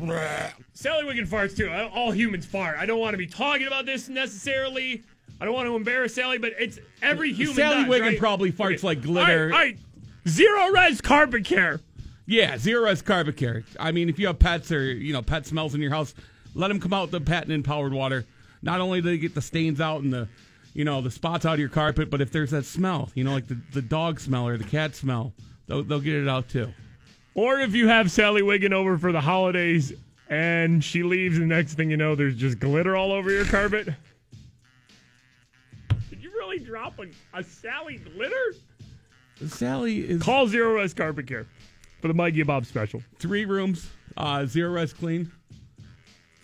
Sally 0.75 1.05
Wiggin 1.05 1.27
farts 1.27 1.57
too. 1.57 1.71
All 1.95 2.11
humans 2.11 2.45
fart. 2.45 2.77
I 2.79 2.85
don't 2.85 3.01
want 3.01 3.15
to 3.15 3.19
be 3.19 3.27
talking 3.27 3.67
about 3.67 3.87
this 3.87 4.09
necessarily. 4.11 5.03
I 5.41 5.47
don't 5.47 5.55
want 5.55 5.67
to 5.69 5.75
embarrass 5.77 6.15
Sally, 6.15 6.37
but 6.39 6.53
it's 6.59 6.79
every 7.03 7.33
human. 7.33 7.55
Sally 7.57 7.75
does, 7.77 7.89
Wiggin 7.89 8.09
right? 8.09 8.19
probably 8.19 8.53
farts 8.53 8.79
Okay. 8.79 8.87
like 8.89 9.03
glitter. 9.03 9.45
All 9.45 9.49
right, 9.49 9.53
all 9.53 9.59
right. 9.59 9.79
Zerorez 10.27 11.03
carpet 11.03 11.45
care. 11.45 11.81
Yeah, 12.27 12.55
zerorez 12.57 13.05
carpet 13.05 13.37
care. 13.37 13.65
I 13.79 13.93
mean, 13.93 14.09
if 14.09 14.19
you 14.19 14.27
have 14.29 14.39
pets 14.39 14.71
or 14.71 14.85
you 14.93 15.13
know 15.13 15.23
pet 15.23 15.47
smells 15.47 15.75
in 15.75 15.81
your 15.81 15.91
house, 15.91 16.15
let 16.55 16.69
them 16.69 16.79
come 16.81 16.93
out 16.93 17.11
with 17.11 17.11
the 17.13 17.21
patent 17.21 17.53
empowered 17.53 17.93
water. 17.93 18.25
Not 18.63 18.81
only 18.81 19.01
do 19.03 19.09
they 19.11 19.19
get 19.19 19.35
the 19.35 19.43
stains 19.43 19.81
out 19.81 20.03
and 20.03 20.13
the 20.13 20.29
you 20.75 20.85
know 20.85 21.01
the 21.01 21.11
spots 21.11 21.47
out 21.47 21.55
of 21.55 21.61
your 21.61 21.69
carpet, 21.69 22.11
but 22.11 22.21
if 22.21 22.31
there's 22.31 22.51
that 22.51 22.65
smell, 22.65 23.09
you 23.15 23.25
know, 23.25 23.33
like 23.33 23.47
the, 23.47 23.59
the 23.73 23.83
dog 23.83 24.21
smell 24.21 24.47
or 24.47 24.59
the 24.59 24.65
cat 24.65 24.95
smell, 24.95 25.33
they'll, 25.67 25.83
they'll 25.83 26.01
get 26.01 26.15
it 26.15 26.29
out 26.29 26.49
too. 26.49 26.73
Or 27.35 27.61
if 27.61 27.75
you 27.75 27.89
have 27.89 28.11
Sally 28.11 28.43
Wiggin 28.43 28.73
over 28.73 28.99
for 28.99 29.11
the 29.13 29.21
holidays 29.21 29.93
and 30.29 30.83
she 30.85 31.03
leaves, 31.03 31.39
and 31.39 31.49
next 31.49 31.75
thing 31.75 31.91
you 31.91 31.97
know, 31.97 32.15
there's 32.15 32.37
just 32.37 32.59
glitter 32.59 32.97
all 32.97 33.13
over 33.13 33.31
your 33.31 33.45
carpet. 33.45 33.89
Did 36.11 36.23
you 36.23 36.31
really 36.31 36.59
drop 36.59 36.99
a, 36.99 37.07
a 37.39 37.43
Sally 37.43 37.97
glitter? 37.97 38.55
Sally 39.47 39.99
is 40.09 40.23
Call 40.23 40.47
Zerorez 40.47 40.95
Carpet 40.95 41.27
Care 41.27 41.47
for 42.01 42.09
the 42.09 42.15
Mikey 42.15 42.41
and 42.41 42.47
Bob 42.47 42.67
special. 42.67 43.03
three 43.19 43.45
rooms, 43.45 43.91
uh, 44.17 44.41
zerorez 44.41 44.95
clean, 44.95 45.31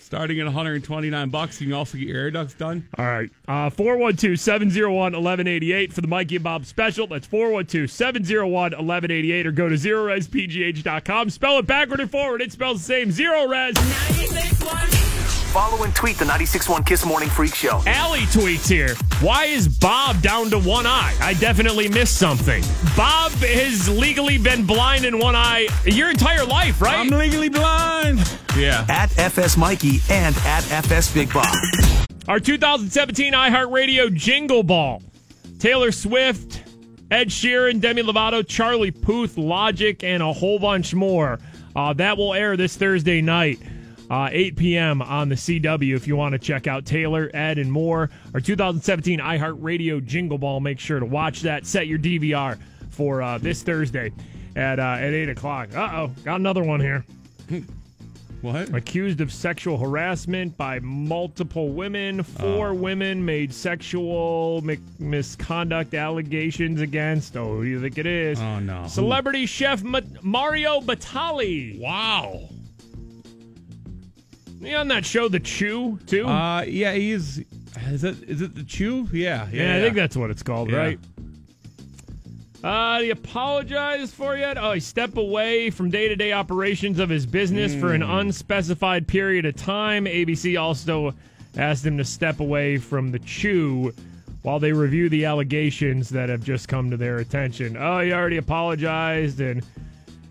starting 0.01 0.41
at 0.41 0.47
129 0.47 1.31
bucks. 1.31 1.61
You 1.61 1.69
can 1.69 1.75
also 1.75 1.99
get 1.99 2.09
your 2.09 2.19
air 2.19 2.31
ducts 2.31 2.55
done. 2.55 2.89
All 2.99 3.07
right. 3.07 3.31
Uh, 3.47 3.71
412 3.71 4.39
701 4.39 4.95
1188 5.13 5.93
for 5.93 6.01
the 6.01 6.09
Mikey 6.09 6.37
and 6.37 6.45
Bob 6.45 6.65
special. 6.65 7.07
That's 7.07 7.27
412 7.27 7.91
701 7.91 8.53
1188 8.53 9.47
or 9.47 9.53
go 9.53 9.69
to 9.69 9.75
zerorezpgh.com. 9.75 11.31
Spell 11.31 11.59
it 11.59 11.67
backward 11.67 12.01
and 12.01 12.11
forward. 12.11 12.43
It 12.43 12.53
spells 12.53 12.79
the 12.79 12.85
same. 12.85 13.09
Zerorez. 13.11 13.77
Follow 15.51 15.83
and 15.83 15.93
tweet 15.97 16.17
the 16.17 16.25
96.1 16.25 16.87
Kiss 16.87 17.05
Morning 17.05 17.29
Freak 17.29 17.57
Show. 17.57 17.83
Allie 17.85 18.21
tweets 18.21 18.69
here. 18.69 18.95
Why 19.21 19.47
is 19.47 19.67
Bob 19.67 20.23
down 20.23 20.49
to 20.51 20.61
one 20.61 20.87
eye? 20.87 21.13
I 21.21 21.35
definitely 21.35 21.89
missed 21.89 22.19
something. 22.19 22.63
Bob 22.97 23.33
has 23.33 23.89
legally 23.89 24.39
been 24.39 24.65
blind 24.65 25.05
in 25.05 25.19
one 25.19 25.35
eye 25.35 25.67
your 25.85 26.09
entire 26.09 26.45
life, 26.45 26.81
right? 26.81 27.01
I'm 27.01 27.09
legally 27.09 27.49
blind. 27.49 28.21
Yeah. 28.57 28.85
At 28.89 29.17
FS 29.19 29.57
Mikey 29.57 30.01
and 30.11 30.37
at 30.39 30.71
FS 30.71 31.13
Big 31.15 31.33
Bob. 31.33 31.55
Our 32.29 32.41
2017 32.41 33.33
iHeartRadio 33.33 34.13
Jingle 34.13 34.63
Ball. 34.63 35.03
Taylor 35.59 35.93
Swift, 35.93 36.63
Ed 37.11 37.29
Sheeran, 37.29 37.81
Demi 37.81 38.03
Lovato, 38.03 38.47
Charlie 38.47 38.91
Puth, 38.91 39.37
Logic, 39.37 40.03
and 40.03 40.23
a 40.23 40.33
whole 40.33 40.59
bunch 40.59 40.95
more. 40.95 41.39
Uh, 41.77 41.93
that 41.95 42.17
will 42.17 42.35
air 42.35 42.57
this 42.57 42.77
Thursday 42.77 43.21
night, 43.21 43.61
uh, 44.11 44.29
8 44.33 44.57
p.m. 44.57 45.03
on 45.03 45.29
the 45.29 45.35
CW. 45.35 45.95
If 45.95 46.07
you 46.07 46.17
want 46.17 46.33
to 46.33 46.39
check 46.39 46.67
out 46.67 46.85
Taylor, 46.85 47.31
Ed, 47.35 47.59
and 47.59 47.71
more, 47.71 48.11
our 48.35 48.41
2017 48.41 49.21
iHeartRadio 49.21 50.05
Jingle 50.05 50.39
Ball. 50.39 50.61
Make 50.61 50.81
sure 50.81 50.99
to 50.99 51.07
watch 51.07 51.43
that. 51.43 51.67
Set 51.67 51.87
your 51.87 51.99
DVR 51.99 52.59
for 52.91 53.23
uh, 53.23 53.39
this 53.39 53.63
Thursday 53.63 54.13
at 54.57 54.79
uh, 54.81 54.97
at 54.99 55.13
8 55.13 55.29
o'clock. 55.31 55.75
Uh 55.75 55.91
oh, 55.95 56.07
got 56.25 56.41
another 56.41 56.63
one 56.63 56.81
here. 56.81 57.05
What? 58.43 58.75
Accused 58.75 59.21
of 59.21 59.31
sexual 59.33 59.77
harassment 59.77 60.57
by 60.57 60.81
multiple 60.81 61.69
women. 61.71 62.23
Four 62.23 62.73
women 62.73 63.23
made 63.25 63.53
sexual 63.53 64.63
mi- 64.63 64.79
misconduct 64.99 65.93
allegations 65.95 66.81
against. 66.81 67.37
Oh, 67.37 67.57
who 67.57 67.65
do 67.65 67.69
you 67.69 67.81
think 67.83 67.99
it 67.99 68.07
is? 68.07 68.41
Oh, 68.41 68.59
no. 68.59 68.87
Celebrity 68.87 69.45
chef 69.45 69.83
Ma- 69.83 70.01
Mario 70.23 70.81
Batali. 70.81 71.79
Wow. 71.79 72.49
He 74.63 74.75
on 74.75 74.89
that 74.89 75.05
show, 75.05 75.29
The 75.29 75.41
Chew, 75.41 75.99
too? 76.07 76.27
Uh, 76.27 76.63
yeah, 76.63 76.93
he's. 76.95 77.43
Is 77.89 78.05
it 78.05 78.23
is 78.29 78.43
it 78.43 78.55
the 78.57 78.65
chew? 78.65 79.09
Yeah, 79.13 79.49
yeah. 79.53 79.63
yeah, 79.63 79.77
I 79.77 79.81
think 79.81 79.95
that's 79.95 80.17
what 80.17 80.29
it's 80.31 80.43
called, 80.43 80.71
Yeah. 80.71 80.77
right? 80.77 80.99
Uh, 82.63 83.01
he 83.01 83.11
apologized 83.11 84.13
for 84.13 84.37
yet? 84.37 84.59
Oh, 84.59 84.73
he 84.73 84.81
stepped 84.81 85.17
away 85.17 85.71
from 85.71 85.89
day 85.91 86.09
to 86.09 86.17
day 86.17 86.33
operations 86.33 86.99
of 86.99 87.09
his 87.09 87.25
business 87.25 87.75
for 87.75 87.95
an 87.95 88.03
Hmm. 88.03 88.11
unspecified 88.11 89.07
period 89.07 89.47
of 89.47 89.57
time. 89.57 90.05
ABC 90.07 90.57
also 90.57 91.15
asked 91.57 91.87
him 91.87 91.97
to 91.97 92.05
step 92.05 92.41
away 92.41 92.77
from 92.77 93.11
the 93.13 93.19
chew 93.21 93.93
while 94.43 94.59
they 94.59 94.73
review 94.73 95.09
the 95.09 95.25
allegations 95.25 96.11
that 96.11 96.29
have 96.29 96.45
just 96.45 96.69
come 96.69 96.91
to 96.91 96.97
their 96.99 97.17
attention. 97.19 97.77
Oh, 97.79 98.01
he 98.01 98.13
already 98.13 98.37
apologized 98.37 99.41
and 99.41 99.63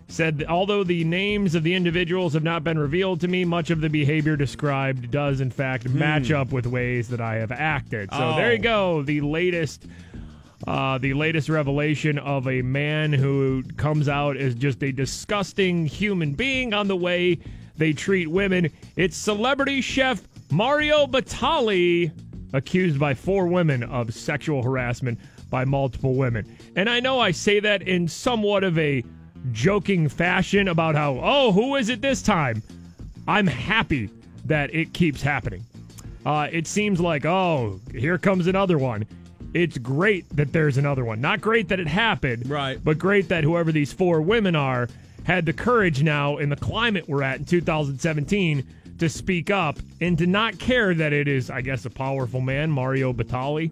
said 0.08 0.44
although 0.48 0.82
the 0.84 1.04
names 1.04 1.54
of 1.54 1.62
the 1.62 1.74
individuals 1.74 2.34
have 2.34 2.42
not 2.42 2.62
been 2.64 2.78
revealed 2.78 3.20
to 3.20 3.28
me, 3.28 3.44
much 3.44 3.70
of 3.70 3.80
the 3.80 3.88
behavior 3.88 4.36
described 4.36 5.10
does 5.10 5.40
in 5.40 5.50
fact 5.50 5.88
match 5.88 6.30
up 6.32 6.52
with 6.52 6.66
ways 6.66 7.08
that 7.08 7.20
I 7.20 7.36
have 7.36 7.52
acted. 7.52 8.08
So 8.12 8.18
Oh. 8.20 8.36
there 8.36 8.52
you 8.52 8.58
go, 8.58 9.02
the 9.02 9.20
latest 9.20 9.86
uh, 10.66 10.98
the 10.98 11.14
latest 11.14 11.48
revelation 11.48 12.18
of 12.18 12.46
a 12.46 12.62
man 12.62 13.12
who 13.12 13.62
comes 13.76 14.08
out 14.08 14.36
as 14.36 14.54
just 14.54 14.82
a 14.82 14.92
disgusting 14.92 15.86
human 15.86 16.32
being 16.32 16.74
on 16.74 16.88
the 16.88 16.96
way 16.96 17.38
they 17.76 17.92
treat 17.92 18.28
women. 18.28 18.70
It's 18.96 19.16
celebrity 19.16 19.80
chef 19.80 20.22
Mario 20.50 21.06
Batali, 21.06 22.10
accused 22.52 22.98
by 22.98 23.14
four 23.14 23.46
women 23.46 23.84
of 23.84 24.12
sexual 24.12 24.62
harassment 24.62 25.18
by 25.48 25.64
multiple 25.64 26.14
women. 26.14 26.56
And 26.76 26.90
I 26.90 27.00
know 27.00 27.20
I 27.20 27.30
say 27.30 27.60
that 27.60 27.82
in 27.82 28.06
somewhat 28.08 28.64
of 28.64 28.78
a 28.78 29.02
joking 29.52 30.08
fashion 30.08 30.68
about 30.68 30.94
how, 30.94 31.18
oh, 31.22 31.52
who 31.52 31.76
is 31.76 31.88
it 31.88 32.02
this 32.02 32.20
time? 32.20 32.62
I'm 33.26 33.46
happy 33.46 34.10
that 34.44 34.74
it 34.74 34.92
keeps 34.92 35.22
happening. 35.22 35.64
uh, 36.26 36.48
it 36.50 36.66
seems 36.66 37.00
like, 37.00 37.24
oh, 37.24 37.80
here 37.92 38.18
comes 38.18 38.46
another 38.46 38.78
one. 38.78 39.06
It's 39.54 39.78
great 39.78 40.28
that 40.36 40.52
there's 40.52 40.78
another 40.78 41.04
one. 41.04 41.20
Not 41.20 41.40
great 41.40 41.68
that 41.68 41.80
it 41.80 41.86
happened, 41.88 42.48
Right. 42.48 42.78
but 42.82 42.98
great 42.98 43.28
that 43.28 43.42
whoever 43.44 43.72
these 43.72 43.92
four 43.92 44.22
women 44.22 44.54
are 44.54 44.88
had 45.24 45.44
the 45.46 45.52
courage 45.52 46.02
now 46.02 46.36
in 46.38 46.48
the 46.48 46.56
climate 46.56 47.08
we're 47.08 47.22
at 47.22 47.38
in 47.40 47.44
2017 47.44 48.64
to 48.98 49.08
speak 49.08 49.50
up 49.50 49.78
and 50.00 50.16
to 50.18 50.26
not 50.26 50.58
care 50.58 50.94
that 50.94 51.12
it 51.12 51.26
is, 51.28 51.50
I 51.50 51.62
guess, 51.62 51.84
a 51.84 51.90
powerful 51.90 52.40
man, 52.40 52.70
Mario 52.70 53.12
Batali. 53.12 53.70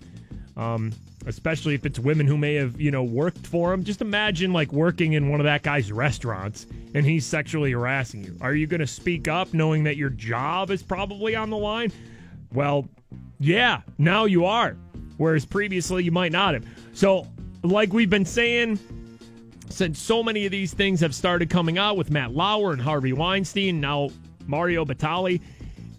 Um, 0.57 0.93
especially 1.27 1.75
if 1.75 1.85
it's 1.85 1.99
women 1.99 2.27
who 2.27 2.39
may 2.39 2.55
have, 2.55 2.81
you 2.81 2.91
know, 2.91 3.03
worked 3.05 3.47
for 3.47 3.73
him. 3.73 3.85
Just 3.85 4.01
imagine 4.01 4.53
like 4.53 4.73
working 4.73 5.13
in 5.13 5.29
one 5.29 5.41
of 5.41 5.45
that 5.45 5.63
guy's 5.63 5.93
restaurants 5.93 6.67
and 6.95 7.05
he's 7.05 7.27
sexually 7.27 7.73
harassing 7.73 8.25
you. 8.25 8.35
Are 8.41 8.55
you 8.55 8.67
going 8.67 8.81
to 8.81 8.87
speak 8.87 9.29
up 9.29 9.53
knowing 9.53 9.85
that 9.85 9.97
your 9.99 10.09
job 10.11 10.71
is 10.71 10.83
probably 10.83 11.37
on 11.37 11.51
the 11.51 11.57
line? 11.57 11.93
Well, 12.55 12.89
yeah, 13.39 13.83
now 13.99 14.25
you 14.25 14.47
are. 14.47 14.77
Whereas 15.19 15.45
previously 15.45 16.05
you 16.05 16.13
might 16.13 16.33
not 16.33 16.55
have. 16.55 16.65
So, 16.95 17.27
like 17.63 17.93
we've 17.93 18.11
been 18.11 18.25
saying, 18.25 18.79
since 19.69 19.99
so 19.99 20.23
many 20.23 20.47
of 20.47 20.53
these 20.53 20.73
things 20.73 21.01
have 21.01 21.15
started 21.15 21.51
coming 21.51 21.77
out 21.77 21.97
with 21.97 22.11
Matt 22.11 22.33
Lauer 22.33 22.73
and 22.73 22.81
Harvey 22.81 23.13
Weinstein, 23.13 23.81
now 23.81 24.11
Mario 24.47 24.85
Batali, 24.85 25.41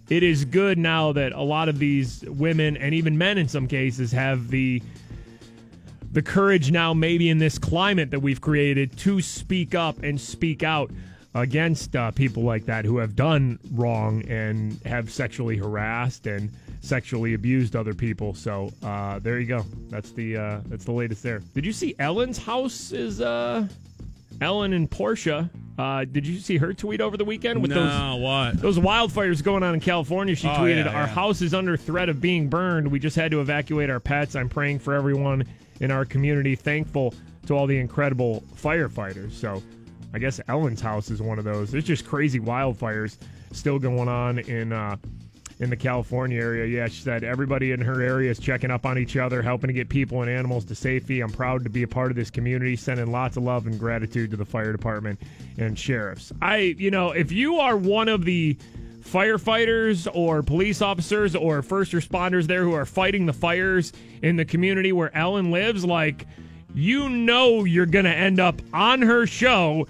it 0.10 0.24
is 0.24 0.44
good 0.44 0.78
now 0.78 1.12
that 1.14 1.34
a 1.34 1.42
lot 1.42 1.70
of 1.70 1.78
these 1.78 2.24
women 2.28 2.76
and 2.78 2.96
even 2.96 3.18
men 3.18 3.38
in 3.38 3.48
some 3.48 3.68
cases 3.68 4.12
have 4.12 4.50
the 4.50 4.82
the 6.12 6.22
courage 6.24 6.72
now 6.72 6.92
maybe 6.92 7.30
in 7.30 7.38
this 7.38 7.60
climate 7.60 8.10
that 8.10 8.20
we've 8.20 8.42
created 8.42 8.98
to 8.98 9.22
speak 9.22 9.76
up 9.76 10.02
and 10.02 10.20
speak 10.20 10.64
out 10.64 10.90
against 11.36 11.96
uh, 11.96 12.10
people 12.12 12.42
like 12.42 12.66
that 12.66 12.84
who 12.84 12.98
have 12.98 13.16
done 13.16 13.60
wrong 13.74 14.24
and 14.28 14.82
have 14.86 15.12
sexually 15.12 15.56
harassed 15.56 16.26
and 16.26 16.52
sexually 16.82 17.34
abused 17.34 17.76
other 17.76 17.94
people. 17.94 18.34
So 18.34 18.72
uh, 18.84 19.20
there 19.20 19.40
you 19.40 19.46
go. 19.48 19.66
That's 19.90 20.12
the 20.12 20.38
uh, 20.38 20.60
that's 20.68 20.86
the 20.86 20.92
latest 20.92 21.24
there. 21.24 21.40
Did 21.54 21.66
you 21.66 21.74
see 21.74 21.96
Ellen's 22.00 22.38
house 22.38 22.92
is 22.92 23.22
uh, 23.22 23.68
Ellen 24.42 24.74
and 24.74 24.90
Portia? 24.90 25.50
Uh, 25.78 26.04
did 26.04 26.28
you 26.28 26.40
see 26.40 26.58
her 26.58 26.74
tweet 26.74 27.00
over 27.00 27.16
the 27.16 27.24
weekend 27.24 27.62
with 27.62 27.72
No, 27.72 27.86
those 27.86 28.20
what? 28.22 28.62
those 28.62 28.78
wildfires 28.80 29.42
going 29.44 29.64
on 29.64 29.74
in 29.74 29.80
California? 29.80 30.36
She 30.36 30.48
Oh, 30.48 30.52
tweeted, 30.52 30.86
yeah, 30.86 30.92
"Our 30.94 31.02
yeah. 31.04 31.08
house 31.08 31.42
is 31.42 31.54
under 31.54 31.78
threat 31.78 32.10
of 32.10 32.20
being 32.20 32.50
burned. 32.50 32.88
We 32.90 33.00
just 33.00 33.16
had 33.16 33.32
to 33.32 33.40
evacuate 33.42 33.90
our 33.90 34.00
pets. 34.00 34.36
I'm 34.36 34.50
praying 34.50 34.80
for 34.80 34.94
everyone 34.94 35.46
in 35.80 35.92
our 35.92 36.04
community. 36.06 36.56
Thankful 36.56 37.14
to 37.46 37.56
all 37.56 37.66
the 37.68 37.78
incredible 37.78 38.44
firefighters." 38.56 39.32
So, 39.32 39.64
I 40.14 40.20
guess 40.20 40.42
Ellen's 40.50 40.82
house 40.82 41.12
is 41.12 41.22
one 41.22 41.40
of 41.40 41.46
those. 41.46 41.72
There's 41.72 41.86
just 41.86 42.06
crazy 42.06 42.40
wildfires 42.42 43.18
still 43.54 43.80
going 43.80 44.10
on 44.10 44.40
in 44.40 44.74
uh, 44.74 44.98
in 45.60 45.70
the 45.70 45.76
California 45.76 46.40
area. 46.40 46.66
Yeah, 46.66 46.88
she 46.88 47.02
said 47.02 47.24
everybody 47.24 47.72
in 47.72 47.82
her 47.82 48.02
area 48.02 48.32
is 48.32 48.40
checking 48.40 48.72
up 48.72 48.86
on 48.86 48.98
each 48.98 49.18
other, 49.18 49.42
helping 49.42 49.68
to 49.68 49.74
get 49.74 49.90
people 49.90 50.22
and 50.22 50.32
animals 50.32 50.66
to 50.66 50.76
safety. 50.76 51.22
I'm 51.22 51.32
proud 51.32 51.64
to 51.66 51.70
be 51.70 51.84
a 51.84 51.88
part 51.88 52.12
of 52.12 52.16
this 52.16 52.30
community, 52.30 52.76
sending 52.76 53.12
lots 53.12 53.36
of 53.38 53.44
love 53.44 53.68
and 53.68 53.78
gratitude 53.78 54.32
to 54.32 54.38
the 54.38 54.46
fire 54.46 54.72
department 54.72 55.20
and 55.58 55.78
sheriffs. 55.78 56.32
I, 56.42 56.76
you 56.78 56.92
know, 56.92 57.12
if 57.12 57.32
you 57.32 57.58
are 57.58 57.76
one 57.76 58.08
of 58.08 58.24
the 58.24 58.58
firefighters 59.02 60.08
or 60.14 60.44
police 60.44 60.82
officers 60.82 61.36
or 61.36 61.62
first 61.62 61.92
responders 61.92 62.46
there 62.48 62.64
who 62.64 62.74
are 62.74 62.86
fighting 62.86 63.26
the 63.26 63.34
fires 63.34 63.92
in 64.22 64.36
the 64.36 64.46
community 64.46 64.92
where 64.92 65.16
Ellen 65.16 65.52
lives, 65.52 65.84
like, 65.84 66.26
you 66.74 67.10
know, 67.10 67.64
you're 67.66 67.86
going 67.86 68.06
to 68.06 68.16
end 68.16 68.40
up 68.40 68.62
on 68.74 69.02
her 69.02 69.26
show 69.26 69.88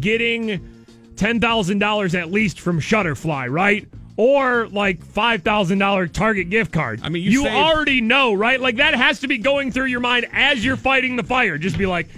getting 0.00 0.86
$10,000 1.16 2.18
at 2.18 2.30
least 2.32 2.60
from 2.60 2.80
Shutterfly, 2.80 3.50
right? 3.50 3.86
Or 4.24 4.68
like 4.68 5.04
$5,000 5.04 6.12
Target 6.12 6.48
gift 6.48 6.72
card. 6.72 7.00
I 7.02 7.08
mean, 7.08 7.24
you, 7.24 7.30
you 7.30 7.42
saved- 7.42 7.56
already 7.56 8.00
know, 8.00 8.32
right? 8.32 8.60
Like 8.60 8.76
that 8.76 8.94
has 8.94 9.18
to 9.20 9.26
be 9.26 9.36
going 9.36 9.72
through 9.72 9.86
your 9.86 9.98
mind 9.98 10.28
as 10.32 10.64
you're 10.64 10.76
fighting 10.76 11.16
the 11.16 11.24
fire. 11.24 11.58
Just 11.58 11.76
be 11.76 11.86
like, 11.86 12.08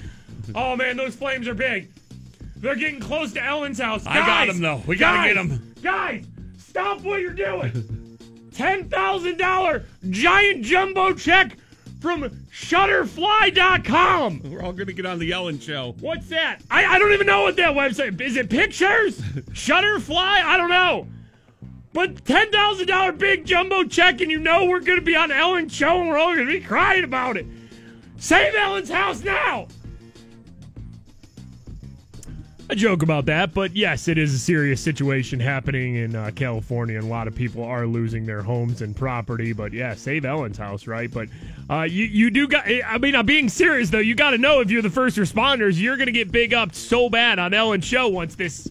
oh 0.55 0.76
man, 0.76 0.98
those 0.98 1.16
flames 1.16 1.48
are 1.48 1.55
big. 1.55 1.88
They're 2.57 2.74
getting 2.76 3.00
close 3.00 3.32
to 3.32 3.42
Ellen's 3.42 3.78
house. 3.78 4.05
I 4.07 4.16
got 4.16 4.48
them 4.48 4.61
though. 4.61 4.82
We 4.86 4.96
gotta 4.96 5.32
get 5.32 5.34
them. 5.36 5.74
Guys, 5.82 6.26
stop 6.59 7.00
what 7.00 7.22
you're 7.22 7.32
doing. 7.32 7.70
$10,000 8.50 9.84
giant 10.11 10.62
jumbo 10.62 11.14
check 11.14 11.57
from 12.02 12.24
Shutterfly.com. 12.52 14.42
We're 14.50 14.62
all 14.62 14.74
to 14.74 14.84
get 14.92 15.07
on 15.07 15.18
the 15.18 15.32
Ellen 15.32 15.59
show. 15.59 15.94
What's 16.00 16.28
that? 16.28 16.59
I, 16.70 16.84
I 16.84 16.98
don't 16.98 17.14
even 17.14 17.26
know 17.26 17.44
what 17.44 17.57
that 17.57 17.74
website 17.74 18.20
is. 18.20 18.36
It 18.36 18.50
pictures? 18.50 19.18
Shutterfly? 19.52 20.18
I 20.18 20.59
don't 20.59 20.68
know. 20.68 21.09
But 21.95 22.24
ten 22.24 22.51
thousand 22.51 22.88
dollar 22.88 23.12
big 23.12 23.47
jumbo 23.47 23.84
check, 23.84 24.20
and 24.20 24.30
you 24.30 24.40
know 24.40 24.66
we're 24.66 24.80
going 24.80 24.99
to 24.99 25.05
be 25.05 25.14
on 25.14 25.30
Ellen's 25.30 25.72
show, 25.72 26.01
and 26.01 26.09
we're 26.11 26.18
all 26.18 26.34
going 26.34 26.49
to 26.49 26.53
be 26.53 26.61
crying 26.61 27.05
about 27.05 27.36
it. 27.36 27.47
Save 28.18 28.55
Ellen's 28.57 28.90
house 28.90 29.22
now. 29.22 29.68
I 32.68 32.74
joke 32.74 33.03
about 33.03 33.26
that, 33.26 33.55
but 33.55 33.76
yes, 33.76 34.09
it 34.09 34.18
is 34.18 34.34
a 34.34 34.38
serious 34.38 34.80
situation 34.80 35.38
happening 35.38 35.97
in 35.97 36.16
uh, 36.16 36.32
California, 36.34 36.97
and 36.97 37.05
a 37.05 37.09
lot 37.11 37.28
of 37.28 37.34
people 37.34 37.62
are 37.62 37.86
losing 37.86 38.26
their 38.26 38.42
homes 38.42 38.82
and 38.82 38.97
property. 38.97 39.53
But 39.53 39.72
yeah, 39.72 39.95
save 39.95 40.24
Ellen's 40.24 40.59
house, 40.59 40.88
right? 40.88 41.12
But 41.12 41.28
uh, 41.70 41.82
you 41.82 42.07
you 42.07 42.28
do 42.30 42.49
got. 42.49 42.66
I 42.66 42.99
mean, 42.99 43.14
I'm 43.14 43.26
being 43.26 43.49
serious 43.49 43.90
though. 43.90 43.99
You 43.99 44.16
got 44.16 44.30
to 44.30 44.38
know 44.38 44.61
if 44.61 44.68
you're 44.68 44.82
the 44.82 44.90
first 44.90 45.16
responders, 45.16 45.78
you're 45.78 45.97
going 45.97 46.07
to 46.07 46.12
get 46.12 46.32
big 46.32 46.55
up 46.55 46.74
so 46.74 47.09
bad 47.09 47.38
on 47.38 47.55
Ellen's 47.55 47.84
show 47.84 48.09
once 48.09 48.34
this. 48.34 48.68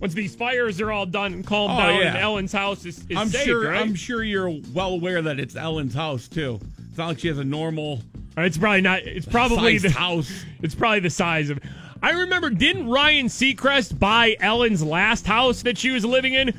Once 0.00 0.14
these 0.14 0.34
fires 0.34 0.80
are 0.80 0.90
all 0.90 1.06
done 1.06 1.32
and 1.34 1.46
calmed 1.46 1.74
Oh, 1.74 1.78
down, 1.78 2.00
yeah. 2.00 2.06
and 2.08 2.16
Ellen's 2.16 2.52
house 2.52 2.84
is, 2.86 2.98
is 3.08 3.16
I'm 3.16 3.28
safe, 3.28 3.44
sure. 3.44 3.68
right? 3.70 3.80
I'm 3.80 3.94
sure 3.94 4.22
you're 4.24 4.50
well 4.72 4.94
aware 4.94 5.20
that 5.22 5.38
it's 5.38 5.56
Ellen's 5.56 5.94
house 5.94 6.26
too. 6.26 6.58
It's 6.88 6.98
not 6.98 7.08
like 7.08 7.18
she 7.18 7.28
has 7.28 7.38
a 7.38 7.44
normal. 7.44 8.00
It's 8.38 8.56
probably 8.56 8.80
not. 8.80 9.00
It's 9.00 9.26
probably 9.26 9.78
the 9.78 9.90
house. 9.90 10.30
It's 10.62 10.74
probably 10.74 11.00
the 11.00 11.10
size 11.10 11.50
of. 11.50 11.58
I 12.02 12.10
remember. 12.12 12.48
Didn't 12.50 12.88
Ryan 12.88 13.26
Seacrest 13.26 13.98
buy 13.98 14.36
Ellen's 14.40 14.82
last 14.82 15.26
house 15.26 15.62
that 15.62 15.76
she 15.78 15.90
was 15.90 16.04
living 16.04 16.34
in? 16.34 16.54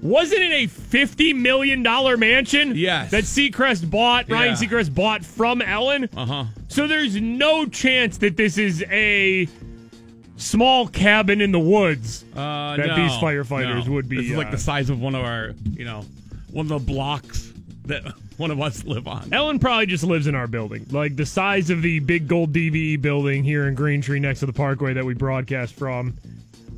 Wasn't 0.00 0.40
it 0.40 0.52
a 0.52 0.66
fifty 0.66 1.32
million 1.32 1.82
dollar 1.82 2.16
mansion? 2.16 2.72
Yes. 2.76 3.10
That 3.10 3.24
Seacrest 3.24 3.90
bought. 3.90 4.30
Ryan 4.30 4.50
Yeah. 4.60 4.68
Seacrest 4.68 4.94
bought 4.94 5.24
from 5.24 5.60
Ellen. 5.60 6.08
Uh 6.16 6.24
huh. 6.26 6.44
So 6.68 6.86
there's 6.86 7.16
no 7.20 7.66
chance 7.66 8.18
that 8.18 8.36
this 8.36 8.56
is 8.58 8.82
a 8.90 9.46
small 10.38 10.86
cabin 10.88 11.40
in 11.40 11.52
the 11.52 11.58
woods 11.58 12.24
Uh, 12.34 12.76
that 12.76 12.86
no, 12.86 12.96
these 12.96 13.12
firefighters 13.12 13.86
no. 13.86 13.92
would 13.92 14.08
be. 14.08 14.16
This 14.16 14.30
is 14.30 14.36
like 14.36 14.48
uh, 14.48 14.52
the 14.52 14.58
size 14.58 14.88
of 14.90 15.00
one 15.00 15.14
of 15.14 15.24
our, 15.24 15.52
you 15.72 15.84
know, 15.84 16.04
one 16.50 16.64
of 16.64 16.70
the 16.70 16.92
blocks 16.92 17.52
that 17.84 18.02
one 18.38 18.50
of 18.50 18.60
us 18.60 18.84
live 18.84 19.06
on. 19.08 19.32
Ellen 19.32 19.58
probably 19.58 19.86
just 19.86 20.04
lives 20.04 20.26
in 20.26 20.34
our 20.34 20.46
building, 20.46 20.86
like 20.90 21.16
the 21.16 21.26
size 21.26 21.70
of 21.70 21.82
the 21.82 21.98
big 21.98 22.28
gold 22.28 22.52
DVE 22.52 23.00
building 23.02 23.42
here 23.44 23.66
in 23.68 23.74
Green 23.74 24.00
Tree 24.00 24.20
next 24.20 24.40
to 24.40 24.46
the 24.46 24.52
Parkway 24.52 24.94
that 24.94 25.04
we 25.04 25.14
broadcast 25.14 25.74
from. 25.74 26.16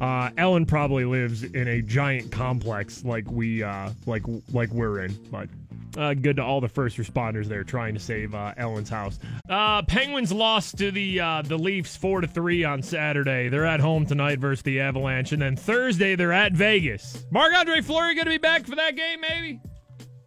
Uh, 0.01 0.31
Ellen 0.39 0.65
probably 0.65 1.05
lives 1.05 1.45
in 1.45 1.69
a 1.69 1.83
giant 1.83 2.33
complex 2.33 3.05
like 3.05 3.31
we 3.31 3.63
uh, 3.63 3.91
like 4.07 4.23
like 4.53 4.71
we're 4.71 5.05
in, 5.05 5.13
but. 5.31 5.49
Uh, 5.97 6.15
good 6.15 6.37
to 6.37 6.43
all 6.43 6.61
the 6.61 6.69
first 6.69 6.97
responders 6.99 7.47
there 7.47 7.65
trying 7.65 7.95
to 7.95 8.01
save 8.01 8.35
uh, 8.35 8.53
Ellen's 8.57 8.89
house. 8.89 9.19
Uh, 9.49 9.83
Penguins 9.83 10.33
lost 10.33 10.79
to 10.79 10.91
the 10.93 11.19
uh, 11.21 11.43
the 11.43 11.57
Leafs 11.59 11.97
four 11.97 12.21
to 12.21 12.27
three 12.29 12.63
on 12.65 12.81
Saturday. 12.83 13.49
They're 13.49 13.67
at 13.67 13.81
home 13.81 14.07
tonight 14.07 14.39
versus 14.39 14.63
the 14.63 14.81
Avalanche, 14.81 15.33
and 15.33 15.43
then 15.43 15.57
Thursday 15.57 16.15
they're 16.15 16.33
at 16.33 16.53
Vegas. 16.53 17.25
Marc 17.31 17.53
Andre 17.55 17.81
Fleury 17.81 18.15
going 18.15 18.27
to 18.27 18.31
be 18.31 18.39
back 18.39 18.67
for 18.67 18.77
that 18.77 18.95
game, 18.97 19.21
maybe? 19.21 19.61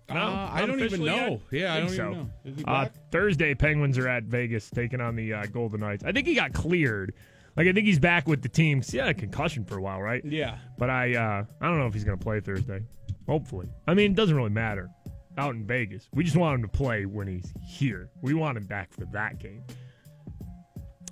No, 0.09 0.15
Uh, 0.19 0.49
I 0.51 0.65
don't 0.65 0.81
even 0.81 1.05
know. 1.05 1.39
yet? 1.51 1.61
Yeah, 1.61 1.73
I 1.73 1.77
Think 1.87 1.95
don't 1.97 2.07
even 2.11 2.17
know. 2.23 2.29
Is 2.43 2.57
he 2.57 2.63
Uh, 2.65 2.83
back? 2.83 2.93
Thursday, 3.11 3.55
Penguins 3.55 3.97
are 3.97 4.07
at 4.09 4.23
Vegas 4.25 4.69
taking 4.69 4.99
on 5.01 5.15
the 5.15 5.33
uh, 5.33 5.45
Golden 5.45 5.79
Knights. 5.79 6.03
I 6.03 6.11
think 6.11 6.27
he 6.27 6.35
got 6.35 6.51
cleared. 6.53 7.13
Like 7.55 7.67
I 7.67 7.71
think 7.71 7.85
he's 7.85 7.99
back 7.99 8.27
with 8.27 8.41
the 8.41 8.49
team. 8.49 8.81
He 8.81 8.97
had 8.97 9.07
a 9.09 9.13
concussion 9.13 9.63
for 9.63 9.77
a 9.77 9.81
while, 9.81 10.01
right? 10.01 10.23
Yeah. 10.25 10.57
But 10.77 10.89
I, 10.89 11.15
uh, 11.15 11.45
I 11.61 11.67
don't 11.67 11.79
know 11.79 11.87
if 11.87 11.93
he's 11.93 12.03
going 12.03 12.17
to 12.17 12.23
play 12.23 12.39
Thursday. 12.41 12.81
Hopefully. 13.27 13.67
I 13.87 13.93
mean, 13.93 14.11
it 14.11 14.15
doesn't 14.15 14.35
really 14.35 14.49
matter. 14.49 14.89
Out 15.37 15.55
in 15.55 15.65
Vegas, 15.65 16.09
we 16.13 16.23
just 16.23 16.35
want 16.37 16.55
him 16.55 16.61
to 16.61 16.67
play 16.67 17.05
when 17.05 17.27
he's 17.27 17.51
here. 17.59 18.09
We 18.21 18.33
want 18.33 18.57
him 18.57 18.65
back 18.65 18.93
for 18.93 19.05
that 19.13 19.39
game. 19.39 19.63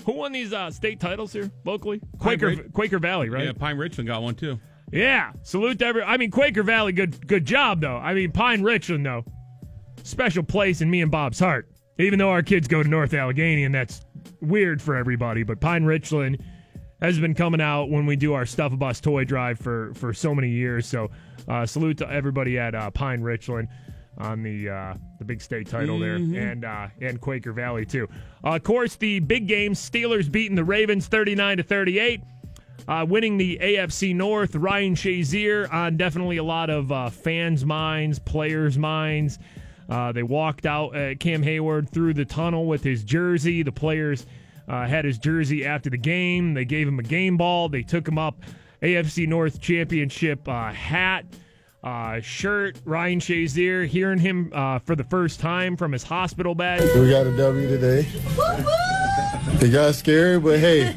Who 0.05 0.13
won 0.13 0.31
these 0.31 0.53
uh, 0.53 0.69
state 0.71 0.99
titles 0.99 1.33
here 1.33 1.49
locally? 1.65 2.01
Quaker 2.19 2.55
Quaker 2.69 2.99
Valley, 2.99 3.29
right? 3.29 3.45
Yeah, 3.45 3.53
Pine 3.53 3.77
Richland 3.77 4.07
got 4.07 4.21
one 4.21 4.35
too. 4.35 4.59
Yeah, 4.91 5.31
salute 5.43 5.79
to 5.79 5.85
every. 5.85 6.03
I 6.03 6.17
mean, 6.17 6.31
Quaker 6.31 6.63
Valley, 6.63 6.91
good 6.91 7.25
good 7.27 7.45
job 7.45 7.81
though. 7.81 7.97
I 7.97 8.13
mean, 8.13 8.31
Pine 8.31 8.61
Richland 8.61 9.05
though, 9.05 9.25
special 10.03 10.43
place 10.43 10.81
in 10.81 10.89
me 10.89 11.01
and 11.01 11.11
Bob's 11.11 11.39
heart. 11.39 11.69
Even 11.97 12.19
though 12.19 12.29
our 12.29 12.41
kids 12.41 12.67
go 12.67 12.81
to 12.81 12.89
North 12.89 13.13
Allegheny, 13.13 13.63
and 13.63 13.75
that's 13.75 14.01
weird 14.39 14.81
for 14.81 14.95
everybody, 14.95 15.43
but 15.43 15.59
Pine 15.59 15.83
Richland 15.83 16.43
has 16.99 17.19
been 17.19 17.33
coming 17.33 17.61
out 17.61 17.89
when 17.89 18.05
we 18.05 18.15
do 18.15 18.33
our 18.33 18.45
Stuff 18.45 18.73
a 18.73 18.77
Bus 18.77 18.99
toy 18.99 19.23
drive 19.23 19.59
for 19.59 19.93
for 19.95 20.13
so 20.13 20.33
many 20.33 20.49
years. 20.49 20.85
So, 20.87 21.09
uh, 21.47 21.65
salute 21.65 21.97
to 21.99 22.09
everybody 22.11 22.57
at 22.57 22.75
uh, 22.75 22.89
Pine 22.91 23.21
Richland 23.21 23.67
on 24.21 24.43
the 24.43 24.69
uh, 24.69 24.93
the 25.19 25.25
big 25.25 25.41
state 25.41 25.67
title 25.67 25.97
Mhm. 25.99 26.31
there, 26.33 26.41
and 26.51 26.65
uh, 26.65 26.87
and 27.01 27.19
Quaker 27.19 27.51
Valley 27.53 27.85
too. 27.85 28.07
Uh, 28.43 28.55
of 28.55 28.63
course, 28.63 28.95
the 28.95 29.19
big 29.19 29.47
game: 29.47 29.73
Steelers 29.73 30.31
beating 30.31 30.55
the 30.55 30.63
Ravens 30.63 31.07
thirty 31.07 31.35
nine 31.35 31.57
to 31.57 31.63
thirty 31.63 31.99
eight. 31.99 32.21
Uh, 32.87 33.05
winning 33.07 33.37
the 33.37 33.59
AFC 33.61 34.13
North, 34.15 34.55
Ryan 34.55 34.95
Shazier 34.95 35.71
on 35.71 35.97
definitely 35.97 36.37
a 36.37 36.43
lot 36.43 36.69
of 36.71 36.91
uh, 36.91 37.09
fans' 37.11 37.63
minds, 37.63 38.17
players' 38.17 38.75
minds. 38.77 39.37
Uh, 39.87 40.11
they 40.11 40.23
walked 40.23 40.65
out 40.65 40.95
uh, 40.95 41.13
Cam 41.15 41.43
Hayward 41.43 41.89
through 41.91 42.15
the 42.15 42.25
tunnel 42.25 42.65
with 42.65 42.83
his 42.83 43.03
jersey. 43.03 43.61
The 43.61 43.71
players 43.71 44.25
uh, 44.67 44.87
had 44.87 45.05
his 45.05 45.19
jersey 45.19 45.63
after 45.63 45.89
the 45.91 45.97
game. 45.97 46.53
They 46.55 46.65
gave 46.65 46.87
him 46.87 46.97
a 46.97 47.03
game 47.03 47.37
ball. 47.37 47.69
They 47.69 47.83
took 47.83 48.07
him 48.07 48.17
up 48.17 48.41
AFC 48.81 49.27
North 49.27 49.61
Championship 49.61 50.47
uh, 50.47 50.71
hat, 50.71 51.25
uh, 51.83 52.21
shirt. 52.21 52.79
Ryan 52.85 53.19
Shazier, 53.19 53.87
hearing 53.87 54.19
him 54.19 54.51
uh, 54.53 54.79
for 54.79 54.95
the 54.95 55.03
first 55.03 55.39
time 55.39 55.75
from 55.77 55.91
his 55.91 56.03
hospital 56.03 56.55
bed. 56.55 56.81
We 56.99 57.09
got 57.09 57.27
a 57.27 57.35
W 57.35 57.67
today. 57.67 58.07
It 59.61 59.71
got 59.71 59.95
scary, 59.95 60.39
but 60.39 60.59
hey, 60.59 60.95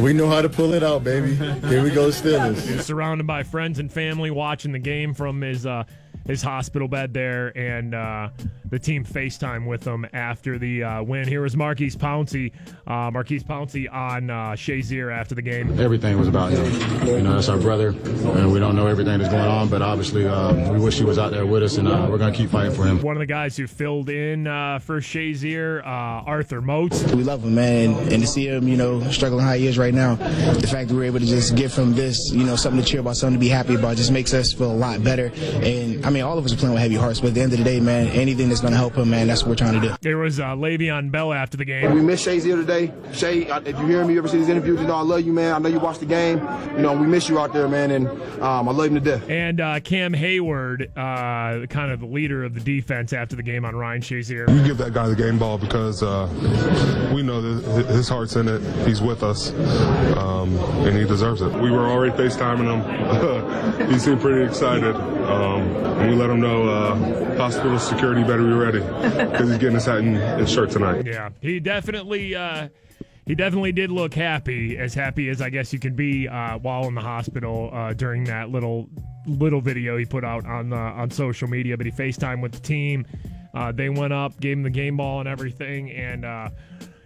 we 0.00 0.12
know 0.12 0.28
how 0.28 0.42
to 0.42 0.48
pull 0.48 0.74
it 0.74 0.82
out, 0.82 1.04
baby. 1.04 1.34
Here 1.34 1.82
we 1.82 1.90
go, 1.90 2.08
Steelers. 2.08 2.82
Surrounded 2.82 3.26
by 3.26 3.42
friends 3.42 3.78
and 3.78 3.92
family 3.92 4.30
watching 4.30 4.72
the 4.72 4.78
game 4.78 5.14
from 5.14 5.40
his 5.40 5.66
uh, 5.66 5.84
his 6.26 6.42
hospital 6.42 6.88
bed 6.88 7.12
there, 7.12 7.56
and 7.56 7.94
uh, 7.94 8.28
the 8.70 8.78
team 8.78 9.04
FaceTime 9.04 9.66
with 9.66 9.86
him 9.86 10.06
after 10.12 10.58
the 10.58 10.82
uh, 10.82 11.02
win. 11.02 11.28
Here 11.28 11.42
was 11.42 11.56
Maurkice 11.56 11.96
Pouncey, 11.96 12.52
uh, 12.86 13.10
Maurkice 13.10 13.42
Pouncey 13.42 13.92
on 13.92 14.30
uh, 14.30 14.52
Shazier 14.52 15.14
after 15.14 15.34
the 15.34 15.42
game. 15.42 15.78
Everything 15.78 16.18
was 16.18 16.28
about 16.28 16.52
him. 16.52 16.64
You 17.06 17.22
know, 17.22 17.34
that's 17.34 17.48
our 17.48 17.58
brother, 17.58 17.88
and 17.88 18.52
we 18.52 18.58
don't 18.58 18.76
know 18.76 18.86
everything 18.86 19.18
that's 19.18 19.30
going 19.30 19.44
on, 19.44 19.68
but 19.68 19.82
obviously 19.82 20.26
uh, 20.26 20.72
we 20.72 20.80
wish 20.80 20.98
he 20.98 21.04
was 21.04 21.18
out 21.18 21.30
there 21.30 21.46
with 21.46 21.62
us, 21.62 21.76
and 21.76 21.86
uh, 21.88 22.06
we're 22.10 22.18
going 22.18 22.32
to 22.32 22.36
keep 22.36 22.50
fighting 22.50 22.74
for 22.74 22.84
him. 22.84 23.02
One 23.02 23.16
of 23.16 23.20
the 23.20 23.26
guys 23.26 23.56
who 23.56 23.66
filled 23.66 24.08
in 24.08 24.46
uh, 24.46 24.78
for 24.78 25.00
Shazier, 25.00 25.80
uh, 25.84 26.24
Arthur 26.24 26.60
Moats. 26.60 27.02
We 27.12 27.22
love 27.22 27.44
him, 27.44 27.54
man, 27.54 27.94
and 28.12 28.22
to 28.22 28.26
see 28.26 28.48
him, 28.48 28.66
you 28.66 28.76
know, 28.76 29.00
struggling 29.10 29.44
how 29.44 29.52
he 29.52 29.66
is 29.66 29.78
right 29.78 29.94
now, 29.94 30.14
the 30.14 30.68
fact 30.70 30.88
that 30.88 30.94
we're 30.94 31.04
able 31.04 31.20
to 31.20 31.26
just 31.26 31.54
give 31.54 31.74
him 31.74 31.94
this, 31.94 32.32
you 32.32 32.44
know, 32.44 32.56
something 32.56 32.82
to 32.82 32.88
cheer 32.88 33.00
about, 33.00 33.16
something 33.16 33.38
to 33.38 33.40
be 33.40 33.48
happy 33.48 33.74
about, 33.74 33.96
just 33.96 34.10
makes 34.10 34.32
us 34.32 34.52
feel 34.52 34.70
a 34.70 34.72
lot 34.72 35.02
better. 35.04 35.30
And 35.62 36.04
I 36.04 36.10
mean, 36.14 36.24
all 36.24 36.38
of 36.38 36.44
us 36.44 36.52
are 36.52 36.56
playing 36.56 36.74
with 36.74 36.82
heavy 36.82 36.94
hearts, 36.94 37.20
but 37.20 37.28
at 37.28 37.34
the 37.34 37.40
end 37.42 37.52
of 37.52 37.58
the 37.58 37.64
day, 37.64 37.80
man, 37.80 38.06
anything 38.08 38.48
that's 38.48 38.60
going 38.60 38.72
to 38.72 38.78
help 38.78 38.94
him, 38.94 39.10
man, 39.10 39.26
that's 39.26 39.42
what 39.42 39.50
we're 39.50 39.56
trying 39.56 39.80
to 39.80 39.88
do. 39.88 39.94
There 40.00 40.18
was 40.18 40.40
uh, 40.40 40.46
Le'Veon 40.48 41.10
Bell 41.10 41.32
after 41.32 41.56
the 41.56 41.64
game. 41.64 41.92
We 41.92 42.00
miss 42.00 42.22
Shay's 42.22 42.44
here 42.44 42.56
today. 42.56 42.92
Shay, 43.12 43.48
uh, 43.50 43.60
if 43.60 43.78
you 43.78 43.86
hear 43.86 44.04
me, 44.04 44.14
you 44.14 44.20
ever 44.20 44.28
see 44.28 44.38
these 44.38 44.48
interviews, 44.48 44.80
you 44.80 44.86
know 44.86 44.96
I 44.96 45.02
love 45.02 45.22
you, 45.22 45.32
man. 45.32 45.52
I 45.52 45.58
know 45.58 45.68
you 45.68 45.80
watched 45.80 46.00
the 46.00 46.06
game. 46.06 46.38
You 46.76 46.82
know 46.82 46.92
we 46.92 47.06
miss 47.06 47.28
you 47.28 47.38
out 47.38 47.52
there, 47.52 47.68
man, 47.68 47.90
and 47.90 48.08
um, 48.40 48.68
I 48.68 48.72
love 48.72 48.92
you 48.92 48.98
to 48.98 49.04
death. 49.04 49.28
And 49.28 49.60
uh, 49.60 49.80
Cam 49.80 50.12
Hayward, 50.14 50.90
uh, 50.96 51.66
kind 51.66 51.90
of 51.90 52.00
the 52.00 52.06
leader 52.06 52.44
of 52.44 52.54
the 52.54 52.60
defense 52.60 53.12
after 53.12 53.36
the 53.36 53.42
game 53.42 53.64
on 53.64 53.74
Ryan 53.74 54.00
Shazier. 54.00 54.48
You 54.48 54.64
give 54.64 54.78
that 54.78 54.92
guy 54.92 55.08
the 55.08 55.16
game 55.16 55.38
ball 55.38 55.58
because 55.58 56.02
uh, 56.02 56.28
we 57.14 57.22
know 57.22 57.40
that 57.40 57.86
his 57.86 58.08
heart's 58.08 58.36
in 58.36 58.48
it. 58.48 58.60
He's 58.86 59.02
with 59.02 59.22
us, 59.22 59.50
um, 60.16 60.56
and 60.86 60.96
he 60.96 61.04
deserves 61.04 61.40
it. 61.42 61.52
We 61.52 61.70
were 61.70 61.86
already 61.86 62.12
FaceTiming 62.16 62.70
him. 62.70 63.90
he 63.90 63.98
seemed 63.98 64.20
pretty 64.20 64.44
excited. 64.44 64.94
Um, 64.94 66.03
we 66.08 66.14
let 66.14 66.30
him 66.30 66.40
know 66.40 66.68
uh, 66.68 67.36
hospital 67.36 67.78
security 67.78 68.22
better 68.22 68.42
be 68.42 68.52
ready 68.52 68.80
because 68.80 69.48
he's 69.48 69.58
getting 69.58 69.74
his 69.74 69.84
hat 69.84 69.98
and 69.98 70.16
his 70.16 70.50
shirt 70.50 70.70
tonight. 70.70 71.06
Yeah, 71.06 71.30
he 71.40 71.60
definitely 71.60 72.34
uh, 72.34 72.68
he 73.26 73.34
definitely 73.34 73.72
did 73.72 73.90
look 73.90 74.14
happy, 74.14 74.76
as 74.76 74.94
happy 74.94 75.28
as 75.28 75.40
I 75.40 75.50
guess 75.50 75.72
you 75.72 75.78
can 75.78 75.94
be 75.94 76.28
uh, 76.28 76.58
while 76.58 76.86
in 76.88 76.94
the 76.94 77.00
hospital 77.00 77.70
uh, 77.72 77.92
during 77.92 78.24
that 78.24 78.50
little 78.50 78.88
little 79.26 79.60
video 79.60 79.96
he 79.96 80.04
put 80.04 80.24
out 80.24 80.44
on 80.44 80.72
uh, 80.72 80.76
on 80.76 81.10
social 81.10 81.48
media. 81.48 81.76
But 81.76 81.86
he 81.86 81.92
FaceTime 81.92 82.42
with 82.42 82.52
the 82.52 82.60
team. 82.60 83.06
Uh, 83.54 83.70
they 83.72 83.88
went 83.88 84.12
up, 84.12 84.38
gave 84.40 84.56
him 84.56 84.64
the 84.64 84.70
game 84.70 84.96
ball 84.96 85.20
and 85.20 85.28
everything, 85.28 85.90
and 85.92 86.24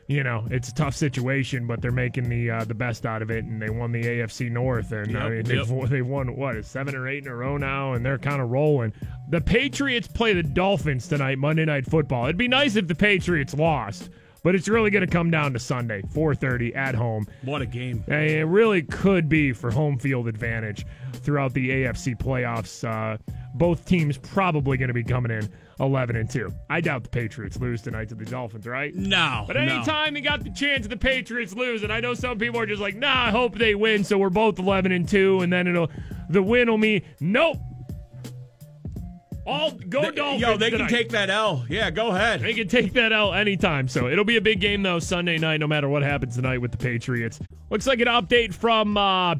you 0.08 0.24
know 0.24 0.46
it's 0.50 0.70
a 0.70 0.74
tough 0.74 0.96
situation, 0.96 1.66
but 1.66 1.82
they're 1.82 1.92
making 1.92 2.28
the 2.30 2.50
uh, 2.50 2.64
the 2.64 2.74
best 2.74 3.04
out 3.04 3.20
of 3.20 3.30
it, 3.30 3.44
and 3.44 3.60
they 3.60 3.68
won 3.68 3.92
the 3.92 4.02
AFC 4.02 4.50
North, 4.50 4.90
and 4.90 5.16
I 5.16 5.28
mean 5.28 5.44
they've, 5.44 5.70
yep. 5.70 5.88
they've 5.88 6.06
won 6.06 6.34
what 6.34 6.64
seven 6.64 6.96
or 6.96 7.06
eight 7.06 7.24
in 7.24 7.28
a 7.28 7.34
row 7.34 7.58
now, 7.58 7.92
and 7.92 8.04
they're 8.04 8.18
kind 8.18 8.40
of 8.40 8.50
rolling. 8.50 8.92
The 9.28 9.42
Patriots 9.42 10.08
play 10.08 10.32
the 10.32 10.42
Dolphins 10.42 11.06
tonight, 11.08 11.38
Monday 11.38 11.66
Night 11.66 11.86
Football. 11.86 12.24
It'd 12.24 12.38
be 12.38 12.48
nice 12.48 12.74
if 12.76 12.88
the 12.88 12.94
Patriots 12.94 13.52
lost, 13.52 14.08
but 14.42 14.54
it's 14.54 14.66
really 14.66 14.88
going 14.88 15.06
to 15.06 15.12
come 15.12 15.30
down 15.30 15.52
to 15.52 15.58
Sunday, 15.58 16.00
4:30 16.14 16.74
at 16.74 16.94
home. 16.94 17.26
What 17.42 17.60
a 17.60 17.66
game! 17.66 18.02
And 18.08 18.30
It 18.30 18.46
really 18.46 18.82
could 18.82 19.28
be 19.28 19.52
for 19.52 19.70
home 19.70 19.98
field 19.98 20.26
advantage 20.26 20.86
throughout 21.12 21.52
the 21.52 21.68
AFC 21.68 22.18
playoffs. 22.18 22.82
Uh, 22.82 23.18
both 23.58 23.84
teams 23.84 24.16
probably 24.16 24.76
going 24.76 24.88
to 24.88 24.94
be 24.94 25.04
coming 25.04 25.30
in 25.32 25.48
11 25.80 26.16
and 26.16 26.30
2. 26.30 26.52
I 26.70 26.80
doubt 26.80 27.02
the 27.04 27.10
Patriots 27.10 27.58
lose 27.58 27.82
tonight 27.82 28.08
to 28.08 28.14
the 28.14 28.24
Dolphins, 28.24 28.66
right? 28.66 28.94
No. 28.94 29.44
But 29.46 29.56
no. 29.56 29.62
anytime 29.62 30.16
you 30.16 30.22
got 30.22 30.42
the 30.42 30.50
chance 30.50 30.86
of 30.86 30.90
the 30.90 30.96
Patriots 30.96 31.54
lose, 31.54 31.82
and 31.82 31.92
I 31.92 32.00
know 32.00 32.14
some 32.14 32.38
people 32.38 32.60
are 32.60 32.66
just 32.66 32.80
like, 32.80 32.96
nah, 32.96 33.26
I 33.26 33.30
hope 33.30 33.56
they 33.58 33.74
win, 33.74 34.04
so 34.04 34.18
we're 34.18 34.30
both 34.30 34.58
11 34.58 34.92
and 34.92 35.08
2, 35.08 35.40
and 35.40 35.52
then 35.52 35.66
it'll 35.66 35.90
the 36.30 36.42
win 36.42 36.68
will 36.70 36.78
mean 36.78 37.02
nope. 37.20 37.56
All 39.46 39.70
go 39.70 40.02
They- 40.02 40.10
Dolphins. 40.10 40.42
Yo, 40.42 40.56
they 40.58 40.70
can 40.70 40.86
take 40.88 41.08
that 41.10 41.30
L. 41.30 41.64
Yeah, 41.70 41.90
go 41.90 42.08
ahead. 42.08 42.40
They 42.40 42.52
can 42.52 42.68
take 42.68 42.92
that 42.92 43.12
out 43.12 43.32
anytime. 43.32 43.88
So 43.88 44.06
it'll 44.08 44.24
be 44.26 44.36
a 44.36 44.42
big 44.42 44.60
game 44.60 44.82
though 44.82 44.98
Sunday 44.98 45.38
night, 45.38 45.58
no 45.58 45.66
matter 45.66 45.88
what 45.88 46.02
happens 46.02 46.36
tonight 46.36 46.58
with 46.58 46.70
the 46.70 46.76
Patriots. 46.76 47.40
Looks 47.70 47.86
like 47.86 48.00
an 48.00 48.08
update 48.08 48.52
from 48.52 48.98
uh, 48.98 49.36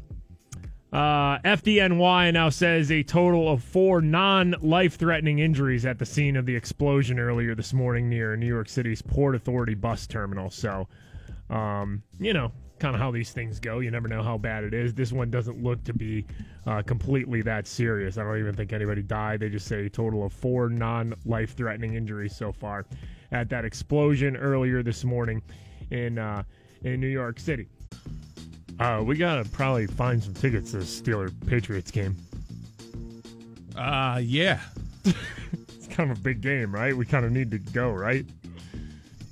uh, 0.93 1.39
FDNY 1.41 2.33
now 2.33 2.49
says 2.49 2.91
a 2.91 3.03
total 3.03 3.51
of 3.51 3.63
four 3.63 4.01
non-life-threatening 4.01 5.39
injuries 5.39 5.85
at 5.85 5.99
the 5.99 6.07
scene 6.07 6.37
of 6.37 6.47
the 6.47 6.57
explosion 6.57 7.19
earlier 7.19 7.55
this 7.55 7.73
morning 7.75 8.09
near 8.09 8.37
New 8.37 8.47
York 8.47 8.69
City's 8.69 9.03
Port 9.03 9.35
Authority 9.35 9.75
bus 9.75 10.07
terminal. 10.07 10.49
So, 10.49 10.89
um, 11.51 12.03
you 12.19 12.33
know, 12.33 12.53
kind 12.79 12.95
of 12.95 13.01
how 13.01 13.11
these 13.11 13.33
things 13.33 13.61
go. 13.61 13.81
You 13.81 13.91
never 13.91 14.09
know 14.09 14.23
how 14.23 14.39
bad 14.39 14.65
it 14.65 14.73
is. 14.73 14.95
This 14.95 15.13
one 15.13 15.31
doesn't 15.31 15.63
look 15.63 15.85
to 15.85 15.93
be 15.93 16.25
uh, 16.67 16.83
completely 16.83 17.43
that 17.43 17.67
serious. 17.67 18.17
I 18.17 18.23
don't 18.23 18.39
even 18.39 18.55
think 18.55 18.73
anybody 18.73 19.03
died. 19.03 19.41
They 19.41 19.51
just 19.51 19.67
say 19.67 19.87
a 19.87 19.91
total 19.91 20.25
of 20.25 20.33
four 20.33 20.71
non-life 20.71 21.55
threatening 21.55 21.95
injuries 21.95 22.35
so 22.35 22.53
far 22.53 22.87
at 23.31 23.51
that 23.51 23.65
explosion 23.65 24.37
earlier 24.37 24.83
this 24.83 25.05
morning 25.05 25.43
in 25.91 26.19
uh, 26.19 26.45
in 26.83 27.01
New 27.01 27.09
York 27.09 27.41
City. 27.41 27.69
Uh, 28.79 29.03
we 29.05 29.17
gotta 29.17 29.49
probably 29.51 29.87
find 29.87 30.23
some 30.23 30.35
tickets 30.35 30.71
to 30.71 30.79
the 30.79 30.85
Steeler 30.85 31.33
Patriots 31.47 31.91
game. 31.91 32.17
Uh, 33.77 34.21
yeah. 34.23 34.61
It's 35.53 35.87
kind 35.89 36.11
of 36.11 36.19
a 36.19 36.21
big 36.21 36.41
game, 36.43 36.73
right? 36.73 36.95
We 36.97 37.07
kind 37.07 37.25
of 37.25 37.33
need 37.33 37.51
to 37.53 37.59
go, 37.59 37.91
right? 37.91 38.25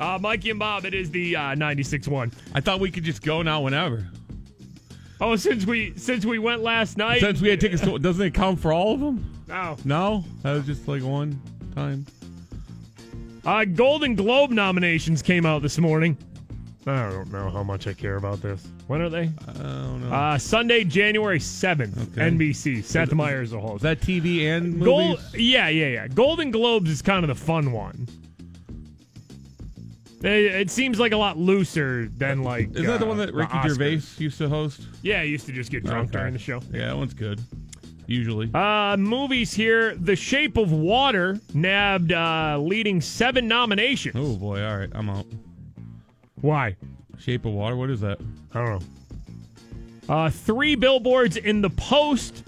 Uh, 0.01 0.18
Mikey 0.20 0.51
and 0.51 0.59
Bob, 0.59 0.85
it 0.85 0.94
is 0.94 1.10
the 1.10 1.36
uh, 1.36 1.40
96-1. 1.55 2.32
I 2.55 2.60
thought 2.60 2.81
we 2.81 2.90
could 2.90 3.05
just 3.05 3.23
go 3.23 3.43
now 3.43 3.60
whenever. 3.60 4.06
Oh, 5.20 5.36
since 5.36 5.64
we 5.66 5.93
since 5.97 6.24
we 6.27 6.39
went 6.39 6.62
last 6.62 6.97
night, 6.97 7.20
Since 7.20 7.40
we 7.40 7.48
had 7.48 7.60
tickets, 7.60 7.82
to, 7.82 7.98
doesn't 7.98 8.24
it 8.27 8.35
count 8.35 8.59
for 8.60 8.73
all 8.73 8.94
of 8.94 9.01
them? 9.01 9.32
No. 9.48 9.77
No, 9.85 10.24
that 10.43 10.52
was 10.52 10.66
just 10.66 10.86
like 10.89 11.02
one 11.02 11.40
time. 11.74 12.05
Uh, 13.44 13.64
Golden 13.64 14.14
Globe 14.14 14.51
nominations 14.51 15.23
came 15.23 15.47
out 15.47 15.62
this 15.62 15.78
morning. 15.78 16.16
I 16.88 17.10
don't 17.10 17.32
know 17.32 17.50
how 17.50 17.64
much 17.64 17.88
I 17.88 17.94
care 17.94 18.14
about 18.16 18.40
this. 18.40 18.64
When 18.86 19.00
are 19.00 19.08
they? 19.08 19.30
I 19.48 19.52
don't 19.54 20.08
know. 20.08 20.14
Uh, 20.14 20.38
Sunday, 20.38 20.84
January 20.84 21.40
7th, 21.40 22.12
Okay. 22.12 22.30
NBC. 22.30 22.84
Seth 22.84 23.12
Meyers 23.12 23.50
the 23.50 23.58
host. 23.60 23.76
Is 23.76 23.82
that 23.82 24.00
TV 24.00 24.46
and 24.56 24.80
Gold, 24.82 25.18
movies? 25.18 25.34
yeah, 25.34 25.68
yeah, 25.68 25.86
yeah. 25.88 26.08
Golden 26.08 26.52
Globes 26.52 26.88
is 26.90 27.02
kind 27.02 27.24
of 27.24 27.28
the 27.28 27.34
fun 27.44 27.72
one. 27.72 28.06
It, 30.22 30.54
it 30.54 30.70
seems 30.70 30.98
like 31.00 31.10
a 31.12 31.16
lot 31.16 31.36
looser 31.36 32.06
than 32.16 32.42
like. 32.44 32.68
Is 32.76 32.86
that 32.86 33.00
the 33.00 33.04
uh, 33.04 33.08
one 33.08 33.18
that 33.18 33.34
Ricky 33.34 33.52
Oscars. 33.52 33.68
Gervais 33.68 34.22
used 34.22 34.38
to 34.38 34.48
host? 34.48 34.82
Yeah, 35.02 35.22
he 35.24 35.30
used 35.30 35.46
to 35.46 35.52
just 35.52 35.70
get 35.72 35.84
drunk 35.84 36.10
Okay. 36.10 36.18
during 36.18 36.32
the 36.34 36.38
show. 36.38 36.60
Yeah, 36.72 36.86
that 36.88 36.96
one's 36.96 37.14
good. 37.14 37.40
Usually. 38.06 38.48
Uh, 38.54 38.96
movies 38.96 39.52
here. 39.52 39.96
The 39.96 40.14
Shape 40.14 40.56
of 40.56 40.70
Water 40.70 41.38
nabbed 41.52 42.12
uh, 42.12 42.58
leading 42.60 43.00
seven 43.00 43.48
nominations. 43.48 44.14
Oh 44.16 44.36
boy! 44.36 44.64
All 44.64 44.78
right, 44.78 44.88
I'm 44.94 45.10
out. 45.10 45.26
Why? 46.47 46.77
Shape 47.18 47.44
of 47.44 47.52
Water. 47.55 47.74
What 47.74 47.90
is 47.90 48.01
that? 48.02 48.20
I 48.55 48.64
don't 48.64 48.81
know. 48.81 50.14
Uh, 50.14 50.31
three 50.31 50.77
billboards 50.77 51.36
in 51.36 51.60
the 51.60 51.70
post 51.70 52.44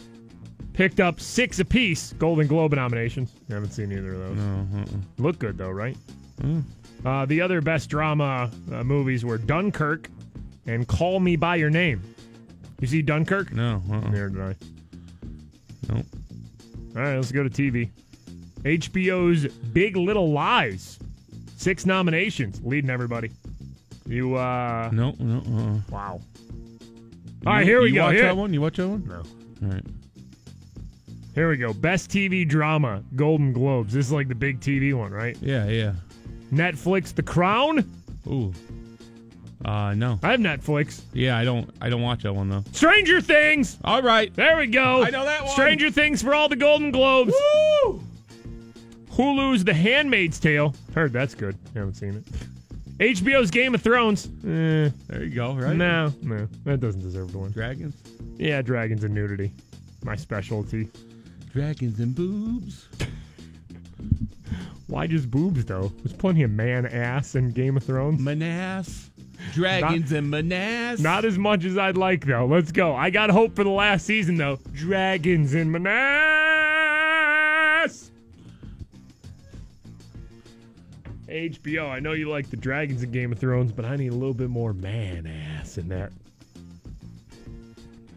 picked 0.72 1.00
up 1.00 1.18
six 1.18 1.58
apiece 1.58 2.12
Golden 2.12 2.46
Globe 2.46 2.72
nominations. 2.74 3.32
haven't 3.50 3.72
seen 3.72 3.90
either 3.90 4.14
of 4.14 4.20
those. 4.20 4.36
No. 4.36 4.66
Uh-uh. 4.78 4.84
Look 5.18 5.40
good 5.40 5.58
though, 5.58 5.70
right? 5.70 5.96
Mm. 6.40 6.62
Uh, 7.04 7.26
the 7.26 7.40
other 7.40 7.60
best 7.60 7.90
drama 7.90 8.48
uh, 8.72 8.84
movies 8.84 9.24
were 9.24 9.36
Dunkirk 9.36 10.08
and 10.66 10.86
Call 10.86 11.18
Me 11.18 11.34
by 11.34 11.56
Your 11.56 11.70
Name. 11.70 12.00
You 12.78 12.86
see 12.86 13.02
Dunkirk? 13.02 13.52
No. 13.52 13.82
Uh-uh. 13.90 14.00
Neither 14.10 14.28
did 14.28 14.40
I. 14.40 14.54
Nope. 15.92 16.06
All 16.94 17.02
right, 17.02 17.16
let's 17.16 17.32
go 17.32 17.42
to 17.42 17.50
TV. 17.50 17.90
HBO's 18.62 19.52
Big 19.72 19.96
Little 19.96 20.30
Lies. 20.30 21.00
Six 21.56 21.84
nominations, 21.84 22.60
leading 22.62 22.90
everybody. 22.90 23.32
You, 24.08 24.34
uh. 24.36 24.90
No. 24.92 25.14
No. 25.18 25.38
Uh-uh. 25.38 25.80
Wow. 25.90 26.20
All 27.46 27.52
right, 27.52 27.64
here 27.64 27.80
we 27.80 27.90
you 27.90 27.94
go. 27.96 28.02
Watch 28.06 28.14
Here- 28.14 28.22
that 28.24 28.36
one? 28.36 28.52
You 28.52 28.60
watch 28.60 28.76
that 28.78 28.88
one? 28.88 29.06
No. 29.06 29.22
All 29.66 29.72
right. 29.74 29.84
Here 31.34 31.48
we 31.48 31.56
go. 31.56 31.72
Best 31.72 32.10
TV 32.10 32.48
drama, 32.48 33.04
Golden 33.14 33.52
Globes. 33.52 33.92
This 33.94 34.06
is 34.06 34.12
like 34.12 34.26
the 34.28 34.34
big 34.34 34.60
TV 34.60 34.92
one, 34.92 35.12
right? 35.12 35.36
Yeah. 35.40 35.66
Yeah. 35.68 35.92
Netflix, 36.52 37.14
The 37.14 37.22
Crown. 37.22 37.88
Ooh. 38.26 38.52
Uh, 39.64 39.94
no. 39.94 40.18
I 40.22 40.30
have 40.32 40.40
Netflix. 40.40 41.02
Yeah, 41.12 41.36
I 41.36 41.44
don't. 41.44 41.68
I 41.80 41.90
don't 41.90 42.02
watch 42.02 42.22
that 42.22 42.32
one 42.32 42.48
though. 42.48 42.64
Stranger 42.72 43.20
Things. 43.20 43.76
All 43.84 44.02
right. 44.02 44.34
There 44.34 44.56
we 44.56 44.66
go. 44.68 45.02
I 45.02 45.10
know 45.10 45.24
that 45.24 45.42
one. 45.44 45.52
Stranger 45.52 45.90
Things 45.90 46.22
for 46.22 46.34
all 46.34 46.48
the 46.48 46.56
Golden 46.56 46.90
Globes. 46.90 47.32
Woo! 47.84 48.02
Hulu's 49.12 49.64
The 49.64 49.74
Handmaid's 49.74 50.38
Tale. 50.40 50.74
Heard 50.94 51.12
that's 51.12 51.34
good. 51.34 51.56
haven't 51.74 51.94
seen 51.94 52.14
it. 52.14 52.24
HBO's 52.98 53.50
Game 53.50 53.74
of 53.74 53.82
Thrones. 53.82 54.26
Eh, 54.44 54.90
There 55.08 55.22
you 55.24 55.30
go. 55.30 55.54
Right. 55.54 55.76
no, 55.76 56.12
no, 56.22 56.48
that 56.64 56.80
doesn't 56.80 57.00
deserve 57.00 57.30
to 57.32 57.38
win. 57.38 57.52
Dragons. 57.52 57.94
Yeah, 58.36 58.60
dragons 58.62 59.04
and 59.04 59.14
nudity, 59.14 59.52
my 60.04 60.16
specialty. 60.16 60.88
Dragons 61.52 62.00
and 62.00 62.14
boobs. 62.14 62.88
Why 64.88 65.06
just 65.06 65.30
boobs 65.30 65.64
though? 65.64 65.92
There's 66.02 66.12
plenty 66.16 66.42
of 66.42 66.50
man 66.50 66.86
ass 66.86 67.34
in 67.34 67.50
Game 67.50 67.76
of 67.76 67.84
Thrones. 67.84 68.20
Manas. 68.20 69.10
Dragons 69.52 70.10
and 70.12 70.28
Manas. 70.30 71.00
Not 71.00 71.24
as 71.24 71.38
much 71.38 71.64
as 71.64 71.78
I'd 71.78 71.96
like 71.96 72.24
though. 72.26 72.46
Let's 72.46 72.72
go. 72.72 72.94
I 72.96 73.10
got 73.10 73.30
hope 73.30 73.54
for 73.54 73.62
the 73.64 73.70
last 73.70 74.06
season 74.06 74.36
though. 74.36 74.58
Dragons 74.72 75.54
in 75.54 75.70
Manas. 75.70 76.57
HBO, 81.28 81.90
I 81.90 82.00
know 82.00 82.12
you 82.12 82.28
like 82.30 82.50
the 82.50 82.56
dragons 82.56 83.02
in 83.02 83.10
Game 83.10 83.32
of 83.32 83.38
Thrones, 83.38 83.72
but 83.72 83.84
I 83.84 83.96
need 83.96 84.12
a 84.12 84.14
little 84.14 84.34
bit 84.34 84.48
more 84.48 84.72
man 84.72 85.26
ass 85.26 85.78
in 85.78 85.88
that. 85.88 86.10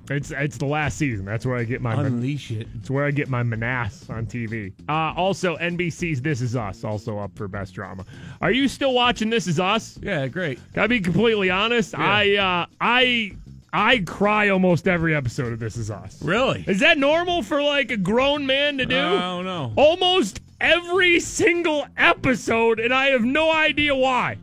It's 0.10 0.32
it's 0.32 0.58
the 0.58 0.66
last 0.66 0.98
season. 0.98 1.26
That's 1.26 1.46
where 1.46 1.56
I 1.58 1.64
get 1.64 1.82
my 1.82 1.94
Unleash 1.94 2.52
it. 2.52 2.68
it's 2.78 2.90
where 2.90 3.06
I 3.06 3.12
get 3.12 3.30
my 3.30 3.44
menace 3.44 4.10
on 4.10 4.26
TV. 4.26 4.74
Uh, 4.90 5.14
also, 5.16 5.56
NBC's 5.58 6.22
This 6.22 6.42
Is 6.42 6.56
Us 6.56 6.84
also 6.84 7.18
up 7.18 7.32
for 7.36 7.48
best 7.48 7.74
drama. 7.74 8.06
Are 8.42 8.52
you 8.52 8.68
still 8.68 8.94
watching 8.94 9.30
This 9.30 9.48
Is 9.48 9.60
Us? 9.60 9.98
Yeah, 10.02 10.28
great. 10.28 10.60
Gotta 10.74 10.90
be 10.90 11.00
completely 11.00 11.50
honest. 11.50 11.94
Yeah. 11.94 12.00
I 12.06 12.36
uh, 12.36 12.66
I 12.82 13.32
I 13.72 14.00
cry 14.00 14.50
almost 14.50 14.86
every 14.88 15.16
episode 15.16 15.54
of 15.54 15.60
This 15.60 15.78
Is 15.78 15.90
Us. 15.90 16.22
Really? 16.22 16.66
Is 16.68 16.82
that 16.82 16.98
normal 16.98 17.42
for 17.42 17.62
like 17.62 17.92
a 17.92 17.98
grown 17.98 18.46
man 18.46 18.80
to 18.80 18.86
do? 18.86 18.98
I 18.98 19.20
don't 19.20 19.46
know. 19.46 19.72
Almost 19.78 20.42
every 20.62 21.20
single 21.20 21.86
episode, 21.98 22.80
and 22.80 22.94
I 22.94 23.08
have 23.08 23.24
no 23.24 23.52
idea 23.52 23.96
why. 23.96 24.38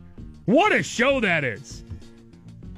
What 0.45 0.71
a 0.73 0.83
show 0.83 1.19
that 1.21 1.43
is. 1.43 1.83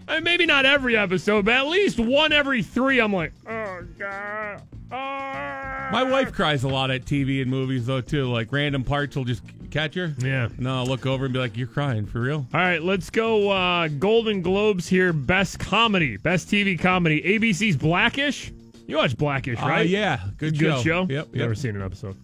I 0.08 0.16
mean, 0.16 0.24
maybe 0.24 0.46
not 0.46 0.66
every 0.66 0.96
episode, 0.98 1.46
but 1.46 1.54
at 1.56 1.68
least 1.68 2.00
one 2.00 2.32
every 2.32 2.62
three. 2.64 3.00
I'm 3.00 3.14
like, 3.14 3.34
oh 3.48 3.82
god. 3.98 4.62
My 4.92 6.04
wife 6.04 6.34
cries 6.34 6.64
a 6.64 6.68
lot 6.68 6.92
at 6.92 7.06
TV 7.06 7.42
and 7.42 7.50
movies 7.50 7.86
though 7.86 8.02
too. 8.02 8.26
Like 8.32 8.52
random 8.52 8.84
parts 8.84 9.16
will 9.16 9.24
just 9.26 9.42
catch 9.72 9.96
her. 9.96 10.14
Yeah. 10.20 10.50
Then 10.58 10.68
I'll 10.68 10.86
look 10.86 11.06
over 11.06 11.26
and 11.26 11.34
be 11.34 11.40
like, 11.40 11.56
"You're 11.56 11.68
crying 11.68 12.06
for 12.06 12.20
real?" 12.20 12.46
All 12.54 12.60
right, 12.60 12.82
let's 12.82 13.10
go. 13.10 13.50
Uh, 13.50 13.88
Golden 13.88 14.42
Globes 14.42 14.88
here. 14.88 15.14
Best 15.14 15.60
comedy, 15.60 16.18
best 16.18 16.50
TV 16.50 16.78
comedy. 16.78 17.22
ABC's 17.22 17.78
Blackish. 17.78 18.52
You 18.88 18.98
watch 18.98 19.16
Blackish, 19.18 19.60
Uh, 19.62 19.68
right? 19.68 19.88
yeah. 19.88 20.20
Good 20.38 20.58
Good 20.60 20.76
show. 20.78 20.82
show. 20.84 21.02
Yep, 21.10 21.28
yep. 21.28 21.34
Never 21.34 21.56
seen 21.56 21.78
an 21.78 21.82
episode. 21.84 22.18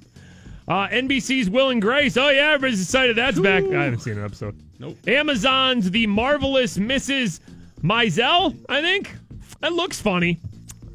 Uh, 0.68 0.88
NBC's 0.90 1.50
Will 1.50 1.70
and 1.70 1.82
Grace. 1.82 2.18
Oh 2.18 2.30
yeah, 2.30 2.52
everybody's 2.52 2.82
excited 2.82 3.16
that's 3.16 3.40
back. 3.40 3.64
I 3.64 3.86
haven't 3.86 4.00
seen 4.00 4.18
an 4.18 4.26
episode. 4.26 4.56
Nope. 4.80 4.98
Amazon's 5.08 5.90
The 5.92 6.08
Marvelous 6.08 6.78
Mrs. 6.78 7.40
Maisel. 7.82 8.56
I 8.68 8.82
think 8.82 9.16
that 9.62 9.72
looks 9.74 10.02
funny. 10.02 10.40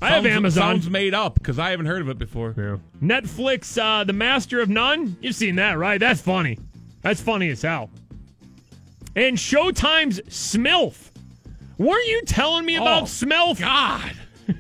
I 0.03 0.11
have 0.11 0.27
Amazon. 0.27 0.81
Sounds 0.81 0.91
made 0.91 1.15
up 1.15 1.35
because 1.35 1.59
I 1.59 1.71
haven't 1.71 1.87
heard 1.87 2.03
of 2.03 2.09
it 2.09 2.19
before. 2.19 2.55
Yeah. 2.59 2.77
Netflix, 3.01 3.81
uh, 3.81 4.03
The 4.05 4.13
Master 4.13 4.61
of 4.61 4.69
None. 4.69 5.17
You've 5.21 5.37
seen 5.37 5.55
that, 5.57 5.79
right? 5.79 5.99
That's 5.99 6.21
funny. 6.21 6.59
That's 7.03 7.21
funny 7.21 7.51
as 7.51 7.63
hell. 7.63 7.89
And 9.15 9.37
Showtime's 9.37 10.21
Smilf. 10.23 11.11
Weren't 11.79 12.07
you 12.09 12.23
telling 12.27 12.65
me 12.67 12.77
about 12.77 13.03
Oh, 13.03 13.07
Smilf? 13.07 13.61
God, 13.61 14.13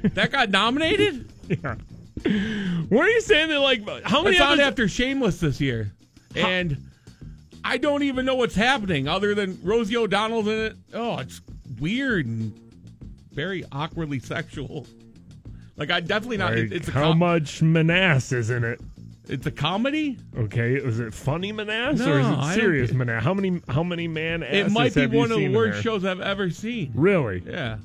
that 0.14 0.30
got 0.32 0.51
nominated. 0.51 1.30
Yeah. 1.48 1.74
Weren't 2.24 3.11
you 3.12 3.20
saying 3.23 3.49
that, 3.51 3.61
like, 3.61 3.86
how 4.05 4.23
many 4.23 4.36
It's 4.36 4.44
on 4.44 4.61
after 4.61 4.89
Shameless 4.89 5.40
this 5.40 5.61
year, 5.61 5.93
and 6.36 6.77
I 7.65 7.78
don't 7.78 8.03
even 8.03 8.24
know 8.27 8.35
what's 8.35 8.55
happening 8.55 9.09
other 9.09 9.35
than 9.35 9.59
Rosie 9.62 9.97
O'Donnell's 9.97 10.47
in 10.47 10.59
it. 10.59 10.77
Oh, 10.93 11.19
it's 11.19 11.40
weird 11.81 12.27
and 12.27 12.53
very 13.32 13.65
awkwardly 13.73 14.19
sexual. 14.19 14.86
Like 15.77 15.90
I 15.90 16.01
definitely 16.01 16.36
not. 16.36 16.51
Like, 16.53 16.65
it- 16.65 16.73
it's 16.73 16.89
a 16.89 16.93
how 16.93 17.09
com- 17.11 17.19
much 17.19 17.61
Manass 17.62 18.32
is 18.32 18.51
in 18.51 18.62
it? 18.65 18.81
It's 19.28 19.47
a 19.47 19.51
comedy. 19.53 20.19
Okay, 20.36 20.74
is 20.74 20.99
it 20.99 21.15
funny 21.15 21.53
Manass 21.53 21.99
No, 21.99 22.12
or 22.12 22.19
is 22.20 22.27
it 22.27 22.55
serious 22.55 22.90
Manass? 22.90 23.23
How 23.23 23.32
many 23.32 23.61
how 23.69 23.82
many 23.82 24.07
man 24.09 24.43
It 24.43 24.70
might 24.70 24.94
be 24.94 25.07
one 25.07 25.31
of 25.32 25.39
the 25.39 25.49
worst 25.49 25.82
shows 25.82 26.05
I've 26.05 26.20
ever 26.20 26.51
seen. 26.51 26.90
Really? 26.94 27.43
Yeah. 27.47 27.78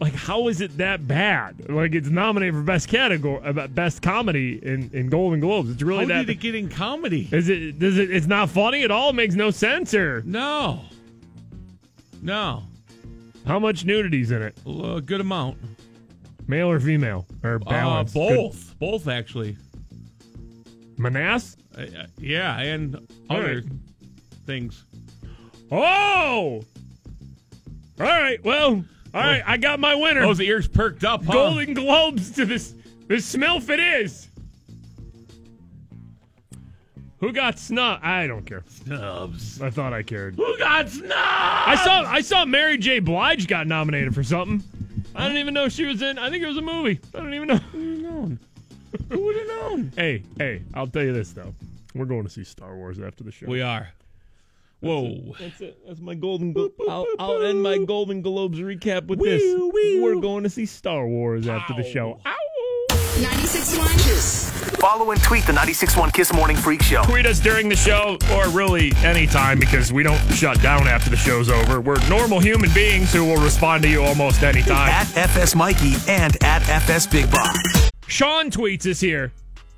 Like 0.00 0.14
how 0.14 0.48
is 0.48 0.62
it 0.62 0.78
that 0.78 1.06
bad? 1.06 1.68
Like 1.68 1.94
it's 1.94 2.08
nominated 2.08 2.54
for 2.54 2.62
best 2.62 2.88
category, 2.88 3.42
uh, 3.44 3.66
best 3.68 4.00
comedy 4.00 4.58
in, 4.64 4.88
in 4.94 5.10
Golden 5.10 5.40
Globes. 5.40 5.70
It's 5.70 5.82
really 5.82 6.06
How 6.06 6.08
that. 6.08 6.26
did 6.26 6.30
it 6.30 6.40
get 6.40 6.54
in 6.54 6.70
comedy? 6.70 7.28
Is 7.30 7.50
it? 7.50 7.78
Does 7.78 7.98
it? 7.98 8.10
It's 8.10 8.26
not 8.26 8.48
funny 8.48 8.82
at 8.82 8.90
all. 8.90 9.10
It 9.10 9.14
makes 9.16 9.34
no 9.34 9.50
sense. 9.50 9.92
Or 9.92 10.22
No. 10.24 10.80
No. 12.22 12.62
how 13.46 13.58
much 13.58 13.84
nudity's 13.84 14.30
in 14.30 14.40
it? 14.42 14.56
Well, 14.64 14.96
a 14.96 15.00
good 15.02 15.20
amount. 15.20 15.58
Male 16.46 16.70
or 16.70 16.80
female 16.80 17.26
or 17.42 17.56
Uh, 17.56 17.58
balance? 17.58 18.12
both. 18.14 18.78
Both 18.78 19.06
actually. 19.06 19.56
Manass? 20.98 21.56
Uh, 21.76 21.82
uh, 21.82 22.06
yeah, 22.18 22.58
and 22.58 22.96
other 23.28 23.56
right. 23.56 23.64
things. 24.46 24.84
Oh. 25.70 26.62
All 28.00 28.06
right. 28.06 28.42
Well. 28.44 28.84
All 29.12 29.20
right. 29.20 29.42
I 29.46 29.56
got 29.56 29.80
my 29.80 29.94
winner. 29.94 30.20
Those 30.20 30.40
ears 30.40 30.68
perked 30.68 31.04
up, 31.04 31.24
huh? 31.24 31.32
Golden 31.32 31.74
Globes 31.74 32.30
to 32.32 32.44
this 32.44 32.74
this 33.06 33.34
Smilf 33.34 33.68
it 33.70 33.80
is. 33.80 34.28
Who 37.18 37.32
got 37.32 37.58
snub? 37.58 38.00
I 38.02 38.26
don't 38.26 38.46
care. 38.46 38.64
Snubs. 38.66 39.60
I 39.60 39.68
thought 39.68 39.92
I 39.92 40.02
cared. 40.02 40.36
Who 40.36 40.56
got 40.56 40.88
snubs? 40.88 41.12
I 41.14 41.74
saw 41.84 42.02
I 42.02 42.20
saw 42.22 42.44
Mary 42.46 42.78
J. 42.78 42.98
Blige 43.00 43.46
got 43.46 43.66
nominated 43.66 44.14
for 44.14 44.22
something. 44.22 44.62
I 45.14 45.24
didn't 45.24 45.38
even 45.38 45.54
know 45.54 45.68
she 45.68 45.84
was 45.84 46.00
in. 46.00 46.18
I 46.18 46.30
think 46.30 46.42
it 46.42 46.46
was 46.46 46.56
a 46.56 46.62
movie. 46.62 46.98
I 47.14 47.18
don't 47.18 47.34
even 47.34 47.48
know. 47.48 47.56
Who 47.56 47.78
would 47.78 47.88
have 47.90 48.02
known? 48.02 48.38
Who 49.10 49.24
would 49.24 49.36
have 49.36 49.46
known? 49.48 49.92
Hey, 49.96 50.22
hey, 50.38 50.62
I'll 50.72 50.86
tell 50.86 51.02
you 51.02 51.12
this 51.12 51.32
though. 51.32 51.52
We're 51.94 52.06
going 52.06 52.24
to 52.24 52.30
see 52.30 52.44
Star 52.44 52.76
Wars 52.76 53.00
after 53.00 53.24
the 53.24 53.32
show. 53.32 53.46
We 53.46 53.60
are. 53.60 53.88
Whoa. 54.80 55.34
That's 55.38 55.60
it. 55.60 55.78
That's 55.86 56.00
my 56.00 56.14
golden. 56.14 56.52
Glo- 56.52 56.72
I'll, 56.88 57.06
I'll 57.18 57.42
end 57.44 57.62
my 57.62 57.78
Golden 57.78 58.22
Globes 58.22 58.58
recap 58.60 59.06
with 59.06 59.20
this. 59.20 59.42
We're 60.00 60.20
going 60.20 60.44
to 60.44 60.50
see 60.50 60.66
Star 60.66 61.06
Wars 61.06 61.46
after 61.48 61.74
the 61.74 61.84
show. 61.84 62.18
96.1 63.20 63.92
Kiss. 64.04 64.50
Follow 64.80 65.10
and 65.10 65.22
tweet 65.22 65.44
the 65.44 65.52
96.1 65.52 66.14
Kiss 66.14 66.32
Morning 66.32 66.56
Freak 66.56 66.82
Show. 66.82 67.02
Tweet 67.02 67.26
us 67.26 67.38
during 67.38 67.68
the 67.68 67.76
show, 67.76 68.16
or 68.32 68.48
really 68.48 68.92
anytime, 69.04 69.58
because 69.58 69.92
we 69.92 70.02
don't 70.02 70.18
shut 70.32 70.60
down 70.62 70.88
after 70.88 71.10
the 71.10 71.16
show's 71.16 71.50
over. 71.50 71.82
We're 71.82 72.00
normal 72.08 72.40
human 72.40 72.72
beings 72.72 73.12
who 73.12 73.26
will 73.26 73.36
respond 73.42 73.82
to 73.82 73.90
you 73.90 74.02
almost 74.02 74.42
anytime. 74.42 74.88
At 74.88 75.14
FS 75.16 75.54
Mikey 75.54 75.94
and 76.08 76.42
at 76.42 76.66
FS 76.68 77.06
Big 77.06 77.30
Bob. 77.30 77.54
Sean 78.06 78.50
tweets 78.50 78.86
us 78.90 79.00
here. 79.00 79.32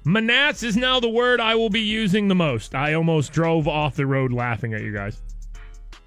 Manats 0.04 0.64
is 0.64 0.76
now 0.76 0.98
the 0.98 1.08
word 1.08 1.38
I 1.38 1.54
will 1.54 1.70
be 1.70 1.80
using 1.80 2.26
the 2.26 2.34
most. 2.34 2.74
I 2.74 2.94
almost 2.94 3.32
drove 3.32 3.68
off 3.68 3.94
the 3.94 4.04
road 4.04 4.32
laughing 4.32 4.74
at 4.74 4.82
you 4.82 4.92
guys. 4.92 5.22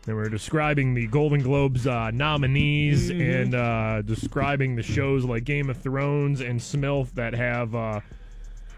And 0.06 0.18
we're 0.18 0.28
describing 0.28 0.94
the 0.94 1.08
Golden 1.08 1.42
Globes 1.42 1.88
uh, 1.88 2.12
nominees 2.12 3.10
and 3.10 3.56
uh, 3.56 4.02
describing 4.02 4.76
the 4.76 4.84
shows 4.84 5.24
like 5.24 5.46
Game 5.46 5.70
of 5.70 5.78
Thrones 5.78 6.42
and 6.42 6.60
Smilf 6.60 7.14
that 7.14 7.34
have 7.34 7.74
uh, 7.74 8.02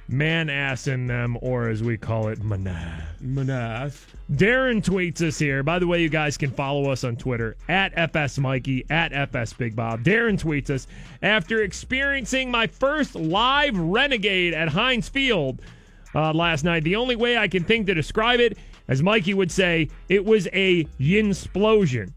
man 0.07 0.49
ass 0.49 0.87
in 0.87 1.07
them, 1.07 1.37
or 1.41 1.69
as 1.69 1.83
we 1.83 1.97
call 1.97 2.29
it, 2.29 2.43
manas. 2.43 3.03
Manas. 3.19 4.05
Darren 4.31 4.81
tweets 4.83 5.21
us 5.21 5.39
here. 5.39 5.63
By 5.63 5.79
the 5.79 5.87
way, 5.87 6.01
you 6.01 6.09
guys 6.09 6.37
can 6.37 6.51
follow 6.51 6.89
us 6.91 7.03
on 7.03 7.15
Twitter 7.15 7.55
at 7.69 7.97
FS 7.97 8.37
Mikey, 8.37 8.85
at 8.89 9.13
FS 9.13 9.53
Big 9.53 9.75
Bob. 9.75 10.03
Darren 10.03 10.41
tweets 10.41 10.69
us 10.69 10.87
after 11.21 11.63
experiencing 11.63 12.51
my 12.51 12.67
first 12.67 13.15
live 13.15 13.77
Renegade 13.77 14.53
at 14.53 14.69
Heinz 14.69 15.09
Field 15.09 15.61
uh, 16.15 16.33
last 16.33 16.63
night. 16.63 16.83
The 16.83 16.95
only 16.95 17.15
way 17.15 17.37
I 17.37 17.47
can 17.47 17.63
think 17.63 17.87
to 17.87 17.93
describe 17.93 18.39
it, 18.39 18.57
as 18.87 19.03
Mikey 19.03 19.33
would 19.33 19.51
say, 19.51 19.89
it 20.09 20.23
was 20.23 20.47
a 20.53 20.85
yinsplosion. 20.99 22.13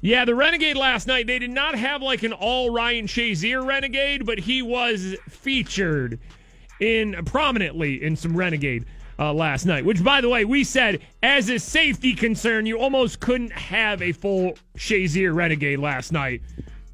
Yeah, 0.00 0.24
the 0.24 0.34
Renegade 0.34 0.76
last 0.76 1.08
night, 1.08 1.26
they 1.26 1.40
did 1.40 1.50
not 1.50 1.74
have 1.74 2.02
like 2.02 2.22
an 2.22 2.32
all 2.32 2.70
Ryan 2.70 3.06
Shazier 3.06 3.66
Renegade, 3.66 4.24
but 4.24 4.38
he 4.38 4.62
was 4.62 5.16
featured 5.28 6.20
in 6.80 7.24
prominently 7.24 8.02
in 8.02 8.16
some 8.16 8.36
Renegade 8.36 8.84
uh, 9.18 9.32
last 9.32 9.66
night. 9.66 9.84
Which, 9.84 10.02
by 10.02 10.20
the 10.20 10.28
way, 10.28 10.44
we 10.44 10.64
said 10.64 11.00
as 11.22 11.48
a 11.48 11.58
safety 11.58 12.14
concern, 12.14 12.66
you 12.66 12.78
almost 12.78 13.20
couldn't 13.20 13.52
have 13.52 14.00
a 14.02 14.12
full 14.12 14.54
Shazier 14.76 15.34
Renegade 15.34 15.78
last 15.78 16.12
night. 16.12 16.42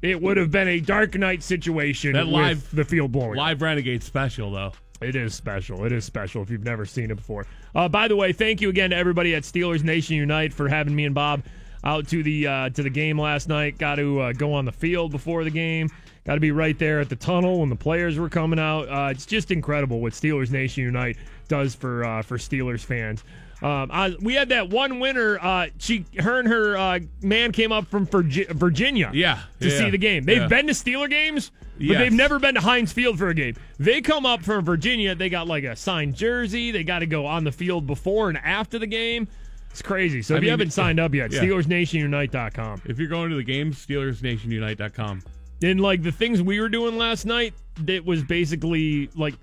It 0.01 0.21
would 0.21 0.37
have 0.37 0.51
been 0.51 0.67
a 0.67 0.79
Dark 0.79 1.15
night 1.15 1.41
situation 1.41 2.13
That 2.13 2.25
with 2.25 2.33
live- 2.33 2.75
the 2.75 2.85
field 2.85 3.11
blowing. 3.11 3.35
Live 3.37 3.61
Renegade 3.61 4.03
special 4.03 4.51
though. 4.51 4.73
It 5.01 5.15
is 5.15 5.35
special. 5.35 5.83
It 5.83 5.91
is 5.91 6.05
special 6.05 6.41
if 6.41 6.49
you've 6.49 6.63
never 6.63 6.85
seen 6.85 7.11
it 7.11 7.15
before. 7.15 7.45
Uh, 7.75 7.89
by 7.89 8.07
the 8.07 8.15
way, 8.15 8.31
thank 8.31 8.61
you 8.61 8.69
again 8.69 8.91
to 8.91 8.95
everybody 8.95 9.35
at 9.35 9.43
Steelers 9.43 9.83
Nation 9.83 10.15
Unite 10.15 10.53
for 10.53 10.69
having 10.69 10.95
me 10.95 11.05
and 11.05 11.13
Bob 11.13 11.43
out 11.83 12.07
to 12.07 12.23
the 12.23 12.47
uh, 12.47 12.69
to 12.69 12.81
the 12.81 12.89
game 12.89 13.19
last 13.19 13.47
night. 13.49 13.77
Got 13.77 13.95
to 13.95 14.19
uh, 14.21 14.31
go 14.33 14.53
on 14.53 14.65
the 14.65 14.71
field 14.71 15.11
before 15.11 15.43
the 15.43 15.49
game. 15.51 15.89
Got 16.25 16.35
to 16.35 16.39
be 16.39 16.51
right 16.51 16.77
there 16.79 16.99
at 16.99 17.09
the 17.09 17.15
tunnel 17.15 17.59
when 17.59 17.69
the 17.69 17.75
players 17.75 18.17
were 18.17 18.29
coming 18.29 18.59
out. 18.59 18.89
Uh, 18.89 19.09
it's 19.11 19.25
just 19.27 19.51
incredible 19.51 20.01
what 20.01 20.13
Steelers 20.13 20.49
Nation 20.49 20.83
Unite 20.83 21.17
does 21.47 21.75
for 21.75 22.03
uh, 22.03 22.21
for 22.23 22.37
Steelers 22.37 22.83
fans. 22.83 23.23
Um, 23.61 23.89
I, 23.91 24.15
we 24.21 24.33
had 24.33 24.49
that 24.49 24.69
one 24.69 24.99
winner. 24.99 25.39
Uh, 25.39 25.67
she, 25.77 26.05
her, 26.19 26.39
and 26.39 26.47
her 26.47 26.77
uh, 26.77 26.99
man 27.21 27.51
came 27.51 27.71
up 27.71 27.87
from 27.87 28.05
Virgi- 28.05 28.49
Virginia. 28.49 29.11
Yeah, 29.13 29.39
to 29.61 29.69
yeah, 29.69 29.77
see 29.77 29.89
the 29.89 29.97
game. 29.97 30.25
They've 30.25 30.41
yeah. 30.41 30.47
been 30.47 30.67
to 30.67 30.73
Steeler 30.73 31.09
games, 31.09 31.51
but 31.77 31.85
Yes. 31.85 31.99
they've 31.99 32.11
never 32.13 32.37
been 32.37 32.55
to 32.55 32.61
Heinz 32.61 32.91
Field 32.91 33.17
for 33.17 33.29
a 33.29 33.33
game. 33.33 33.55
They 33.79 34.01
come 34.01 34.25
up 34.25 34.43
from 34.43 34.65
Virginia. 34.65 35.15
They 35.15 35.29
got 35.29 35.47
like 35.47 35.63
a 35.63 35.75
signed 35.75 36.15
jersey. 36.15 36.71
They 36.71 36.83
got 36.83 36.99
to 36.99 37.05
go 37.05 37.25
on 37.25 37.43
the 37.43 37.51
field 37.51 37.87
before 37.87 38.29
and 38.29 38.37
after 38.39 38.77
the 38.77 38.87
game. 38.87 39.27
It's 39.71 39.81
crazy. 39.81 40.21
So 40.21 40.35
I 40.35 40.37
if 40.37 40.43
you 40.43 40.47
mean, 40.47 40.59
haven't 40.59 40.71
signed 40.71 40.99
up 40.99 41.13
yet, 41.13 41.31
yeah. 41.31 41.41
SteelersNationUnite.com. 41.41 42.81
If 42.85 42.97
you're 42.99 43.09
going 43.09 43.29
to 43.29 43.35
the 43.35 43.43
game, 43.43 43.71
SteelersNationUnite.com. 43.73 45.21
And 45.61 45.81
like 45.81 46.03
the 46.03 46.11
things 46.11 46.41
we 46.41 46.59
were 46.59 46.69
doing 46.69 46.97
last 46.97 47.25
night, 47.25 47.53
it 47.87 48.05
was 48.05 48.23
basically 48.23 49.09
like 49.15 49.35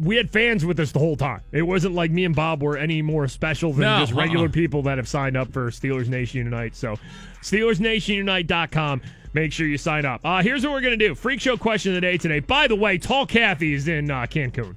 we 0.00 0.16
had 0.16 0.30
fans 0.30 0.64
with 0.64 0.80
us 0.80 0.92
the 0.92 0.98
whole 0.98 1.16
time. 1.16 1.42
It 1.52 1.62
wasn't 1.62 1.94
like 1.94 2.10
me 2.10 2.24
and 2.24 2.34
Bob 2.34 2.62
were 2.62 2.76
any 2.76 3.02
more 3.02 3.28
special 3.28 3.72
than 3.72 3.82
No, 3.82 3.98
just 4.00 4.12
regular 4.12 4.46
uh-uh. 4.46 4.52
people 4.52 4.82
that 4.82 4.98
have 4.98 5.08
signed 5.08 5.36
up 5.36 5.52
for 5.52 5.70
Steelers 5.70 6.08
Nation 6.08 6.38
Unite. 6.38 6.74
So, 6.74 6.96
SteelersNationUnite.com. 7.42 9.02
Make 9.34 9.52
sure 9.52 9.66
you 9.66 9.78
sign 9.78 10.04
up. 10.04 10.20
Uh, 10.24 10.42
here's 10.42 10.62
what 10.62 10.72
we're 10.72 10.82
going 10.82 10.98
to 10.98 11.08
do 11.08 11.14
Freak 11.14 11.40
Show 11.40 11.56
question 11.56 11.92
of 11.92 11.96
the 11.96 12.00
day 12.00 12.18
today. 12.18 12.40
By 12.40 12.66
the 12.66 12.76
way, 12.76 12.98
Tall 12.98 13.26
Kathy 13.26 13.74
is 13.74 13.88
in 13.88 14.10
uh, 14.10 14.26
Cancun. 14.26 14.76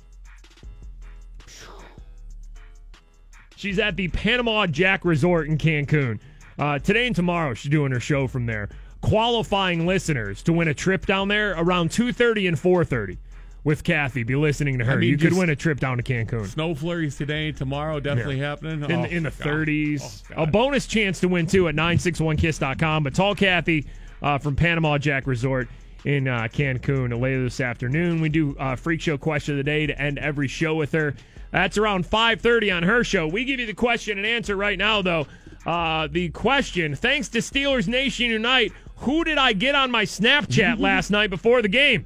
She's 3.56 3.80
at 3.80 3.96
the 3.96 4.10
Panama 4.10 4.68
Jack 4.68 5.06
Resort 5.06 5.48
in 5.48 5.58
Cancun. 5.58 6.20
Uh, 6.58 6.80
today 6.80 7.08
and 7.08 7.16
tomorrow, 7.16 7.54
she's 7.54 7.72
doing 7.72 7.92
her 7.92 8.00
show 8.00 8.28
from 8.28 8.46
there. 8.46 8.70
Qualifying 9.10 9.86
listeners 9.86 10.42
to 10.42 10.52
win 10.52 10.68
a 10.68 10.74
trip 10.74 11.06
down 11.06 11.28
there 11.28 11.52
around 11.58 11.92
2.30 11.92 12.48
and 12.48 12.58
4.30 12.58 13.18
with 13.64 13.84
Kathy. 13.84 14.24
Be 14.24 14.36
listening 14.36 14.80
to 14.80 14.86
her. 14.86 14.94
I 14.94 14.96
mean, 14.96 15.10
you 15.12 15.18
could 15.20 15.34
win 15.38 15.52
a 15.52 15.56
trip 15.56 15.80
down 15.80 15.98
to 15.98 16.04
Cancun. 16.04 16.48
Snow 16.48 16.74
flurries 16.74 17.16
today, 17.16 17.52
tomorrow, 17.52 18.00
definitely 18.00 18.40
Yeah. 18.40 18.50
happening. 18.50 18.84
In, 18.90 18.92
Oh, 18.92 19.04
in 19.04 19.22
the 19.22 19.30
God. 19.30 19.40
30s. 19.48 20.24
Oh, 20.36 20.42
a 20.44 20.48
bonus 20.48 20.88
chance 20.88 21.20
to 21.20 21.28
win, 21.28 21.46
too, 21.46 21.68
at 21.68 21.76
961kiss.com. 21.76 23.04
But 23.04 23.14
Tall 23.14 23.36
Kathy 23.36 23.86
uh, 24.24 24.40
from 24.40 24.56
Panama 24.56 24.98
Jack 24.98 25.28
Resort 25.28 25.68
in 26.04 26.28
uh, 26.28 26.48
Cancun 26.52 27.22
later 27.22 27.44
this 27.44 27.62
afternoon. 27.62 28.22
We 28.22 28.30
do 28.30 28.56
uh, 28.60 28.76
Freak 28.76 29.02
Show 29.02 29.20
question 29.20 29.54
of 29.54 29.58
the 29.58 29.64
day 29.64 29.86
to 29.86 30.02
end 30.02 30.18
every 30.18 30.48
show 30.48 30.74
with 30.74 30.92
her. 30.94 31.14
That's 31.52 31.78
around 31.78 32.06
5.30 32.10 32.76
on 32.76 32.82
her 32.82 33.04
show. 33.04 33.28
We 33.28 33.46
give 33.46 33.60
you 33.60 33.68
the 33.68 33.74
question 33.76 34.18
and 34.18 34.26
answer 34.26 34.56
right 34.56 34.80
now, 34.80 35.04
though. 35.04 35.28
Uh, 35.64 36.08
the 36.12 36.30
question, 36.30 36.96
thanks 36.96 37.28
to 37.30 37.40
Steelers 37.40 37.88
Nation 37.88 38.30
Unite, 38.30 38.72
who 38.98 39.24
did 39.24 39.38
I 39.38 39.54
get 39.54 39.76
on 39.76 39.92
my 39.92 40.06
Snapchat 40.06 40.80
last 40.80 41.10
night 41.12 41.30
before 41.30 41.62
the 41.62 41.68
game? 41.68 42.06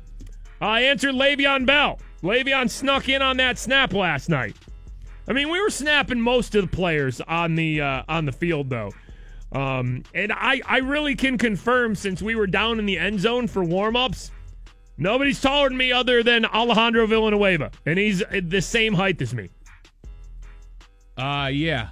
I 0.62 0.82
answered 0.82 1.16
Le'Veon 1.16 1.66
Bell. 1.66 2.00
Le'Veon 2.22 2.70
snuck 2.70 3.08
in 3.08 3.22
on 3.22 3.38
that 3.38 3.58
snap 3.58 3.94
last 3.94 4.30
night. 4.30 4.56
I 5.28 5.34
mean, 5.34 5.50
we 5.50 5.62
were 5.62 5.70
snapping 5.70 6.20
most 6.20 6.56
of 6.56 6.70
the 6.70 6.76
players 6.76 7.22
on 7.22 7.56
the 7.56 7.82
uh, 7.82 8.04
on 8.10 8.26
the 8.26 8.32
field 8.32 8.70
though, 8.70 8.92
um, 9.52 10.04
and 10.14 10.34
I 10.34 10.60
I 10.66 10.80
really 10.80 11.16
can 11.16 11.38
confirm 11.38 11.94
since 11.94 12.22
we 12.22 12.34
were 12.36 12.48
down 12.48 12.80
in 12.80 12.88
the 12.88 12.98
end 12.98 13.20
zone 13.20 13.48
for 13.48 13.64
warm-ups, 13.64 14.32
nobody's 14.98 15.40
taller 15.40 15.70
than 15.70 15.78
me 15.78 15.92
other 15.92 16.24
than 16.24 16.46
Alejandro 16.46 17.06
Villanueva, 17.06 17.70
and 17.86 18.00
he's 18.00 18.24
the 18.42 18.62
same 18.62 18.96
height 18.96 19.22
as 19.22 19.36
me. 19.36 19.50
Uh, 21.16 21.50
yeah. 21.54 21.90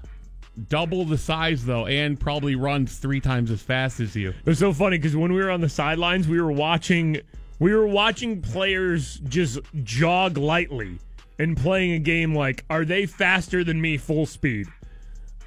Double 0.70 1.06
the 1.06 1.18
size, 1.18 1.66
though, 1.66 1.86
and 1.86 2.20
probably 2.20 2.56
runs 2.56 2.98
three 2.98 3.20
times 3.20 3.52
as 3.52 3.62
fast 3.62 4.00
as 4.00 4.16
you. 4.16 4.30
It 4.30 4.46
was 4.46 4.60
so 4.60 4.74
funny 4.74 4.98
because 4.98 5.16
when 5.16 5.32
we 5.32 5.42
were 5.42 5.52
on 5.52 5.62
the 5.62 5.70
sidelines, 5.70 6.28
we 6.28 6.42
were 6.42 6.52
watching 6.52 7.22
we 7.60 7.74
were 7.74 7.88
watching 7.88 8.42
players 8.42 9.20
just 9.26 9.60
jog 9.84 10.38
lightly 10.38 11.00
and 11.40 11.58
playing 11.58 11.94
a 11.94 12.00
game 12.00 12.36
like, 12.36 12.64
are 12.70 12.86
they 12.86 13.06
faster 13.06 13.64
than 13.64 13.80
me 13.82 13.98
full 13.98 14.26
speed? 14.26 14.68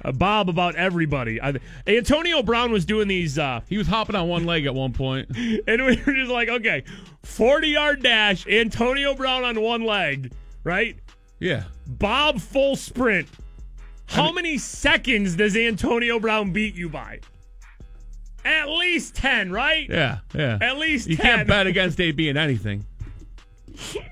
Uh, 0.03 0.11
Bob 0.11 0.49
about 0.49 0.75
everybody. 0.75 1.41
I, 1.41 1.53
Antonio 1.85 2.41
Brown 2.41 2.71
was 2.71 2.85
doing 2.85 3.07
these. 3.07 3.37
Uh, 3.37 3.61
he 3.69 3.77
was 3.77 3.87
hopping 3.87 4.15
on 4.15 4.27
one 4.27 4.45
leg 4.45 4.65
at 4.65 4.73
one 4.73 4.93
point, 4.93 5.29
and 5.35 5.85
we 5.85 6.01
were 6.05 6.13
just 6.13 6.31
like, 6.31 6.49
okay, 6.49 6.83
forty 7.23 7.69
yard 7.69 8.01
dash. 8.01 8.47
Antonio 8.47 9.13
Brown 9.13 9.43
on 9.43 9.61
one 9.61 9.83
leg, 9.83 10.31
right? 10.63 10.97
Yeah. 11.39 11.63
Bob 11.85 12.39
full 12.39 12.75
sprint. 12.75 13.27
How 14.11 14.31
many 14.31 14.57
seconds 14.57 15.35
does 15.35 15.55
Antonio 15.55 16.19
Brown 16.19 16.51
beat 16.51 16.75
you 16.75 16.89
by? 16.89 17.19
At 18.43 18.67
least 18.69 19.15
ten, 19.15 19.51
right? 19.51 19.87
Yeah, 19.89 20.19
yeah. 20.33 20.57
At 20.61 20.77
least 20.77 21.07
you 21.07 21.15
10. 21.15 21.25
can't 21.25 21.47
bet 21.47 21.67
against 21.67 21.99
AB 22.01 22.27
in 22.27 22.37
anything. 22.37 22.85
Uh, 23.73 24.03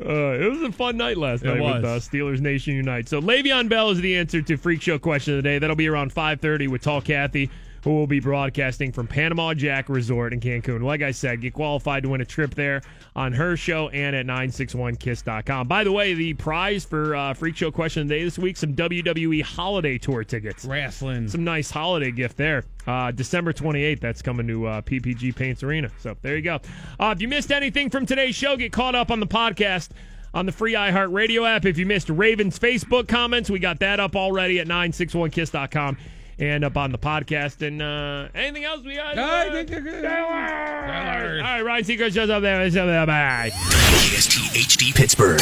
it 0.00 0.50
was 0.50 0.62
a 0.62 0.72
fun 0.72 0.96
night 0.96 1.16
last 1.16 1.42
It 1.44 1.48
night 1.48 1.60
with 1.60 1.82
was. 1.84 2.06
uh, 2.06 2.10
Steelers 2.10 2.40
Nation 2.40 2.74
Unite. 2.74 3.08
So 3.08 3.20
Le'Veon 3.20 3.68
Bell 3.68 3.90
is 3.90 4.00
the 4.00 4.16
answer 4.16 4.40
to 4.42 4.56
Freak 4.56 4.80
Show 4.82 4.98
question 4.98 5.34
of 5.36 5.38
the 5.38 5.48
day. 5.48 5.58
That'll 5.58 5.76
be 5.76 5.88
around 5.88 6.12
5:30 6.14 6.68
with 6.68 6.82
Tall 6.82 7.00
Kathy, 7.00 7.50
who 7.82 7.90
will 7.94 8.06
be 8.06 8.20
broadcasting 8.20 8.92
from 8.92 9.06
Panama 9.06 9.52
Jack 9.54 9.88
Resort 9.88 10.32
in 10.32 10.40
Cancun. 10.40 10.82
Like 10.82 11.02
I 11.02 11.10
said, 11.10 11.40
get 11.40 11.54
qualified 11.54 12.02
to 12.04 12.08
win 12.10 12.20
a 12.20 12.24
trip 12.24 12.54
there 12.54 12.82
on 13.16 13.32
her 13.32 13.56
show 13.56 13.88
and 13.90 14.16
at 14.16 14.26
961kiss.com. 14.26 15.68
By 15.68 15.84
the 15.84 15.92
way, 15.92 16.14
the 16.14 16.34
prize 16.34 16.84
for 16.84 17.14
uh, 17.14 17.34
Freak 17.34 17.56
Show 17.56 17.70
question 17.70 18.02
of 18.02 18.08
the 18.08 18.14
day 18.16 18.24
this 18.24 18.38
week: 18.38 18.56
some 18.56 18.74
WWE 18.74 19.42
Holiday 19.42 19.98
Tour 19.98 20.24
tickets. 20.24 20.64
Wrestling. 20.64 21.28
Some 21.28 21.44
nice 21.44 21.70
holiday 21.70 22.10
gift 22.10 22.36
there. 22.36 22.64
Uh, 22.86 23.10
December 23.12 23.52
28th, 23.52 24.00
that's 24.00 24.22
coming 24.22 24.46
to 24.48 24.66
uh, 24.66 24.80
PPG 24.82 25.34
Paints 25.34 25.62
Arena. 25.62 25.90
So 26.00 26.16
there 26.22 26.36
you 26.36 26.42
go. 26.42 26.60
Uh, 26.98 27.14
if 27.16 27.22
you 27.22 27.28
missed 27.28 27.52
anything 27.52 27.90
from 27.90 28.04
today's 28.04 28.34
show, 28.34 28.56
get 28.56 28.72
caught 28.72 28.94
up 28.94 29.10
on 29.10 29.20
the 29.20 29.26
podcast 29.26 29.90
on 30.34 30.46
the 30.46 30.52
free 30.52 30.74
iHeartRadio 30.74 31.48
app. 31.48 31.64
If 31.64 31.78
you 31.78 31.86
missed 31.86 32.10
Ravens 32.10 32.58
Facebook 32.58 33.06
comments, 33.06 33.48
we 33.48 33.60
got 33.60 33.78
that 33.80 34.00
up 34.00 34.16
already 34.16 34.58
at 34.58 34.66
961kiss.com 34.66 35.96
and 36.38 36.64
up 36.64 36.76
on 36.76 36.92
the 36.92 36.98
podcast. 36.98 37.66
And 37.66 37.80
uh, 37.82 38.28
anything 38.34 38.64
else 38.64 38.84
we 38.84 38.96
got? 38.96 39.18
I 39.18 39.50
think 39.50 39.70
you're 39.70 39.80
good. 39.80 40.04
All 40.04 40.12
right, 40.12 41.62
Ryan 41.62 41.84
Seacrest 41.84 42.14
shows 42.14 42.30
up 42.30 42.42
there. 42.42 42.58
Bye. 43.06 43.50
KSTHD 43.54 44.94
Pittsburgh. 44.94 45.32